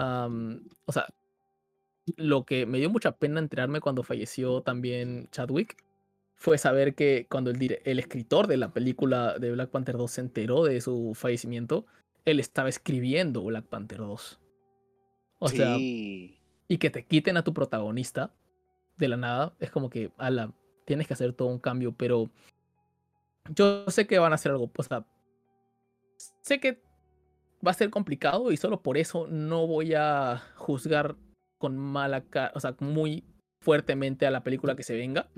o 0.00 0.92
sea, 0.92 1.06
lo 2.16 2.44
que 2.44 2.66
me 2.66 2.78
dio 2.78 2.90
mucha 2.90 3.12
pena 3.12 3.40
enterarme 3.40 3.80
cuando 3.80 4.02
falleció 4.02 4.62
también 4.62 5.28
Chadwick 5.30 5.76
fue 6.34 6.56
saber 6.56 6.94
que 6.94 7.26
cuando 7.30 7.50
el, 7.50 7.80
el 7.84 7.98
escritor 7.98 8.46
de 8.46 8.56
la 8.56 8.72
película 8.72 9.38
de 9.38 9.52
Black 9.52 9.70
Panther 9.70 9.98
2 9.98 10.10
se 10.10 10.20
enteró 10.22 10.64
de 10.64 10.80
su 10.80 11.12
fallecimiento, 11.14 11.84
él 12.24 12.40
estaba 12.40 12.68
escribiendo 12.68 13.42
Black 13.42 13.66
Panther 13.66 13.98
2. 13.98 14.40
O 15.38 15.48
sea, 15.48 15.76
y 15.78 16.78
que 16.78 16.90
te 16.90 17.04
quiten 17.04 17.36
a 17.36 17.44
tu 17.44 17.52
protagonista 17.52 18.32
de 18.96 19.08
la 19.08 19.16
nada, 19.16 19.54
es 19.58 19.70
como 19.70 19.90
que, 19.90 20.12
ala, 20.18 20.52
tienes 20.84 21.06
que 21.06 21.14
hacer 21.14 21.32
todo 21.32 21.48
un 21.48 21.58
cambio, 21.58 21.92
pero 21.92 22.30
yo 23.54 23.84
sé 23.88 24.06
que 24.06 24.18
van 24.18 24.32
a 24.32 24.36
hacer 24.36 24.52
algo, 24.52 24.70
o 24.74 24.82
sea, 24.82 25.04
sé 26.42 26.60
que 26.60 26.82
va 27.66 27.70
a 27.72 27.74
ser 27.74 27.90
complicado 27.90 28.52
y 28.52 28.56
solo 28.56 28.82
por 28.82 28.96
eso 28.96 29.26
no 29.28 29.66
voy 29.66 29.94
a 29.94 30.42
juzgar 30.56 31.16
con 31.58 31.76
mala 31.76 32.22
cara, 32.22 32.52
o 32.54 32.60
sea, 32.60 32.74
muy 32.80 33.24
fuertemente 33.62 34.26
a 34.26 34.30
la 34.30 34.42
película 34.42 34.76
que 34.76 34.82
se 34.82 34.96
venga. 34.96 35.28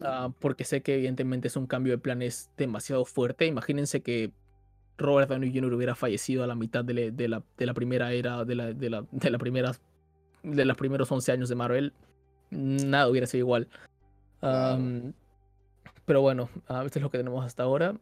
Ah, 0.00 0.30
porque 0.40 0.64
sé 0.64 0.82
que 0.82 0.94
evidentemente 0.94 1.48
es 1.48 1.56
un 1.56 1.66
cambio 1.66 1.92
de 1.92 1.98
planes 1.98 2.50
demasiado 2.56 3.04
fuerte. 3.04 3.46
Imagínense 3.46 4.02
que 4.02 4.30
Robert 4.98 5.28
Downey 5.28 5.52
Jr. 5.52 5.72
hubiera 5.72 5.94
fallecido 5.94 6.44
a 6.44 6.46
la 6.46 6.54
mitad 6.54 6.84
de, 6.84 6.94
la, 6.94 7.42
de 7.56 7.66
la, 7.66 7.74
primera 7.74 8.12
era, 8.12 8.44
de, 8.44 8.54
la, 8.54 8.72
de, 8.72 8.90
la, 8.90 9.04
de, 9.10 9.30
la 9.30 9.38
primera, 9.38 9.72
de 10.42 10.64
los 10.64 10.76
primeros 10.76 11.10
11 11.10 11.32
años 11.32 11.48
de 11.48 11.54
Marvel. 11.54 11.92
Nada 12.50 13.08
hubiera 13.08 13.26
sido 13.26 13.40
igual. 13.40 13.68
pero 14.40 16.20
bueno, 16.20 16.48
uh, 16.68 16.82
esto 16.82 16.98
es 16.98 17.02
lo 17.02 17.10
que 17.10 17.18
tenemos 17.18 17.44
hasta 17.44 17.62
ahora. 17.62 17.96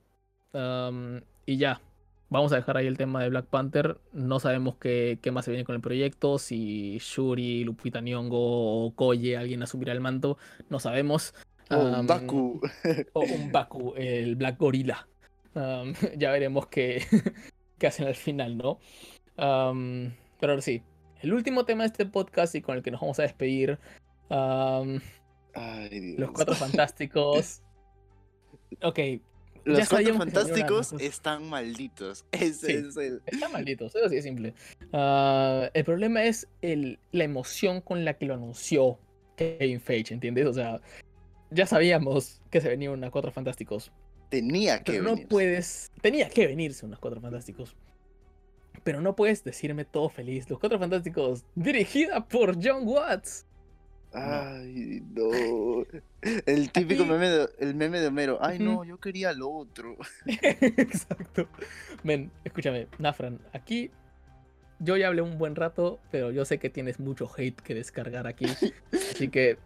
y 1.46 1.56
ya, 1.56 1.80
vamos 2.28 2.52
a 2.52 2.56
dejar 2.56 2.76
ahí 2.76 2.86
el 2.86 2.96
tema 2.96 3.22
de 3.22 3.30
Black 3.30 3.46
Panther. 3.46 3.98
No 4.12 4.40
sabemos 4.40 4.76
qué, 4.76 5.18
qué 5.22 5.30
más 5.30 5.44
se 5.44 5.50
viene 5.50 5.64
con 5.64 5.74
el 5.74 5.80
proyecto. 5.80 6.38
Si 6.38 6.98
Shuri, 6.98 7.64
Lupita 7.64 8.00
Nyong'o 8.00 8.86
o 8.86 8.94
Koye, 8.94 9.36
alguien 9.36 9.62
asumirá 9.62 9.92
el 9.92 10.00
manto. 10.00 10.38
No 10.68 10.80
sabemos. 10.80 11.34
O 11.70 11.76
un 11.76 12.06
Baku. 12.06 12.60
o 13.12 13.20
un 13.20 13.52
Baku, 13.52 13.94
el 13.96 14.36
Black 14.36 14.58
Gorilla. 14.58 15.08
ya 16.16 16.30
veremos 16.30 16.66
qué, 16.66 17.04
qué, 17.78 17.86
hacen 17.86 18.06
al 18.06 18.14
final, 18.14 18.56
¿no? 18.56 18.78
pero 19.36 20.52
ahora 20.52 20.62
sí. 20.62 20.82
El 21.20 21.32
último 21.32 21.64
tema 21.64 21.84
de 21.84 21.86
este 21.88 22.04
podcast 22.04 22.54
y 22.54 22.60
con 22.60 22.76
el 22.76 22.82
que 22.82 22.90
nos 22.90 23.00
vamos 23.00 23.18
a 23.18 23.22
despedir. 23.22 23.78
los 24.28 25.00
cuatro 26.32 26.54
fantásticos. 26.58 27.62
Ok, 28.82 28.98
los 29.64 29.88
cuatro 29.88 30.14
fantásticos 30.14 30.92
están 30.94 31.48
malditos. 31.48 32.24
Ese 32.32 32.78
es 32.78 32.96
el. 32.96 33.22
Están 33.26 33.52
malditos, 33.52 33.94
eso 33.94 34.08
sí 34.08 34.16
es 34.16 34.24
simple. 34.24 34.54
Ah, 34.92 35.70
el 35.72 35.84
problema 35.84 36.24
es 36.24 36.48
el, 36.62 36.98
la 37.12 37.24
emoción 37.24 37.80
con 37.80 38.04
la 38.04 38.14
que 38.14 38.26
lo 38.26 38.34
anunció 38.34 38.98
Kevin 39.36 39.80
Feige, 39.80 40.14
¿entiendes? 40.14 40.46
O 40.46 40.52
sea, 40.52 40.80
ya 41.50 41.66
sabíamos 41.66 42.40
que 42.50 42.60
se 42.60 42.68
venían 42.68 42.92
unos 42.92 43.10
cuatro 43.10 43.30
fantásticos. 43.32 43.92
Tenía 44.28 44.82
que 44.82 44.92
pero 44.92 45.04
no 45.04 45.16
puedes. 45.28 45.90
Tenía 46.00 46.28
que 46.28 46.46
venirse 46.46 46.84
unos 46.86 46.98
cuatro 46.98 47.20
fantásticos. 47.20 47.76
Pero 48.82 49.00
no 49.00 49.16
puedes 49.16 49.44
decirme 49.44 49.84
todo 49.84 50.08
feliz. 50.08 50.50
Los 50.50 50.58
cuatro 50.58 50.78
fantásticos, 50.78 51.44
dirigida 51.54 52.26
por 52.26 52.62
John 52.62 52.86
Watts. 52.86 53.46
Ay, 54.14 55.02
no. 55.12 55.84
El 56.46 56.70
típico 56.70 57.04
meme 57.04 57.28
de, 57.28 57.48
el 57.58 57.74
meme 57.74 58.00
de 58.00 58.06
Homero. 58.06 58.38
Ay, 58.40 58.58
no, 58.58 58.84
yo 58.84 58.98
quería 58.98 59.32
lo 59.32 59.50
otro. 59.50 59.96
Exacto. 60.26 61.48
Men, 62.04 62.30
escúchame, 62.44 62.86
Nafran, 62.98 63.40
aquí 63.52 63.90
yo 64.78 64.96
ya 64.96 65.08
hablé 65.08 65.22
un 65.22 65.38
buen 65.38 65.56
rato, 65.56 66.00
pero 66.10 66.30
yo 66.30 66.44
sé 66.44 66.58
que 66.58 66.70
tienes 66.70 67.00
mucho 67.00 67.30
hate 67.36 67.60
que 67.60 67.74
descargar 67.74 68.26
aquí. 68.26 68.46
Así 68.92 69.28
que 69.28 69.58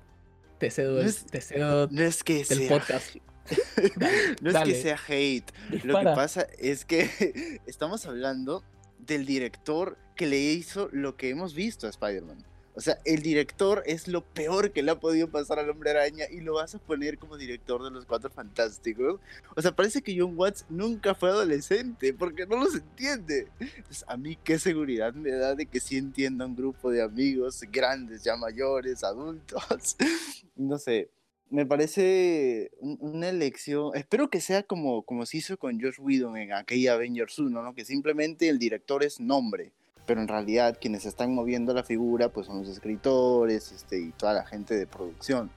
te 0.59 0.70
cedo, 0.70 1.01
el, 1.01 1.14
te 1.14 1.40
cedo 1.40 1.88
no 1.90 2.03
es 2.03 2.24
que 2.24 2.44
el 2.49 2.68
podcast. 2.68 3.16
no 4.40 4.51
es 4.51 4.57
que 4.64 4.74
sea 4.74 4.99
hate. 5.09 5.51
Lo 5.84 5.99
que 5.99 6.05
pasa 6.05 6.46
es 6.59 6.84
que 6.84 7.61
estamos 7.66 8.07
hablando 8.07 8.62
del 8.99 9.26
director 9.26 9.99
que 10.16 10.26
le 10.26 10.38
hizo 10.38 10.88
lo 10.92 11.16
que 11.16 11.30
hemos 11.30 11.55
visto 11.55 11.86
a 11.86 11.90
Spider-Man. 11.90 12.44
O 12.79 12.81
sea, 12.81 13.01
el 13.05 13.22
director 13.22 13.83
es 13.87 14.07
lo 14.07 14.22
peor 14.22 14.70
que 14.70 14.85
le 14.85 14.93
ha 14.93 15.01
podido 15.01 15.29
pasar 15.29 15.59
al 15.59 15.68
hombre 15.68 15.91
araña 15.91 16.26
y 16.31 16.43
lo 16.43 16.55
vas 16.55 16.76
a 16.76 16.79
poner 16.79 17.18
como 17.18 17.37
director 17.37 17.83
de 17.83 17.91
los 17.91 18.07
Cuatro 18.07 18.30
Fantásticos. 18.30 19.18
O 19.57 19.61
sea, 19.61 19.75
parece 19.75 20.00
que 20.00 20.17
John 20.17 20.34
Watts 20.38 20.64
nunca 20.68 21.17
fue 21.17 21.30
adolescente 21.30 22.14
porque 22.14 22.46
no 22.46 22.55
los 22.55 22.76
entiende. 22.76 23.49
Entonces, 23.59 24.05
a 24.07 24.17
mí 24.17 24.38
qué 24.45 24.61
seguridad 24.61 25.13
me 25.13 25.33
da 25.33 25.57
de 25.57 25.67
que 25.67 25.80
sí 25.80 25.96
entienda 25.96 26.46
un 26.46 26.55
grupo 26.55 26.92
de 26.92 27.03
amigos 27.03 27.61
grandes, 27.63 28.22
ya 28.22 28.37
mayores, 28.37 29.03
adultos. 29.03 29.96
no 30.55 30.79
sé, 30.79 31.11
me 31.50 31.67
parece 31.67 32.71
una 32.80 33.29
elección. 33.29 33.91
Espero 33.96 34.30
que 34.30 34.41
sea 34.41 34.63
como, 34.63 35.03
como 35.03 35.26
se 35.26 35.38
hizo 35.38 35.59
con 35.59 35.80
Josh 35.80 35.99
Whedon 35.99 36.37
en 36.37 36.53
aquella 36.53 36.95
Avengers 36.95 37.41
1, 37.41 37.61
¿no? 37.61 37.75
Que 37.75 37.84
simplemente 37.84 38.49
el 38.49 38.61
director 38.61 39.03
es 39.03 39.18
nombre 39.18 39.72
pero 40.09 40.22
en 40.22 40.29
realidad 40.29 40.79
quienes 40.80 41.05
están 41.05 41.35
moviendo 41.35 41.75
la 41.75 41.83
figura 41.85 42.30
pues 42.30 42.47
son 42.47 42.61
los 42.61 42.68
escritores 42.68 43.71
este, 43.72 44.01
y 44.01 44.11
toda 44.13 44.33
la 44.33 44.47
gente 44.47 44.75
de 44.75 44.87
producción. 44.87 45.51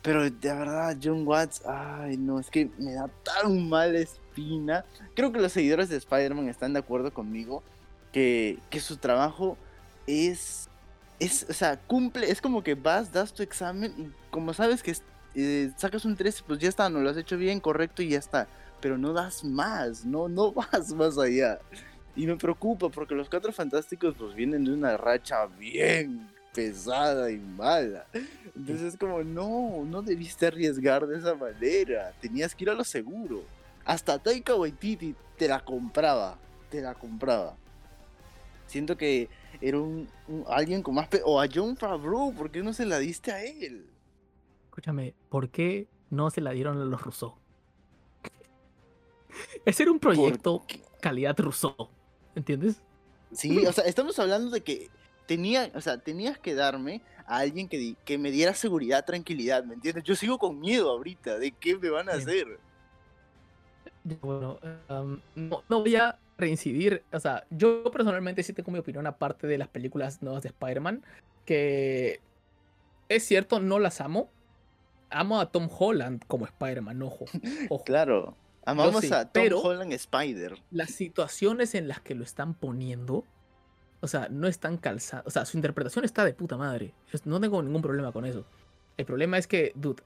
Pero 0.00 0.22
de 0.22 0.30
verdad, 0.54 0.96
John 1.02 1.26
Watts, 1.26 1.62
ay 1.66 2.16
no, 2.16 2.40
es 2.40 2.48
que 2.48 2.70
me 2.78 2.94
da 2.94 3.10
tan 3.22 3.68
mala 3.68 3.98
espina. 3.98 4.86
Creo 5.14 5.32
que 5.32 5.38
los 5.38 5.52
seguidores 5.52 5.90
de 5.90 5.98
Spider-Man 5.98 6.48
están 6.48 6.72
de 6.72 6.78
acuerdo 6.78 7.12
conmigo 7.12 7.62
que, 8.10 8.58
que 8.70 8.80
su 8.80 8.96
trabajo 8.96 9.58
es, 10.06 10.70
es, 11.20 11.46
o 11.50 11.52
sea, 11.52 11.78
cumple, 11.78 12.30
es 12.30 12.40
como 12.40 12.62
que 12.62 12.74
vas, 12.74 13.12
das 13.12 13.34
tu 13.34 13.42
examen 13.42 13.92
y 13.98 14.10
como 14.30 14.54
sabes 14.54 14.82
que 14.82 14.96
eh, 15.34 15.72
sacas 15.76 16.06
un 16.06 16.16
13, 16.16 16.42
pues 16.46 16.58
ya 16.58 16.70
está, 16.70 16.88
no 16.88 17.00
lo 17.00 17.10
has 17.10 17.18
hecho 17.18 17.36
bien, 17.36 17.60
correcto 17.60 18.00
y 18.00 18.08
ya 18.08 18.18
está. 18.18 18.48
Pero 18.80 18.96
no 18.96 19.12
das 19.12 19.44
más, 19.44 20.06
no, 20.06 20.28
no 20.28 20.52
vas 20.72 20.90
más 20.94 21.18
allá. 21.18 21.58
Y 22.16 22.26
me 22.26 22.36
preocupa 22.36 22.88
porque 22.88 23.14
los 23.14 23.28
Cuatro 23.28 23.52
Fantásticos 23.52 24.14
pues 24.16 24.34
vienen 24.34 24.64
de 24.64 24.72
una 24.72 24.96
racha 24.96 25.46
bien 25.46 26.28
pesada 26.54 27.30
y 27.30 27.38
mala. 27.38 28.06
Entonces 28.54 28.94
es 28.94 28.96
como, 28.96 29.22
no, 29.24 29.84
no 29.84 30.02
debiste 30.02 30.46
arriesgar 30.46 31.06
de 31.06 31.18
esa 31.18 31.34
manera. 31.34 32.12
Tenías 32.20 32.54
que 32.54 32.64
ir 32.64 32.70
a 32.70 32.74
lo 32.74 32.84
seguro. 32.84 33.42
Hasta 33.84 34.18
Taika 34.18 34.54
Waititi 34.54 35.14
te 35.36 35.48
la 35.48 35.64
compraba. 35.64 36.38
Te 36.70 36.80
la 36.80 36.94
compraba. 36.94 37.56
Siento 38.66 38.96
que 38.96 39.28
era 39.60 39.78
un, 39.78 40.08
alguien 40.48 40.82
con 40.82 40.94
más... 40.94 41.08
o 41.24 41.40
a 41.40 41.46
John 41.52 41.76
Favreau, 41.76 42.32
¿por 42.32 42.50
qué 42.50 42.62
no 42.62 42.72
se 42.72 42.86
la 42.86 42.98
diste 42.98 43.32
a 43.32 43.44
él? 43.44 43.86
Escúchame, 44.66 45.14
¿por 45.28 45.50
qué 45.50 45.88
no 46.10 46.30
se 46.30 46.40
la 46.40 46.52
dieron 46.52 46.80
a 46.80 46.84
los 46.84 47.02
Rousseau? 47.02 47.34
Ese 49.64 49.82
era 49.82 49.92
un 49.92 49.98
proyecto 49.98 50.64
calidad 51.00 51.38
Rousseau. 51.38 51.88
¿Entiendes? 52.34 52.80
Sí, 53.32 53.66
o 53.66 53.72
sea, 53.72 53.84
estamos 53.84 54.18
hablando 54.18 54.50
de 54.50 54.62
que 54.62 54.90
tenía, 55.26 55.70
o 55.74 55.80
sea, 55.80 55.98
tenías 55.98 56.38
que 56.38 56.54
darme 56.54 57.02
a 57.26 57.38
alguien 57.38 57.68
que, 57.68 57.96
que 58.04 58.18
me 58.18 58.30
diera 58.30 58.54
seguridad, 58.54 59.04
tranquilidad, 59.04 59.64
¿me 59.64 59.74
entiendes? 59.74 60.04
Yo 60.04 60.14
sigo 60.14 60.38
con 60.38 60.60
miedo 60.60 60.90
ahorita 60.90 61.38
de 61.38 61.52
qué 61.52 61.76
me 61.76 61.90
van 61.90 62.08
a 62.08 62.12
hacer. 62.12 62.58
Bueno, 64.20 64.58
um, 64.90 65.18
no, 65.34 65.62
no 65.68 65.80
voy 65.80 65.96
a 65.96 66.18
reincidir. 66.36 67.02
O 67.12 67.20
sea, 67.20 67.44
yo 67.50 67.84
personalmente 67.90 68.42
sí 68.42 68.52
tengo 68.52 68.70
mi 68.70 68.78
opinión 68.78 69.06
aparte 69.06 69.46
de 69.46 69.58
las 69.58 69.68
películas 69.68 70.22
nuevas 70.22 70.42
de 70.42 70.48
Spider-Man. 70.50 71.02
Que 71.46 72.20
es 73.08 73.24
cierto, 73.24 73.60
no 73.60 73.78
las 73.78 74.00
amo. 74.00 74.30
Amo 75.10 75.40
a 75.40 75.50
Tom 75.50 75.68
Holland 75.70 76.22
como 76.26 76.44
Spider-Man, 76.44 77.02
ojo. 77.02 77.26
ojo. 77.70 77.84
Claro. 77.84 78.36
Amamos 78.66 79.00
sí, 79.02 79.12
a 79.12 79.24
Tom 79.24 79.30
pero- 79.32 79.60
Holland 79.60 79.92
Spider. 79.92 80.58
Las 80.70 80.90
situaciones 80.90 81.74
en 81.74 81.88
las 81.88 82.00
que 82.00 82.14
lo 82.14 82.24
están 82.24 82.54
poniendo, 82.54 83.24
o 84.00 84.06
sea, 84.06 84.28
no 84.30 84.48
están 84.48 84.78
calzadas. 84.78 85.26
O 85.26 85.30
sea, 85.30 85.44
su 85.44 85.56
interpretación 85.56 86.04
está 86.04 86.24
de 86.24 86.34
puta 86.34 86.56
madre. 86.56 86.94
Yo 87.12 87.18
no 87.24 87.40
tengo 87.40 87.62
ningún 87.62 87.82
problema 87.82 88.12
con 88.12 88.24
eso. 88.24 88.44
El 88.96 89.06
problema 89.06 89.38
es 89.38 89.46
que, 89.46 89.72
dude, 89.74 90.02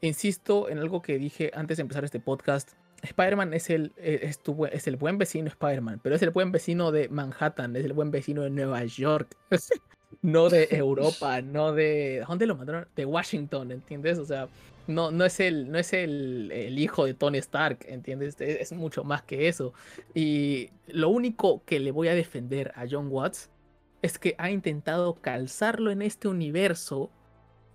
insisto 0.00 0.68
en 0.68 0.78
algo 0.78 1.02
que 1.02 1.18
dije 1.18 1.50
antes 1.54 1.76
de 1.76 1.82
empezar 1.82 2.04
este 2.04 2.20
podcast. 2.20 2.72
Spider-Man 3.02 3.52
es 3.52 3.68
el, 3.68 3.92
eh, 3.96 4.20
es, 4.22 4.38
tu 4.38 4.64
es 4.66 4.86
el 4.86 4.96
buen 4.96 5.18
vecino 5.18 5.48
Spider-Man, 5.48 6.00
pero 6.02 6.14
es 6.14 6.22
el 6.22 6.30
buen 6.30 6.52
vecino 6.52 6.92
de 6.92 7.08
Manhattan, 7.08 7.74
es 7.74 7.84
el 7.84 7.92
buen 7.94 8.12
vecino 8.12 8.42
de 8.42 8.50
Nueva 8.50 8.84
York, 8.84 9.36
no 10.22 10.48
de 10.48 10.68
Europa, 10.70 11.42
no 11.42 11.72
de... 11.72 12.24
¿Dónde 12.28 12.46
lo 12.46 12.54
mandaron? 12.54 12.86
De 12.94 13.04
Washington, 13.04 13.72
¿entiendes? 13.72 14.18
O 14.18 14.24
sea, 14.24 14.46
no, 14.86 15.10
no 15.10 15.24
es, 15.24 15.40
el, 15.40 15.70
no 15.70 15.78
es 15.78 15.92
el, 15.92 16.50
el 16.52 16.78
hijo 16.78 17.04
de 17.04 17.14
Tony 17.14 17.38
Stark, 17.38 17.78
¿entiendes? 17.88 18.40
Es, 18.40 18.72
es 18.72 18.72
mucho 18.72 19.04
más 19.04 19.22
que 19.22 19.48
eso. 19.48 19.72
Y 20.14 20.70
lo 20.86 21.08
único 21.08 21.62
que 21.64 21.80
le 21.80 21.90
voy 21.90 22.08
a 22.08 22.14
defender 22.14 22.72
a 22.74 22.86
John 22.90 23.08
Watts 23.10 23.50
es 24.02 24.18
que 24.18 24.34
ha 24.38 24.50
intentado 24.50 25.14
calzarlo 25.14 25.90
en 25.90 26.02
este 26.02 26.28
universo 26.28 27.10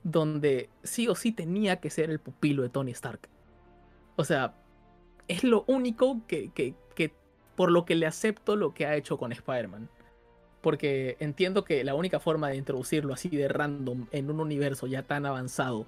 donde 0.03 0.69
sí 0.83 1.07
o 1.07 1.15
sí 1.15 1.31
tenía 1.31 1.79
que 1.79 1.89
ser 1.89 2.09
el 2.09 2.19
pupilo 2.19 2.63
de 2.63 2.69
Tony 2.69 2.91
Stark. 2.91 3.29
O 4.15 4.23
sea, 4.23 4.55
es 5.27 5.43
lo 5.43 5.63
único 5.67 6.21
que, 6.27 6.51
que, 6.51 6.75
que 6.95 7.13
por 7.55 7.71
lo 7.71 7.85
que 7.85 7.95
le 7.95 8.05
acepto 8.05 8.55
lo 8.55 8.73
que 8.73 8.85
ha 8.85 8.95
hecho 8.95 9.17
con 9.17 9.31
Spider-Man. 9.31 9.89
Porque 10.61 11.17
entiendo 11.19 11.63
que 11.63 11.83
la 11.83 11.95
única 11.95 12.19
forma 12.19 12.49
de 12.49 12.57
introducirlo 12.57 13.13
así 13.13 13.29
de 13.29 13.47
random 13.47 14.07
en 14.11 14.29
un 14.29 14.39
universo 14.39 14.87
ya 14.87 15.03
tan 15.03 15.25
avanzado 15.25 15.87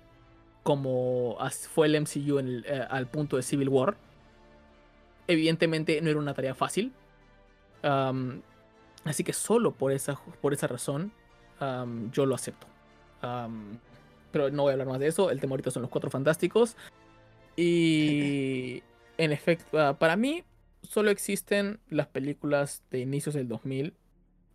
como 0.69 1.35
fue 1.73 1.87
el 1.87 1.99
MCU 1.99 2.37
en 2.37 2.47
el, 2.47 2.65
eh, 2.67 2.85
al 2.87 3.07
punto 3.07 3.37
de 3.37 3.41
Civil 3.41 3.69
War, 3.69 3.97
evidentemente 5.25 5.99
no 5.99 6.11
era 6.11 6.19
una 6.19 6.35
tarea 6.35 6.53
fácil. 6.53 6.93
Am, 7.81 8.43
así 9.03 9.23
que 9.23 9.33
solo 9.33 9.71
por 9.71 9.91
esa, 9.91 10.21
por 10.41 10.53
esa 10.53 10.67
razón 10.67 11.11
am, 11.59 12.11
yo 12.11 12.27
lo 12.27 12.35
acepto. 12.35 12.67
Am, 13.23 13.79
pero 14.31 14.51
no 14.51 14.61
voy 14.61 14.69
a 14.69 14.73
hablar 14.73 14.89
más 14.89 14.99
de 14.99 15.07
eso. 15.07 15.31
El 15.31 15.39
tema 15.39 15.53
ahorita 15.53 15.71
son 15.71 15.81
los 15.81 15.89
cuatro 15.89 16.11
fantásticos. 16.11 16.77
Y 17.55 18.83
en 19.17 19.31
efecto, 19.31 19.79
ah, 19.79 19.97
para 19.97 20.17
mí 20.17 20.43
solo 20.83 21.09
existen 21.09 21.79
las 21.89 22.05
películas 22.05 22.83
de 22.91 22.99
inicios 22.99 23.33
del 23.33 23.47
2000. 23.47 23.95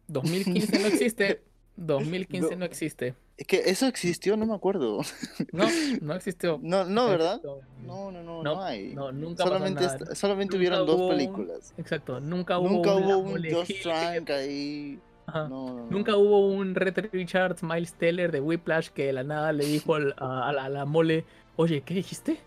2015 0.07 0.79
no 0.79 0.87
existe. 0.87 1.43
2015 1.77 2.51
No. 2.53 2.57
no 2.61 2.65
existe. 2.67 3.17
Es 3.37 3.47
que 3.49 3.63
eso 3.67 3.87
existió, 3.87 4.37
no 4.37 4.47
me 4.47 4.55
acuerdo. 4.55 5.01
No, 5.53 5.67
no 6.01 6.15
existió. 6.15 6.59
No, 6.63 6.85
no, 6.85 7.09
¿verdad? 7.09 7.41
No, 7.85 8.13
no, 8.13 8.23
no, 8.23 8.43
No, 8.43 8.55
no 8.55 8.63
hay. 8.63 8.95
no, 8.95 9.11
nunca 9.13 9.45
pasó 9.45 9.49
solamente, 9.57 9.83
nada. 9.85 10.15
solamente 10.15 10.57
Nunca 10.57 10.59
hubieron 10.59 10.87
dos 10.87 11.11
películas. 11.11 11.75
Exacto, 11.77 12.21
nunca 12.21 12.59
hubo 12.59 12.69
Nunca 12.69 12.95
un, 12.95 13.03
hubo 13.05 13.19
un 13.19 13.45
Josh 13.51 13.73
Trank 13.83 14.31
ahí. 14.31 15.01
ajá. 15.27 15.49
No. 15.49 15.87
Nunca 15.91 16.17
hubo 16.17 16.47
un 16.49 16.75
Red 16.77 17.09
Richards, 17.13 17.63
Miles 17.65 17.95
Teller 17.95 18.31
de 18.31 18.41
Whiplash 18.41 18.89
que 18.91 19.07
de 19.07 19.13
la 19.13 19.25
nada 19.25 19.53
le 19.53 19.65
dijo 19.67 19.95
al- 19.97 20.15
a, 20.19 20.49
a 20.49 20.53
la, 20.53 20.65
a 20.67 20.69
la 20.69 20.85
mole, 20.85 21.25
oye, 21.57 21.81
¿qué 21.83 21.95
dijiste? 21.95 22.39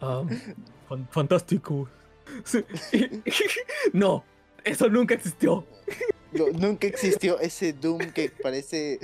"Ah, 0.00 0.24
fan- 0.88 1.06
fantástico. 1.10 1.88
No, 3.92 4.24
eso 4.64 4.88
nunca 4.88 5.14
existió. 5.14 5.64
No, 6.32 6.46
nunca 6.52 6.86
existió 6.86 7.38
ese 7.40 7.72
Doom 7.72 8.12
que 8.12 8.30
parece, 8.42 8.98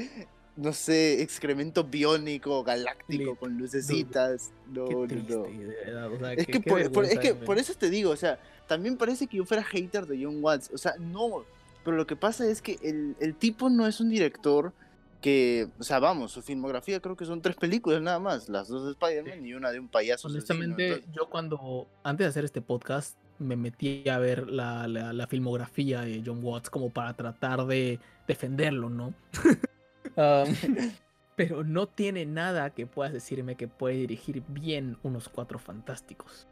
no 0.57 0.73
sé, 0.73 1.23
excremento 1.23 1.85
biónico, 1.85 2.65
galáctico, 2.65 3.37
con 3.37 3.59
lucecitas. 3.59 4.53
No, 4.73 4.87
no, 4.87 5.07
no. 5.07 6.15
o 6.15 6.19
sea, 6.19 6.33
Es 6.33 6.47
que, 6.47 6.61
por, 6.61 6.91
por- 6.93 7.05
es 7.05 7.19
que 7.19 7.35
por 7.35 7.59
eso 7.59 7.75
te 7.75 7.91
digo, 7.91 8.11
o 8.11 8.17
sea, 8.17 8.39
también 8.67 8.97
parece 8.97 9.27
que 9.27 9.37
yo 9.37 9.45
fuera 9.45 9.63
hater 9.63 10.07
de 10.07 10.25
John 10.25 10.43
Watts. 10.43 10.71
O 10.73 10.79
sea, 10.79 10.95
no. 10.99 11.45
Pero 11.85 11.97
lo 11.97 12.07
que 12.07 12.17
pasa 12.17 12.47
es 12.49 12.61
que 12.63 12.79
el, 12.83 13.15
el 13.21 13.35
tipo 13.35 13.69
no 13.71 13.87
es 13.87 14.01
un 14.01 14.09
director 14.09 14.73
que, 15.21 15.69
o 15.79 15.83
sea, 15.85 15.99
vamos, 15.99 16.33
su 16.33 16.43
filmografía 16.43 17.01
creo 17.01 17.17
que 17.17 17.25
son 17.25 17.41
tres 17.43 17.57
películas 17.57 18.01
nada 18.03 18.19
más, 18.19 18.49
las 18.49 18.69
dos 18.69 18.85
de 18.87 18.93
Spider-Man 18.93 19.47
y 19.47 19.55
una 19.55 19.71
de 19.71 19.79
un 19.81 19.89
payaso. 19.89 20.29
asesino, 20.29 20.55
Honestamente, 20.57 20.87
entonces- 20.95 21.15
yo 21.15 21.29
cuando, 21.31 21.87
antes 22.03 22.25
de 22.25 22.29
hacer 22.29 22.45
este 22.45 22.61
podcast, 22.61 23.17
me 23.39 23.55
metí 23.57 24.09
a 24.09 24.19
ver 24.19 24.49
la, 24.49 24.87
la- 24.89 25.13
la 25.13 25.27
filmografía 25.27 26.01
de 26.03 26.23
John 26.25 26.41
Watts 26.43 26.71
como 26.71 26.91
para 26.91 27.15
tratar 27.15 27.67
de 27.67 27.99
defenderlo, 28.27 28.89
¿no? 28.91 29.15
Um, 30.17 30.55
pero 31.37 31.65
no 31.65 31.87
tiene 31.87 32.27
nada 32.27 32.71
que 32.71 32.87
puedas 32.87 33.13
decirme 33.13 33.57
que 33.57 33.69
puede 33.69 33.97
dirigir 33.97 34.43
bien 34.49 34.97
unos 35.03 35.29
cuatro 35.29 35.59
fantásticos. 35.59 36.49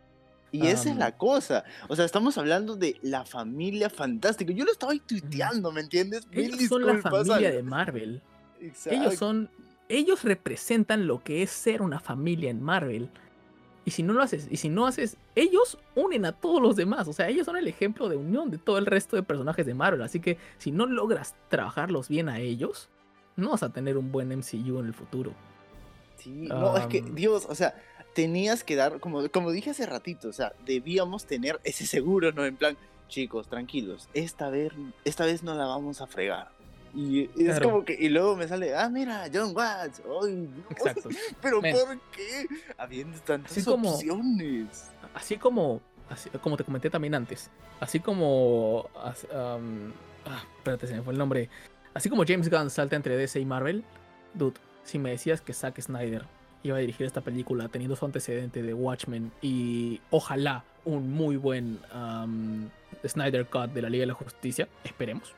Y 0.53 0.69
esa 0.69 0.83
es 0.83 0.93
Am. 0.93 0.99
la 0.99 1.17
cosa. 1.17 1.65
O 1.89 1.97
sea, 1.97 2.05
estamos 2.05 2.39
hablando 2.39 2.77
de 2.77 2.97
la 3.03 3.25
familia 3.25 3.91
fantástica. 3.91 4.53
Yo 4.53 4.65
lo 4.65 4.71
estaba 4.71 4.93
tuiteando, 5.05 5.73
¿me 5.73 5.81
entiendes? 5.81 6.29
Mil 6.29 6.55
Ellos 6.55 6.69
son 6.69 6.87
la 6.87 6.99
familia 6.99 7.51
de 7.51 7.63
Marvel. 7.65 8.23
Exacto. 8.61 9.01
Ellos 9.01 9.15
son. 9.17 9.51
Ellos 9.89 10.23
representan 10.23 11.09
lo 11.09 11.25
que 11.25 11.43
es 11.43 11.51
ser 11.51 11.83
una 11.83 11.99
familia 11.99 12.51
en 12.51 12.63
Marvel. 12.63 13.11
Y 13.85 13.91
si 13.91 14.03
no 14.05 14.13
lo 14.13 14.23
haces, 14.23 14.47
y 14.49 14.57
si 14.57 14.69
no 14.69 14.87
haces, 14.87 15.17
ellos 15.35 15.77
unen 15.95 16.25
a 16.25 16.33
todos 16.33 16.63
los 16.63 16.77
demás. 16.77 17.09
O 17.09 17.13
sea, 17.13 17.29
ellos 17.29 17.47
son 17.47 17.57
el 17.57 17.67
ejemplo 17.67 18.09
de 18.09 18.17
unión 18.17 18.51
de 18.51 18.59
todo 18.59 18.79
el 18.79 18.87
resto 18.87 19.17
de 19.17 19.25
personajes 19.25 19.67
de 19.67 19.75
Marvel. 19.75 20.03
Así 20.03 20.21
que 20.21 20.39
si 20.59 20.71
no 20.71 20.87
logras 20.87 21.35
trabajarlos 21.49 22.09
bien 22.09 22.29
a 22.29 22.39
ellos, 22.39 22.89
no 23.37 23.51
vas 23.51 23.63
a 23.63 23.71
tener 23.71 23.97
un 23.97 24.11
buen 24.13 24.29
MCU 24.29 24.79
en 24.79 24.87
el 24.87 24.95
futuro. 24.95 25.33
Sí, 26.19 26.31
no, 26.49 26.77
es 26.77 26.87
que. 26.87 27.03
Dios, 27.03 27.47
o 27.49 27.55
sea, 27.55 27.75
tenías 28.15 28.65
que 28.65 28.77
dar, 28.77 29.01
como, 29.01 29.29
como 29.31 29.51
dije 29.51 29.71
hace 29.71 29.87
ratito, 29.87 30.29
o 30.29 30.33
sea, 30.33 30.53
debíamos 30.65 31.27
tener 31.27 31.61
ese 31.65 31.87
seguro, 31.87 32.33
¿no? 32.33 32.45
En 32.47 32.57
plan, 32.57 32.77
chicos, 33.09 33.49
tranquilos, 33.49 34.09
esta 34.15 34.49
vez, 34.51 34.73
esta 35.05 35.25
vez 35.27 35.43
no 35.43 35.55
la 35.55 35.67
vamos 35.67 36.01
a 36.01 36.07
fregar. 36.07 36.49
Y 36.97 37.25
es 37.25 37.31
Claro. 37.57 37.71
como 37.71 37.85
que, 37.85 37.97
y 37.99 38.09
luego 38.09 38.37
me 38.37 38.47
sale, 38.47 38.75
ah, 38.77 38.89
mira, 38.89 39.27
John 39.35 39.55
Watts, 39.55 40.01
ay, 40.23 40.49
Exacto. 40.71 41.09
pero. 41.43 41.61
¿por 41.61 41.99
qué? 42.13 42.47
Habiendo 42.79 43.19
tantas 43.19 43.51
Así 43.51 43.65
como- 43.65 43.91
opciones. 43.95 44.91
Así 45.13 45.37
como, 45.37 45.81
así- 46.09 46.31
como 46.41 46.57
te 46.57 46.63
comenté 46.65 46.89
también 46.91 47.17
antes, 47.17 47.51
así 47.81 47.99
como, 47.99 48.89
ah, 48.95 49.13
espérate, 50.59 50.87
se 50.87 50.95
me 50.95 51.03
fue 51.03 51.13
el 51.13 51.19
nombre, 51.19 51.51
así 51.95 52.11
como 52.11 52.25
James 52.27 52.51
Gunn 52.51 52.71
salta 52.71 52.97
entre 52.97 53.17
DC 53.17 53.41
y 53.41 53.45
Marvel, 53.45 53.85
dude, 54.35 54.55
si 54.85 54.99
me 54.99 55.11
decías 55.11 55.41
que 55.41 55.53
Zack 55.53 55.81
Snyder 55.81 56.25
iba 56.63 56.77
a 56.77 56.81
dirigir 56.81 57.07
esta 57.07 57.21
película 57.21 57.69
teniendo 57.69 57.95
su 57.95 58.05
antecedente 58.05 58.63
de 58.63 58.75
Watchmen 58.75 59.31
y 59.43 60.01
ojalá 60.11 60.65
un 60.85 61.11
muy 61.11 61.37
buen 61.37 61.79
am, 61.93 62.71
Snyder 63.07 63.47
Cut 63.47 63.71
de 63.73 63.83
la 63.83 63.89
Liga 63.91 64.03
de 64.03 64.07
la 64.09 64.15
Justicia, 64.15 64.69
esperemos. 64.83 65.35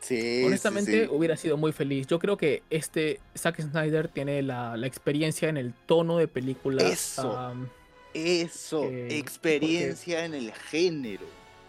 Sí, 0.00 0.42
Honestamente, 0.46 1.04
sí. 1.04 1.10
hubiera 1.12 1.36
sido 1.36 1.56
muy 1.58 1.72
feliz. 1.72 2.06
Yo 2.06 2.18
creo 2.18 2.36
que 2.36 2.62
este 2.70 3.20
Zack 3.36 3.60
Snyder 3.60 4.08
tiene 4.08 4.42
la, 4.42 4.76
la 4.76 4.86
experiencia 4.86 5.48
en 5.48 5.56
el 5.56 5.74
tono 5.74 6.16
de 6.16 6.26
película. 6.26 6.82
Eso. 6.82 7.36
am, 7.36 7.68
Eso, 8.14 8.84
experiencia 8.84 10.24
en 10.24 10.34
el 10.34 10.52
género. 10.52 11.26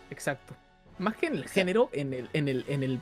Exacto. 0.09 0.55
Más 0.97 1.17
que 1.17 1.27
en 1.27 1.35
el 1.35 1.47
género, 1.47 1.89
en 1.93 2.13
el, 2.13 2.29
en 2.33 2.47
el, 2.47 2.63
en 2.67 2.83
el 2.83 2.99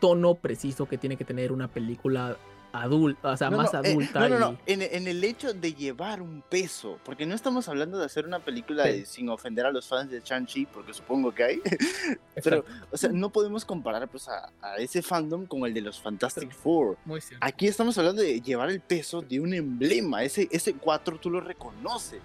tono 0.00 0.34
preciso 0.34 0.86
que 0.86 0.98
tiene 0.98 1.16
que 1.16 1.24
tener 1.24 1.52
una 1.52 1.68
película 1.68 2.36
adulta, 2.72 3.30
o 3.30 3.36
sea, 3.38 3.48
No, 3.48 3.56
más 3.56 3.72
no, 3.72 3.82
eh, 3.82 3.88
adulta. 3.90 4.20
no, 4.20 4.28
no, 4.28 4.38
no, 4.38 4.58
y- 4.66 4.72
En, 4.74 4.82
en 4.82 5.06
el 5.08 5.24
hecho 5.24 5.54
de 5.54 5.72
llevar 5.72 6.20
un 6.20 6.42
peso, 6.42 6.98
porque 7.04 7.24
no 7.24 7.34
estamos 7.34 7.68
hablando 7.70 7.96
de 7.98 8.04
hacer 8.04 8.26
una 8.26 8.40
película 8.40 8.84
Sí. 8.84 8.90
de- 8.92 9.06
sin 9.06 9.28
ofender 9.30 9.64
a 9.64 9.70
los 9.72 9.86
fans 9.86 10.10
de 10.10 10.20
Shang-Chi, 10.22 10.66
porque 10.66 10.92
supongo 10.92 11.32
que 11.34 11.42
hay, 11.44 11.60
pero, 12.44 12.64
o 12.90 12.96
sea, 12.98 13.08
no 13.10 13.30
podemos 13.30 13.64
comparar 13.64 14.06
pues, 14.08 14.28
a, 14.28 14.52
a 14.60 14.76
ese 14.76 15.00
fandom 15.00 15.46
con 15.46 15.64
el 15.64 15.72
de 15.72 15.80
los 15.80 15.98
Fantastic 16.00 16.52
Four. 16.52 16.98
muy. 17.06 17.20
Aquí 17.40 17.66
estamos 17.66 17.96
hablando 17.96 18.20
de 18.20 18.42
llevar 18.42 18.68
el 18.68 18.80
peso 18.80 19.22
de 19.22 19.40
un 19.40 19.54
emblema, 19.54 20.22
ese, 20.22 20.46
ese 20.50 20.74
cuatro 20.74 21.18
tú 21.18 21.30
lo 21.30 21.40
reconoces. 21.40 22.20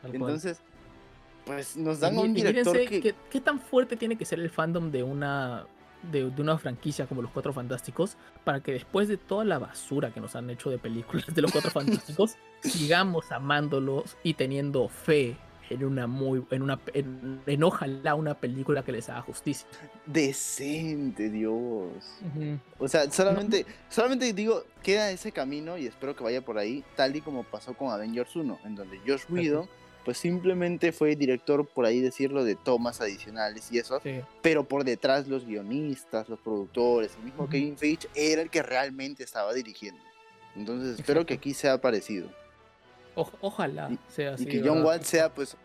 tal 0.00 0.10
cual. 0.12 0.14
Entonces, 0.14 0.58
pues 1.44 1.76
nos 1.76 1.98
Y 1.98 2.00
dan 2.00 2.16
a 2.16 2.20
un 2.20 2.30
y 2.30 2.34
director 2.42 2.78
que... 2.88 3.14
qué 3.30 3.40
tan 3.42 3.60
fuerte 3.60 3.96
tiene 3.96 4.16
que 4.16 4.24
ser 4.24 4.40
el 4.40 4.48
fandom 4.48 4.90
de 4.90 5.02
una 5.02 5.66
de, 6.10 6.30
de 6.30 6.42
una 6.42 6.58
franquicia 6.58 7.06
como 7.06 7.22
los 7.22 7.30
Cuatro 7.30 7.52
Fantásticos 7.52 8.16
para 8.44 8.60
que 8.60 8.72
después 8.72 9.08
de 9.08 9.16
toda 9.16 9.44
la 9.44 9.58
basura 9.58 10.12
que 10.12 10.20
nos 10.20 10.36
han 10.36 10.50
hecho 10.50 10.70
de 10.70 10.78
películas 10.78 11.34
de 11.34 11.42
los 11.42 11.52
Cuatro 11.52 11.70
Fantásticos 11.72 12.36
sigamos 12.60 13.30
amándolos 13.32 14.16
y 14.22 14.34
teniendo 14.34 14.88
fe 14.88 15.36
en 15.70 15.84
una 15.84 16.06
muy 16.06 16.44
en 16.50 16.62
una 16.62 16.78
en, 16.92 17.40
en 17.46 17.64
ojalá 17.64 18.14
una 18.14 18.34
película 18.34 18.82
que 18.82 18.92
les 18.92 19.08
haga 19.08 19.22
justicia. 19.22 19.66
Decente, 20.06 21.30
Dios. 21.30 21.92
O 22.78 22.88
sea, 22.88 23.10
solamente, 23.10 23.66
solamente 23.88 24.32
digo, 24.32 24.64
queda 24.82 25.10
ese 25.10 25.32
camino 25.32 25.78
y 25.78 25.86
espero 25.86 26.14
que 26.14 26.24
vaya 26.24 26.42
por 26.42 26.58
ahí, 26.58 26.84
tal 26.96 27.16
y 27.16 27.20
como 27.20 27.44
pasó 27.44 27.74
con 27.74 27.90
Avengers 27.90 28.34
1, 28.36 28.58
en 28.64 28.74
donde 28.74 28.98
Josh 29.06 29.24
Whedon 29.28 29.68
pues 30.04 30.18
simplemente 30.18 30.92
fue 30.92 31.16
director, 31.16 31.66
por 31.66 31.84
ahí 31.84 32.00
decirlo, 32.00 32.44
de 32.44 32.56
tomas 32.56 33.00
adicionales 33.00 33.70
y 33.70 33.78
eso, 33.78 34.00
pero 34.40 34.64
por 34.64 34.84
detrás 34.84 35.28
los 35.28 35.46
guionistas, 35.46 36.28
los 36.28 36.40
productores, 36.40 37.14
el 37.16 37.24
mismo 37.24 37.48
Kevin 37.48 37.76
Feige 37.76 38.08
era 38.14 38.42
el 38.42 38.50
que 38.50 38.62
realmente 38.62 39.22
estaba 39.22 39.52
dirigiendo. 39.52 40.00
Entonces 40.56 40.98
espero 40.98 41.24
que 41.24 41.34
aquí 41.34 41.54
sea 41.54 41.80
parecido. 41.80 42.28
ojalá 43.14 43.90
sea 44.08 44.34
así. 44.34 44.44
Y 44.44 44.46
que 44.46 44.62
John 44.66 44.84
Watts 44.84 45.06
sea, 45.06 45.32
pues, 45.32 45.56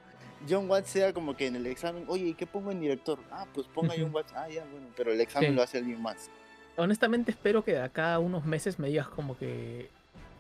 John 0.48 0.70
Watts 0.70 0.90
sea 0.90 1.14
como 1.14 1.36
que 1.36 1.48
en 1.48 1.56
el 1.56 1.66
examen, 1.66 2.06
oye, 2.08 2.28
¿y 2.28 2.34
qué 2.34 2.46
pongo 2.46 2.72
en 2.72 2.80
director? 2.80 3.20
Ah, 3.32 3.46
pues 3.54 3.68
ponga 3.68 3.96
John 3.98 4.14
Watts. 4.14 4.34
Ah, 4.34 4.48
ya, 4.50 4.64
bueno, 4.72 4.88
pero 4.96 5.12
el 5.12 5.20
examen 5.20 5.56
lo 5.56 5.64
hace 5.64 5.80
alguien 5.80 6.02
más. 6.02 6.30
Honestamente 6.78 7.32
espero 7.32 7.64
que 7.64 7.74
de 7.74 7.82
acá 7.82 8.14
a 8.14 8.20
unos 8.20 8.46
meses 8.46 8.78
me 8.78 8.88
digas 8.88 9.08
como 9.08 9.36
que 9.36 9.90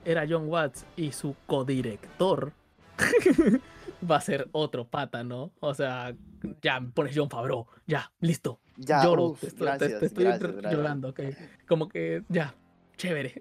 era 0.06 0.26
John 0.30 0.48
Watts 0.48 0.86
y 0.96 1.12
su 1.12 1.36
codirector 1.48 2.54
va 4.10 4.18
a 4.18 4.22
ser 4.22 4.48
otro 4.52 4.88
pata, 4.88 5.24
¿no? 5.24 5.52
O 5.60 5.74
sea, 5.74 6.16
ya 6.62 6.82
pones 6.94 7.14
John 7.16 7.30
Favreau, 7.30 7.68
ya, 7.86 8.12
listo. 8.20 8.60
Ya, 8.78 9.04
Lloro, 9.04 9.36
te 9.40 9.48
estoy, 10.06 10.26
llorando, 10.72 11.10
ok. 11.10 11.22
Como 11.68 11.90
que 11.90 12.24
ya, 12.30 12.56
chévere. 12.96 13.40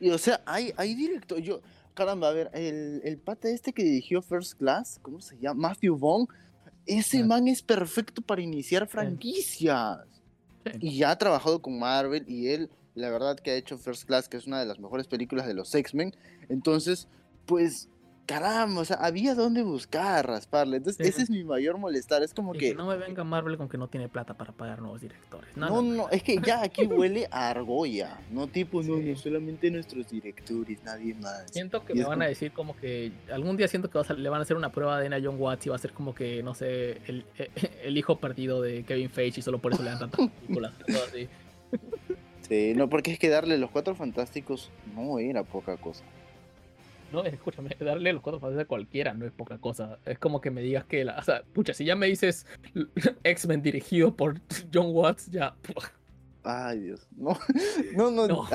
y 0.00 0.10
o 0.10 0.18
sea, 0.18 0.40
hay, 0.46 0.72
hay 0.76 0.94
director, 0.94 1.38
yo, 1.38 1.60
caramba, 1.94 2.28
a 2.28 2.32
ver, 2.32 2.50
el, 2.54 3.00
el 3.04 3.18
pata 3.18 3.48
este 3.48 3.72
que 3.72 3.84
dirigió 3.84 4.20
First 4.20 4.58
Class, 4.58 4.98
¿cómo 5.02 5.20
se 5.20 5.38
llama? 5.38 5.68
Matthew 5.68 5.96
Vaughn, 5.96 6.26
ese 6.86 7.22
man 7.22 7.46
es 7.46 7.62
perfecto 7.62 8.22
para 8.22 8.42
iniciar 8.42 8.88
franquicias. 8.88 9.98
Y 10.80 10.98
ya 10.98 11.10
ha 11.10 11.18
trabajado 11.18 11.62
con 11.62 11.78
Marvel 11.78 12.24
y 12.26 12.48
él, 12.48 12.70
la 12.94 13.10
verdad 13.10 13.38
que 13.38 13.52
ha 13.52 13.54
hecho 13.54 13.78
First 13.78 14.04
Class, 14.04 14.28
que 14.28 14.36
es 14.36 14.46
una 14.46 14.58
de 14.58 14.66
las 14.66 14.78
mejores 14.78 15.06
películas 15.06 15.46
de 15.46 15.54
los 15.54 15.74
X-Men. 15.74 16.14
Entonces, 16.48 17.08
pues 17.46 17.88
caramba, 18.28 18.82
o 18.82 18.84
sea, 18.84 18.98
había 18.98 19.34
dónde 19.34 19.62
buscar, 19.62 20.26
rasparle. 20.26 20.76
Entonces, 20.76 21.08
ese 21.08 21.22
es 21.22 21.30
mi 21.30 21.44
mayor 21.44 21.78
molestar. 21.78 22.22
Es 22.22 22.34
como 22.34 22.52
que. 22.52 22.74
No 22.74 22.86
me 22.86 22.96
venga 22.98 23.24
Marvel 23.24 23.56
con 23.56 23.70
que 23.70 23.78
no 23.78 23.88
tiene 23.88 24.08
plata 24.08 24.34
para 24.34 24.52
pagar 24.52 24.82
nuevos 24.82 25.00
directores. 25.00 25.56
No, 25.56 25.80
no, 25.80 26.10
es 26.10 26.22
que 26.22 26.38
ya 26.44 26.62
aquí 26.62 26.82
huele 26.86 27.26
a 27.30 27.48
argolla. 27.48 28.20
No 28.30 28.46
tipo, 28.46 28.82
no, 28.82 28.98
no, 28.98 29.16
solamente 29.16 29.70
nuestros 29.70 30.10
directores, 30.10 30.78
nadie 30.84 31.14
más. 31.14 31.46
Siento 31.50 31.84
que 31.86 31.94
me 31.94 32.04
van 32.04 32.20
a 32.20 32.26
decir 32.26 32.52
como 32.52 32.76
que. 32.76 33.12
Algún 33.32 33.56
día 33.56 33.66
siento 33.66 33.88
que 33.88 33.98
le 34.14 34.28
van 34.28 34.40
a 34.40 34.42
hacer 34.42 34.58
una 34.58 34.70
prueba 34.70 35.00
de 35.00 35.08
a 35.08 35.20
John 35.22 35.36
Watts 35.38 35.64
y 35.64 35.70
va 35.70 35.76
a 35.76 35.78
ser 35.78 35.94
como 35.94 36.14
que, 36.14 36.42
no 36.42 36.52
sé, 36.54 37.00
el, 37.06 37.24
el 37.82 37.96
hijo 37.96 38.20
perdido 38.20 38.60
de 38.60 38.84
Kevin 38.84 39.08
Feige 39.08 39.40
y 39.40 39.42
solo 39.42 39.58
por 39.58 39.72
eso 39.72 39.82
le 39.82 39.88
dan 39.88 40.00
tantas 40.00 40.28
películas. 40.40 40.74
así. 41.08 41.28
Sí, 42.42 42.74
no, 42.76 42.90
porque 42.90 43.12
es 43.12 43.18
que 43.18 43.30
darle 43.30 43.56
los 43.56 43.70
cuatro 43.70 43.94
fantásticos 43.94 44.70
no 44.94 45.18
era 45.18 45.44
poca 45.44 45.78
cosa. 45.78 46.04
No, 47.12 47.22
escúchame, 47.24 47.70
darle 47.80 48.12
los 48.12 48.22
cuatro 48.22 48.40
fases 48.40 48.58
a 48.58 48.64
cualquiera 48.64 49.14
no 49.14 49.26
es 49.26 49.32
poca 49.32 49.58
cosa. 49.58 49.98
Es 50.04 50.18
como 50.18 50.40
que 50.40 50.50
me 50.50 50.60
digas 50.60 50.84
que, 50.84 51.04
la, 51.04 51.18
o 51.18 51.22
sea, 51.22 51.42
pucha, 51.52 51.74
si 51.74 51.84
ya 51.84 51.96
me 51.96 52.06
dices 52.06 52.46
X-Men 53.24 53.62
dirigido 53.62 54.14
por 54.14 54.40
John 54.72 54.88
Watts, 54.90 55.30
ya. 55.30 55.54
Ay, 56.44 56.80
Dios. 56.80 57.06
No, 57.16 57.36
no, 57.94 58.26
no. 58.26 58.48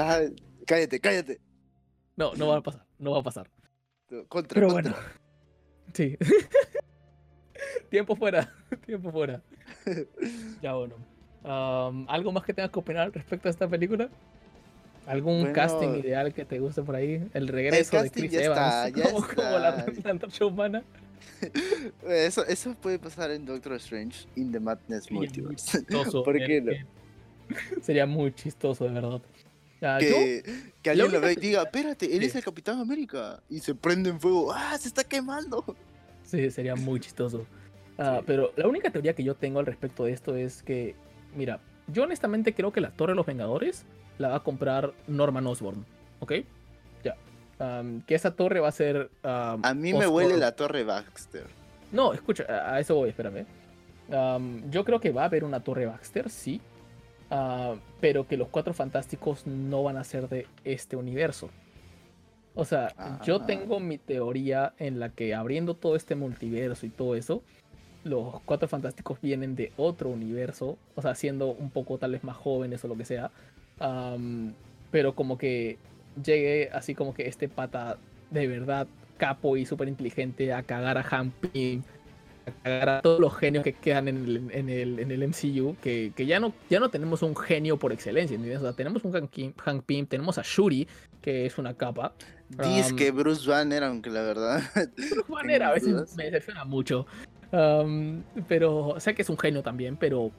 cállate, 0.66 1.00
cállate. 1.00 1.40
No, 2.16 2.34
no 2.36 2.48
va 2.48 2.58
a 2.58 2.62
pasar, 2.62 2.86
no 3.00 3.12
va 3.12 3.20
a 3.20 3.24
pasar. 3.24 3.50
Contra, 4.28 4.54
Pero 4.54 4.72
bueno. 4.72 4.94
Sí. 5.94 6.16
tiempo 7.90 8.16
fuera, 8.16 8.54
tiempo 8.86 9.12
fuera. 9.12 9.42
Ya 10.62 10.74
bueno. 10.76 10.96
¿Algo 11.44 12.32
más 12.32 12.44
que 12.44 12.54
tengas 12.54 12.72
que 12.72 12.80
opinar 12.80 13.12
respecto 13.12 13.48
a 13.48 13.52
esta 13.52 13.68
película? 13.68 14.10
¿Algún 15.06 15.52
casting 15.52 16.00
ideal 16.00 16.34
que 16.34 16.46
te 16.46 16.60
guste 16.60 16.82
por 16.82 16.96
ahí? 16.96 17.28
El 17.34 17.48
regreso 17.48 18.02
de 18.02 18.10
Chris 18.10 18.34
Evans 18.34 18.94
como, 19.36 19.60
la, 19.60 19.86
antorcha 20.06 20.46
humana. 20.46 20.84
Eso, 22.08 22.46
eso 22.46 22.74
puede 22.76 23.00
pasar 23.00 23.32
en 23.32 23.46
Doctor 23.46 23.74
Strange 23.74 24.28
in 24.36 24.52
the 24.52 24.60
Madness 24.60 25.12
Multiverse. 25.12 25.82
¿Por 26.24 26.38
qué 26.38 26.62
no? 26.62 26.72
Sería 27.82 28.06
muy 28.06 28.34
chistoso, 28.34 28.86
de 28.86 28.92
verdad. 28.92 29.22
que, 30.00 30.44
que 30.82 30.90
alguien 30.90 31.12
lo 31.12 31.20
vea 31.20 31.34
y 31.34 31.36
diga, 31.36 31.64
espérate, 31.64 32.16
él 32.16 32.24
es 32.24 32.36
el 32.36 32.44
Capitán 32.44 32.80
América. 32.80 33.42
Y 33.50 33.60
se 33.60 33.76
prende 33.76 34.10
en 34.10 34.20
fuego, 34.20 34.54
¡ah, 34.54 34.78
se 34.78 34.88
está 34.88 35.04
quemando! 35.04 35.64
Sí, 36.24 36.50
sería 36.50 36.76
muy 36.76 37.00
chistoso. 37.00 37.46
Ah, 37.98 38.22
pero 38.26 38.52
la 38.56 38.68
única 38.68 38.90
teoría 38.90 39.14
que 39.14 39.24
yo 39.24 39.36
tengo 39.36 39.60
al 39.60 39.66
respecto 39.66 40.06
de 40.06 40.14
esto 40.14 40.36
es 40.36 40.64
que, 40.64 40.96
mira, 41.36 41.60
yo 41.88 42.04
honestamente 42.04 42.54
creo 42.54 42.72
que 42.72 42.82
la 42.82 42.92
Torre 42.92 43.12
de 43.12 43.18
los 43.18 43.26
Vengadores 43.26 43.86
la 44.18 44.30
va 44.30 44.36
a 44.38 44.40
comprar 44.42 44.94
Norman 45.08 45.46
Osborn, 45.48 45.86
¿ok? 46.20 46.34
Ya. 47.04 47.16
que 48.06 48.16
esa 48.16 48.36
torre 48.36 48.60
va 48.60 48.68
a 48.68 48.72
ser... 48.72 49.10
a 49.24 49.74
mí 49.76 49.94
me 49.94 50.08
huele 50.08 50.38
la 50.38 50.54
torre 50.54 50.84
Baxter. 50.84 51.46
No, 51.92 52.14
escucha, 52.14 52.46
a 52.50 52.80
eso 52.80 52.96
voy, 52.96 53.10
espérame. 53.10 53.46
yo 54.70 54.84
creo 54.84 55.00
que 55.00 55.12
va 55.12 55.24
a 55.24 55.26
haber 55.26 55.44
una 55.44 55.64
torre 55.64 55.86
Baxter, 55.86 56.30
sí. 56.30 56.62
Ah, 57.30 57.76
pero 58.00 58.28
que 58.28 58.38
los 58.38 58.48
cuatro 58.50 58.74
fantásticos 58.74 59.48
no 59.48 59.82
van 59.84 59.98
a 59.98 60.04
ser 60.04 60.30
de 60.30 60.48
este 60.64 60.96
universo. 60.96 61.50
O 62.54 62.66
sea, 62.66 62.94
yo 63.24 63.38
ah. 63.42 63.46
tengo 63.48 63.80
mi 63.80 63.98
teoría 63.98 64.74
en 64.78 65.00
la 65.00 65.10
que 65.10 65.34
abriendo 65.34 65.74
todo 65.74 65.96
este 65.96 66.14
multiverso 66.14 66.86
y 66.86 66.90
todo 66.90 67.16
eso, 67.16 67.42
los 68.04 68.42
cuatro 68.42 68.68
fantásticos 68.68 69.20
vienen 69.22 69.56
de 69.56 69.72
otro 69.78 70.10
universo, 70.10 70.78
o 70.96 71.02
sea, 71.02 71.16
siendo 71.16 71.48
un 71.48 71.72
poco 71.72 71.98
tal 71.98 72.12
vez 72.12 72.24
más 72.24 72.38
jóvenes 72.38 72.84
o 72.84 72.88
lo 72.88 72.96
que 72.96 73.06
sea, 73.06 73.32
pero 74.92 75.16
como 75.16 75.38
que 75.38 75.78
llegue 76.24 76.70
así 76.72 76.96
como 76.96 77.14
que 77.14 77.28
este 77.28 77.50
pata 77.50 77.98
de 78.30 78.48
verdad 78.48 78.88
capo 79.18 79.58
y 79.58 79.66
súper 79.66 79.88
inteligente 79.88 80.54
a 80.54 80.64
cagar 80.64 80.98
a 80.98 81.32
Pym, 81.52 81.84
a 82.46 82.52
cagar 82.64 82.90
a 82.90 83.02
todos 83.02 83.20
los 83.20 83.36
genios 83.38 83.64
que 83.64 83.74
quedan 83.74 84.08
en 84.08 84.18
el, 84.26 84.52
en 84.52 84.70
el, 84.70 85.00
en 85.00 85.12
el 85.12 85.28
MCU, 85.28 85.76
que, 85.82 86.12
que, 86.16 86.26
ya, 86.26 86.40
no, 86.40 86.54
ya 86.70 86.80
no 86.80 86.90
tenemos 86.90 87.22
un 87.22 87.36
genio 87.36 87.78
por 87.78 87.94
excelencia, 87.94 88.38
O 88.58 88.62
sea, 88.62 88.74
tenemos 88.74 89.04
un 89.06 89.14
Hank 89.14 89.84
Pym, 89.86 90.06
tenemos 90.08 90.38
a 90.38 90.42
Shuri, 90.44 90.88
que 91.22 91.46
es 91.46 91.58
una 91.58 91.74
capa. 91.76 92.14
Dice 92.50 92.96
que 92.96 93.12
Bruce 93.12 93.50
Banner, 93.50 93.84
aunque 93.84 94.10
la 94.10 94.24
verdad... 94.24 94.62
Bruce 94.98 95.32
Banner 95.32 95.64
a 95.64 95.72
veces 95.72 96.16
me 96.16 96.26
decepciona 96.26 96.66
mucho. 96.66 97.06
pero 98.48 98.96
sé 99.00 99.16
que 99.16 99.22
es 99.22 99.30
un 99.30 99.38
genio 99.38 99.64
también, 99.64 99.96
pero 99.96 100.32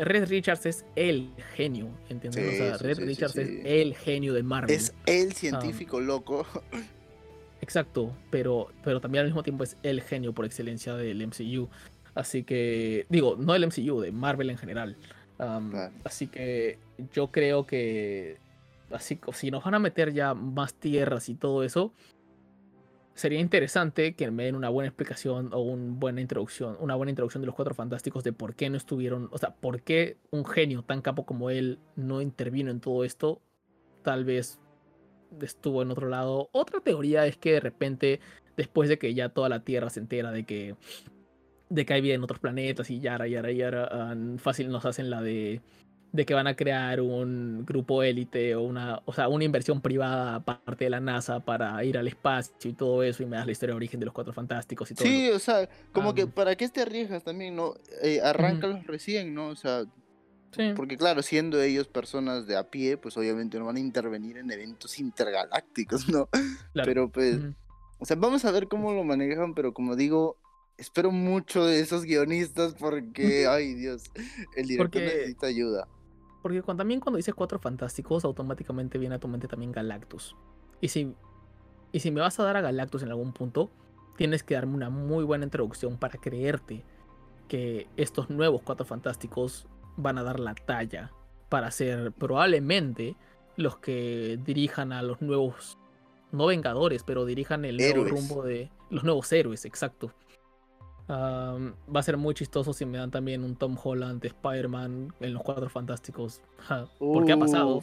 Red 0.00 0.28
Richards 0.28 0.64
es 0.64 0.84
el 0.96 1.30
genio, 1.54 1.88
¿entiendes? 2.08 2.54
o 2.54 2.56
sea, 2.56 2.78
Red 2.78 3.00
Richards 3.00 3.36
es 3.36 3.50
el 3.64 3.94
genio 3.94 4.32
de 4.32 4.42
Marvel. 4.42 4.74
Es 4.74 4.94
el 5.04 5.34
científico 5.34 6.00
loco. 6.00 6.46
Exacto, 7.60 8.16
pero, 8.30 8.68
pero 8.82 9.00
también 9.00 9.20
al 9.20 9.26
mismo 9.28 9.42
tiempo 9.42 9.62
es 9.62 9.76
el 9.82 10.00
genio 10.00 10.32
por 10.32 10.46
excelencia 10.46 10.94
del 10.94 11.26
MCU. 11.26 11.68
Así 12.14 12.42
que, 12.44 13.04
digo, 13.10 13.36
no 13.38 13.52
del 13.52 13.66
MCU, 13.66 14.00
de 14.00 14.10
Marvel 14.10 14.48
en 14.48 14.56
general. 14.56 14.96
Así 16.04 16.26
que 16.26 16.78
yo 17.12 17.28
creo 17.28 17.66
que, 17.66 18.38
así 18.90 19.18
si 19.32 19.50
nos 19.50 19.64
van 19.64 19.74
a 19.74 19.78
meter 19.78 20.12
ya 20.12 20.34
más 20.34 20.74
tierras 20.74 21.28
y 21.28 21.34
todo 21.34 21.62
eso, 21.62 21.92
sería 23.20 23.38
interesante 23.38 24.14
que 24.14 24.30
me 24.30 24.44
den 24.44 24.54
una 24.54 24.70
buena 24.70 24.88
explicación 24.88 25.50
o 25.52 25.60
una 25.60 25.92
buena 25.94 26.20
introducción, 26.22 26.78
una 26.80 26.94
buena 26.94 27.10
introducción 27.10 27.42
de 27.42 27.46
los 27.46 27.54
cuatro 27.54 27.74
fantásticos 27.74 28.24
de 28.24 28.32
por 28.32 28.54
qué 28.54 28.70
no 28.70 28.78
estuvieron, 28.78 29.28
o 29.30 29.36
sea, 29.36 29.54
por 29.54 29.82
qué 29.82 30.16
un 30.30 30.46
genio 30.46 30.82
tan 30.82 31.02
capo 31.02 31.26
como 31.26 31.50
él 31.50 31.78
no 31.96 32.22
intervino 32.22 32.70
en 32.70 32.80
todo 32.80 33.04
esto. 33.04 33.42
Tal 34.02 34.24
vez 34.24 34.58
estuvo 35.42 35.82
en 35.82 35.90
otro 35.90 36.08
lado. 36.08 36.48
Otra 36.52 36.80
teoría 36.80 37.26
es 37.26 37.36
que 37.36 37.52
de 37.52 37.60
repente, 37.60 38.20
después 38.56 38.88
de 38.88 38.98
que 38.98 39.12
ya 39.12 39.28
toda 39.28 39.50
la 39.50 39.64
Tierra 39.64 39.90
se 39.90 40.00
entera 40.00 40.32
de 40.32 40.44
que 40.44 40.76
de 41.68 41.86
que 41.86 41.92
hay 41.92 42.00
vida 42.00 42.14
en 42.14 42.24
otros 42.24 42.40
planetas 42.40 42.90
y 42.90 43.00
yara, 43.00 43.28
yara, 43.28 43.52
yara, 43.52 44.16
fácil 44.38 44.70
nos 44.70 44.86
hacen 44.86 45.10
la 45.10 45.20
de 45.20 45.60
de 46.12 46.26
que 46.26 46.34
van 46.34 46.46
a 46.46 46.56
crear 46.56 47.00
un 47.00 47.64
grupo 47.64 48.02
élite 48.02 48.54
o 48.56 48.62
una, 48.62 49.00
o 49.04 49.12
sea, 49.12 49.28
una 49.28 49.44
inversión 49.44 49.80
privada 49.80 50.36
aparte 50.36 50.84
de 50.84 50.90
la 50.90 51.00
NASA 51.00 51.40
para 51.40 51.82
ir 51.84 51.96
al 51.96 52.08
espacio 52.08 52.70
y 52.70 52.72
todo 52.72 53.02
eso 53.02 53.22
y 53.22 53.26
me 53.26 53.36
das 53.36 53.46
la 53.46 53.52
historia 53.52 53.74
de 53.74 53.76
origen 53.76 54.00
de 54.00 54.06
los 54.06 54.14
Cuatro 54.14 54.32
Fantásticos 54.32 54.90
y 54.90 54.94
todo. 54.94 55.06
Sí, 55.06 55.30
o 55.30 55.38
sea, 55.38 55.68
como 55.92 56.14
que 56.14 56.26
para 56.26 56.56
qué 56.56 56.68
te 56.68 56.82
arriesgas 56.82 57.22
también, 57.22 57.54
¿no? 57.54 57.74
Eh, 58.02 58.20
arráncalos 58.22 58.86
recién, 58.86 59.34
¿no? 59.34 59.48
O 59.48 59.56
sea, 59.56 59.84
sí. 60.50 60.72
porque 60.74 60.96
claro, 60.96 61.22
siendo 61.22 61.62
ellos 61.62 61.86
personas 61.86 62.46
de 62.48 62.56
a 62.56 62.70
pie, 62.70 62.96
pues 62.96 63.16
obviamente 63.16 63.58
no 63.58 63.66
van 63.66 63.76
a 63.76 63.80
intervenir 63.80 64.38
en 64.38 64.50
eventos 64.50 64.98
intergalácticos, 64.98 66.08
¿no? 66.08 66.28
Pero 66.74 67.08
pues, 67.08 67.38
o 67.98 68.04
sea, 68.04 68.16
vamos 68.16 68.44
a 68.44 68.50
ver 68.50 68.66
cómo 68.66 68.92
lo 68.92 69.04
manejan, 69.04 69.54
pero 69.54 69.72
como 69.72 69.94
digo, 69.94 70.38
espero 70.76 71.12
mucho 71.12 71.64
de 71.66 71.78
esos 71.78 72.02
guionistas 72.02 72.74
porque, 72.74 73.46
ay 73.46 73.74
Dios, 73.74 74.10
el 74.56 74.66
director 74.66 75.02
necesita 75.02 75.46
ayuda. 75.46 75.86
Porque 76.42 76.62
cuando, 76.62 76.80
también 76.82 77.00
cuando 77.00 77.16
dices 77.16 77.34
cuatro 77.34 77.58
fantásticos, 77.58 78.24
automáticamente 78.24 78.98
viene 78.98 79.16
a 79.16 79.18
tu 79.18 79.28
mente 79.28 79.48
también 79.48 79.72
Galactus. 79.72 80.36
Y 80.80 80.88
si, 80.88 81.14
y 81.92 82.00
si 82.00 82.10
me 82.10 82.20
vas 82.20 82.40
a 82.40 82.44
dar 82.44 82.56
a 82.56 82.60
Galactus 82.60 83.02
en 83.02 83.10
algún 83.10 83.32
punto, 83.32 83.70
tienes 84.16 84.42
que 84.42 84.54
darme 84.54 84.74
una 84.74 84.90
muy 84.90 85.24
buena 85.24 85.44
introducción 85.44 85.98
para 85.98 86.18
creerte 86.18 86.84
que 87.48 87.88
estos 87.96 88.30
nuevos 88.30 88.62
cuatro 88.62 88.86
fantásticos 88.86 89.66
van 89.96 90.18
a 90.18 90.22
dar 90.22 90.40
la 90.40 90.54
talla 90.54 91.12
para 91.48 91.70
ser 91.70 92.12
probablemente 92.12 93.16
los 93.56 93.76
que 93.78 94.38
dirijan 94.44 94.92
a 94.92 95.02
los 95.02 95.20
nuevos, 95.20 95.76
no 96.32 96.46
vengadores, 96.46 97.02
pero 97.02 97.24
dirijan 97.26 97.64
el 97.64 97.76
nuevo 97.76 98.04
rumbo 98.04 98.42
de 98.42 98.70
los 98.88 99.04
nuevos 99.04 99.30
héroes, 99.32 99.64
exacto. 99.64 100.12
Um, 101.10 101.72
va 101.92 101.98
a 101.98 102.02
ser 102.04 102.16
muy 102.16 102.34
chistoso 102.34 102.72
si 102.72 102.86
me 102.86 102.96
dan 102.98 103.10
también 103.10 103.42
un 103.42 103.56
Tom 103.56 103.76
Holland 103.82 104.22
de 104.22 104.28
Spider-Man 104.28 105.12
en 105.18 105.34
los 105.34 105.42
Cuatro 105.42 105.68
Fantásticos. 105.68 106.40
Ja, 106.58 106.88
porque 106.98 107.32
ha 107.32 107.36
pasado. 107.38 107.82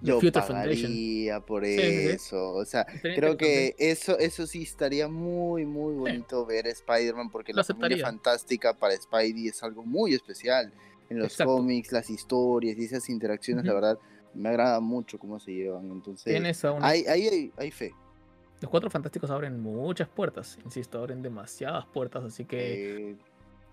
Yo 0.00 0.20
Future 0.20 0.46
Foundation. 0.46 0.92
pagaría 0.92 1.40
por 1.40 1.64
Sí, 1.64 1.72
sí, 1.72 1.82
sí. 1.82 2.06
eso. 2.10 2.50
O 2.54 2.64
sea, 2.64 2.82
Estaría 2.82 3.16
creo 3.16 3.36
que 3.36 3.74
eso, 3.78 4.16
eso 4.18 4.46
sí 4.46 4.62
estaría 4.62 5.08
muy, 5.08 5.66
muy 5.66 5.94
bonito 5.94 6.46
ver 6.46 6.68
a 6.68 6.70
Spider-Man 6.70 7.30
porque 7.30 7.52
Lo 7.52 7.56
la 7.56 7.64
familia 7.64 7.96
aceptaría. 7.96 8.04
fantástica 8.04 8.74
para 8.74 8.94
Spidey 8.96 9.48
es 9.48 9.60
algo 9.64 9.84
muy 9.84 10.14
especial. 10.14 10.72
En 11.10 11.18
los 11.18 11.32
Exacto. 11.32 11.56
cómics, 11.56 11.90
las 11.90 12.10
historias 12.10 12.78
y 12.78 12.84
esas 12.84 13.08
interacciones, 13.08 13.64
la 13.64 13.72
Ujú. 13.72 13.80
verdad, 13.80 13.98
me 14.34 14.50
agrada 14.50 14.78
mucho 14.78 15.18
cómo 15.18 15.40
se 15.40 15.50
llevan. 15.52 15.90
Entonces, 15.90 16.64
ahí, 16.80 17.04
ahí 17.08 17.26
hay, 17.26 17.52
hay 17.56 17.70
fe. 17.72 17.92
Los 18.60 18.70
Cuatro 18.70 18.90
Fantásticos 18.90 19.30
abren 19.30 19.60
muchas 19.60 20.08
puertas. 20.08 20.58
Insisto, 20.64 20.98
abren 20.98 21.22
demasiadas 21.22 21.86
puertas. 21.86 22.24
Así 22.24 22.44
que 22.44 23.10
Eh, 23.10 23.16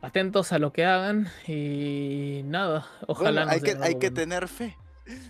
atentos 0.02 0.52
a 0.52 0.60
lo 0.60 0.72
que 0.72 0.86
hagan. 0.86 1.28
Y 1.48 2.42
nada, 2.46 2.86
ojalá 3.08 3.46
bueno, 3.46 3.52
hay 3.52 3.62
que, 3.62 3.78
hay 3.82 3.96
que 3.96 4.12
tener 4.12 4.48
fe. 4.48 4.78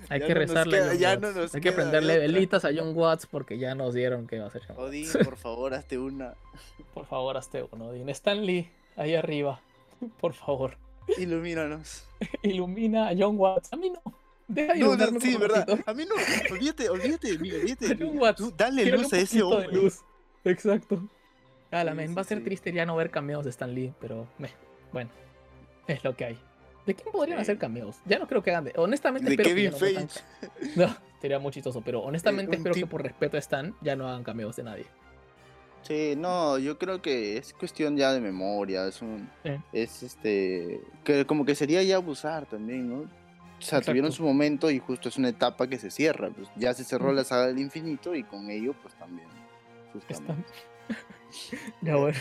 Hay 0.10 0.22
Ya 0.22 0.28
que 0.28 0.34
no 0.34 0.40
rezarle 0.40 0.78
queda- 0.78 0.94
ya 0.96 1.18
no 1.18 1.28
Hay 1.54 1.62
que 1.62 1.72
prenderle 1.74 2.18
velitas 2.20 2.64
a 2.64 2.70
John 2.76 2.96
Watts 2.96 3.26
porque 3.28 3.58
ya 3.58 3.76
nos 3.76 3.94
dieron 3.94 4.26
que 4.26 4.40
va 4.40 4.48
a 4.48 4.50
ser 4.50 4.62
John 4.68 4.78
Odín, 4.80 5.06
Watts. 5.06 5.26
por 5.26 5.36
favor, 5.38 5.74
hazte 5.74 5.98
una. 6.00 6.34
Por 6.94 7.06
favor, 7.06 7.36
hazte 7.36 7.66
uno, 7.72 7.88
Odín. 7.88 8.08
Stanley, 8.10 8.70
ahí 8.96 9.16
arriba. 9.16 9.60
Por 10.22 10.34
favor. 10.34 10.78
Ilumínanos. 11.18 12.06
Ilumina 12.44 13.10
a 13.10 13.14
John 13.18 13.38
Watts. 13.38 13.72
A 13.74 13.76
mí 13.78 13.90
no. 13.90 14.02
Deja 14.48 14.74
de 14.74 14.80
No, 14.80 14.96
no, 14.96 15.20
sí, 15.20 15.38
¿verdad? 15.38 15.66
ratito. 15.68 15.90
A 15.90 15.94
mí 15.94 16.04
no. 16.06 16.16
Olvídate, 16.54 16.90
olvídate 16.90 17.32
olvídate. 17.34 17.96
Tú 18.36 18.54
dale 18.56 18.86
luz 18.86 19.12
a 19.14 19.18
ese 19.20 19.42
hombre. 19.42 19.72
luz. 19.72 20.02
Exacto. 20.44 21.08
A 21.72 21.84
la 21.84 21.92
Sí, 21.92 21.98
men, 21.98 22.10
sí, 22.10 22.14
va 22.14 22.22
a 22.22 22.26
ser 22.26 22.38
sí. 22.40 22.44
triste 22.44 22.72
ya 22.72 22.86
no 22.86 22.96
ver 22.96 23.10
cameos 23.10 23.44
de 23.44 23.50
Stan 23.50 23.74
Lee, 23.74 23.94
pero 24.00 24.28
meh, 24.38 24.52
bueno, 24.94 25.10
es 25.88 26.04
lo 26.04 26.16
que 26.16 26.26
hay. 26.26 26.40
¿De 26.86 26.94
quién 26.94 27.12
podrían 27.12 27.40
hacer 27.40 27.58
cameos? 27.58 27.98
Ya 28.06 28.20
no 28.20 28.28
creo 28.28 28.44
que 28.44 28.52
hagan 28.52 28.66
de. 28.66 28.74
Honestamente, 28.76 29.28
De 29.28 29.34
espero 29.34 29.56
que 29.56 29.64
ya 29.64 29.72
no 29.72 29.78
Feige. 29.78 30.08
No, 30.76 30.96
sería 31.20 31.40
muy 31.40 31.52
chistoso, 31.52 31.82
pero 31.82 32.02
honestamente 32.02 32.52
un 32.52 32.58
espero 32.58 32.76
que 32.76 32.86
por 32.86 33.02
respeto 33.02 33.38
a 33.38 33.40
Stan 33.40 33.76
ya 33.82 33.96
no 33.96 34.08
hagan 34.08 34.24
cameos 34.24 34.56
de 34.56 34.64
nadie. 34.64 34.86
Sí, 35.82 36.14
no, 36.18 36.58
yo 36.60 36.78
creo 36.80 37.02
que 37.02 37.38
es 37.38 37.54
cuestión 37.54 37.98
ya 37.98 38.12
de 38.14 38.20
memoria, 38.22 38.88
es 38.88 39.02
un, 39.02 39.30
es 39.74 40.02
este, 40.04 40.82
que 41.04 41.26
como 41.26 41.46
que 41.46 41.54
sería 41.56 41.82
ya 41.84 41.98
abusar 41.98 42.46
también, 42.48 42.90
¿no? 42.90 43.10
O 43.58 43.62
sea, 43.62 43.80
Exacto. 43.80 43.92
tuvieron 43.92 44.12
su 44.12 44.24
momento 44.24 44.70
y 44.70 44.80
justo 44.80 45.10
es 45.10 45.18
una 45.18 45.30
etapa 45.30 45.68
que 45.68 45.78
se 45.78 45.90
cierra, 45.90 46.30
pues 46.30 46.50
ya 46.56 46.74
se 46.74 46.84
cerró 46.84 47.14
la 47.14 47.24
saga 47.24 47.48
del 47.48 47.60
infinito 47.60 48.14
y 48.14 48.24
con 48.24 48.50
ello 48.50 48.76
pues 48.82 48.94
también. 48.96 49.28
ya 51.82 51.96
bueno. 51.96 52.18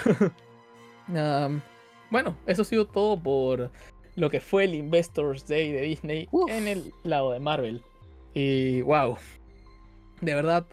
Bueno, 2.10 2.36
eso 2.46 2.62
ha 2.62 2.64
sido 2.64 2.86
todo 2.86 3.20
por 3.20 3.72
lo 4.14 4.30
que 4.30 4.40
fue 4.40 4.64
el 4.64 4.74
Investors 4.74 5.46
Day 5.48 5.72
de 5.72 5.80
Disney 5.82 6.28
Uf. 6.30 6.48
en 6.48 6.68
el 6.68 6.94
lado 7.02 7.32
de 7.32 7.40
Marvel. 7.40 7.82
Y 8.34 8.82
wow. 8.82 9.16
De 10.20 10.34
verdad. 10.34 10.64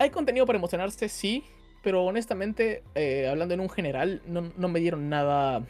Hay 0.00 0.10
contenido 0.10 0.46
para 0.46 0.58
emocionarse, 0.58 1.08
sí. 1.08 1.44
Pero 1.82 2.04
honestamente, 2.04 2.82
eh, 2.96 3.28
hablando 3.28 3.54
en 3.54 3.60
un 3.60 3.70
general, 3.70 4.20
no, 4.26 4.52
no 4.56 4.68
me 4.68 4.80
dieron 4.80 5.08
nada 5.08 5.64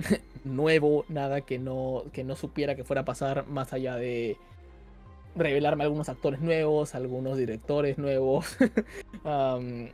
nuevo, 0.44 1.04
nada 1.08 1.40
que 1.42 1.58
no, 1.58 2.04
que 2.12 2.24
no 2.24 2.36
supiera 2.36 2.74
que 2.74 2.84
fuera 2.84 3.02
a 3.02 3.04
pasar 3.04 3.46
más 3.46 3.72
allá 3.72 3.96
de 3.96 4.36
revelarme 5.36 5.84
algunos 5.84 6.08
actores 6.08 6.40
nuevos, 6.40 6.94
algunos 6.94 7.36
directores 7.36 7.98
nuevos. 7.98 8.46
Am, 9.24 9.88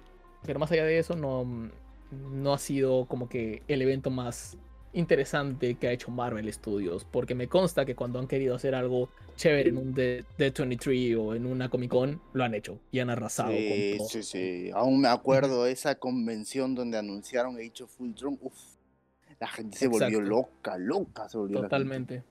pero 0.45 0.59
más 0.59 0.71
allá 0.73 0.85
de 0.85 0.99
eso, 0.99 1.17
no, 1.17 1.71
no 2.33 2.53
ha 2.55 2.59
sido 2.59 3.07
como 3.07 3.29
que 3.29 3.63
el 3.69 3.83
evento 3.83 4.11
más 4.11 4.57
interesante 4.93 5.75
que 5.75 5.89
ha 5.89 5.93
hecho 5.93 6.11
Marvel 6.11 6.51
Studios. 6.53 7.05
Porque 7.05 7.35
me 7.35 7.49
consta 7.49 7.85
que 7.85 7.95
cuando 7.95 8.19
han 8.19 8.27
querido 8.29 8.55
hacer 8.55 8.75
algo 8.75 9.11
chévere 9.37 9.69
en 9.69 9.77
un 9.77 9.93
D- 9.93 10.25
D23 10.39 11.17
o 11.19 11.35
en 11.35 11.45
una 11.45 11.69
Comic 11.69 11.91
Con, 11.91 12.21
lo 12.33 12.45
han 12.45 12.55
hecho 12.55 12.79
y 12.91 13.01
han 13.01 13.11
arrasado 13.11 13.53
Sí, 13.53 13.69
con 13.69 13.99
todo. 13.99 14.09
sí, 14.09 14.23
sí, 14.23 14.71
aún 14.73 15.03
me 15.03 15.09
acuerdo 15.09 15.65
de 15.65 15.73
esa 15.73 15.97
convención 15.97 16.75
donde 16.75 16.97
anunciaron 16.97 17.57
Age 17.57 17.83
of 17.83 18.01
Ultron, 18.01 18.39
uf, 18.41 18.55
la 19.41 19.47
gente 19.49 19.77
se 19.77 19.89
volvió 19.89 20.07
Exacto. 20.09 20.29
loca, 20.29 20.79
loca 20.79 21.29
se 21.29 21.39
volvió. 21.39 21.61
Totalmente. 21.63 22.23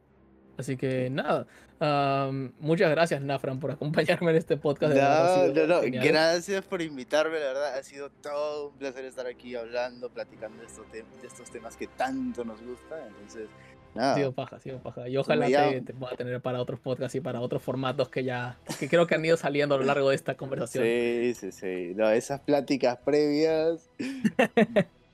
Así 0.57 0.77
que 0.77 1.09
nada. 1.09 1.45
am, 1.81 2.53
muchas 2.59 2.89
gracias, 2.89 3.21
Nafran, 3.21 3.59
por 3.59 3.71
acompañarme 3.71 4.31
en 4.31 4.37
este 4.37 4.55
podcast. 4.55 4.93
verdad, 4.93 5.47
No, 5.53 5.67
no, 5.67 5.81
no, 5.81 6.01
gracias 6.01 6.63
por 6.65 6.81
invitarme, 6.81 7.39
la 7.39 7.47
verdad, 7.47 7.77
ha 7.77 7.83
sido 7.83 8.09
todo 8.09 8.69
un 8.69 8.77
placer 8.77 9.03
estar 9.03 9.27
aquí 9.27 9.55
hablando, 9.55 10.09
platicando 10.09 10.61
de 10.61 10.67
estos, 10.67 10.85
tem- 10.87 11.21
de 11.21 11.27
estos 11.27 11.51
temas 11.51 11.75
que 11.75 11.87
tanto 11.87 12.45
nos 12.45 12.61
gustan, 12.61 12.99
entonces, 13.07 13.49
Ha 13.95 13.97
nada, 13.97 14.15
sido 14.15 14.31
paja, 14.31 14.55
ha 14.55 14.59
sido 14.59 14.79
paja. 14.79 15.09
Y 15.09 15.17
ojalá 15.17 15.47
me 15.49 15.51
te, 15.73 15.81
te 15.81 15.93
pueda 15.93 16.15
tener 16.15 16.39
para 16.41 16.61
otros 16.61 16.79
podcasts 16.79 17.15
y 17.15 17.19
para 17.19 17.41
otros 17.41 17.61
formatos 17.61 18.07
que 18.07 18.23
ya, 18.23 18.57
que 18.79 18.87
creo 18.87 19.05
que 19.07 19.15
han 19.15 19.25
ido 19.25 19.35
saliendo 19.35 19.75
a 19.75 19.77
lo 19.77 19.83
largo 19.83 20.09
de 20.09 20.15
esta 20.15 20.35
conversación. 20.35 20.85
sí, 20.85 21.33
sí, 21.35 21.51
sí, 21.51 21.93
no, 21.97 22.09
esas 22.09 22.39
pláticas 22.39 22.97
previas, 23.03 23.89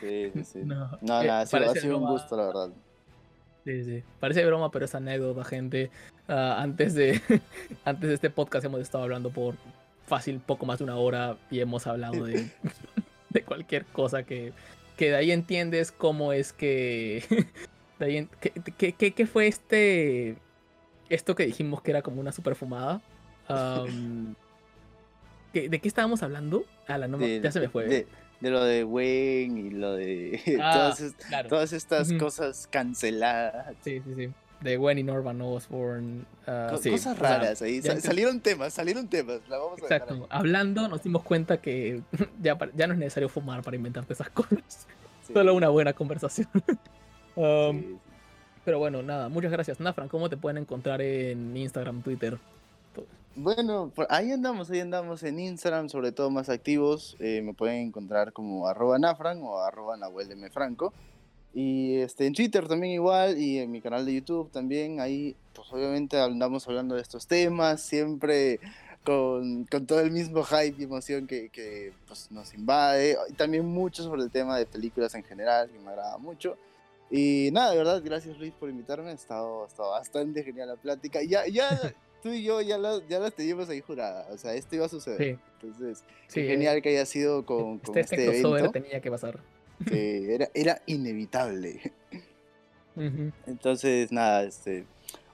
sí, 0.00 0.30
sí, 0.34 0.44
sí, 0.44 0.58
no, 0.64 0.88
No, 1.02 1.20
eh, 1.22 1.26
nada, 1.26 1.40
ha 1.40 1.46
sido, 1.46 1.62
ha 1.62 1.66
parece 1.66 1.80
sido 1.80 1.98
un 1.98 2.06
gusto, 2.06 2.36
la 2.36 2.46
verdad. 2.46 2.70
Sí, 3.64 3.84
sí. 3.84 4.02
Parece 4.20 4.44
broma, 4.46 4.70
pero 4.70 4.84
es 4.84 4.94
anécdota, 4.94 5.44
gente. 5.44 5.90
Ah, 6.28 6.58
antes, 6.62 6.94
de, 6.94 7.20
antes 7.84 8.08
de 8.08 8.14
este 8.14 8.30
podcast 8.30 8.64
hemos 8.64 8.80
estado 8.80 9.04
hablando 9.04 9.30
por 9.30 9.54
fácil 10.06 10.38
poco 10.40 10.66
más 10.66 10.78
de 10.78 10.84
una 10.84 10.96
hora 10.96 11.36
y 11.50 11.60
hemos 11.60 11.86
hablado 11.86 12.24
de, 12.24 12.48
de 13.30 13.42
cualquier 13.42 13.84
cosa 13.86 14.22
que, 14.22 14.52
que 14.96 15.10
de 15.10 15.16
ahí 15.16 15.30
entiendes 15.32 15.90
cómo 15.92 16.32
es 16.32 16.52
que... 16.52 17.24
De 17.98 18.04
ahí 18.04 18.16
en- 18.18 18.28
¿qué, 18.40 18.52
qué- 18.76 18.92
qué- 18.92 19.14
qué 19.14 19.26
fue 19.26 19.46
este... 19.46 20.36
Esto 21.08 21.34
que 21.34 21.46
dijimos 21.46 21.80
que 21.80 21.92
era 21.92 22.02
como 22.02 22.20
una 22.20 22.30
super 22.30 22.54
fumada? 22.54 23.00
Am, 23.48 24.34
¿qué- 25.54 25.68
¿De 25.70 25.78
qué 25.80 25.88
estábamos 25.88 26.22
hablando? 26.22 26.64
Ala, 26.86 27.08
no 27.08 27.16
me- 27.16 27.26
De- 27.26 27.40
ya 27.40 27.50
se 27.52 27.58
me 27.60 27.68
fue. 27.70 27.86
De, 27.86 28.06
de 28.40 28.50
lo 28.50 28.62
de 28.64 28.84
Wayne 28.84 29.60
y 29.60 29.70
lo 29.70 29.94
de 29.94 30.40
Ah, 30.62 30.72
todas, 30.94 31.14
claro. 31.28 31.48
todas 31.48 31.72
estas 31.72 32.12
cosas 32.14 32.66
canceladas. 32.70 33.74
Sí, 33.82 34.00
sí, 34.04 34.14
sí. 34.14 34.30
De 34.60 34.76
Gwen 34.78 34.98
y 34.98 35.02
Norman 35.02 35.40
Osborn. 35.42 36.26
co- 36.46 36.78
sí, 36.78 36.90
cosas 36.90 37.18
raras 37.18 37.60
ahí. 37.60 37.82
salieron 37.82 38.40
temas, 38.40 38.72
salieron 38.72 39.06
temas. 39.06 39.40
La 39.48 39.58
vamos 39.58 39.78
a 39.80 39.82
dejar 39.82 40.02
Exacto. 40.02 40.26
Hablando, 40.30 40.88
nos 40.88 41.02
dimos 41.02 41.22
cuenta 41.22 41.58
que 41.58 42.00
ya, 42.42 42.56
ya 42.74 42.86
no 42.86 42.94
es 42.94 42.98
necesario 42.98 43.28
fumar 43.28 43.62
para 43.62 43.76
inventarte 43.76 44.14
esas 44.14 44.30
cosas. 44.30 44.86
Sí, 45.26 45.32
Solo 45.34 45.54
una 45.54 45.68
buena 45.68 45.92
conversación. 45.92 46.48
Um, 47.38 47.80
sí. 47.82 47.96
Pero 48.64 48.78
bueno, 48.78 49.02
nada, 49.02 49.28
muchas 49.28 49.52
gracias. 49.52 49.78
Nafran, 49.78 50.08
¿cómo 50.08 50.30
te 50.30 50.38
pueden 50.38 50.56
encontrar 50.56 51.02
en 51.02 51.54
Instagram, 51.54 52.00
Twitter? 52.00 52.38
Bueno, 53.38 53.92
ahí 54.08 54.32
andamos, 54.32 54.70
ahí 54.70 54.80
andamos 54.80 55.22
en 55.22 55.38
Instagram, 55.38 55.90
sobre 55.90 56.10
todo 56.10 56.30
más 56.30 56.48
activos. 56.48 57.16
eh, 57.20 57.42
me 57.42 57.52
pueden 57.52 57.88
encontrar 57.88 58.32
como 58.32 58.66
arroba 58.66 58.98
nafran 58.98 59.42
o 59.42 59.58
arroba 59.58 59.98
Nahuel 59.98 60.28
de 60.28 60.36
Mefranco. 60.36 60.94
Y 61.52 61.96
este, 61.96 62.26
en 62.26 62.32
Twitter 62.32 62.66
también 62.66 62.94
igual, 62.94 63.38
y 63.38 63.58
en 63.58 63.70
mi 63.70 63.82
canal 63.82 64.06
de 64.06 64.14
YouTube 64.14 64.50
también. 64.50 65.00
Ahí, 65.00 65.36
pues 65.52 65.70
obviamente 65.70 66.18
andamos 66.18 66.66
hablando 66.66 66.94
de 66.94 67.02
estos 67.02 67.26
temas, 67.26 67.82
siempre 67.82 68.58
con, 69.04 69.66
con 69.66 69.86
todo 69.86 70.00
el 70.00 70.12
mismo 70.12 70.42
hype 70.42 70.76
y 70.78 70.84
emoción 70.84 71.26
que, 71.26 71.50
que, 71.50 71.92
pues, 72.06 72.30
nos 72.30 72.54
invade. 72.54 73.18
Y 73.28 73.34
también 73.34 73.66
mucho 73.66 74.02
sobre 74.02 74.22
el 74.22 74.30
tema 74.30 74.56
de 74.56 74.64
películas 74.64 75.14
en 75.14 75.24
general, 75.24 75.68
que 75.68 75.78
me 75.78 75.90
agrada 75.90 76.16
mucho. 76.16 76.56
Y 77.10 77.50
nada, 77.52 77.72
de 77.72 77.76
verdad, 77.76 78.00
gracias 78.02 78.38
Luis 78.38 78.54
por 78.54 78.70
invitarme. 78.70 79.10
Ha 79.10 79.12
estado, 79.12 79.64
ha 79.64 79.66
estado 79.66 79.90
bastante 79.90 80.42
genial 80.42 80.68
la 80.68 80.76
plática. 80.76 81.22
Ya, 81.22 81.46
ya 81.46 81.68
tú 82.22 82.30
y 82.30 82.42
yo 82.42 82.60
ya 82.60 82.78
las, 82.78 83.06
ya 83.08 83.18
las 83.18 83.32
teníamos 83.34 83.68
ahí 83.68 83.80
jurada. 83.80 84.26
O 84.32 84.38
sea, 84.38 84.54
esto 84.54 84.74
iba 84.76 84.86
a 84.86 84.88
suceder. 84.88 85.18
Sí, 85.18 85.38
Entonces, 85.62 86.04
sí. 86.28 86.42
genial 86.42 86.82
que 86.82 86.90
haya 86.90 87.06
sido 87.06 87.44
con, 87.46 87.78
con 87.78 87.96
este, 87.98 88.16
este, 88.26 88.40
evento. 88.40 88.70
tenía 88.72 89.00
que 89.00 89.10
pasar. 89.10 89.38
que 89.88 90.34
era, 90.34 90.48
era 90.54 90.82
inevitable. 90.86 91.92
Ujú. 92.96 93.30
Entonces, 93.46 94.10
nada, 94.10 94.44
este, 94.44 94.84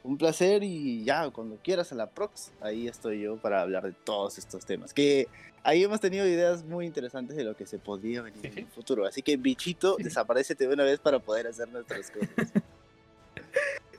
un 0.02 0.18
placer 0.18 0.62
y 0.64 1.04
ya, 1.04 1.30
cuando 1.30 1.56
quieras 1.62 1.92
a 1.92 1.94
la 1.94 2.09
Prox, 2.10 2.50
ahí 2.60 2.88
estoy 2.88 3.20
yo 3.20 3.36
para 3.36 3.60
hablar 3.62 3.84
de 3.84 3.92
todos 3.92 4.36
estos 4.38 4.66
temas. 4.66 4.92
Que 4.92 5.28
ahí 5.62 5.84
hemos 5.84 6.00
tenido 6.00 6.26
ideas 6.26 6.64
muy 6.64 6.86
interesantes 6.86 7.36
de 7.36 7.44
lo 7.44 7.56
que 7.56 7.66
se 7.66 7.78
podría 7.78 8.22
venir 8.22 8.40
Sí, 8.40 8.46
en 8.48 8.52
sí. 8.54 8.60
el 8.60 8.66
futuro. 8.66 9.06
Así 9.06 9.22
que, 9.22 9.36
bichito, 9.36 9.96
Sí. 9.96 10.02
desaparecete 10.04 10.66
de 10.66 10.74
una 10.74 10.82
vez 10.84 10.98
para 10.98 11.20
poder 11.20 11.46
hacer 11.46 11.68
nuestras 11.68 12.10
cosas. 12.10 12.28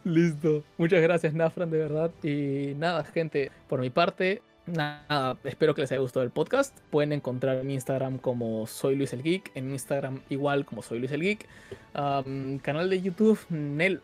Listo. 0.03 0.63
Muchas 0.77 1.01
gracias, 1.01 1.33
Nafran, 1.33 1.71
de 1.71 1.77
verdad. 1.77 2.11
Y 2.23 2.73
nada, 2.77 3.03
gente, 3.03 3.51
por 3.67 3.79
mi 3.79 3.89
parte, 3.89 4.41
nada, 4.65 5.37
espero 5.43 5.73
que 5.73 5.81
les 5.81 5.91
haya 5.91 6.01
gustado 6.01 6.23
el 6.23 6.31
podcast. 6.31 6.77
Pueden 6.89 7.13
encontrar 7.13 7.57
en 7.57 7.71
Instagram 7.71 8.17
como 8.17 8.67
Soy 8.67 8.95
Luis 8.95 9.13
el 9.13 9.23
Geek, 9.23 9.51
en 9.55 9.71
Instagram 9.71 10.21
igual 10.29 10.65
como 10.65 10.81
Soy 10.81 10.99
Luis 10.99 11.11
el 11.11 11.21
Geek. 11.21 11.47
Canal 11.93 12.89
de 12.89 13.01
YouTube, 13.01 13.39
Nel. 13.49 14.01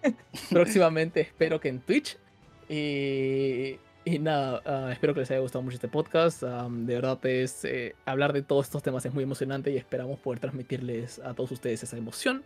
Próximamente 0.50 1.20
espero 1.20 1.60
que 1.60 1.68
en 1.68 1.80
Twitch. 1.80 2.18
Y, 2.68 3.78
Y 4.08 4.18
nada, 4.20 4.62
ah, 4.64 4.88
espero 4.90 5.12
que 5.12 5.20
les 5.20 5.30
haya 5.30 5.40
gustado 5.40 5.62
mucho 5.62 5.74
este 5.74 5.88
podcast. 5.88 6.42
de 6.42 6.94
verdad 6.94 7.18
es 7.26 7.62
eh, 7.66 7.94
hablar 8.06 8.32
de 8.32 8.40
todos 8.40 8.64
estos 8.64 8.82
temas 8.82 9.04
es 9.04 9.12
muy 9.12 9.22
emocionante 9.22 9.70
y 9.70 9.76
esperamos 9.76 10.18
poder 10.18 10.40
transmitirles 10.40 11.18
a 11.18 11.34
todos 11.34 11.52
ustedes 11.52 11.82
esa 11.82 11.96
emoción. 11.98 12.42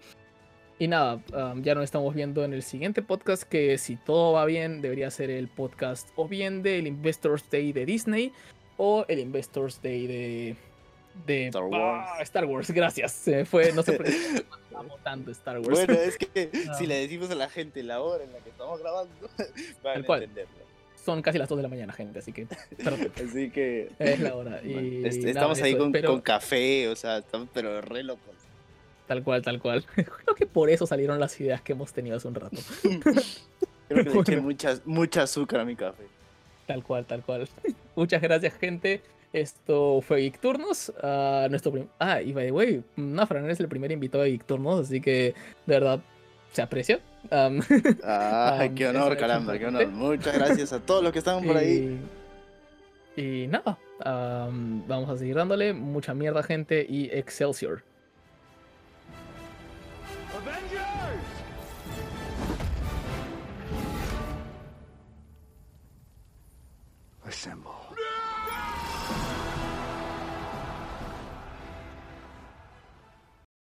Y 0.82 0.88
nada, 0.88 1.20
ya 1.62 1.76
nos 1.76 1.84
estamos 1.84 2.12
viendo 2.12 2.44
en 2.44 2.52
el 2.52 2.64
siguiente 2.64 3.02
podcast 3.02 3.44
que 3.44 3.78
si 3.78 3.94
todo 3.94 4.32
va 4.32 4.44
bien 4.46 4.82
debería 4.82 5.12
ser 5.12 5.30
el 5.30 5.46
podcast 5.46 6.08
o 6.16 6.26
bien 6.26 6.64
del 6.64 6.88
Investors 6.88 7.48
Day 7.48 7.72
de 7.72 7.86
Disney 7.86 8.32
o 8.78 9.04
el 9.06 9.20
Investors 9.20 9.80
Day 9.80 10.08
de... 10.08 10.56
De 11.24 11.46
Star 11.46 11.62
Wars. 11.62 12.08
Ah, 12.08 12.22
Star 12.22 12.44
Wars, 12.46 12.70
gracias. 12.72 13.12
Se 13.12 13.44
fue, 13.44 13.70
no 13.70 13.84
qué 13.84 13.92
estamos 14.72 15.00
tanto 15.04 15.30
Star 15.30 15.60
Wars. 15.60 15.68
Bueno, 15.70 15.92
es 15.92 16.18
que 16.18 16.50
si 16.76 16.88
le 16.88 16.96
decimos 16.96 17.30
a 17.30 17.36
la 17.36 17.48
gente 17.48 17.84
la 17.84 18.00
hora 18.00 18.24
en 18.24 18.32
la 18.32 18.40
que 18.40 18.50
estamos 18.50 18.80
grabando, 18.80 19.14
van 19.84 20.04
a 20.04 20.14
entenderlo 20.14 20.62
son 21.04 21.22
casi 21.22 21.38
las 21.38 21.48
2 21.48 21.58
de 21.58 21.62
la 21.62 21.68
mañana, 21.68 21.92
gente, 21.92 22.20
así 22.20 22.32
que. 22.32 22.46
así 23.24 23.50
que. 23.50 23.90
Es 23.98 24.20
la 24.20 24.36
hora. 24.36 24.60
Y, 24.62 25.04
estamos 25.04 25.60
ahí 25.60 25.76
con, 25.76 25.92
con, 25.92 26.20
café, 26.20 26.86
o 26.86 26.94
sea, 26.94 27.18
estamos 27.18 27.48
pero 27.52 27.80
re 27.80 28.04
locos. 28.04 28.36
Tal 29.06 29.22
cual, 29.22 29.42
tal 29.42 29.60
cual. 29.60 29.84
Creo 29.94 30.34
que 30.36 30.46
por 30.46 30.70
eso 30.70 30.86
salieron 30.86 31.18
las 31.18 31.38
ideas 31.40 31.60
que 31.60 31.72
hemos 31.72 31.92
tenido 31.92 32.16
hace 32.16 32.28
un 32.28 32.34
rato. 32.34 32.56
Creo 33.88 34.04
que 34.04 34.10
le 34.10 34.20
eché 34.20 34.40
mucha, 34.40 34.78
mucha 34.84 35.22
azúcar 35.22 35.60
a 35.60 35.64
mi 35.64 35.76
café. 35.76 36.04
Tal 36.66 36.82
cual, 36.82 37.04
tal 37.04 37.22
cual. 37.22 37.48
Muchas 37.96 38.22
gracias, 38.22 38.54
gente. 38.54 39.02
Esto 39.32 40.00
fue 40.02 40.20
Geek 40.20 40.40
Turnos. 40.40 40.92
Uh, 41.02 41.48
nuestro 41.48 41.72
ah, 41.98 42.20
y 42.20 42.32
by 42.32 42.46
the 42.46 42.52
way, 42.52 42.84
Nafran 42.96 43.48
es 43.50 43.60
el 43.60 43.68
primer 43.68 43.90
invitado 43.90 44.24
de 44.24 44.30
Geek 44.30 44.44
Turnos, 44.44 44.80
así 44.80 45.00
que 45.00 45.34
de 45.66 45.74
verdad 45.74 46.00
se 46.52 46.62
aprecia. 46.62 47.00
Um, 47.30 47.60
Ay, 48.04 48.70
qué 48.70 48.88
honor, 48.88 49.16
caramba, 49.16 49.58
qué 49.58 49.66
honor. 49.66 49.86
Muchas 49.88 50.34
gracias 50.34 50.72
a 50.72 50.80
todos 50.80 51.02
los 51.02 51.12
que 51.12 51.18
están 51.18 51.42
por 51.44 51.56
ahí. 51.56 51.98
Y 53.16 53.46
nada, 53.46 53.78
vamos 54.04 55.08
a 55.08 55.16
seguir 55.16 55.36
dándole 55.36 55.72
mucha 55.72 56.14
mierda, 56.14 56.42
gente, 56.42 56.84
y 56.88 57.06
Excelsior. 57.10 57.82
Assemble. 67.32 67.81